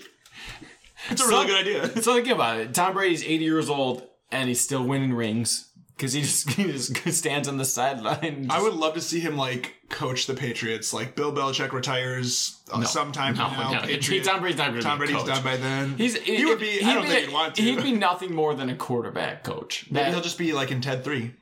It's 1.10 1.22
a 1.22 1.28
really 1.28 1.46
good 1.46 1.60
idea. 1.60 2.02
So 2.02 2.14
think 2.14 2.28
about 2.28 2.58
it. 2.58 2.74
Tom 2.74 2.94
Brady's 2.94 3.22
80 3.22 3.44
years 3.44 3.70
old 3.70 4.06
and 4.32 4.48
he's 4.48 4.60
still 4.60 4.82
winning 4.82 5.14
rings 5.14 5.70
because 5.96 6.12
he 6.12 6.20
just 6.22 6.50
he 6.52 6.64
just 6.64 7.18
stands 7.18 7.48
on 7.48 7.56
the 7.56 7.64
sideline. 7.64 8.48
I 8.50 8.60
would 8.60 8.74
love 8.74 8.94
to 8.94 9.00
see 9.00 9.20
him 9.20 9.36
like 9.36 9.74
coach 9.88 10.26
the 10.26 10.34
Patriots. 10.34 10.92
Like 10.92 11.16
Bill 11.16 11.32
Belichick 11.32 11.72
retires 11.72 12.60
uh, 12.72 12.82
sometime 12.84 13.34
no, 13.34 13.48
from 13.48 13.58
now. 13.58 13.72
no. 13.72 13.80
Patriots- 13.80 14.28
Tom 14.28 14.40
Brady's 14.40 14.58
not 14.58 14.68
going 14.68 14.80
to 14.80 14.82
Tom 14.82 14.98
Brady's 14.98 15.16
coach. 15.16 15.26
done 15.26 15.42
by 15.42 15.56
then. 15.56 15.96
He's 15.96 16.16
he 16.16 16.44
would 16.44 16.60
be. 16.60 16.82
I 16.82 16.94
don't 16.94 17.04
he'd 17.04 17.10
think 17.10 17.26
he'd 17.26 17.32
want 17.34 17.54
to. 17.54 17.62
He'd 17.62 17.82
be 17.82 17.92
nothing 17.92 18.34
more 18.34 18.54
than 18.54 18.68
a 18.68 18.76
quarterback 18.76 19.44
coach. 19.44 19.86
Maybe 19.90 20.04
That, 20.04 20.12
he'll 20.12 20.22
just 20.22 20.38
be 20.38 20.52
like 20.52 20.70
in 20.70 20.80
Ted 20.80 21.04
Three. 21.04 21.34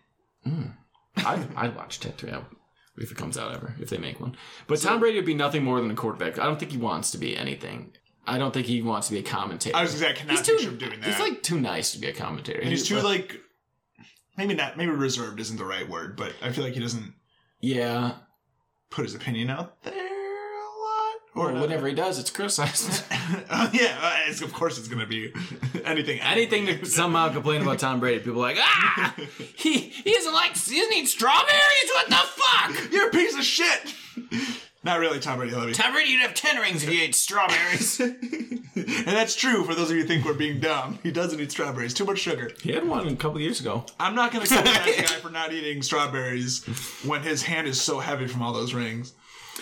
I'd, 1.17 1.55
I'd 1.57 1.77
watch 1.77 2.01
Ted 2.01 2.19
3 2.19 2.31
out 2.33 2.45
if 2.99 3.11
it 3.11 3.17
comes 3.17 3.39
out 3.39 3.55
ever, 3.55 3.75
if 3.81 3.89
they 3.89 3.99
make 3.99 4.21
one. 4.21 4.37
But 4.67 4.81
Tom 4.81 5.01
Brady 5.01 5.17
would 5.17 5.25
be 5.27 5.35
nothing 5.35 5.65
more 5.65 5.81
than 5.81 5.91
a 5.91 5.95
quarterback. 5.95 6.39
I 6.39 6.45
don't 6.45 6.59
think 6.59 6.73
he 6.73 6.79
wants 6.79 7.11
to 7.13 7.19
be 7.19 7.37
anything. 7.37 7.93
I 8.27 8.39
don't 8.39 8.53
think 8.55 8.67
he 8.67 8.83
wants 8.83 9.09
to 9.09 9.15
be 9.15 9.21
a 9.21 9.23
commentator. 9.23 9.77
I 9.77 9.83
was 9.83 9.93
exactly 9.93 10.29
I 10.29 10.33
he's 10.33 10.43
too, 10.43 10.57
him 10.57 10.79
doing 10.79 11.01
that. 11.01 11.05
He's 11.09 11.19
like 11.21 11.43
too 11.43 11.61
nice 11.61 11.93
to 11.93 11.99
be 11.99 12.09
a 12.09 12.13
commentator. 12.13 12.61
and 12.61 12.71
he's 12.71 12.87
too 12.87 13.01
like 13.01 13.41
maybe 14.37 14.55
not. 14.55 14.77
Maybe 14.77 14.91
reserved 14.91 15.41
isn't 15.41 15.57
the 15.57 15.65
right 15.65 15.89
word, 15.89 16.17
but 16.17 16.33
I 16.43 16.51
feel 16.53 16.65
like 16.65 16.75
he 16.75 16.81
doesn't 16.81 17.15
yeah. 17.61 18.13
put 18.91 19.05
his 19.05 19.15
opinion 19.15 19.51
out 19.51 19.83
there 19.83 19.93
a 19.93 19.97
lot. 19.97 21.15
Or 21.35 21.49
Or 21.49 21.53
not. 21.53 21.61
whatever 21.63 21.87
he 21.89 21.95
does, 21.95 22.19
it's 22.19 22.31
criticized. 22.31 23.03
Uh, 23.51 23.69
yeah, 23.73 23.97
uh, 24.01 24.19
it's, 24.29 24.41
of 24.43 24.53
course 24.53 24.79
it's 24.79 24.89
gonna 24.89 25.07
be 25.07 25.33
anything. 25.85 26.21
Anything 26.21 26.67
to 26.67 26.85
somehow 26.87 27.33
complain 27.33 27.63
about 27.63 27.79
Tom 27.79 28.01
Brady, 28.01 28.21
people 28.21 28.41
are 28.45 28.49
like, 28.55 28.59
ah, 28.61 29.15
he 29.57 29.79
he 29.79 30.13
doesn't 30.13 30.33
like, 30.35 30.57
he 30.57 30.79
doesn't 30.79 30.95
eat 30.95 31.07
strawberries. 31.07 31.91
What 31.95 32.09
the 32.09 32.17
fuck? 32.17 32.93
You're 32.93 33.09
a 33.09 33.11
piece 33.11 33.37
of 33.37 33.45
shit. 33.45 33.95
Not 34.85 35.01
really, 35.01 35.19
Tom 35.19 35.39
Brady. 35.39 35.55
Let 35.55 35.67
me. 35.67 35.73
Tom 35.73 35.93
Brady, 35.93 36.11
you'd 36.11 36.21
have 36.21 36.35
ten 36.35 36.59
rings 36.59 36.85
if 36.85 36.93
you 36.93 37.01
ate 37.03 37.15
strawberries. 37.15 38.01
And 38.77 39.07
that's 39.07 39.37
true 39.37 39.63
for 39.65 39.73
those 39.73 39.89
of 39.91 39.97
you 39.97 40.03
who 40.03 40.09
think 40.09 40.25
we're 40.25 40.35
being 40.35 40.59
dumb. 40.59 40.99
He 41.05 41.13
doesn't 41.13 41.39
eat 41.41 41.53
strawberries. 41.53 41.95
Too 41.95 42.05
much 42.05 42.19
sugar. 42.19 42.51
he 42.61 42.73
had 42.73 42.87
one 42.89 43.07
a 43.07 43.15
couple 43.15 43.41
years 43.41 43.61
ago. 43.61 43.87
I'm 44.01 44.17
not 44.17 44.33
going 44.33 44.45
to 44.45 44.53
criticize 44.53 44.97
the 44.97 45.03
guy 45.03 45.21
for 45.21 45.31
not 45.31 45.53
eating 45.53 45.81
strawberries 45.81 46.65
when 47.05 47.23
his 47.23 47.45
hand 47.45 47.69
is 47.69 47.81
so 47.81 48.01
heavy 48.01 48.27
from 48.27 48.43
all 48.43 48.53
those 48.53 48.75
rings. 48.75 49.13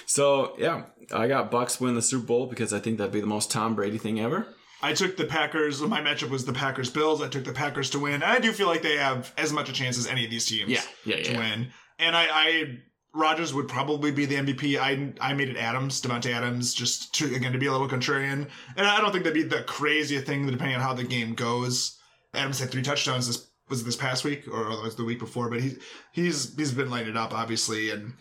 So 0.07 0.55
yeah, 0.59 0.85
I 1.13 1.29
got 1.29 1.51
Bucs 1.51 1.79
win 1.79 1.95
the 1.95 2.01
Super 2.01 2.25
Bowl 2.27 2.47
because 2.47 2.73
I 2.73 2.79
think 2.79 2.97
that'd 2.97 3.13
be 3.13 3.21
the 3.21 3.27
most 3.27 3.51
Tom 3.51 3.75
Brady 3.75 3.99
thing 3.99 4.19
ever. 4.19 4.47
I 4.81 4.95
took 4.95 5.19
the 5.19 5.27
Packers. 5.27 5.83
My 5.83 6.01
matchup 6.01 6.31
was 6.31 6.47
the 6.47 6.55
Packers 6.55 6.89
Bills. 6.89 7.21
I 7.21 7.29
took 7.29 7.45
the 7.45 7.53
Packers 7.53 7.91
to 7.91 7.99
win. 7.99 8.15
And 8.15 8.25
I 8.25 8.39
do 8.39 8.51
feel 8.53 8.67
like 8.67 8.81
they 8.81 8.97
have 8.97 9.33
as 9.37 9.53
much 9.53 9.69
a 9.69 9.73
chance 9.75 9.99
as 9.99 10.07
any 10.07 10.25
of 10.25 10.31
these 10.31 10.47
teams 10.47 10.71
Yeah, 10.71 10.83
yeah, 11.05 11.23
to 11.23 11.33
yeah. 11.33 11.39
win. 11.39 11.69
And 11.99 12.17
I, 12.17 12.27
I 12.31 12.79
Rodgers 13.15 13.53
would 13.53 13.69
probably 13.69 14.11
be 14.11 14.25
the 14.25 14.37
MVP. 14.37 14.79
I 14.79 15.13
I 15.21 15.35
made 15.35 15.49
it 15.51 15.57
Adams, 15.57 16.01
Davante 16.01 16.33
Adams, 16.33 16.73
just 16.75 17.15
to 17.17 17.35
again 17.35 17.53
to 17.53 17.59
be 17.59 17.67
a 17.67 17.73
little 17.73 17.89
contrarian. 17.89 18.49
And 18.77 18.87
I 18.87 19.01
don't 19.01 19.13
think 19.13 19.25
that'd 19.25 19.35
be 19.35 19.43
the 19.43 19.63
craziest 19.65 20.27
thing 20.27 20.47
depending 20.47 20.77
on 20.77 20.83
how 20.83 20.95
the 20.95 21.05
game 21.05 21.35
goes. 21.35 21.99
Adams 22.35 22.59
had 22.59 22.71
three 22.71 22.83
touchdowns 22.83 23.27
this 23.27 23.49
was 23.69 23.85
this 23.85 23.97
past 23.97 24.25
week 24.25 24.47
or 24.49 24.69
was 24.83 24.97
the 24.97 25.05
week 25.05 25.19
before, 25.19 25.51
but 25.51 25.61
he 25.61 25.77
he's 26.13 26.57
he's 26.57 26.73
been 26.73 26.91
lighting 26.91 27.11
it 27.11 27.17
up 27.17 27.33
obviously 27.35 27.91
and 27.91 28.15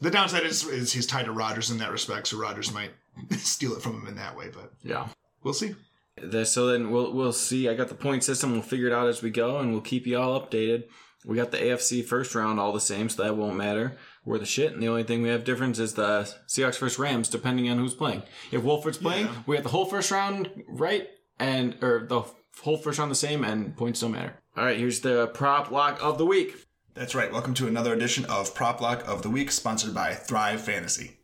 the 0.00 0.10
downside 0.10 0.42
is, 0.44 0.64
is 0.66 0.92
he's 0.92 1.06
tied 1.06 1.26
to 1.26 1.32
Rodgers 1.32 1.70
in 1.70 1.78
that 1.78 1.92
respect, 1.92 2.26
so 2.26 2.36
Rodgers 2.36 2.72
might 2.74 2.90
steal 3.38 3.74
it 3.74 3.82
from 3.82 4.00
him 4.00 4.08
in 4.08 4.16
that 4.16 4.36
way, 4.36 4.48
but 4.52 4.72
Yeah. 4.82 5.06
we'll 5.44 5.54
see. 5.54 5.74
The- 6.16 6.44
So 6.44 6.66
then 6.66 6.90
we'll 6.90 7.12
we'll 7.12 7.32
see. 7.32 7.68
I 7.68 7.74
got 7.74 7.88
the 7.88 7.94
point 7.94 8.24
system. 8.24 8.52
We'll 8.52 8.62
figure 8.62 8.88
it 8.88 8.92
out 8.92 9.08
as 9.08 9.22
we 9.22 9.30
go, 9.30 9.58
and 9.58 9.70
we'll 9.72 9.80
keep 9.80 10.06
you 10.06 10.18
all 10.18 10.40
updated. 10.40 10.84
We 11.24 11.36
got 11.36 11.52
the 11.52 11.58
AFC 11.58 12.04
first 12.04 12.34
round 12.34 12.58
all 12.58 12.72
the 12.72 12.80
same, 12.80 13.08
so 13.08 13.22
that 13.22 13.36
won't 13.36 13.56
matter. 13.56 13.96
We're 14.24 14.38
the 14.38 14.46
shit, 14.46 14.72
and 14.72 14.80
the 14.82 14.88
only 14.88 15.02
thing 15.02 15.22
we 15.22 15.30
have 15.30 15.42
difference 15.44 15.78
is 15.80 15.94
the 15.94 16.32
Seahawks 16.46 16.78
versus 16.78 16.98
Rams, 16.98 17.28
depending 17.28 17.68
on 17.68 17.78
who's 17.78 17.94
playing. 17.94 18.22
If 18.52 18.62
Wolford's 18.62 18.98
playing, 18.98 19.26
Yeah. 19.26 19.32
we 19.46 19.56
have 19.56 19.64
the 19.64 19.70
whole 19.70 19.84
first 19.84 20.10
round 20.12 20.48
right, 20.68 21.08
and 21.40 21.76
or 21.82 22.06
the 22.08 22.22
whole 22.62 22.76
first 22.76 22.98
round 23.00 23.10
the 23.10 23.16
same, 23.16 23.42
and 23.42 23.76
points 23.76 24.00
don't 24.00 24.12
matter. 24.12 24.34
All 24.56 24.64
right, 24.64 24.78
here's 24.78 25.00
the 25.00 25.26
prop 25.28 25.70
lock 25.72 25.98
of 26.00 26.18
the 26.18 26.26
week. 26.26 26.54
That's 26.94 27.14
right. 27.14 27.32
Welcome 27.32 27.54
to 27.54 27.66
another 27.66 27.94
edition 27.94 28.24
of 28.26 28.54
Prop 28.54 28.80
Lock 28.80 29.02
of 29.08 29.22
the 29.22 29.30
Week, 29.30 29.50
sponsored 29.50 29.94
by 29.94 30.14
Thrive 30.14 30.60
Fantasy. 30.60 31.18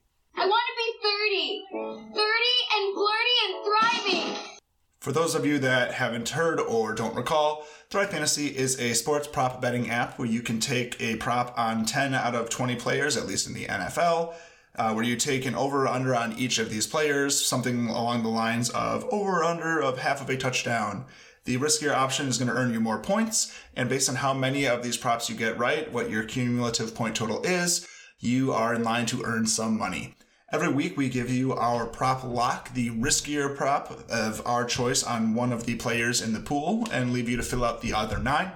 For 5.09 5.14
those 5.14 5.35
of 5.35 5.47
you 5.47 5.59
that 5.61 5.95
haven't 5.95 6.29
heard 6.29 6.61
or 6.61 6.93
don't 6.93 7.17
recall, 7.17 7.67
Thrive 7.89 8.11
Fantasy 8.11 8.49
is 8.49 8.79
a 8.79 8.93
sports 8.93 9.26
prop 9.26 9.59
betting 9.59 9.89
app 9.89 10.18
where 10.18 10.29
you 10.29 10.43
can 10.43 10.61
take 10.61 11.01
a 11.01 11.17
prop 11.17 11.59
on 11.59 11.87
10 11.87 12.13
out 12.13 12.35
of 12.35 12.51
20 12.51 12.76
players, 12.76 13.17
at 13.17 13.26
least 13.26 13.47
in 13.47 13.55
the 13.55 13.64
NFL, 13.64 14.35
uh, 14.76 14.93
where 14.93 15.05
you 15.05 15.17
take 15.17 15.47
an 15.47 15.55
over 15.55 15.85
or 15.85 15.89
under 15.89 16.14
on 16.14 16.35
each 16.35 16.59
of 16.59 16.68
these 16.68 16.87
players, 16.87 17.43
something 17.43 17.89
along 17.89 18.22
the 18.22 18.29
lines 18.29 18.68
of 18.68 19.07
over 19.11 19.39
or 19.39 19.45
under 19.45 19.80
of 19.80 19.97
half 19.97 20.21
of 20.21 20.29
a 20.29 20.37
touchdown. 20.37 21.07
The 21.47 21.57
riskier 21.57 21.95
option 21.95 22.29
is 22.29 22.37
going 22.37 22.51
to 22.51 22.55
earn 22.55 22.75
you 22.75 22.80
more 22.80 22.99
points, 22.99 23.59
and 23.75 23.89
based 23.89 24.11
on 24.11 24.17
how 24.17 24.35
many 24.35 24.67
of 24.67 24.83
these 24.83 24.99
props 24.99 25.30
you 25.30 25.37
get 25.37 25.57
right, 25.57 25.91
what 25.91 26.11
your 26.11 26.25
cumulative 26.25 26.95
point 26.95 27.17
total 27.17 27.43
is, 27.45 27.89
you 28.18 28.53
are 28.53 28.75
in 28.75 28.85
line 28.85 29.07
to 29.07 29.25
earn 29.25 29.47
some 29.47 29.79
money. 29.79 30.17
Every 30.50 30.68
week, 30.68 30.96
we 30.96 31.11
give 31.11 31.30
you 31.30 31.53
our 31.53 31.84
prop 31.84 32.25
lock, 32.25 32.72
the 32.72 32.88
riskier 32.88 33.54
prop 33.54 34.08
of 34.08 34.41
our 34.46 34.64
choice 34.64 35.03
on 35.03 35.34
one 35.34 35.53
of 35.53 35.66
the 35.66 35.75
players 35.75 36.22
in 36.22 36.33
the 36.33 36.41
pool, 36.41 36.88
and 36.91 37.12
leave 37.12 37.29
you 37.29 37.37
to 37.37 37.42
fill 37.42 37.62
out 37.62 37.83
the 37.83 37.92
other 37.92 38.18
nine. 38.18 38.53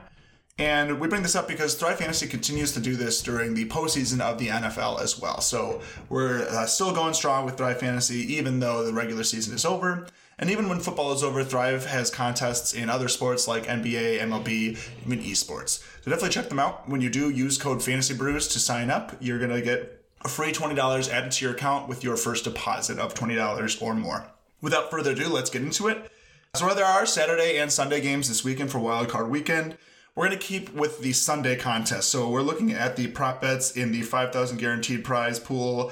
And 0.57 0.99
we 0.99 1.07
bring 1.07 1.23
this 1.23 1.37
up 1.37 1.47
because 1.47 1.75
Thrive 1.75 1.99
Fantasy 1.99 2.27
continues 2.27 2.73
to 2.73 2.81
do 2.81 2.97
this 2.97 3.23
during 3.23 3.53
the 3.53 3.67
postseason 3.67 4.23
of 4.23 4.39
the 4.39 4.49
NFL 4.49 5.03
as 5.03 5.21
well. 5.21 5.43
So 5.43 5.83
we're 6.09 6.49
uh, 6.49 6.65
still 6.65 6.95
going 6.95 7.13
strong 7.13 7.45
with 7.45 7.59
Thrive 7.59 7.81
Fantasy, 7.81 8.37
even 8.37 8.61
though 8.61 8.87
the 8.87 8.93
regular 8.95 9.23
season 9.23 9.55
is 9.55 9.67
over. 9.67 10.07
And 10.39 10.49
even 10.51 10.71
when 10.71 10.81
football 10.81 11.13
is 11.13 11.23
over, 11.23 11.45
Thrive 11.45 11.85
has 11.85 12.09
contests 12.09 12.73
in 12.73 12.89
other 12.89 13.09
sports 13.09 13.47
like 13.47 13.67
NBA, 13.67 14.19
MLB, 14.19 14.79
even 15.05 15.23
esports. 15.23 15.85
So 16.01 16.11
definitely 16.11 16.31
check 16.31 16.49
them 16.49 16.59
out. 16.59 16.89
When 16.89 17.03
you 17.03 17.11
do, 17.11 17.29
use 17.29 17.59
code 17.59 17.83
Fantasy 17.83 18.15
Brews 18.15 18.49
to 18.49 18.59
sign 18.59 18.91
up. 18.91 19.15
You're 19.21 19.39
going 19.39 19.51
to 19.51 19.61
get 19.61 20.02
a 20.25 20.29
free 20.29 20.53
$20 20.53 21.13
added 21.13 21.33
to 21.33 21.45
your 21.45 21.55
account 21.55 21.89
with 21.89 22.05
your 22.05 22.17
first 22.17 22.45
deposit 22.45 22.99
of 22.99 23.15
$20 23.15 23.83
or 23.83 23.95
more. 23.95 24.27
Without 24.61 24.91
further 24.91 25.13
ado, 25.13 25.29
let's 25.29 25.51
get 25.51 25.63
into 25.63 25.89
it. 25.89 26.11
So 26.55 26.73
there 26.75 26.85
are 26.85 27.07
Saturday 27.07 27.59
and 27.59 27.73
Sunday 27.73 28.01
games 28.01 28.29
this 28.29 28.45
weekend 28.45 28.71
for 28.71 28.79
Wild 28.79 29.09
Card 29.09 29.31
Weekend. 29.31 29.77
We're 30.15 30.27
going 30.27 30.39
to 30.39 30.45
keep 30.45 30.73
with 30.75 31.01
the 31.01 31.13
Sunday 31.13 31.57
contest. 31.57 32.11
So 32.11 32.29
we're 32.29 32.43
looking 32.43 32.73
at 32.73 32.97
the 32.97 33.09
prop 33.09 33.41
bets 33.41 33.73
in 33.73 33.91
the 33.91 34.03
5,000 34.03 34.59
guaranteed 34.59 35.05
prize 35.05 35.41
pool 35.41 35.91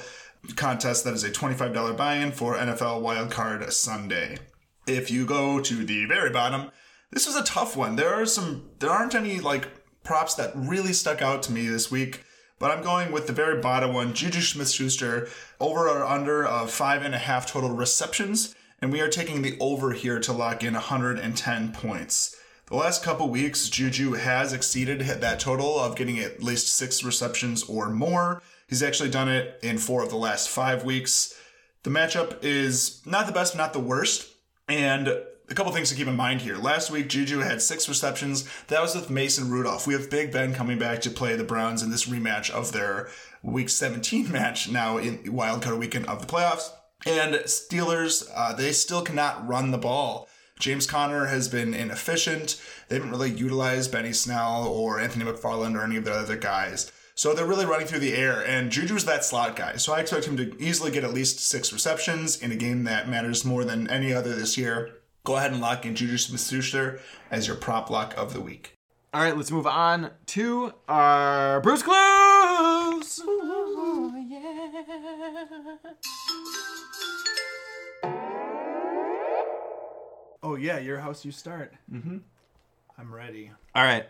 contest 0.57 1.05
that 1.05 1.15
is 1.15 1.25
a 1.25 1.31
$25 1.31 1.97
buy-in 1.97 2.33
for 2.33 2.57
NFL 2.57 3.01
Wild 3.01 3.31
Card 3.31 3.73
Sunday. 3.73 4.39
If 4.87 5.11
you 5.11 5.27
go 5.27 5.61
to 5.61 5.85
the 5.85 6.05
very 6.07 6.31
bottom, 6.31 6.71
this 7.11 7.27
was 7.27 7.37
a 7.37 7.45
tough 7.45 7.77
one. 7.77 7.97
There 7.97 8.15
are 8.15 8.27
some 8.27 8.71
there 8.79 8.91
aren't 8.91 9.15
any 9.15 9.41
like 9.41 9.69
props 10.05 10.35
that 10.35 10.53
really 10.55 10.93
stuck 10.93 11.23
out 11.23 11.43
to 11.45 11.53
me 11.53 11.67
this 11.67 11.91
week. 11.91 12.23
But 12.61 12.71
I'm 12.71 12.83
going 12.83 13.11
with 13.11 13.27
the 13.27 13.33
very 13.33 13.59
bottom 13.59 13.95
one, 13.95 14.13
Juju 14.13 14.43
Smith 14.43 14.71
Schuster, 14.71 15.29
over 15.59 15.89
or 15.89 16.05
under 16.05 16.45
of 16.45 16.71
five 16.71 17.03
and 17.03 17.15
a 17.15 17.19
half 17.19 17.47
total 17.47 17.71
receptions. 17.71 18.55
And 18.83 18.93
we 18.93 19.01
are 19.01 19.09
taking 19.09 19.41
the 19.41 19.57
over 19.61 19.93
here 19.93 20.21
to 20.21 20.33
lock 20.33 20.63
in 20.63 20.75
110 20.75 21.73
points. 21.73 22.37
The 22.67 22.77
last 22.77 23.03
couple 23.03 23.31
weeks, 23.31 23.71
Juju 23.71 24.13
has 24.13 24.53
exceeded 24.53 25.01
that 25.01 25.41
total 25.41 25.81
of 25.81 25.97
getting 25.97 26.19
at 26.19 26.43
least 26.43 26.69
six 26.69 27.03
receptions 27.03 27.63
or 27.63 27.89
more. 27.89 28.43
He's 28.69 28.83
actually 28.83 29.11
done 29.11 29.31
it 29.31 29.59
in 29.63 29.79
four 29.79 30.03
of 30.03 30.11
the 30.11 30.17
last 30.17 30.51
five 30.51 30.85
weeks. 30.85 31.35
The 31.83 31.91
matchup 31.91 32.45
is 32.45 33.01
not 33.07 33.27
the 33.27 33.33
best, 33.33 33.57
not 33.57 33.73
the 33.73 33.81
worst. 33.81 34.29
And 34.69 35.09
a 35.51 35.55
couple 35.55 35.73
things 35.73 35.89
to 35.91 35.97
keep 35.97 36.07
in 36.07 36.17
mind 36.17 36.41
here. 36.41 36.57
Last 36.57 36.91
week, 36.91 37.09
Juju 37.09 37.41
had 37.41 37.61
six 37.61 37.89
receptions. 37.89 38.49
That 38.69 38.81
was 38.81 38.95
with 38.95 39.11
Mason 39.11 39.51
Rudolph. 39.51 39.87
We 39.87 39.95
have 39.95 40.09
Big 40.09 40.33
Ben 40.33 40.55
coming 40.55 40.79
back 40.79 41.01
to 41.03 41.11
play 41.11 41.35
the 41.35 41.45
Browns 41.45 41.83
in 41.83 41.91
this 41.91 42.07
rematch 42.07 42.51
of 42.51 42.73
their 42.73 43.09
Week 43.43 43.69
17 43.69 44.31
match 44.33 44.71
now 44.71 44.99
in 44.99 45.19
wildcard 45.25 45.79
weekend 45.79 46.07
of 46.07 46.21
the 46.21 46.33
playoffs. 46.33 46.71
And 47.05 47.35
Steelers, 47.47 48.31
uh, 48.35 48.53
they 48.53 48.73
still 48.73 49.03
cannot 49.03 49.47
run 49.47 49.71
the 49.71 49.79
ball. 49.79 50.29
James 50.61 50.87
Conner 50.87 51.27
has 51.27 51.49
been 51.49 51.73
inefficient. 51.73 52.61
They 52.89 52.97
haven't 52.97 53.11
really 53.11 53.31
utilized 53.31 53.91
Benny 53.91 54.13
Snell 54.13 54.69
or 54.69 55.01
Anthony 55.01 55.25
McFarland 55.25 55.75
or 55.75 55.83
any 55.83 55.97
of 55.97 56.05
the 56.05 56.13
other 56.13 56.37
guys. 56.37 56.93
So 57.15 57.35
they're 57.35 57.47
really 57.47 57.67
running 57.67 57.87
through 57.87 57.99
the 58.01 58.15
air, 58.15 58.47
and 58.47 58.71
Juju's 58.71 59.05
that 59.07 59.25
slot 59.25 59.57
guy. 59.57 59.77
So 59.77 59.93
I 59.93 60.01
expect 60.01 60.27
him 60.27 60.37
to 60.37 60.55
easily 60.63 60.91
get 60.91 61.05
at 61.05 61.13
least 61.13 61.41
six 61.41 61.73
receptions 61.73 62.41
in 62.41 62.53
a 62.53 62.57
game 62.57 62.85
that 62.85 63.09
matters 63.09 63.45
more 63.45 63.65
than 63.65 63.91
any 63.91 64.13
other 64.13 64.35
this 64.35 64.57
year. 64.57 65.00
Go 65.25 65.37
ahead 65.37 65.53
and 65.53 65.61
lock 65.61 65.85
in 65.85 65.95
Juju 65.95 66.17
Smith-Schuster 66.17 67.01
as 67.31 67.47
your 67.47 67.57
prop 67.57 67.91
lock 67.91 68.15
of 68.17 68.33
the 68.33 68.41
week. 68.41 68.75
All 69.13 69.21
right, 69.21 69.37
let's 69.37 69.51
move 69.51 69.67
on 69.67 70.13
to 70.27 70.73
our 70.89 71.61
Brews 71.61 71.83
Clues. 71.83 73.21
Oh 80.43 80.57
yeah, 80.59 80.79
your 80.79 81.01
house 81.01 81.25
you 81.25 81.33
start. 81.33 81.75
Mm-hmm. 81.93 82.19
I'm 82.99 83.15
ready. 83.15 83.51
All 83.75 83.85
right, 83.85 84.07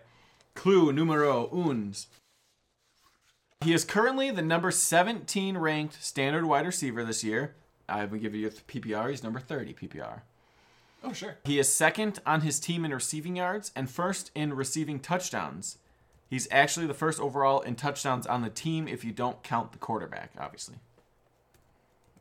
clue 0.54 0.92
numero 0.92 1.48
uns. 1.50 2.06
He 3.62 3.72
is 3.74 3.84
currently 3.84 4.30
the 4.30 4.42
number 4.42 4.70
17 4.70 5.58
ranked 5.58 6.02
standard 6.02 6.44
wide 6.44 6.66
receiver 6.66 7.04
this 7.04 7.24
year. 7.24 7.56
I 7.88 8.04
will 8.04 8.18
give 8.18 8.34
you 8.34 8.46
a 8.46 8.50
PPR. 8.50 9.10
He's 9.10 9.22
number 9.22 9.40
30 9.40 9.74
PPR. 9.74 10.22
Oh, 11.02 11.12
sure. 11.12 11.38
He 11.44 11.58
is 11.58 11.72
second 11.72 12.20
on 12.26 12.42
his 12.42 12.60
team 12.60 12.84
in 12.84 12.92
receiving 12.92 13.36
yards 13.36 13.72
and 13.74 13.90
first 13.90 14.30
in 14.34 14.54
receiving 14.54 15.00
touchdowns. 15.00 15.78
He's 16.28 16.46
actually 16.50 16.86
the 16.86 16.94
first 16.94 17.18
overall 17.18 17.60
in 17.60 17.74
touchdowns 17.74 18.26
on 18.26 18.42
the 18.42 18.50
team 18.50 18.86
if 18.86 19.04
you 19.04 19.12
don't 19.12 19.42
count 19.42 19.72
the 19.72 19.78
quarterback, 19.78 20.30
obviously. 20.38 20.76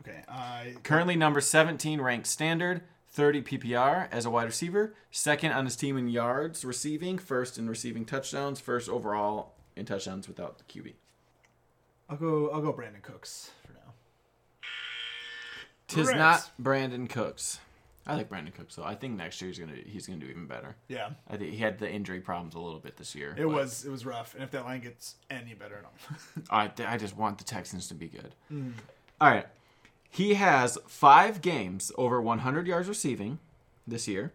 Okay. 0.01 0.23
I 0.27 0.75
Currently 0.83 1.15
number 1.15 1.41
17 1.41 2.01
ranked 2.01 2.25
standard, 2.27 2.81
30 3.11 3.41
PPR 3.41 4.07
as 4.11 4.25
a 4.25 4.29
wide 4.29 4.45
receiver, 4.45 4.95
second 5.11 5.51
on 5.51 5.65
his 5.65 5.75
team 5.75 5.97
in 5.97 6.07
yards 6.07 6.63
receiving, 6.63 7.17
first 7.17 7.57
in 7.57 7.69
receiving 7.69 8.05
touchdowns, 8.05 8.59
first 8.59 8.89
overall 8.89 9.53
in 9.75 9.85
touchdowns 9.85 10.27
without 10.27 10.57
the 10.57 10.63
QB. 10.63 10.93
I'll 12.09 12.17
go. 12.17 12.49
I'll 12.49 12.61
go. 12.61 12.73
Brandin 12.73 13.03
Cooks 13.03 13.51
for 13.65 13.73
now. 13.73 13.93
Tis 15.87 16.07
Correct. 16.07 16.17
not 16.17 16.49
Brandin 16.61 17.07
Cooks. 17.07 17.59
I 18.09 18.15
like 18.15 18.29
Brandin 18.29 18.53
Cooks 18.53 18.75
though. 18.75 18.83
I 18.83 18.95
think 18.95 19.17
next 19.17 19.41
year 19.41 19.49
he's 19.49 19.59
gonna 19.59 19.77
he's 19.85 20.07
gonna 20.07 20.19
do 20.19 20.27
even 20.27 20.47
better. 20.47 20.75
Yeah. 20.87 21.09
I 21.29 21.37
think 21.37 21.51
he 21.51 21.57
had 21.57 21.79
the 21.79 21.89
injury 21.89 22.19
problems 22.19 22.55
a 22.55 22.59
little 22.59 22.79
bit 22.79 22.97
this 22.97 23.15
year. 23.15 23.35
It 23.37 23.45
was. 23.45 23.85
It 23.85 23.91
was 23.91 24.05
rough. 24.05 24.33
And 24.33 24.43
if 24.43 24.51
that 24.51 24.65
line 24.65 24.81
gets 24.81 25.15
any 25.29 25.53
better, 25.53 25.83
no. 25.83 26.43
I 26.49 26.71
I 26.87 26.97
just 26.97 27.15
want 27.15 27.37
the 27.37 27.43
Texans 27.43 27.87
to 27.89 27.93
be 27.93 28.07
good. 28.07 28.33
Mm. 28.51 28.73
All 29.21 29.29
right, 29.29 29.47
he 30.09 30.35
has 30.35 30.77
five 30.87 31.41
games 31.41 31.91
over 31.97 32.21
100 32.21 32.67
yards 32.67 32.87
receiving 32.87 33.39
this 33.87 34.07
year. 34.07 34.31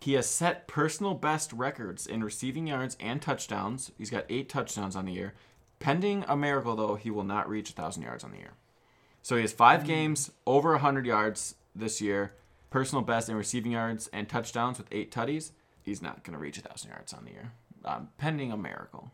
He 0.00 0.14
has 0.14 0.28
set 0.28 0.66
personal 0.66 1.14
best 1.14 1.52
records 1.52 2.06
in 2.06 2.24
receiving 2.24 2.66
yards 2.66 2.96
and 2.98 3.22
touchdowns. 3.22 3.92
He's 3.98 4.10
got 4.10 4.24
eight 4.28 4.48
touchdowns 4.48 4.96
on 4.96 5.04
the 5.04 5.12
year. 5.12 5.34
Pending 5.78 6.24
a 6.26 6.36
miracle, 6.36 6.74
though, 6.74 6.96
he 6.96 7.10
will 7.10 7.24
not 7.24 7.48
reach 7.48 7.70
1,000 7.70 8.02
yards 8.02 8.24
on 8.24 8.32
the 8.32 8.38
year. 8.38 8.54
So 9.22 9.36
he 9.36 9.42
has 9.42 9.52
five 9.52 9.82
mm. 9.82 9.86
games 9.86 10.32
over 10.44 10.72
100 10.72 11.06
yards 11.06 11.54
this 11.74 12.00
year, 12.00 12.32
personal 12.72 13.04
best 13.04 13.28
in 13.28 13.36
receiving 13.36 13.72
yards 13.72 14.08
and 14.12 14.28
touchdowns 14.28 14.78
with 14.78 14.88
eight 14.90 15.12
tutties. 15.12 15.52
He's 15.82 16.00
not 16.02 16.24
going 16.24 16.32
to 16.32 16.38
reach 16.38 16.56
1,000 16.56 16.90
yards 16.90 17.12
on 17.12 17.24
the 17.24 17.30
year, 17.32 17.52
um, 17.84 18.08
pending 18.18 18.50
a 18.50 18.56
miracle. 18.56 19.10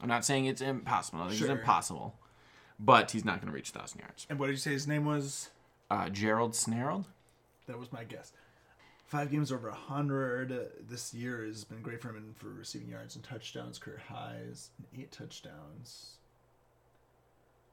I'm 0.00 0.08
not 0.08 0.24
saying 0.24 0.46
it's 0.46 0.60
impossible. 0.60 1.20
I 1.22 1.26
think 1.28 1.38
Sure. 1.40 1.50
it's 1.50 1.58
impossible, 1.60 2.14
but 2.78 3.10
he's 3.10 3.24
not 3.24 3.40
going 3.40 3.48
to 3.48 3.54
reach 3.54 3.74
1,000 3.74 3.98
yards. 4.00 4.26
and 4.30 4.38
what 4.38 4.46
did 4.46 4.52
you 4.52 4.58
say 4.58 4.70
his 4.72 4.86
name 4.86 5.04
was? 5.04 5.50
Uh, 5.90 6.08
Gerald 6.08 6.54
Snarled? 6.54 7.06
That 7.66 7.78
was 7.78 7.92
my 7.92 8.04
guess. 8.04 8.32
Five 9.06 9.32
games 9.32 9.50
over 9.50 9.68
100 9.68 10.52
uh, 10.52 10.56
this 10.88 11.12
year 11.12 11.44
has 11.44 11.64
been 11.64 11.82
great 11.82 12.00
for 12.00 12.10
him 12.10 12.16
and 12.16 12.36
for 12.36 12.48
receiving 12.48 12.88
yards 12.90 13.16
and 13.16 13.24
touchdowns, 13.24 13.76
career 13.78 14.00
highs, 14.08 14.70
and 14.78 14.86
eight 15.02 15.10
touchdowns. 15.10 16.12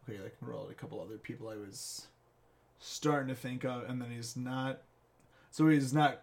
Okay, 0.10 0.18
I 0.18 0.30
can 0.30 0.48
roll 0.48 0.64
out 0.66 0.72
a 0.72 0.74
couple 0.74 1.00
other 1.00 1.18
people 1.18 1.48
I 1.50 1.56
was 1.58 2.08
starting 2.80 3.28
to 3.28 3.36
think 3.40 3.64
of, 3.66 3.84
and 3.88 4.02
then 4.02 4.10
he's 4.10 4.36
not. 4.36 4.82
So 5.58 5.68
he's 5.70 5.92
not 5.92 6.22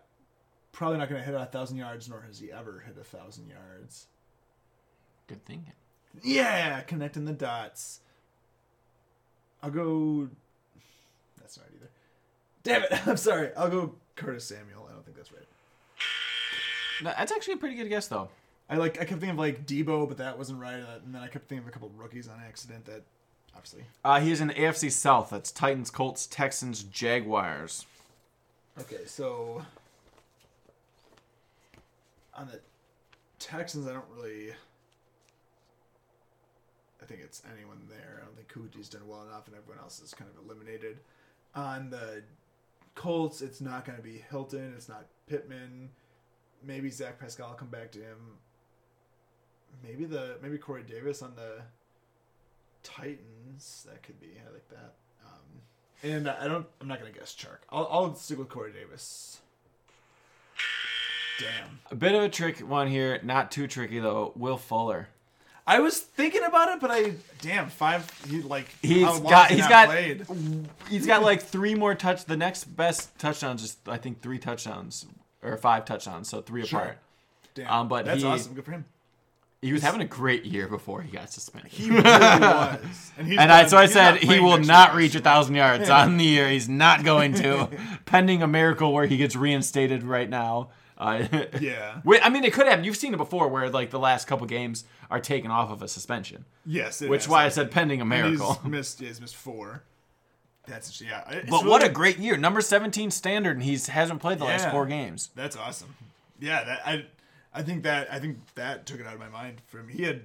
probably 0.71 0.99
not 0.99 1.09
going 1.09 1.21
to 1.21 1.27
hit 1.27 1.35
a 1.35 1.45
thousand 1.47 1.77
yards, 1.77 2.09
nor 2.09 2.21
has 2.21 2.39
he 2.39 2.53
ever 2.53 2.85
hit 2.87 2.97
a 3.01 3.03
thousand 3.03 3.49
yards. 3.49 4.07
Good 5.27 5.45
thinking. 5.45 5.73
Yeah, 6.23 6.83
connecting 6.83 7.25
the 7.25 7.33
dots. 7.33 7.99
I'll 9.61 9.73
go. 9.73 10.29
That's 11.41 11.57
not 11.59 11.67
either. 11.75 11.91
Damn 12.63 12.85
it! 12.85 13.07
I'm 13.09 13.17
sorry. 13.17 13.51
I'll 13.57 13.69
go 13.69 13.97
Curtis 14.15 14.45
Samuel. 14.45 14.87
I 14.89 14.93
don't 14.93 15.05
think 15.05 15.17
that's 15.17 15.33
right. 15.33 15.43
No, 17.03 17.13
That's 17.19 17.33
actually 17.33 17.55
a 17.55 17.57
pretty 17.57 17.75
good 17.75 17.89
guess, 17.89 18.07
though. 18.07 18.29
I 18.71 18.77
like. 18.77 18.99
I 19.01 19.05
kept 19.05 19.19
thinking 19.21 19.31
of 19.31 19.39
like 19.39 19.67
Deebo, 19.67 20.07
but 20.07 20.19
that 20.19 20.39
wasn't 20.39 20.61
right. 20.61 20.75
uh, 20.81 21.01
And 21.05 21.13
then 21.13 21.23
I 21.23 21.27
kept 21.27 21.49
thinking 21.49 21.65
of 21.65 21.69
a 21.69 21.73
couple 21.73 21.89
of 21.89 21.99
rookies 21.99 22.29
on 22.29 22.41
accident. 22.47 22.85
That 22.85 23.03
obviously. 23.53 23.83
Uh, 24.05 24.21
he 24.21 24.31
is 24.31 24.41
in 24.41 24.47
the 24.47 24.55
AFC 24.55 24.93
South. 24.93 25.31
That's 25.31 25.51
Titans, 25.51 25.91
Colts, 25.91 26.29
Texans, 26.29 26.85
Jaguars. 26.85 27.85
Okay, 28.81 29.05
so 29.07 29.65
on 32.35 32.49
the 32.49 32.61
Texans, 33.39 33.87
I 33.87 33.93
don't 33.93 34.05
really. 34.17 34.51
I 37.01 37.07
think 37.07 37.21
it's 37.23 37.43
anyone 37.55 37.83
there. 37.89 38.21
I 38.21 38.25
don't 38.25 38.35
think 38.35 38.49
Coogie's 38.49 38.89
done 38.89 39.07
well 39.07 39.23
enough, 39.23 39.47
and 39.47 39.57
everyone 39.57 39.79
else 39.79 40.01
is 40.01 40.13
kind 40.13 40.31
of 40.31 40.45
eliminated. 40.45 40.99
On 41.55 41.91
the 41.91 42.23
Colts, 42.95 43.43
it's 43.43 43.61
not 43.61 43.85
going 43.85 43.97
to 43.97 44.03
be 44.03 44.25
Hilton. 44.31 44.73
It's 44.77 44.89
not 44.89 45.07
Pittman. 45.29 45.91
Maybe 46.63 46.91
Zach 46.91 47.21
Pascal 47.21 47.51
will 47.51 47.55
come 47.55 47.69
back 47.69 47.93
to 47.93 48.01
him. 48.01 48.39
Maybe 49.83 50.05
the 50.05 50.39
maybe 50.43 50.59
Corey 50.59 50.83
Davis 50.83 51.23
on 51.23 51.35
the 51.37 51.63
Titans. 52.83 53.87
That 53.89 54.03
could 54.03 54.19
be. 54.21 54.33
I 54.49 54.53
like 54.53 54.69
that. 54.71 54.95
And 56.05 56.29
I 56.29 56.47
don't. 56.47 56.67
I'm 56.81 56.87
not 56.89 56.99
gonna 57.01 57.11
guess 57.13 57.35
Chark. 57.35 57.59
I'll, 57.71 57.89
I'll 57.91 58.15
stick 58.15 58.39
with 58.39 58.49
Corey 58.51 58.73
Davis. 58.73 59.41
Damn. 61.41 61.81
A 61.91 61.95
bit 61.97 62.15
of 62.15 62.23
a 62.23 62.29
trick 62.29 62.59
one 62.61 62.87
here. 62.89 63.19
Not 63.23 63.51
too 63.51 63.67
tricky, 63.67 63.99
though. 63.99 64.33
Will 64.37 64.57
Fuller. 64.59 65.09
I 65.67 65.81
was 65.81 65.99
thinking 65.99 66.45
about 66.45 66.69
it, 66.75 66.81
but 66.81 66.91
I 66.91 67.15
damn 67.41 67.71
five. 67.71 68.09
He 68.29 68.43
like 68.43 68.67
He's 68.83 69.03
got- 69.21 69.51
he's 69.51 69.67
got- 69.67 69.87
played? 69.89 70.27
He's 70.91 71.07
got 71.07 71.23
like 71.23 71.41
three 71.43 71.75
more 71.75 71.95
touch. 71.95 72.27
The 72.27 72.37
next 72.37 72.65
best 72.65 73.19
touchdowns 73.19 73.63
is, 73.65 73.77
I 73.87 73.97
think, 73.97 74.21
three 74.21 74.39
touchdowns 74.39 75.07
or 75.43 75.57
five 75.57 75.87
touchdowns. 75.87 76.29
So 76.29 76.43
three 76.43 76.67
Sure. 76.67 76.81
apart. 76.81 76.99
Damn. 77.55 77.71
Um, 77.73 77.89
but 77.89 78.05
that's 78.05 78.21
he- 78.21 78.29
awesome. 78.29 78.53
Good 78.55 78.65
for 78.67 78.73
him. 78.73 78.85
He 79.65 79.73
was 79.73 79.83
having 79.83 80.03
a 80.03 80.05
great 80.07 80.45
year 80.45 80.69
before 80.69 81.01
he 81.01 81.11
got 81.11 81.33
suspended. 81.33 81.73
He 81.73 81.89
really 81.89 82.03
was. 82.03 82.79
And, 83.17 83.27
he's 83.29 83.39
and 83.39 83.51
I, 83.51 83.67
so 83.67 83.79
I 83.79 83.87
said 83.87 84.17
he 84.17 84.39
will 84.41 84.59
not 84.59 84.95
reach 84.95 85.15
a 85.15 85.21
thousand 85.21 85.55
yards 85.55 85.89
on 85.89 86.19
the 86.19 86.25
year. 86.25 86.49
He's 86.51 86.69
not 86.69 87.03
going 87.05 87.33
to, 87.35 87.71
pending 88.05 88.43
a 88.43 88.47
miracle 88.47 88.93
where 88.93 89.07
he 89.07 89.17
gets 89.17 89.35
reinstated 89.35 90.03
right 90.03 90.29
now. 90.29 90.69
Uh, 90.99 91.27
Yeah. 91.61 92.01
I 92.23 92.29
mean, 92.29 92.45
it 92.45 92.53
could 92.53 92.67
happen. 92.67 92.85
You've 92.85 92.97
seen 92.97 93.15
it 93.15 93.17
before, 93.17 93.49
where 93.49 93.71
like 93.71 93.91
the 93.91 93.99
last 93.99 94.27
couple 94.27 94.47
games 94.47 94.85
are 95.11 95.21
taken 95.21 95.51
off 95.51 95.71
of 95.71 95.83
a 95.83 95.89
suspension, 95.89 96.45
Yes. 96.67 97.01
it 97.01 97.09
which 97.09 97.23
has. 97.23 97.29
why 97.31 97.45
I 97.47 97.49
said 97.49 97.71
pending 97.71 98.01
a 98.01 98.03
And 98.03 98.11
miracle. 98.11 98.55
He's 98.63 98.71
missed. 98.71 99.01
He's 99.01 99.21
missed 99.21 99.37
four. 99.37 99.83
That's 100.67 101.01
yeah. 101.01 101.23
it's 101.31 101.51
But 101.51 101.65
what 101.65 101.83
a 101.83 101.89
great 101.89 102.19
year! 102.19 102.37
Number 102.37 102.61
seventeen 102.61 103.11
standard, 103.11 103.57
and 103.57 103.63
he's 103.63 103.89
hasn't 103.89 104.21
played 104.21 104.39
the 104.39 104.45
last 104.45 104.71
four 104.71 104.87
games. 104.87 105.31
That's 105.35 105.57
awesome. 105.57 105.95
Yeah, 106.41 106.65
that 106.65 106.81
I 106.87 107.05
I 107.55 107.63
think 107.63 107.85
that 107.85 108.13
I 108.13 108.19
think 108.19 108.39
that 108.55 108.85
took 108.87 109.01
it 109.01 109.07
out 109.07 109.15
of 109.15 109.21
my 109.21 109.29
mind 109.29 109.61
for 109.67 109.79
him. 109.79 109.89
He 109.89 110.03
had 110.03 110.23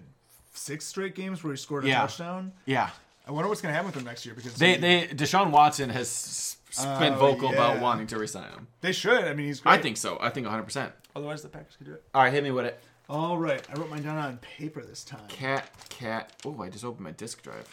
six 0.53 0.85
straight 0.85 1.15
games 1.15 1.43
where 1.43 1.53
he 1.53 1.57
scored 1.57 1.85
a 1.85 1.88
Yeah. 1.88 1.99
touchdown. 2.01 2.51
Yeah, 2.65 2.89
I 3.27 3.31
wonder 3.31 3.47
what's 3.47 3.61
going 3.61 3.72
to 3.72 3.76
happen 3.76 3.88
with 3.91 3.95
him 3.95 4.06
next 4.06 4.26
year 4.26 4.34
because 4.35 4.56
they 4.56 4.73
he- 4.73 4.80
they 4.80 5.07
Deshaun 5.07 5.51
Watson 5.51 5.89
has 5.91 6.57
oh, 6.80 6.99
been 6.99 7.14
Oh, 7.14 7.18
vocal 7.18 7.49
about 7.53 7.80
wanting 7.81 8.07
to 8.07 8.18
resign 8.18 8.51
him. 8.51 8.68
they 8.81 8.91
should. 8.91 9.23
I 9.26 9.34
mean, 9.34 9.47
he's 9.47 9.60
great. 9.60 9.73
I 9.73 9.77
think 9.81 9.97
so. 9.97 10.18
I 10.19 10.30
think 10.30 10.45
one 10.45 10.51
hundred 10.51 10.64
percent. 10.64 10.93
otherwise 11.15 11.41
the 11.43 11.49
Packers 11.49 11.76
could 11.77 11.85
do 11.88 11.93
it. 11.93 12.03
All 12.14 12.23
right, 12.23 12.34
hit 12.34 12.43
me 12.43 12.51
with 12.51 12.65
it. 12.65 12.80
All 13.10 13.38
right, 13.38 13.64
I 13.69 13.73
wrote 13.80 13.89
mine 13.89 14.03
down 14.03 14.18
on 14.18 14.38
paper 14.38 14.84
this 14.84 15.03
time. 15.03 15.27
Cat, 15.30 15.69
cat. 15.89 16.34
Oh, 16.45 16.61
I 16.61 16.69
just 16.69 16.85
opened 16.85 17.03
my 17.06 17.11
disk 17.11 17.41
drive. 17.41 17.68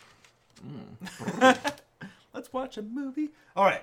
Mm. 0.66 1.56
Let's 2.34 2.52
watch 2.52 2.76
a 2.78 2.82
movie. 2.82 3.30
All 3.54 3.64
right. 3.64 3.82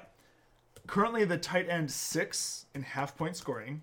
Currently, 0.88 1.26
the 1.26 1.38
tight 1.38 1.70
end 1.70 1.90
six 1.92 2.66
in 2.74 2.82
half 2.84 3.16
point 3.18 3.36
scoring. 3.38 3.82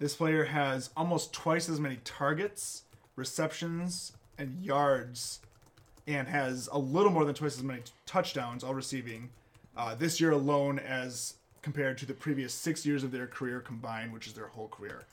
This 0.00 0.16
player 0.16 0.44
has 0.44 0.88
almost 0.96 1.34
twice 1.34 1.68
as 1.68 1.78
many 1.78 1.98
targets, 2.04 2.84
receptions, 3.16 4.12
and 4.38 4.64
yards, 4.64 5.40
and 6.06 6.26
has 6.26 6.70
a 6.72 6.78
little 6.78 7.12
more 7.12 7.26
than 7.26 7.34
twice 7.34 7.58
as 7.58 7.62
many 7.62 7.82
touchdowns, 8.06 8.64
all 8.64 8.74
receiving, 8.74 9.28
uh, 9.76 9.94
this 9.94 10.18
year 10.18 10.30
alone 10.30 10.78
as 10.78 11.34
compared 11.60 11.98
to 11.98 12.06
the 12.06 12.14
previous 12.14 12.54
six 12.54 12.86
years 12.86 13.04
of 13.04 13.12
their 13.12 13.26
career 13.26 13.60
combined, 13.60 14.10
which 14.10 14.26
is 14.26 14.32
their 14.32 14.46
whole 14.46 14.68
career. 14.68 15.04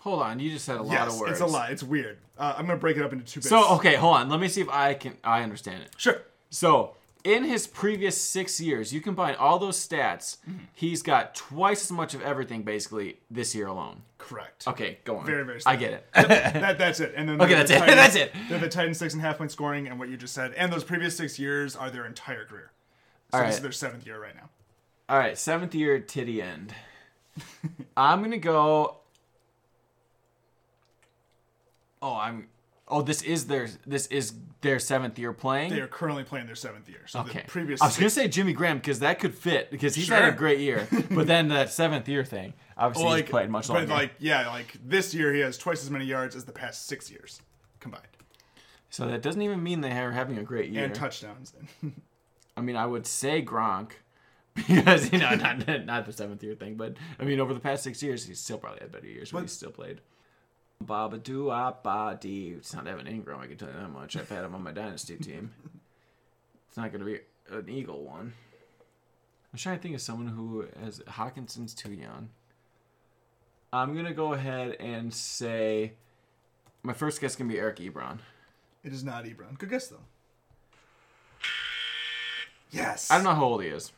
Hold 0.00 0.20
on, 0.20 0.38
you 0.38 0.50
just 0.50 0.66
said 0.66 0.76
a 0.76 0.82
lot 0.82 0.92
yes, 0.92 1.14
of 1.14 1.20
words. 1.20 1.32
it's 1.32 1.40
a 1.40 1.46
lot. 1.46 1.72
It's 1.72 1.82
weird. 1.82 2.18
Uh, 2.36 2.54
I'm 2.58 2.66
gonna 2.66 2.78
break 2.78 2.98
it 2.98 3.02
up 3.02 3.14
into 3.14 3.24
two 3.24 3.40
bits. 3.40 3.48
So 3.48 3.76
okay, 3.76 3.94
hold 3.94 4.16
on. 4.16 4.28
Let 4.28 4.38
me 4.38 4.48
see 4.48 4.60
if 4.60 4.68
I 4.68 4.92
can. 4.92 5.16
I 5.24 5.42
understand 5.42 5.82
it. 5.82 5.92
sure. 5.96 6.20
So 6.50 6.94
in 7.24 7.44
his 7.44 7.66
previous 7.66 8.20
six 8.20 8.60
years, 8.60 8.92
you 8.92 9.00
combine 9.00 9.34
all 9.36 9.58
those 9.58 9.76
stats. 9.78 10.36
Mm-hmm. 10.48 10.58
He's 10.74 11.02
got 11.02 11.34
twice 11.34 11.82
as 11.84 11.90
much 11.90 12.12
of 12.14 12.20
everything 12.20 12.62
basically 12.62 13.16
this 13.30 13.54
year 13.54 13.66
alone. 13.66 14.02
Correct. 14.18 14.68
Okay, 14.68 14.98
go 15.04 15.16
on. 15.18 15.26
Very, 15.26 15.42
very 15.44 15.60
I 15.64 15.76
get 15.76 15.92
it. 15.94 16.06
that, 16.12 16.76
that's 16.78 17.00
it. 17.00 17.14
And 17.16 17.28
then 17.28 17.40
Okay, 17.40 17.54
that's 17.54 17.70
the 17.70 17.76
it. 17.76 17.78
Titans- 17.80 17.96
That's 18.14 18.16
it. 18.16 18.32
They're 18.48 18.58
the 18.58 18.68
Titans 18.68 18.98
six 18.98 19.14
and 19.14 19.22
a 19.22 19.26
half 19.26 19.38
point 19.38 19.50
scoring, 19.50 19.88
and 19.88 19.98
what 19.98 20.08
you 20.10 20.16
just 20.16 20.34
said, 20.34 20.52
and 20.54 20.72
those 20.72 20.84
previous 20.84 21.16
six 21.16 21.38
years 21.38 21.74
are 21.76 21.90
their 21.90 22.04
entire 22.06 22.44
career. 22.44 22.70
So 23.32 23.38
All 23.40 23.46
this 23.46 23.56
is 23.56 23.62
their 23.62 23.72
seventh 23.72 24.06
year 24.06 24.20
right 24.20 24.34
now. 24.34 24.48
All 25.08 25.18
right, 25.18 25.36
seventh 25.36 25.74
year 25.74 25.98
titty 25.98 26.40
end. 26.42 26.74
I'm 27.96 28.22
gonna 28.22 28.38
go. 28.38 28.98
Oh, 32.02 32.14
I'm. 32.16 32.48
Oh, 32.94 33.02
this 33.02 33.22
is 33.22 33.46
their 33.46 33.68
this 33.86 34.06
is 34.06 34.34
their 34.60 34.78
seventh 34.78 35.18
year 35.18 35.32
playing. 35.32 35.70
They 35.70 35.80
are 35.80 35.88
currently 35.88 36.22
playing 36.22 36.46
their 36.46 36.54
seventh 36.54 36.88
year. 36.88 37.02
So 37.06 37.20
okay. 37.20 37.40
the 37.40 37.48
previous. 37.48 37.82
I 37.82 37.86
was 37.86 37.96
gonna 37.96 38.08
say 38.08 38.28
Jimmy 38.28 38.52
Graham 38.52 38.78
because 38.78 39.00
that 39.00 39.18
could 39.18 39.34
fit 39.34 39.70
because 39.70 39.94
he's 39.96 40.08
had 40.08 40.24
a 40.24 40.32
great 40.32 40.60
year, 40.60 40.86
but 41.10 41.26
then 41.26 41.48
that 41.48 41.70
seventh 41.70 42.08
year 42.08 42.24
thing 42.24 42.54
obviously 42.76 43.04
Well, 43.04 43.16
he's 43.16 43.28
played 43.28 43.50
much 43.50 43.68
longer. 43.68 43.86
but 43.86 43.92
like 43.92 44.12
yeah, 44.18 44.48
like 44.48 44.76
this 44.84 45.12
year 45.12 45.32
he 45.34 45.40
has 45.40 45.58
twice 45.58 45.82
as 45.82 45.90
many 45.90 46.04
yards 46.04 46.36
as 46.36 46.44
the 46.44 46.52
past 46.52 46.86
six 46.86 47.10
years 47.10 47.40
combined, 47.80 48.06
so 48.90 49.06
that 49.08 49.22
doesn't 49.22 49.42
even 49.42 49.62
mean 49.62 49.80
they 49.80 49.90
are 49.90 50.12
having 50.12 50.38
a 50.38 50.42
great 50.42 50.70
year. 50.70 50.84
and 50.84 50.94
touchdowns. 50.94 51.52
I 52.56 52.60
mean, 52.60 52.76
I 52.76 52.86
would 52.86 53.06
say 53.06 53.42
Gronk 53.42 53.90
because 54.54 55.12
you 55.12 55.18
know 55.18 55.34
not 55.34 55.84
not 55.84 56.06
the 56.06 56.12
seventh 56.12 56.42
year 56.42 56.54
thing, 56.54 56.76
but 56.76 56.96
I 57.18 57.24
mean 57.24 57.40
over 57.40 57.52
the 57.54 57.60
past 57.60 57.82
six 57.82 58.02
years 58.02 58.24
he's 58.24 58.38
still 58.38 58.58
probably 58.58 58.80
had 58.80 58.92
better 58.92 59.08
years, 59.08 59.32
but 59.32 59.38
But- 59.38 59.42
he's 59.42 59.52
still 59.52 59.72
played. 59.72 60.00
Baba 60.86 61.18
do 61.18 61.50
ah, 61.50 61.72
ba 61.82 62.16
dee. 62.20 62.54
It's 62.56 62.74
not 62.74 62.86
Evan 62.86 63.06
Engram, 63.06 63.40
I 63.40 63.46
can 63.46 63.56
tell 63.56 63.68
you 63.68 63.74
that 63.74 63.90
much. 63.90 64.16
I've 64.16 64.28
had 64.28 64.44
him 64.44 64.54
on 64.54 64.62
my 64.62 64.72
dynasty 64.72 65.16
team. 65.16 65.52
It's 66.68 66.76
not 66.76 66.92
going 66.92 67.04
to 67.04 67.06
be 67.06 67.20
an 67.50 67.68
Eagle 67.68 68.02
one. 68.04 68.32
I'm 69.52 69.58
trying 69.58 69.76
to 69.76 69.82
think 69.82 69.94
of 69.94 70.00
someone 70.00 70.26
who 70.26 70.66
has 70.82 70.98
Hockenson's 71.00 71.74
too 71.74 71.92
young. 71.92 72.30
I'm 73.72 73.94
gonna 73.94 74.12
go 74.12 74.32
ahead 74.32 74.76
and 74.80 75.14
say 75.14 75.92
my 76.82 76.92
first 76.92 77.20
guess 77.20 77.36
can 77.36 77.48
be 77.48 77.58
Eric 77.58 77.76
Ebron. 77.76 78.18
it 78.82 78.92
is 78.92 79.04
not 79.04 79.24
Ebron. 79.24 79.58
Good 79.58 79.70
guess 79.70 79.88
though. 79.88 80.00
Yes. 82.70 83.10
I 83.10 83.14
don't 83.14 83.24
know 83.24 83.34
how 83.34 83.44
old 83.44 83.62
he 83.62 83.68
is. 83.68 83.92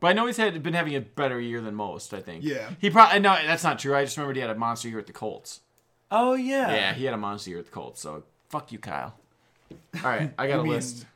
But 0.00 0.08
I 0.08 0.12
know 0.14 0.26
he's 0.26 0.36
had 0.36 0.62
been 0.62 0.74
having 0.74 0.94
a 0.94 1.00
better 1.00 1.38
year 1.38 1.60
than 1.60 1.74
most, 1.74 2.12
I 2.12 2.20
think. 2.20 2.42
Yeah. 2.42 2.70
He 2.80 2.90
probably 2.90 3.20
no, 3.20 3.36
that's 3.46 3.64
not 3.64 3.78
true. 3.78 3.94
I 3.94 4.04
just 4.04 4.16
remembered 4.16 4.36
he 4.36 4.42
had 4.42 4.50
a 4.50 4.54
monster 4.54 4.88
year 4.88 4.98
at 4.98 5.06
the 5.06 5.12
Colts. 5.12 5.60
Oh 6.14 6.34
yeah. 6.34 6.74
Yeah, 6.74 6.94
he 6.94 7.06
had 7.06 7.14
a 7.14 7.18
monster 7.18 7.50
year 7.50 7.58
at 7.58 7.64
the 7.64 7.70
Colts, 7.72 8.00
so 8.02 8.22
fuck 8.50 8.70
you, 8.70 8.78
Kyle. 8.78 9.14
All 9.96 10.02
right, 10.02 10.30
I 10.38 10.46
got 10.46 10.58
a 10.58 10.62
list. 10.70 11.06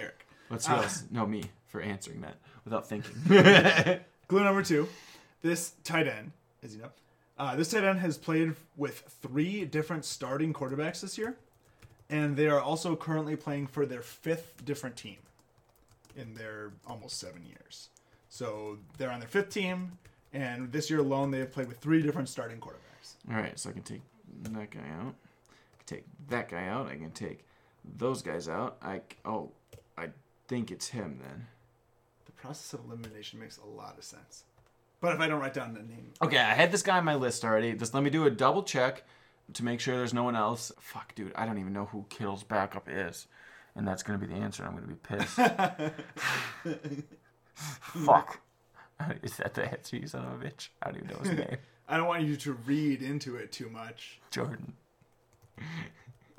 Eric. 0.00 0.26
Let's 0.50 0.66
see 0.66 0.72
else. 0.72 1.04
No, 1.12 1.24
me 1.24 1.44
for 1.68 1.80
answering 1.80 2.20
that 2.22 2.34
without 2.64 2.88
thinking. 2.88 3.14
Clue 4.28 4.42
number 4.42 4.62
two. 4.62 4.88
This 5.42 5.74
tight 5.84 6.08
end, 6.08 6.32
as 6.64 6.74
you 6.74 6.82
know, 6.82 6.90
uh, 7.38 7.54
this 7.54 7.70
tight 7.70 7.84
end 7.84 8.00
has 8.00 8.18
played 8.18 8.56
with 8.76 8.98
three 9.22 9.64
different 9.64 10.04
starting 10.04 10.52
quarterbacks 10.52 11.00
this 11.00 11.16
year, 11.16 11.36
and 12.10 12.36
they 12.36 12.48
are 12.48 12.60
also 12.60 12.96
currently 12.96 13.36
playing 13.36 13.68
for 13.68 13.86
their 13.86 14.02
fifth 14.02 14.64
different 14.64 14.96
team 14.96 15.18
in 16.16 16.34
their 16.34 16.72
almost 16.84 17.20
seven 17.20 17.44
years. 17.46 17.90
So 18.28 18.78
they're 18.98 19.12
on 19.12 19.20
their 19.20 19.28
fifth 19.28 19.50
team, 19.50 19.98
and 20.32 20.72
this 20.72 20.90
year 20.90 20.98
alone 20.98 21.30
they 21.30 21.38
have 21.38 21.52
played 21.52 21.68
with 21.68 21.78
three 21.78 22.02
different 22.02 22.28
starting 22.28 22.58
quarterbacks. 22.58 22.83
All 23.30 23.36
right, 23.36 23.58
so 23.58 23.70
I 23.70 23.72
can 23.72 23.82
take 23.82 24.02
that 24.42 24.70
guy 24.70 24.88
out. 25.00 25.14
I 25.14 25.76
can 25.76 25.86
take 25.86 26.04
that 26.28 26.48
guy 26.48 26.66
out. 26.66 26.88
I 26.88 26.96
can 26.96 27.10
take 27.10 27.44
those 27.96 28.22
guys 28.22 28.48
out. 28.48 28.76
I 28.82 29.00
oh, 29.24 29.50
I 29.96 30.08
think 30.48 30.70
it's 30.70 30.88
him 30.88 31.18
then. 31.22 31.46
The 32.26 32.32
process 32.32 32.72
of 32.72 32.84
elimination 32.86 33.40
makes 33.40 33.58
a 33.58 33.66
lot 33.66 33.96
of 33.98 34.04
sense. 34.04 34.44
But 35.00 35.14
if 35.14 35.20
I 35.20 35.28
don't 35.28 35.40
write 35.40 35.54
down 35.54 35.74
the 35.74 35.80
name, 35.80 36.12
Okay, 36.22 36.38
I 36.38 36.54
had 36.54 36.72
this 36.72 36.82
guy 36.82 36.96
on 36.96 37.04
my 37.04 37.14
list 37.14 37.44
already. 37.44 37.74
Just 37.74 37.92
let 37.92 38.02
me 38.02 38.10
do 38.10 38.24
a 38.24 38.30
double 38.30 38.62
check 38.62 39.04
to 39.52 39.64
make 39.64 39.80
sure 39.80 39.96
there's 39.96 40.14
no 40.14 40.24
one 40.24 40.36
else. 40.36 40.72
Fuck, 40.80 41.14
dude, 41.14 41.32
I 41.34 41.44
don't 41.44 41.58
even 41.58 41.74
know 41.74 41.86
who 41.86 42.06
Kittle's 42.08 42.42
backup 42.42 42.88
is. 42.90 43.26
And 43.76 43.86
that's 43.86 44.02
going 44.02 44.18
to 44.18 44.26
be 44.26 44.32
the 44.32 44.40
answer. 44.40 44.64
I'm 44.64 44.70
going 44.72 44.84
to 44.84 44.88
be 44.88 44.94
pissed. 44.94 45.34
Fuck. 47.54 48.40
Is 49.22 49.36
that 49.38 49.54
the 49.54 49.64
answer, 49.70 49.96
you 49.96 50.06
son 50.06 50.24
of 50.24 50.40
a 50.40 50.44
bitch? 50.44 50.68
I 50.80 50.90
don't 50.90 51.02
even 51.02 51.08
know 51.08 51.18
his 51.18 51.38
name. 51.38 51.56
I 51.88 51.96
don't 51.96 52.06
want 52.06 52.22
you 52.24 52.36
to 52.36 52.52
read 52.52 53.02
into 53.02 53.36
it 53.36 53.52
too 53.52 53.68
much. 53.68 54.20
Jordan. 54.30 54.74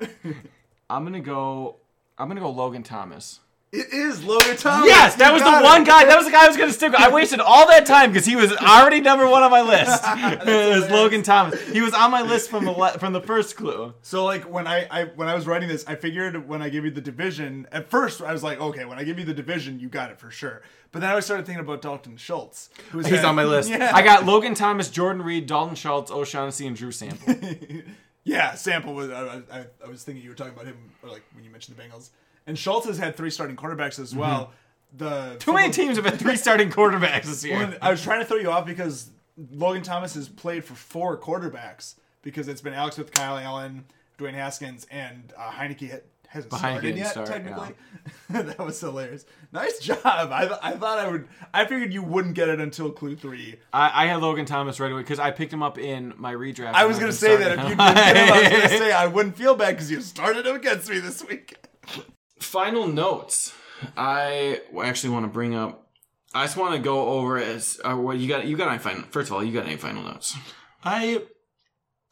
I'm 0.90 1.04
to 1.12 1.20
go. 1.20 1.76
I'm 2.18 2.28
to 2.36 2.42
go 2.42 2.50
Logan 2.50 2.82
Thomas. 2.82 3.40
It 3.72 3.92
is 3.92 4.22
Logan 4.24 4.56
Thomas. 4.56 4.86
Yes, 4.88 5.16
that 5.16 5.26
You 5.28 5.32
was 5.34 5.42
got 5.42 5.58
the 5.60 5.66
it. 5.66 5.68
one 5.68 5.84
guy. 5.84 6.04
That 6.04 6.16
was 6.16 6.24
the 6.26 6.32
guy 6.32 6.44
I 6.44 6.48
was 6.48 6.56
going 6.56 6.68
to 6.70 6.72
stick 6.74 6.92
with. 6.92 7.00
I 7.00 7.10
wasted 7.10 7.40
all 7.40 7.66
that 7.66 7.84
time 7.84 8.10
because 8.10 8.24
he 8.24 8.36
was 8.36 8.52
already 8.56 9.00
number 9.00 9.28
one 9.28 9.42
on 9.42 9.50
my 9.50 9.60
list. 9.60 10.02
it 10.46 10.80
was 10.80 10.88
Logan 10.90 11.22
Thomas. 11.24 11.60
He 11.68 11.80
was 11.80 11.92
on 11.92 12.10
my 12.12 12.22
list 12.22 12.48
from 12.48 12.64
the 12.64 12.70
le- 12.70 12.96
from 12.98 13.12
the 13.12 13.20
first 13.20 13.56
clue. 13.56 13.92
So 14.02 14.24
like 14.24 14.44
when 14.44 14.66
I, 14.68 14.86
I 14.90 15.04
when 15.16 15.28
I 15.28 15.34
was 15.34 15.46
writing 15.46 15.68
this, 15.68 15.84
I 15.86 15.96
figured 15.96 16.48
when 16.48 16.62
I 16.62 16.68
give 16.68 16.84
you 16.84 16.90
the 16.92 17.00
division, 17.00 17.66
at 17.72 17.90
first 17.90 18.22
I 18.22 18.32
was 18.32 18.42
like, 18.42 18.60
okay, 18.60 18.84
when 18.84 18.98
I 18.98 19.04
give 19.04 19.18
you 19.18 19.24
the 19.24 19.34
division, 19.34 19.80
you 19.80 19.88
got 19.88 20.10
it 20.10 20.18
for 20.20 20.30
sure. 20.30 20.62
But 20.92 21.00
then 21.00 21.10
I 21.10 21.18
started 21.20 21.44
thinking 21.44 21.64
about 21.64 21.82
Dalton 21.82 22.16
Schultz, 22.16 22.70
who's 22.92 23.06
He's 23.06 23.16
had- 23.16 23.24
on 23.26 23.34
my 23.34 23.44
list. 23.44 23.68
Yeah, 23.68 23.90
I 23.92 24.00
got 24.02 24.24
Logan 24.24 24.54
Thomas, 24.54 24.88
Jordan 24.88 25.20
Reed, 25.22 25.46
Dalton 25.46 25.74
Schultz, 25.74 26.10
O'Shaughnessy, 26.10 26.66
and 26.68 26.76
Drew 26.76 26.92
Sample. 26.92 27.34
yeah. 28.24 28.54
Sample 28.54 28.94
was 28.94 29.10
I, 29.10 29.42
I, 29.52 29.66
I 29.84 29.88
was 29.88 30.04
thinking 30.04 30.22
you 30.22 30.30
were 30.30 30.36
talking 30.36 30.54
about 30.54 30.66
him, 30.66 30.76
or 31.02 31.10
like 31.10 31.24
when 31.34 31.44
you 31.44 31.50
mentioned 31.50 31.76
the 31.76 31.82
Bengals, 31.82 32.10
and 32.46 32.58
Schultz 32.58 32.86
has 32.86 32.98
had 32.98 33.16
three 33.16 33.30
starting 33.30 33.56
quarterbacks 33.56 33.98
as 33.98 34.14
well. 34.14 34.52
The 34.96 35.06
Mm-hmm. 35.06 35.38
Too 35.38 35.52
many 35.52 35.72
teams 35.72 35.96
have 35.96 36.06
had 36.06 36.18
three 36.18 36.36
starting 36.36 36.70
quarterbacks 36.70 37.24
this 37.24 37.44
year. 37.44 37.58
Well, 37.58 37.74
I 37.82 37.90
was 37.90 38.02
trying 38.02 38.20
to 38.20 38.24
throw 38.26 38.38
you 38.38 38.50
off 38.50 38.64
because 38.64 39.10
Logan 39.52 39.82
Thomas 39.82 40.14
has 40.14 40.28
played 40.28 40.64
for 40.64 40.74
four 40.74 41.18
quarterbacks 41.18 41.96
because 42.22 42.48
it's 42.48 42.60
been 42.62 42.72
Alex 42.72 42.96
with 42.96 43.12
Kyle 43.12 43.36
Allen, 43.36 43.84
Dwayne 44.18 44.32
Haskins, 44.34 44.86
and 44.90 45.34
uh, 45.36 45.50
Heinicke 45.50 46.00
hasn't 46.28 46.52
started 46.52 46.96
yet. 46.96 47.10
start, 47.10 47.26
technically, 47.28 47.74
that 48.30 48.58
was 48.58 48.80
hilarious. 48.80 49.26
Nice 49.52 49.78
job. 49.80 49.98
I, 50.04 50.46
th- 50.46 50.58
I 50.62 50.72
thought 50.72 50.98
I 50.98 51.08
would. 51.10 51.28
I 51.52 51.66
figured 51.66 51.92
you 51.92 52.02
wouldn't 52.02 52.34
get 52.34 52.48
it 52.48 52.60
until 52.60 52.90
clue 52.90 53.16
three. 53.16 53.56
I, 53.72 54.04
I 54.04 54.06
had 54.06 54.22
Logan 54.22 54.46
Thomas 54.46 54.80
right 54.80 54.90
away 54.90 55.02
because 55.02 55.18
I 55.18 55.30
picked 55.30 55.52
him 55.52 55.62
up 55.62 55.78
in 55.78 56.14
my 56.16 56.32
redraft. 56.34 56.72
I 56.72 56.86
was 56.86 56.98
gonna 56.98 57.12
say 57.12 57.36
been 57.36 57.56
that 57.56 57.58
if 57.58 57.68
you 57.70 57.76
did 57.76 57.80
him. 57.80 57.94
get 57.94 58.16
him, 58.16 58.32
I 58.32 58.40
was 58.40 58.48
gonna 58.50 58.68
say 58.78 58.92
I 58.92 59.06
wouldn't 59.08 59.36
feel 59.36 59.54
bad 59.54 59.72
because 59.74 59.90
you 59.90 60.00
started 60.00 60.46
him 60.46 60.56
against 60.56 60.88
me 60.88 61.00
this 61.00 61.22
week. 61.26 61.54
final 62.38 62.86
notes. 62.86 63.54
I 63.96 64.60
actually 64.82 65.10
want 65.10 65.24
to 65.24 65.30
bring 65.30 65.54
up. 65.54 65.88
I 66.34 66.44
just 66.44 66.56
want 66.56 66.74
to 66.74 66.80
go 66.80 67.08
over 67.08 67.38
as 67.38 67.80
uh, 67.84 67.94
what 67.94 68.18
you 68.18 68.28
got. 68.28 68.46
You 68.46 68.56
got 68.56 68.68
any 68.68 68.78
final? 68.78 69.04
First 69.10 69.30
of 69.30 69.36
all, 69.36 69.44
you 69.44 69.52
got 69.52 69.66
any 69.66 69.76
final 69.76 70.02
notes? 70.02 70.36
I 70.84 71.22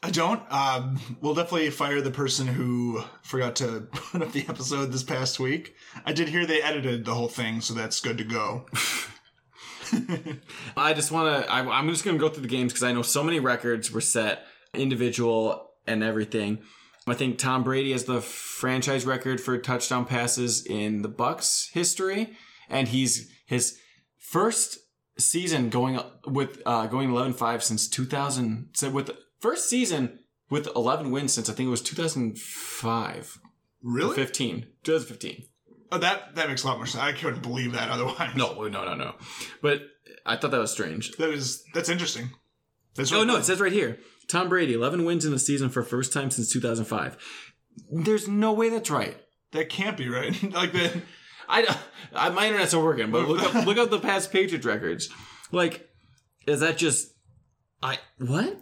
I 0.05 0.11
don't. 0.11 0.43
Um, 0.53 1.01
we'll 1.23 1.35
definitely 1.35 1.71
fire 1.71 2.03
the 2.03 2.11
person 2.11 2.47
who 2.47 3.03
forgot 3.23 3.57
to 3.57 3.89
put 3.93 4.21
up 4.21 4.33
the 4.33 4.45
episode 4.49 4.93
this 4.93 5.03
past 5.03 5.41
week. 5.41 5.75
I 6.05 6.13
did 6.13 6.29
hear 6.29 6.45
they 6.45 6.61
edited 6.61 7.07
the 7.07 7.15
whole 7.15 7.29
thing, 7.29 7.63
so 7.63 7.73
that's 7.73 8.01
good 8.01 8.19
to 8.19 8.25
go. 8.25 8.67
I 10.77 10.93
just 10.93 11.11
want 11.11 11.47
to. 11.47 11.53
I'm 11.53 11.89
just 11.89 12.05
going 12.05 12.19
to 12.19 12.21
go 12.21 12.29
through 12.29 12.43
the 12.43 12.49
games 12.49 12.73
because 12.73 12.83
I 12.83 12.93
know 12.93 13.01
so 13.01 13.25
many 13.25 13.41
records 13.41 13.91
were 13.91 14.03
set, 14.03 14.45
individual 14.75 15.71
and 15.87 16.03
everything. 16.03 16.59
I 17.07 17.15
think 17.15 17.39
Tom 17.39 17.63
Brady 17.63 17.93
has 17.93 18.05
the 18.05 18.21
franchise 18.21 19.05
record 19.05 19.41
for 19.41 19.59
touchdown 19.59 20.07
passes 20.07 20.65
in 20.65 21.03
the 21.03 21.09
Bucs 21.09 21.71
history, 21.73 22.33
and 22.69 22.89
he's 22.89 23.31
his 23.47 23.79
first 24.19 24.79
season 25.19 25.69
going 25.69 26.01
with 26.27 26.63
uh, 26.67 26.87
going 26.87 27.11
11-5 27.11 27.63
since 27.63 27.89
2000. 27.89 28.71
So 28.75 28.91
with 28.91 29.11
first 29.39 29.69
season 29.69 30.21
with 30.51 30.69
11 30.75 31.11
wins 31.11 31.33
since 31.33 31.49
I 31.51 31.53
think 31.53 31.67
it 31.67 31.71
was 31.71 31.83
2005, 31.83 33.39
Really? 33.83 34.15
15, 34.17 34.67
2015. 34.83 35.45
Oh, 35.93 35.99
that 35.99 36.35
that 36.35 36.49
makes 36.49 36.65
a 36.65 36.67
lot 36.67 36.79
more 36.79 36.87
sense. 36.87 37.05
I 37.05 37.13
couldn't 37.13 37.43
believe 37.43 37.73
that 37.73 37.91
otherwise. 37.91 38.35
No, 38.35 38.55
no, 38.67 38.85
no, 38.85 38.95
no. 38.95 39.15
But 39.61 39.83
I 40.25 40.37
thought 40.37 40.51
that 40.51 40.59
was 40.59 40.73
strange. 40.73 41.13
that 41.19 41.29
is 41.31 41.63
that's 41.75 41.89
interesting. 41.91 42.31
That's 42.97 43.13
Oh 43.13 43.25
no, 43.25 43.37
it 43.37 43.45
says 43.45 43.61
right 43.61 43.73
here. 43.73 43.99
Tom 44.29 44.49
Brady, 44.49 44.75
11 44.75 45.05
wins 45.05 45.25
in 45.25 45.33
the 45.33 45.39
season 45.39 45.69
for 45.69 45.83
first 45.83 46.13
time 46.13 46.31
since 46.31 46.51
2005. 46.53 47.17
There's 47.91 48.29
no 48.29 48.53
way 48.53 48.69
that's 48.69 48.91
right. 48.91 49.17
that 49.53 49.69
can't 49.69 49.97
be 49.97 50.09
right. 50.09 50.41
like 50.53 50.73
that. 50.73 50.97
I, 51.49 51.77
I 52.15 52.31
my 52.31 52.47
internet's 52.47 52.73
not 52.73 52.85
working, 52.85 53.11
but 53.11 53.29
look 53.29 53.43
up 53.43 53.67
look 53.67 53.77
up 53.77 53.91
the 53.91 54.01
past 54.01 54.33
Patriots 54.33 54.65
records. 54.65 55.11
Like, 55.53 55.89
is 56.47 56.61
that 56.61 56.79
just 56.79 57.13
I 57.83 57.99
what? 58.19 58.59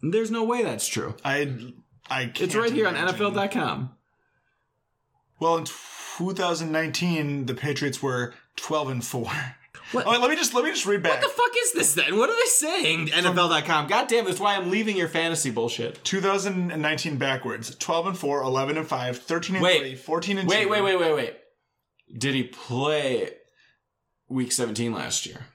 There's 0.00 0.30
no 0.30 0.44
way 0.44 0.62
that's 0.62 0.86
true. 0.86 1.14
I 1.24 1.54
I 2.08 2.24
can't. 2.24 2.40
It's 2.40 2.54
right 2.54 2.72
here 2.72 2.88
on. 2.88 2.94
NFL.com. 2.94 3.94
Well, 5.40 5.56
in 5.58 5.64
2019, 5.64 7.46
the 7.46 7.54
Patriots 7.54 8.02
were 8.02 8.32
12 8.56 8.88
and 8.90 9.04
four. 9.04 9.30
What? 9.92 10.06
Oh, 10.06 10.10
let 10.18 10.30
me 10.30 10.36
just 10.36 10.54
let 10.54 10.64
me 10.64 10.70
just 10.70 10.86
read 10.86 11.02
back. 11.02 11.12
What 11.12 11.22
the 11.22 11.28
fuck 11.28 11.52
is 11.62 11.72
this 11.72 11.94
then? 11.94 12.16
What 12.18 12.28
are 12.30 12.34
they 12.36 12.48
saying? 12.48 13.08
NFL.com. 13.08 13.86
God 13.88 14.08
damn, 14.08 14.24
that's 14.24 14.40
why 14.40 14.56
I'm 14.56 14.70
leaving 14.70 14.96
your 14.96 15.08
fantasy 15.08 15.50
bullshit. 15.50 16.02
2019 16.04 17.16
backwards 17.18 17.74
12 17.76 18.06
and 18.08 18.18
4 18.18 18.42
11 18.42 18.78
and 18.78 18.86
5 18.86 19.18
13 19.18 19.56
and 19.56 19.62
Wait. 19.62 19.78
3 19.80 19.94
14 19.96 20.38
and 20.38 20.48
Wait, 20.48 20.62
2 20.64 20.68
wait, 20.70 20.82
wait, 20.82 20.96
wait, 20.98 21.00
wait. 21.00 21.14
wait. 21.14 21.36
Did 22.18 22.34
he 22.34 22.42
play 22.44 23.30
week 24.28 24.52
17 24.52 24.92
last 24.92 25.26
year? 25.26 25.46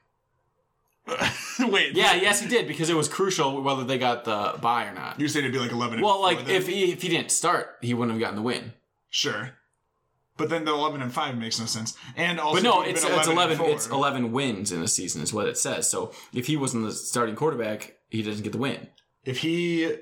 wait 1.60 1.96
Yeah, 1.96 2.16
yes, 2.16 2.42
he 2.42 2.50
did 2.50 2.68
because 2.68 2.90
it 2.90 2.96
was 2.96 3.08
crucial 3.08 3.62
whether 3.62 3.84
they 3.86 3.98
got 3.98 4.26
the 4.26 4.56
buy 4.62 4.86
or 4.88 4.94
not. 4.94 5.20
you're 5.20 5.30
saying 5.30 5.46
it'd 5.46 5.54
be 5.54 5.60
like 5.60 5.72
11 5.72 5.96
and 6.00 6.04
Well, 6.06 6.22
like 6.22 6.46
then? 6.46 6.56
if 6.56 6.68
he 6.68 6.92
if 6.92 7.02
he 7.02 7.08
didn't 7.10 7.32
start, 7.32 7.78
he 7.82 7.94
wouldn't 7.94 8.12
have 8.12 8.20
gotten 8.20 8.36
the 8.36 8.42
win. 8.42 8.74
sure 9.10 9.52
but 10.38 10.50
then 10.50 10.66
the 10.66 10.72
11 10.72 11.02
and 11.02 11.12
5 11.14 11.38
makes 11.38 11.60
no 11.60 11.66
sense 11.66 11.98
and 12.16 12.40
also 12.40 12.56
But 12.58 12.64
no, 12.64 12.82
it's 12.84 13.04
it's 13.04 13.28
eleven. 13.28 13.60
It's 13.66 13.88
eleven 13.88 14.32
wins 14.32 14.72
in 14.72 14.82
a 14.82 14.88
season 14.88 15.22
is 15.22 15.34
what 15.34 15.48
it 15.48 15.58
says. 15.58 15.90
So 15.90 16.12
if 16.34 16.48
he 16.48 16.56
wasn't 16.58 16.86
the 16.86 16.92
starting 16.94 17.36
quarterback, 17.36 17.98
he 18.10 18.22
doesn't 18.22 18.44
get 18.44 18.52
the 18.54 18.58
win. 18.60 18.88
if 19.26 19.40
he 19.40 19.96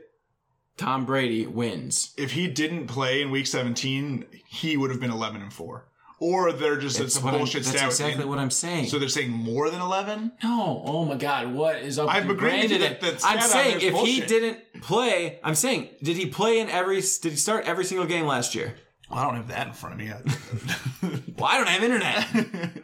Tom 0.77 1.05
Brady 1.05 1.47
wins. 1.47 2.13
if 2.17 2.31
he 2.33 2.47
didn't 2.47 2.87
play 2.87 3.21
in 3.21 3.31
week 3.31 3.47
17 3.47 4.25
he 4.47 4.75
would 4.77 4.91
have 4.91 4.99
been 4.99 5.11
11 5.11 5.41
and 5.41 5.53
4 5.53 5.85
or 6.19 6.51
they're 6.53 6.77
just 6.77 6.99
it's, 6.99 7.17
a 7.17 7.21
bullshit 7.21 7.63
that's 7.63 7.69
stat 7.77 7.87
with 7.87 7.99
exactly 7.99 8.23
me. 8.23 8.29
what 8.29 8.39
I'm 8.39 8.49
saying. 8.51 8.87
so 8.87 8.99
they're 8.99 9.07
saying 9.09 9.31
more 9.31 9.69
than 9.69 9.79
11 9.81 10.33
no, 10.43 10.83
oh 10.85 11.05
my 11.05 11.15
God, 11.15 11.53
what 11.53 11.77
is 11.77 11.97
up? 11.99 12.13
I'm 12.13 12.27
with 12.27 12.37
agreeing 12.37 12.61
with 12.63 12.71
you 12.71 12.79
that- 12.79 12.99
that 13.01 13.21
I'm 13.23 13.39
saying 13.41 13.77
if 13.81 13.93
is 13.93 14.01
he 14.01 14.21
didn't 14.21 14.59
play, 14.81 15.39
I'm 15.43 15.55
saying 15.55 15.89
did 16.03 16.17
he 16.17 16.25
play 16.25 16.59
in 16.59 16.69
every? 16.69 16.97
Did 17.01 17.31
he 17.31 17.35
start 17.37 17.65
every 17.65 17.85
single 17.85 18.05
game 18.05 18.25
last 18.25 18.53
year? 18.55 18.75
Well, 19.09 19.19
I 19.19 19.23
don't 19.25 19.35
have 19.35 19.47
that 19.49 19.67
in 19.67 19.73
front 19.73 19.93
of 19.93 19.99
me 19.99 20.07
yet. 20.07 20.21
Well, 21.37 21.45
I 21.51 21.57
don't 21.57 21.67
have 21.67 21.83
internet. 21.83 22.73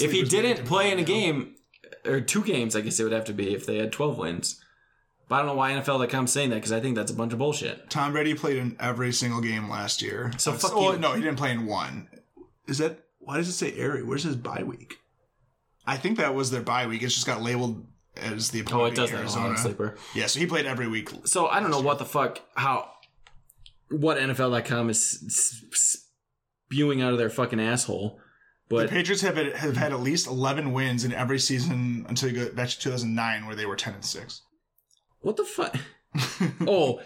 if 0.00 0.12
he 0.12 0.22
didn't 0.22 0.64
play 0.64 0.92
in 0.92 0.98
a 1.00 1.02
game 1.02 1.56
or 2.04 2.20
two 2.20 2.42
games, 2.44 2.76
I 2.76 2.80
guess 2.82 3.00
it 3.00 3.02
would 3.04 3.12
have 3.12 3.24
to 3.24 3.32
be 3.32 3.52
if 3.52 3.66
they 3.66 3.78
had 3.78 3.90
12 3.92 4.16
wins. 4.16 4.62
But 5.28 5.34
I 5.34 5.38
don't 5.38 5.46
know 5.48 5.54
why 5.54 5.72
NFL.com's 5.72 6.32
saying 6.32 6.50
that 6.50 6.56
because 6.56 6.70
I 6.70 6.78
think 6.80 6.94
that's 6.94 7.10
a 7.10 7.14
bunch 7.14 7.32
of 7.32 7.40
bullshit. 7.40 7.90
Tom 7.90 8.12
Brady 8.12 8.34
played 8.34 8.58
in 8.58 8.76
every 8.78 9.12
single 9.12 9.40
game 9.40 9.68
last 9.68 10.02
year. 10.02 10.30
So 10.38 10.52
That's- 10.52 10.70
fuck 10.70 10.78
oh, 10.80 10.92
you. 10.92 10.98
No, 11.00 11.14
he 11.14 11.22
didn't 11.22 11.36
play 11.36 11.50
in 11.50 11.66
one. 11.66 12.08
Is 12.68 12.78
that 12.78 13.00
why 13.18 13.38
does 13.38 13.48
it 13.48 13.52
say 13.54 13.72
every? 13.72 14.04
Where's 14.04 14.22
his 14.22 14.36
bye 14.36 14.62
week? 14.62 14.94
I 15.84 15.96
think 15.96 16.18
that 16.18 16.34
was 16.34 16.52
their 16.52 16.62
bye 16.62 16.86
week. 16.86 17.02
It's 17.02 17.14
just 17.14 17.26
got 17.26 17.42
labeled 17.42 17.84
as 18.16 18.50
the 18.50 18.60
Oh, 18.60 18.62
opponent 18.62 18.92
it 18.92 18.96
does 18.96 19.10
that 19.10 19.16
oh, 19.16 19.18
on 19.18 19.46
Arizona. 19.50 19.58
sleeper. 19.58 19.96
Yeah, 20.14 20.26
so 20.26 20.38
he 20.38 20.46
played 20.46 20.66
every 20.66 20.86
week. 20.88 21.10
So 21.24 21.48
I 21.48 21.58
don't 21.60 21.70
know 21.72 21.80
what 21.80 21.98
the 21.98 22.04
fuck 22.04 22.40
how 22.54 22.88
what 23.90 24.18
NFL.com 24.18 24.90
is 24.90 25.64
spewing 25.72 27.02
out 27.02 27.12
of 27.12 27.18
their 27.18 27.30
fucking 27.30 27.60
asshole. 27.60 28.18
The 28.68 28.76
But 28.76 28.90
Patriots 28.90 29.22
have 29.22 29.36
have 29.36 29.76
had 29.76 29.92
at 29.92 30.00
least 30.00 30.26
eleven 30.26 30.72
wins 30.72 31.04
in 31.04 31.12
every 31.12 31.38
season 31.38 32.04
until 32.08 32.30
you 32.30 32.46
go 32.46 32.52
back 32.52 32.68
to 32.70 32.78
2009, 32.80 33.46
where 33.46 33.54
they 33.54 33.66
were 33.66 33.76
10 33.76 33.94
and 33.94 34.04
six. 34.04 34.42
what 35.20 35.36
the 35.36 35.44
fuck? 35.44 35.76
oh, 36.66 37.00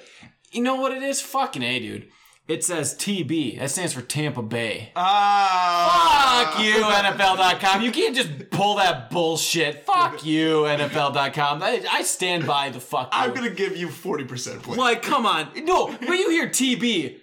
you 0.52 0.62
know 0.62 0.76
what 0.76 0.92
it 0.92 1.02
is? 1.02 1.20
Fucking 1.20 1.62
a, 1.62 1.78
dude. 1.78 2.08
It 2.50 2.64
says 2.64 2.96
TB. 2.96 3.60
That 3.60 3.70
stands 3.70 3.92
for 3.92 4.02
Tampa 4.02 4.42
Bay. 4.42 4.90
Ah, 4.96 6.50
Fuck 6.52 6.64
you, 6.64 6.74
NFL.com. 6.82 7.82
You 7.82 7.92
can't 7.92 8.16
just 8.16 8.50
pull 8.50 8.74
that 8.74 9.08
bullshit. 9.08 9.86
Fuck 9.86 10.26
you, 10.26 10.62
NFL.com. 10.62 11.62
I, 11.62 11.84
I 11.88 12.02
stand 12.02 12.48
by 12.48 12.70
the 12.70 12.80
fuck. 12.80 13.08
I'm 13.12 13.30
you. 13.30 13.36
gonna 13.36 13.50
give 13.50 13.76
you 13.76 13.88
40 13.88 14.24
percent 14.24 14.62
play. 14.64 14.76
Like, 14.76 15.00
come 15.00 15.26
on. 15.26 15.50
No, 15.64 15.92
when 15.92 16.18
you 16.18 16.28
hear 16.30 16.48
TB, 16.48 17.18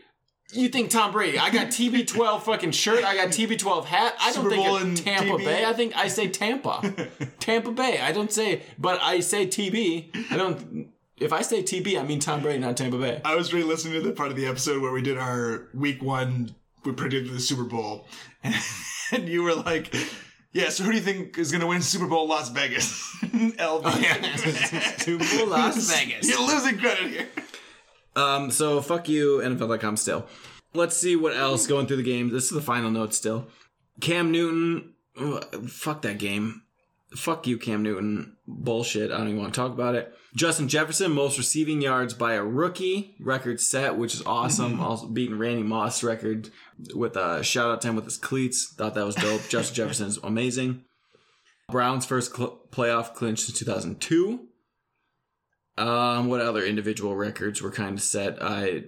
you 0.53 0.69
think 0.69 0.91
Tom 0.91 1.11
Brady. 1.11 1.37
I 1.37 1.49
got 1.49 1.67
TB12 1.67 2.43
fucking 2.43 2.71
shirt. 2.71 3.03
I 3.03 3.13
got 3.13 3.27
TB12 3.27 3.83
hat. 3.83 4.15
I 4.21 4.31
don't 4.31 4.45
Super 4.49 4.55
think 4.55 4.99
of 4.99 5.03
Tampa 5.03 5.33
TB. 5.33 5.43
Bay. 5.43 5.65
I 5.65 5.73
think 5.73 5.97
I 5.97 6.07
say 6.07 6.29
Tampa. 6.29 7.09
Tampa 7.41 7.71
Bay. 7.73 7.99
I 7.99 8.13
don't 8.13 8.31
say, 8.31 8.61
but 8.79 9.01
I 9.01 9.19
say 9.19 9.45
TB. 9.45 10.31
I 10.31 10.37
don't. 10.37 10.87
If 11.19 11.33
I 11.33 11.41
say 11.41 11.63
TB, 11.63 11.99
I 11.99 12.03
mean 12.03 12.19
Tom 12.19 12.41
Brady, 12.41 12.59
not 12.59 12.77
Tampa 12.77 12.97
Bay. 12.97 13.21
I 13.25 13.35
was 13.35 13.51
re-listening 13.51 13.93
to 13.95 14.01
the 14.01 14.13
part 14.13 14.29
of 14.29 14.35
the 14.35 14.45
episode 14.45 14.81
where 14.81 14.91
we 14.91 15.01
did 15.01 15.17
our 15.17 15.67
week 15.73 16.01
one. 16.01 16.55
We 16.85 16.91
predicted 16.93 17.33
the 17.33 17.39
Super 17.39 17.63
Bowl, 17.63 18.07
and, 19.11 19.27
you 19.27 19.41
were 19.43 19.55
like, 19.55 19.93
"Yeah, 20.53 20.69
so 20.69 20.83
who 20.83 20.91
do 20.91 20.97
you 20.97 21.03
think 21.03 21.37
is 21.37 21.51
going 21.51 21.61
to 21.61 21.67
win 21.67 21.81
Super 21.81 22.05
Bowl 22.05 22.27
Las 22.27 22.49
Vegas?" 22.49 23.01
LV. 23.23 24.99
Super 25.01 25.37
Bowl 25.37 25.47
Las 25.47 25.91
Vegas. 25.91 26.29
You're 26.29 26.47
losing 26.47 26.77
credit 26.77 27.09
here. 27.09 27.27
Um, 28.15 28.51
so 28.51 28.79
fuck 28.79 29.09
you, 29.09 29.41
NFL.com 29.43 29.97
still. 29.97 30.27
Let's 30.73 30.95
see 30.95 31.15
what 31.15 31.35
else 31.35 31.65
going 31.65 31.87
through 31.87 31.97
the 31.97 32.03
game. 32.03 32.29
This 32.29 32.45
is 32.45 32.51
the 32.51 32.61
final 32.61 32.91
note 32.91 33.13
still. 33.13 33.47
Cam 33.99 34.31
Newton, 34.31 34.93
ugh, 35.19 35.67
fuck 35.67 36.03
that 36.03 36.19
game. 36.19 36.61
Fuck 37.15 37.47
you, 37.47 37.57
Cam 37.57 37.83
Newton. 37.83 38.37
Bullshit. 38.47 39.11
I 39.11 39.17
don't 39.17 39.29
even 39.29 39.41
want 39.41 39.53
to 39.53 39.59
talk 39.59 39.71
about 39.71 39.95
it. 39.95 40.13
Justin 40.37 40.67
Jefferson, 40.67 41.11
most 41.11 41.37
receiving 41.39 41.81
yards 41.81 42.13
by 42.13 42.33
a 42.33 42.43
rookie, 42.43 43.15
record 43.19 43.59
set, 43.59 43.97
which 43.97 44.13
is 44.13 44.21
awesome. 44.25 44.79
Also 44.79 45.07
beating 45.07 45.37
Randy 45.39 45.63
Moss 45.63 46.03
record 46.03 46.51
with 46.93 47.15
a 47.17 47.43
shout 47.43 47.71
out 47.71 47.81
to 47.81 47.87
him 47.89 47.95
with 47.95 48.05
his 48.05 48.17
cleats. 48.17 48.71
Thought 48.77 48.93
that 48.93 49.05
was 49.05 49.15
dope. 49.15 49.41
Justin 49.49 49.73
Jefferson 49.75 50.07
is 50.07 50.17
amazing. 50.23 50.83
Browns 51.71 52.05
first 52.05 52.35
cl- 52.35 52.59
playoff 52.69 53.15
clinch 53.15 53.39
since 53.41 53.57
2002. 53.57 54.41
Um, 55.79 56.27
what 56.27 56.41
other 56.41 56.63
individual 56.63 57.15
records 57.15 57.61
were 57.61 57.71
kind 57.71 57.97
of 57.97 58.03
set? 58.03 58.37
I 58.41 58.83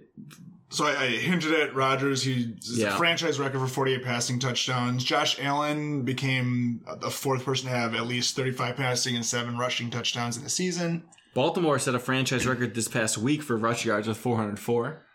So 0.70 0.86
I, 0.86 1.02
I 1.02 1.08
hinted 1.08 1.54
at 1.54 1.74
Rodgers. 1.74 2.22
He's 2.22 2.78
Yeah. 2.78 2.94
a 2.94 2.98
franchise 2.98 3.40
record 3.40 3.60
for 3.60 3.68
48 3.68 4.04
passing 4.04 4.40
touchdowns. 4.40 5.04
Josh 5.04 5.40
Allen 5.42 6.04
became 6.04 6.82
the 7.02 7.10
fourth 7.10 7.44
person 7.44 7.70
to 7.70 7.76
have 7.76 7.96
at 7.96 8.06
least 8.06 8.36
35 8.36 8.76
passing 8.76 9.16
and 9.16 9.26
seven 9.26 9.58
rushing 9.58 9.90
touchdowns 9.90 10.38
in 10.38 10.44
the 10.44 10.50
season. 10.50 11.04
Baltimore 11.34 11.80
set 11.80 11.96
a 11.96 12.00
franchise 12.00 12.48
record 12.48 12.76
this 12.76 12.88
past 12.88 13.18
week 13.18 13.44
for 13.44 13.58
rush 13.58 13.86
yards 13.86 14.08
with 14.08 14.18
404. 14.18 15.06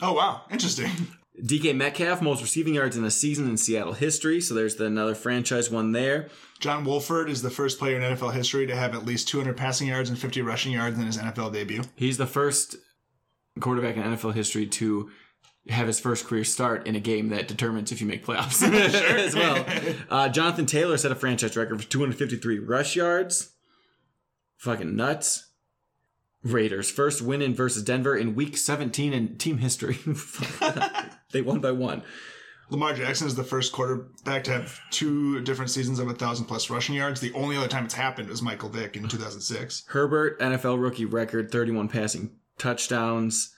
Oh 0.00 0.12
wow, 0.12 0.42
interesting. 0.50 0.90
DK 1.42 1.74
Metcalf 1.74 2.20
most 2.20 2.42
receiving 2.42 2.74
yards 2.74 2.96
in 2.96 3.04
a 3.04 3.10
season 3.10 3.48
in 3.48 3.56
Seattle 3.56 3.94
history. 3.94 4.40
So 4.40 4.52
there's 4.54 4.76
the 4.76 4.84
another 4.84 5.14
franchise 5.14 5.70
one 5.70 5.92
there. 5.92 6.28
John 6.60 6.84
Wolford 6.84 7.30
is 7.30 7.40
the 7.40 7.50
first 7.50 7.78
player 7.78 7.96
in 7.96 8.02
NFL 8.02 8.34
history 8.34 8.66
to 8.66 8.76
have 8.76 8.94
at 8.94 9.06
least 9.06 9.28
200 9.28 9.56
passing 9.56 9.88
yards 9.88 10.10
and 10.10 10.18
50 10.18 10.42
rushing 10.42 10.72
yards 10.72 10.98
in 10.98 11.06
his 11.06 11.16
NFL 11.16 11.52
debut. 11.52 11.82
He's 11.96 12.18
the 12.18 12.26
first 12.26 12.76
quarterback 13.60 13.96
in 13.96 14.02
NFL 14.02 14.34
history 14.34 14.66
to 14.66 15.10
have 15.68 15.86
his 15.86 16.00
first 16.00 16.26
career 16.26 16.44
start 16.44 16.86
in 16.86 16.96
a 16.96 17.00
game 17.00 17.28
that 17.30 17.48
determines 17.48 17.92
if 17.92 18.00
you 18.00 18.06
make 18.06 18.26
playoffs 18.26 18.62
as 18.72 19.34
well. 19.34 19.64
Uh, 20.10 20.28
Jonathan 20.28 20.66
Taylor 20.66 20.98
set 20.98 21.12
a 21.12 21.14
franchise 21.14 21.56
record 21.56 21.80
for 21.80 21.88
253 21.88 22.58
rush 22.58 22.94
yards. 22.94 23.52
Fucking 24.62 24.94
nuts. 24.94 25.48
Raiders 26.44 26.88
first 26.88 27.20
win 27.20 27.42
in 27.42 27.52
versus 27.52 27.82
Denver 27.82 28.16
in 28.16 28.36
week 28.36 28.56
17 28.56 29.12
in 29.12 29.36
team 29.36 29.58
history. 29.58 29.98
they 31.32 31.42
won 31.42 31.58
by 31.58 31.72
one. 31.72 32.04
Lamar 32.70 32.94
Jackson 32.94 33.26
is 33.26 33.34
the 33.34 33.42
first 33.42 33.72
quarterback 33.72 34.44
to 34.44 34.52
have 34.52 34.78
two 34.92 35.40
different 35.40 35.72
seasons 35.72 35.98
of 35.98 36.08
a 36.08 36.14
thousand 36.14 36.44
plus 36.44 36.70
rushing 36.70 36.94
yards. 36.94 37.20
The 37.20 37.32
only 37.32 37.56
other 37.56 37.66
time 37.66 37.86
it's 37.86 37.94
happened 37.94 38.28
was 38.28 38.40
Michael 38.40 38.68
Vick 38.68 38.94
in 38.94 39.08
2006. 39.08 39.82
Herbert 39.88 40.38
NFL 40.38 40.80
rookie 40.80 41.06
record 41.06 41.50
31 41.50 41.88
passing 41.88 42.30
touchdowns. 42.56 43.52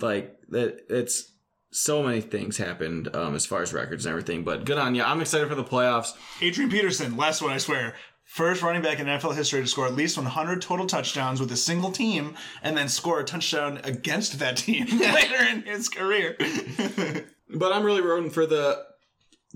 Like 0.00 0.38
that 0.50 0.82
it's 0.88 1.32
so 1.72 2.00
many 2.00 2.20
things 2.20 2.58
happened 2.58 3.12
um, 3.12 3.34
as 3.34 3.44
far 3.44 3.62
as 3.62 3.72
records 3.72 4.06
and 4.06 4.12
everything, 4.12 4.44
but 4.44 4.64
good 4.64 4.78
on 4.78 4.94
you. 4.94 5.02
I'm 5.02 5.20
excited 5.20 5.48
for 5.48 5.56
the 5.56 5.64
playoffs. 5.64 6.12
Adrian 6.40 6.70
Peterson, 6.70 7.16
last 7.16 7.42
one, 7.42 7.50
I 7.50 7.58
swear. 7.58 7.96
First 8.28 8.62
running 8.62 8.82
back 8.82 9.00
in 9.00 9.06
NFL 9.06 9.34
history 9.34 9.62
to 9.62 9.66
score 9.66 9.86
at 9.86 9.94
least 9.94 10.18
100 10.18 10.60
total 10.60 10.86
touchdowns 10.86 11.40
with 11.40 11.50
a 11.50 11.56
single 11.56 11.90
team 11.90 12.34
and 12.62 12.76
then 12.76 12.88
score 12.88 13.18
a 13.18 13.24
touchdown 13.24 13.80
against 13.84 14.38
that 14.38 14.58
team 14.58 14.86
later 15.00 15.42
in 15.50 15.62
his 15.62 15.88
career. 15.88 16.36
But 17.50 17.72
I'm 17.72 17.82
really 17.82 18.02
rooting 18.02 18.28
for 18.28 18.44
the 18.44 18.84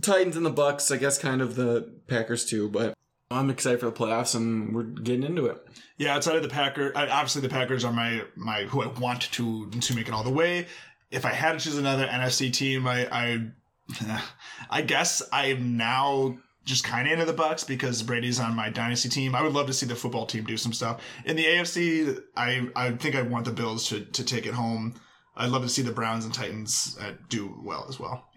Titans 0.01 0.37
and 0.37 0.47
the 0.47 0.51
Bucs, 0.51 0.91
I 0.91 0.97
guess 0.97 1.19
kind 1.19 1.43
of 1.43 1.57
the 1.57 1.93
Packers 2.07 2.47
too, 2.47 2.71
but 2.71 2.95
I'm 3.31 3.51
excited 3.51 3.81
for 3.81 3.87
the 3.87 3.93
playoffs 3.93 4.35
and 4.35 4.75
we're 4.75 4.85
getting 4.85 5.23
into 5.23 5.45
it. 5.45 5.63
yeah, 5.99 6.15
outside 6.15 6.37
of 6.37 6.43
the 6.43 6.49
Packers, 6.49 6.93
obviously 6.95 7.43
the 7.43 7.51
Packers 7.51 7.85
are 7.85 7.93
my 7.93 8.23
my 8.35 8.65
who 8.65 8.83
I 8.83 8.87
want 8.87 9.31
to 9.33 9.69
to 9.69 9.95
make 9.95 10.09
it 10.09 10.15
all 10.15 10.25
the 10.25 10.31
way. 10.31 10.67
If 11.11 11.27
I 11.27 11.33
had 11.33 11.59
to 11.59 11.59
choose 11.59 11.77
another 11.77 12.07
NFC 12.07 12.51
team, 12.51 12.87
I 12.87 13.07
I, 13.13 14.23
I 14.71 14.81
guess 14.81 15.23
I'm 15.31 15.77
now 15.77 16.39
just 16.65 16.85
kind 16.85 17.07
of 17.07 17.13
into 17.13 17.25
the 17.25 17.35
Bucs 17.35 17.67
because 17.67 18.03
Brady's 18.03 18.39
on 18.39 18.55
my 18.55 18.71
dynasty 18.71 19.09
team. 19.09 19.35
I 19.35 19.43
would 19.43 19.53
love 19.53 19.67
to 19.67 19.73
see 19.73 19.87
the 19.87 19.97
football 19.97 20.27
team 20.27 20.45
do 20.45 20.57
some 20.57 20.73
stuff 20.73 21.03
in 21.25 21.37
the 21.37 21.45
AFC. 21.45 22.23
I 22.37 22.69
I 22.77 22.93
think 22.93 23.15
I 23.15 23.23
want 23.23 23.45
the 23.45 23.53
Bills 23.53 23.89
to 23.89 24.01
to 24.01 24.25
take 24.25 24.47
it 24.47 24.55
home. 24.55 24.95
I'd 25.37 25.51
love 25.51 25.63
to 25.63 25.69
see 25.69 25.83
the 25.83 25.93
Browns 25.93 26.25
and 26.25 26.35
Titans 26.35 26.97
uh, 27.01 27.13
do 27.29 27.59
well 27.65 27.87
as 27.89 27.99
well. 27.99 28.29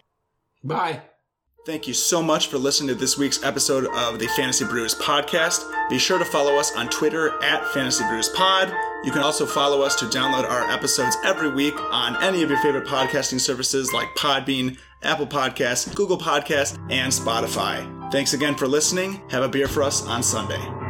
Bye. 0.63 1.01
Thank 1.65 1.87
you 1.87 1.95
so 1.95 2.21
much 2.21 2.47
for 2.47 2.59
listening 2.59 2.89
to 2.89 2.95
this 2.95 3.17
week's 3.17 3.43
episode 3.43 3.87
of 3.87 4.19
the 4.19 4.27
Fantasy 4.27 4.65
Brews 4.65 4.93
podcast. 4.93 5.67
Be 5.89 5.97
sure 5.97 6.19
to 6.19 6.25
follow 6.25 6.59
us 6.59 6.75
on 6.75 6.89
Twitter 6.89 7.41
at 7.43 7.67
Fantasy 7.69 8.03
Brews 8.07 8.29
Pod. 8.29 8.71
You 9.03 9.11
can 9.11 9.23
also 9.23 9.47
follow 9.47 9.81
us 9.81 9.95
to 9.95 10.05
download 10.05 10.47
our 10.47 10.69
episodes 10.69 11.17
every 11.25 11.49
week 11.49 11.73
on 11.91 12.21
any 12.23 12.43
of 12.43 12.51
your 12.51 12.59
favorite 12.59 12.85
podcasting 12.85 13.41
services 13.41 13.93
like 13.93 14.13
Podbean, 14.15 14.77
Apple 15.05 15.27
Podcasts, 15.27 15.93
Google 15.95 16.17
Podcasts, 16.17 16.77
and 16.89 17.11
Spotify. 17.11 18.11
Thanks 18.11 18.33
again 18.33 18.55
for 18.55 18.67
listening. 18.67 19.21
Have 19.29 19.43
a 19.43 19.49
beer 19.49 19.67
for 19.67 19.83
us 19.83 20.05
on 20.05 20.23
Sunday. 20.23 20.84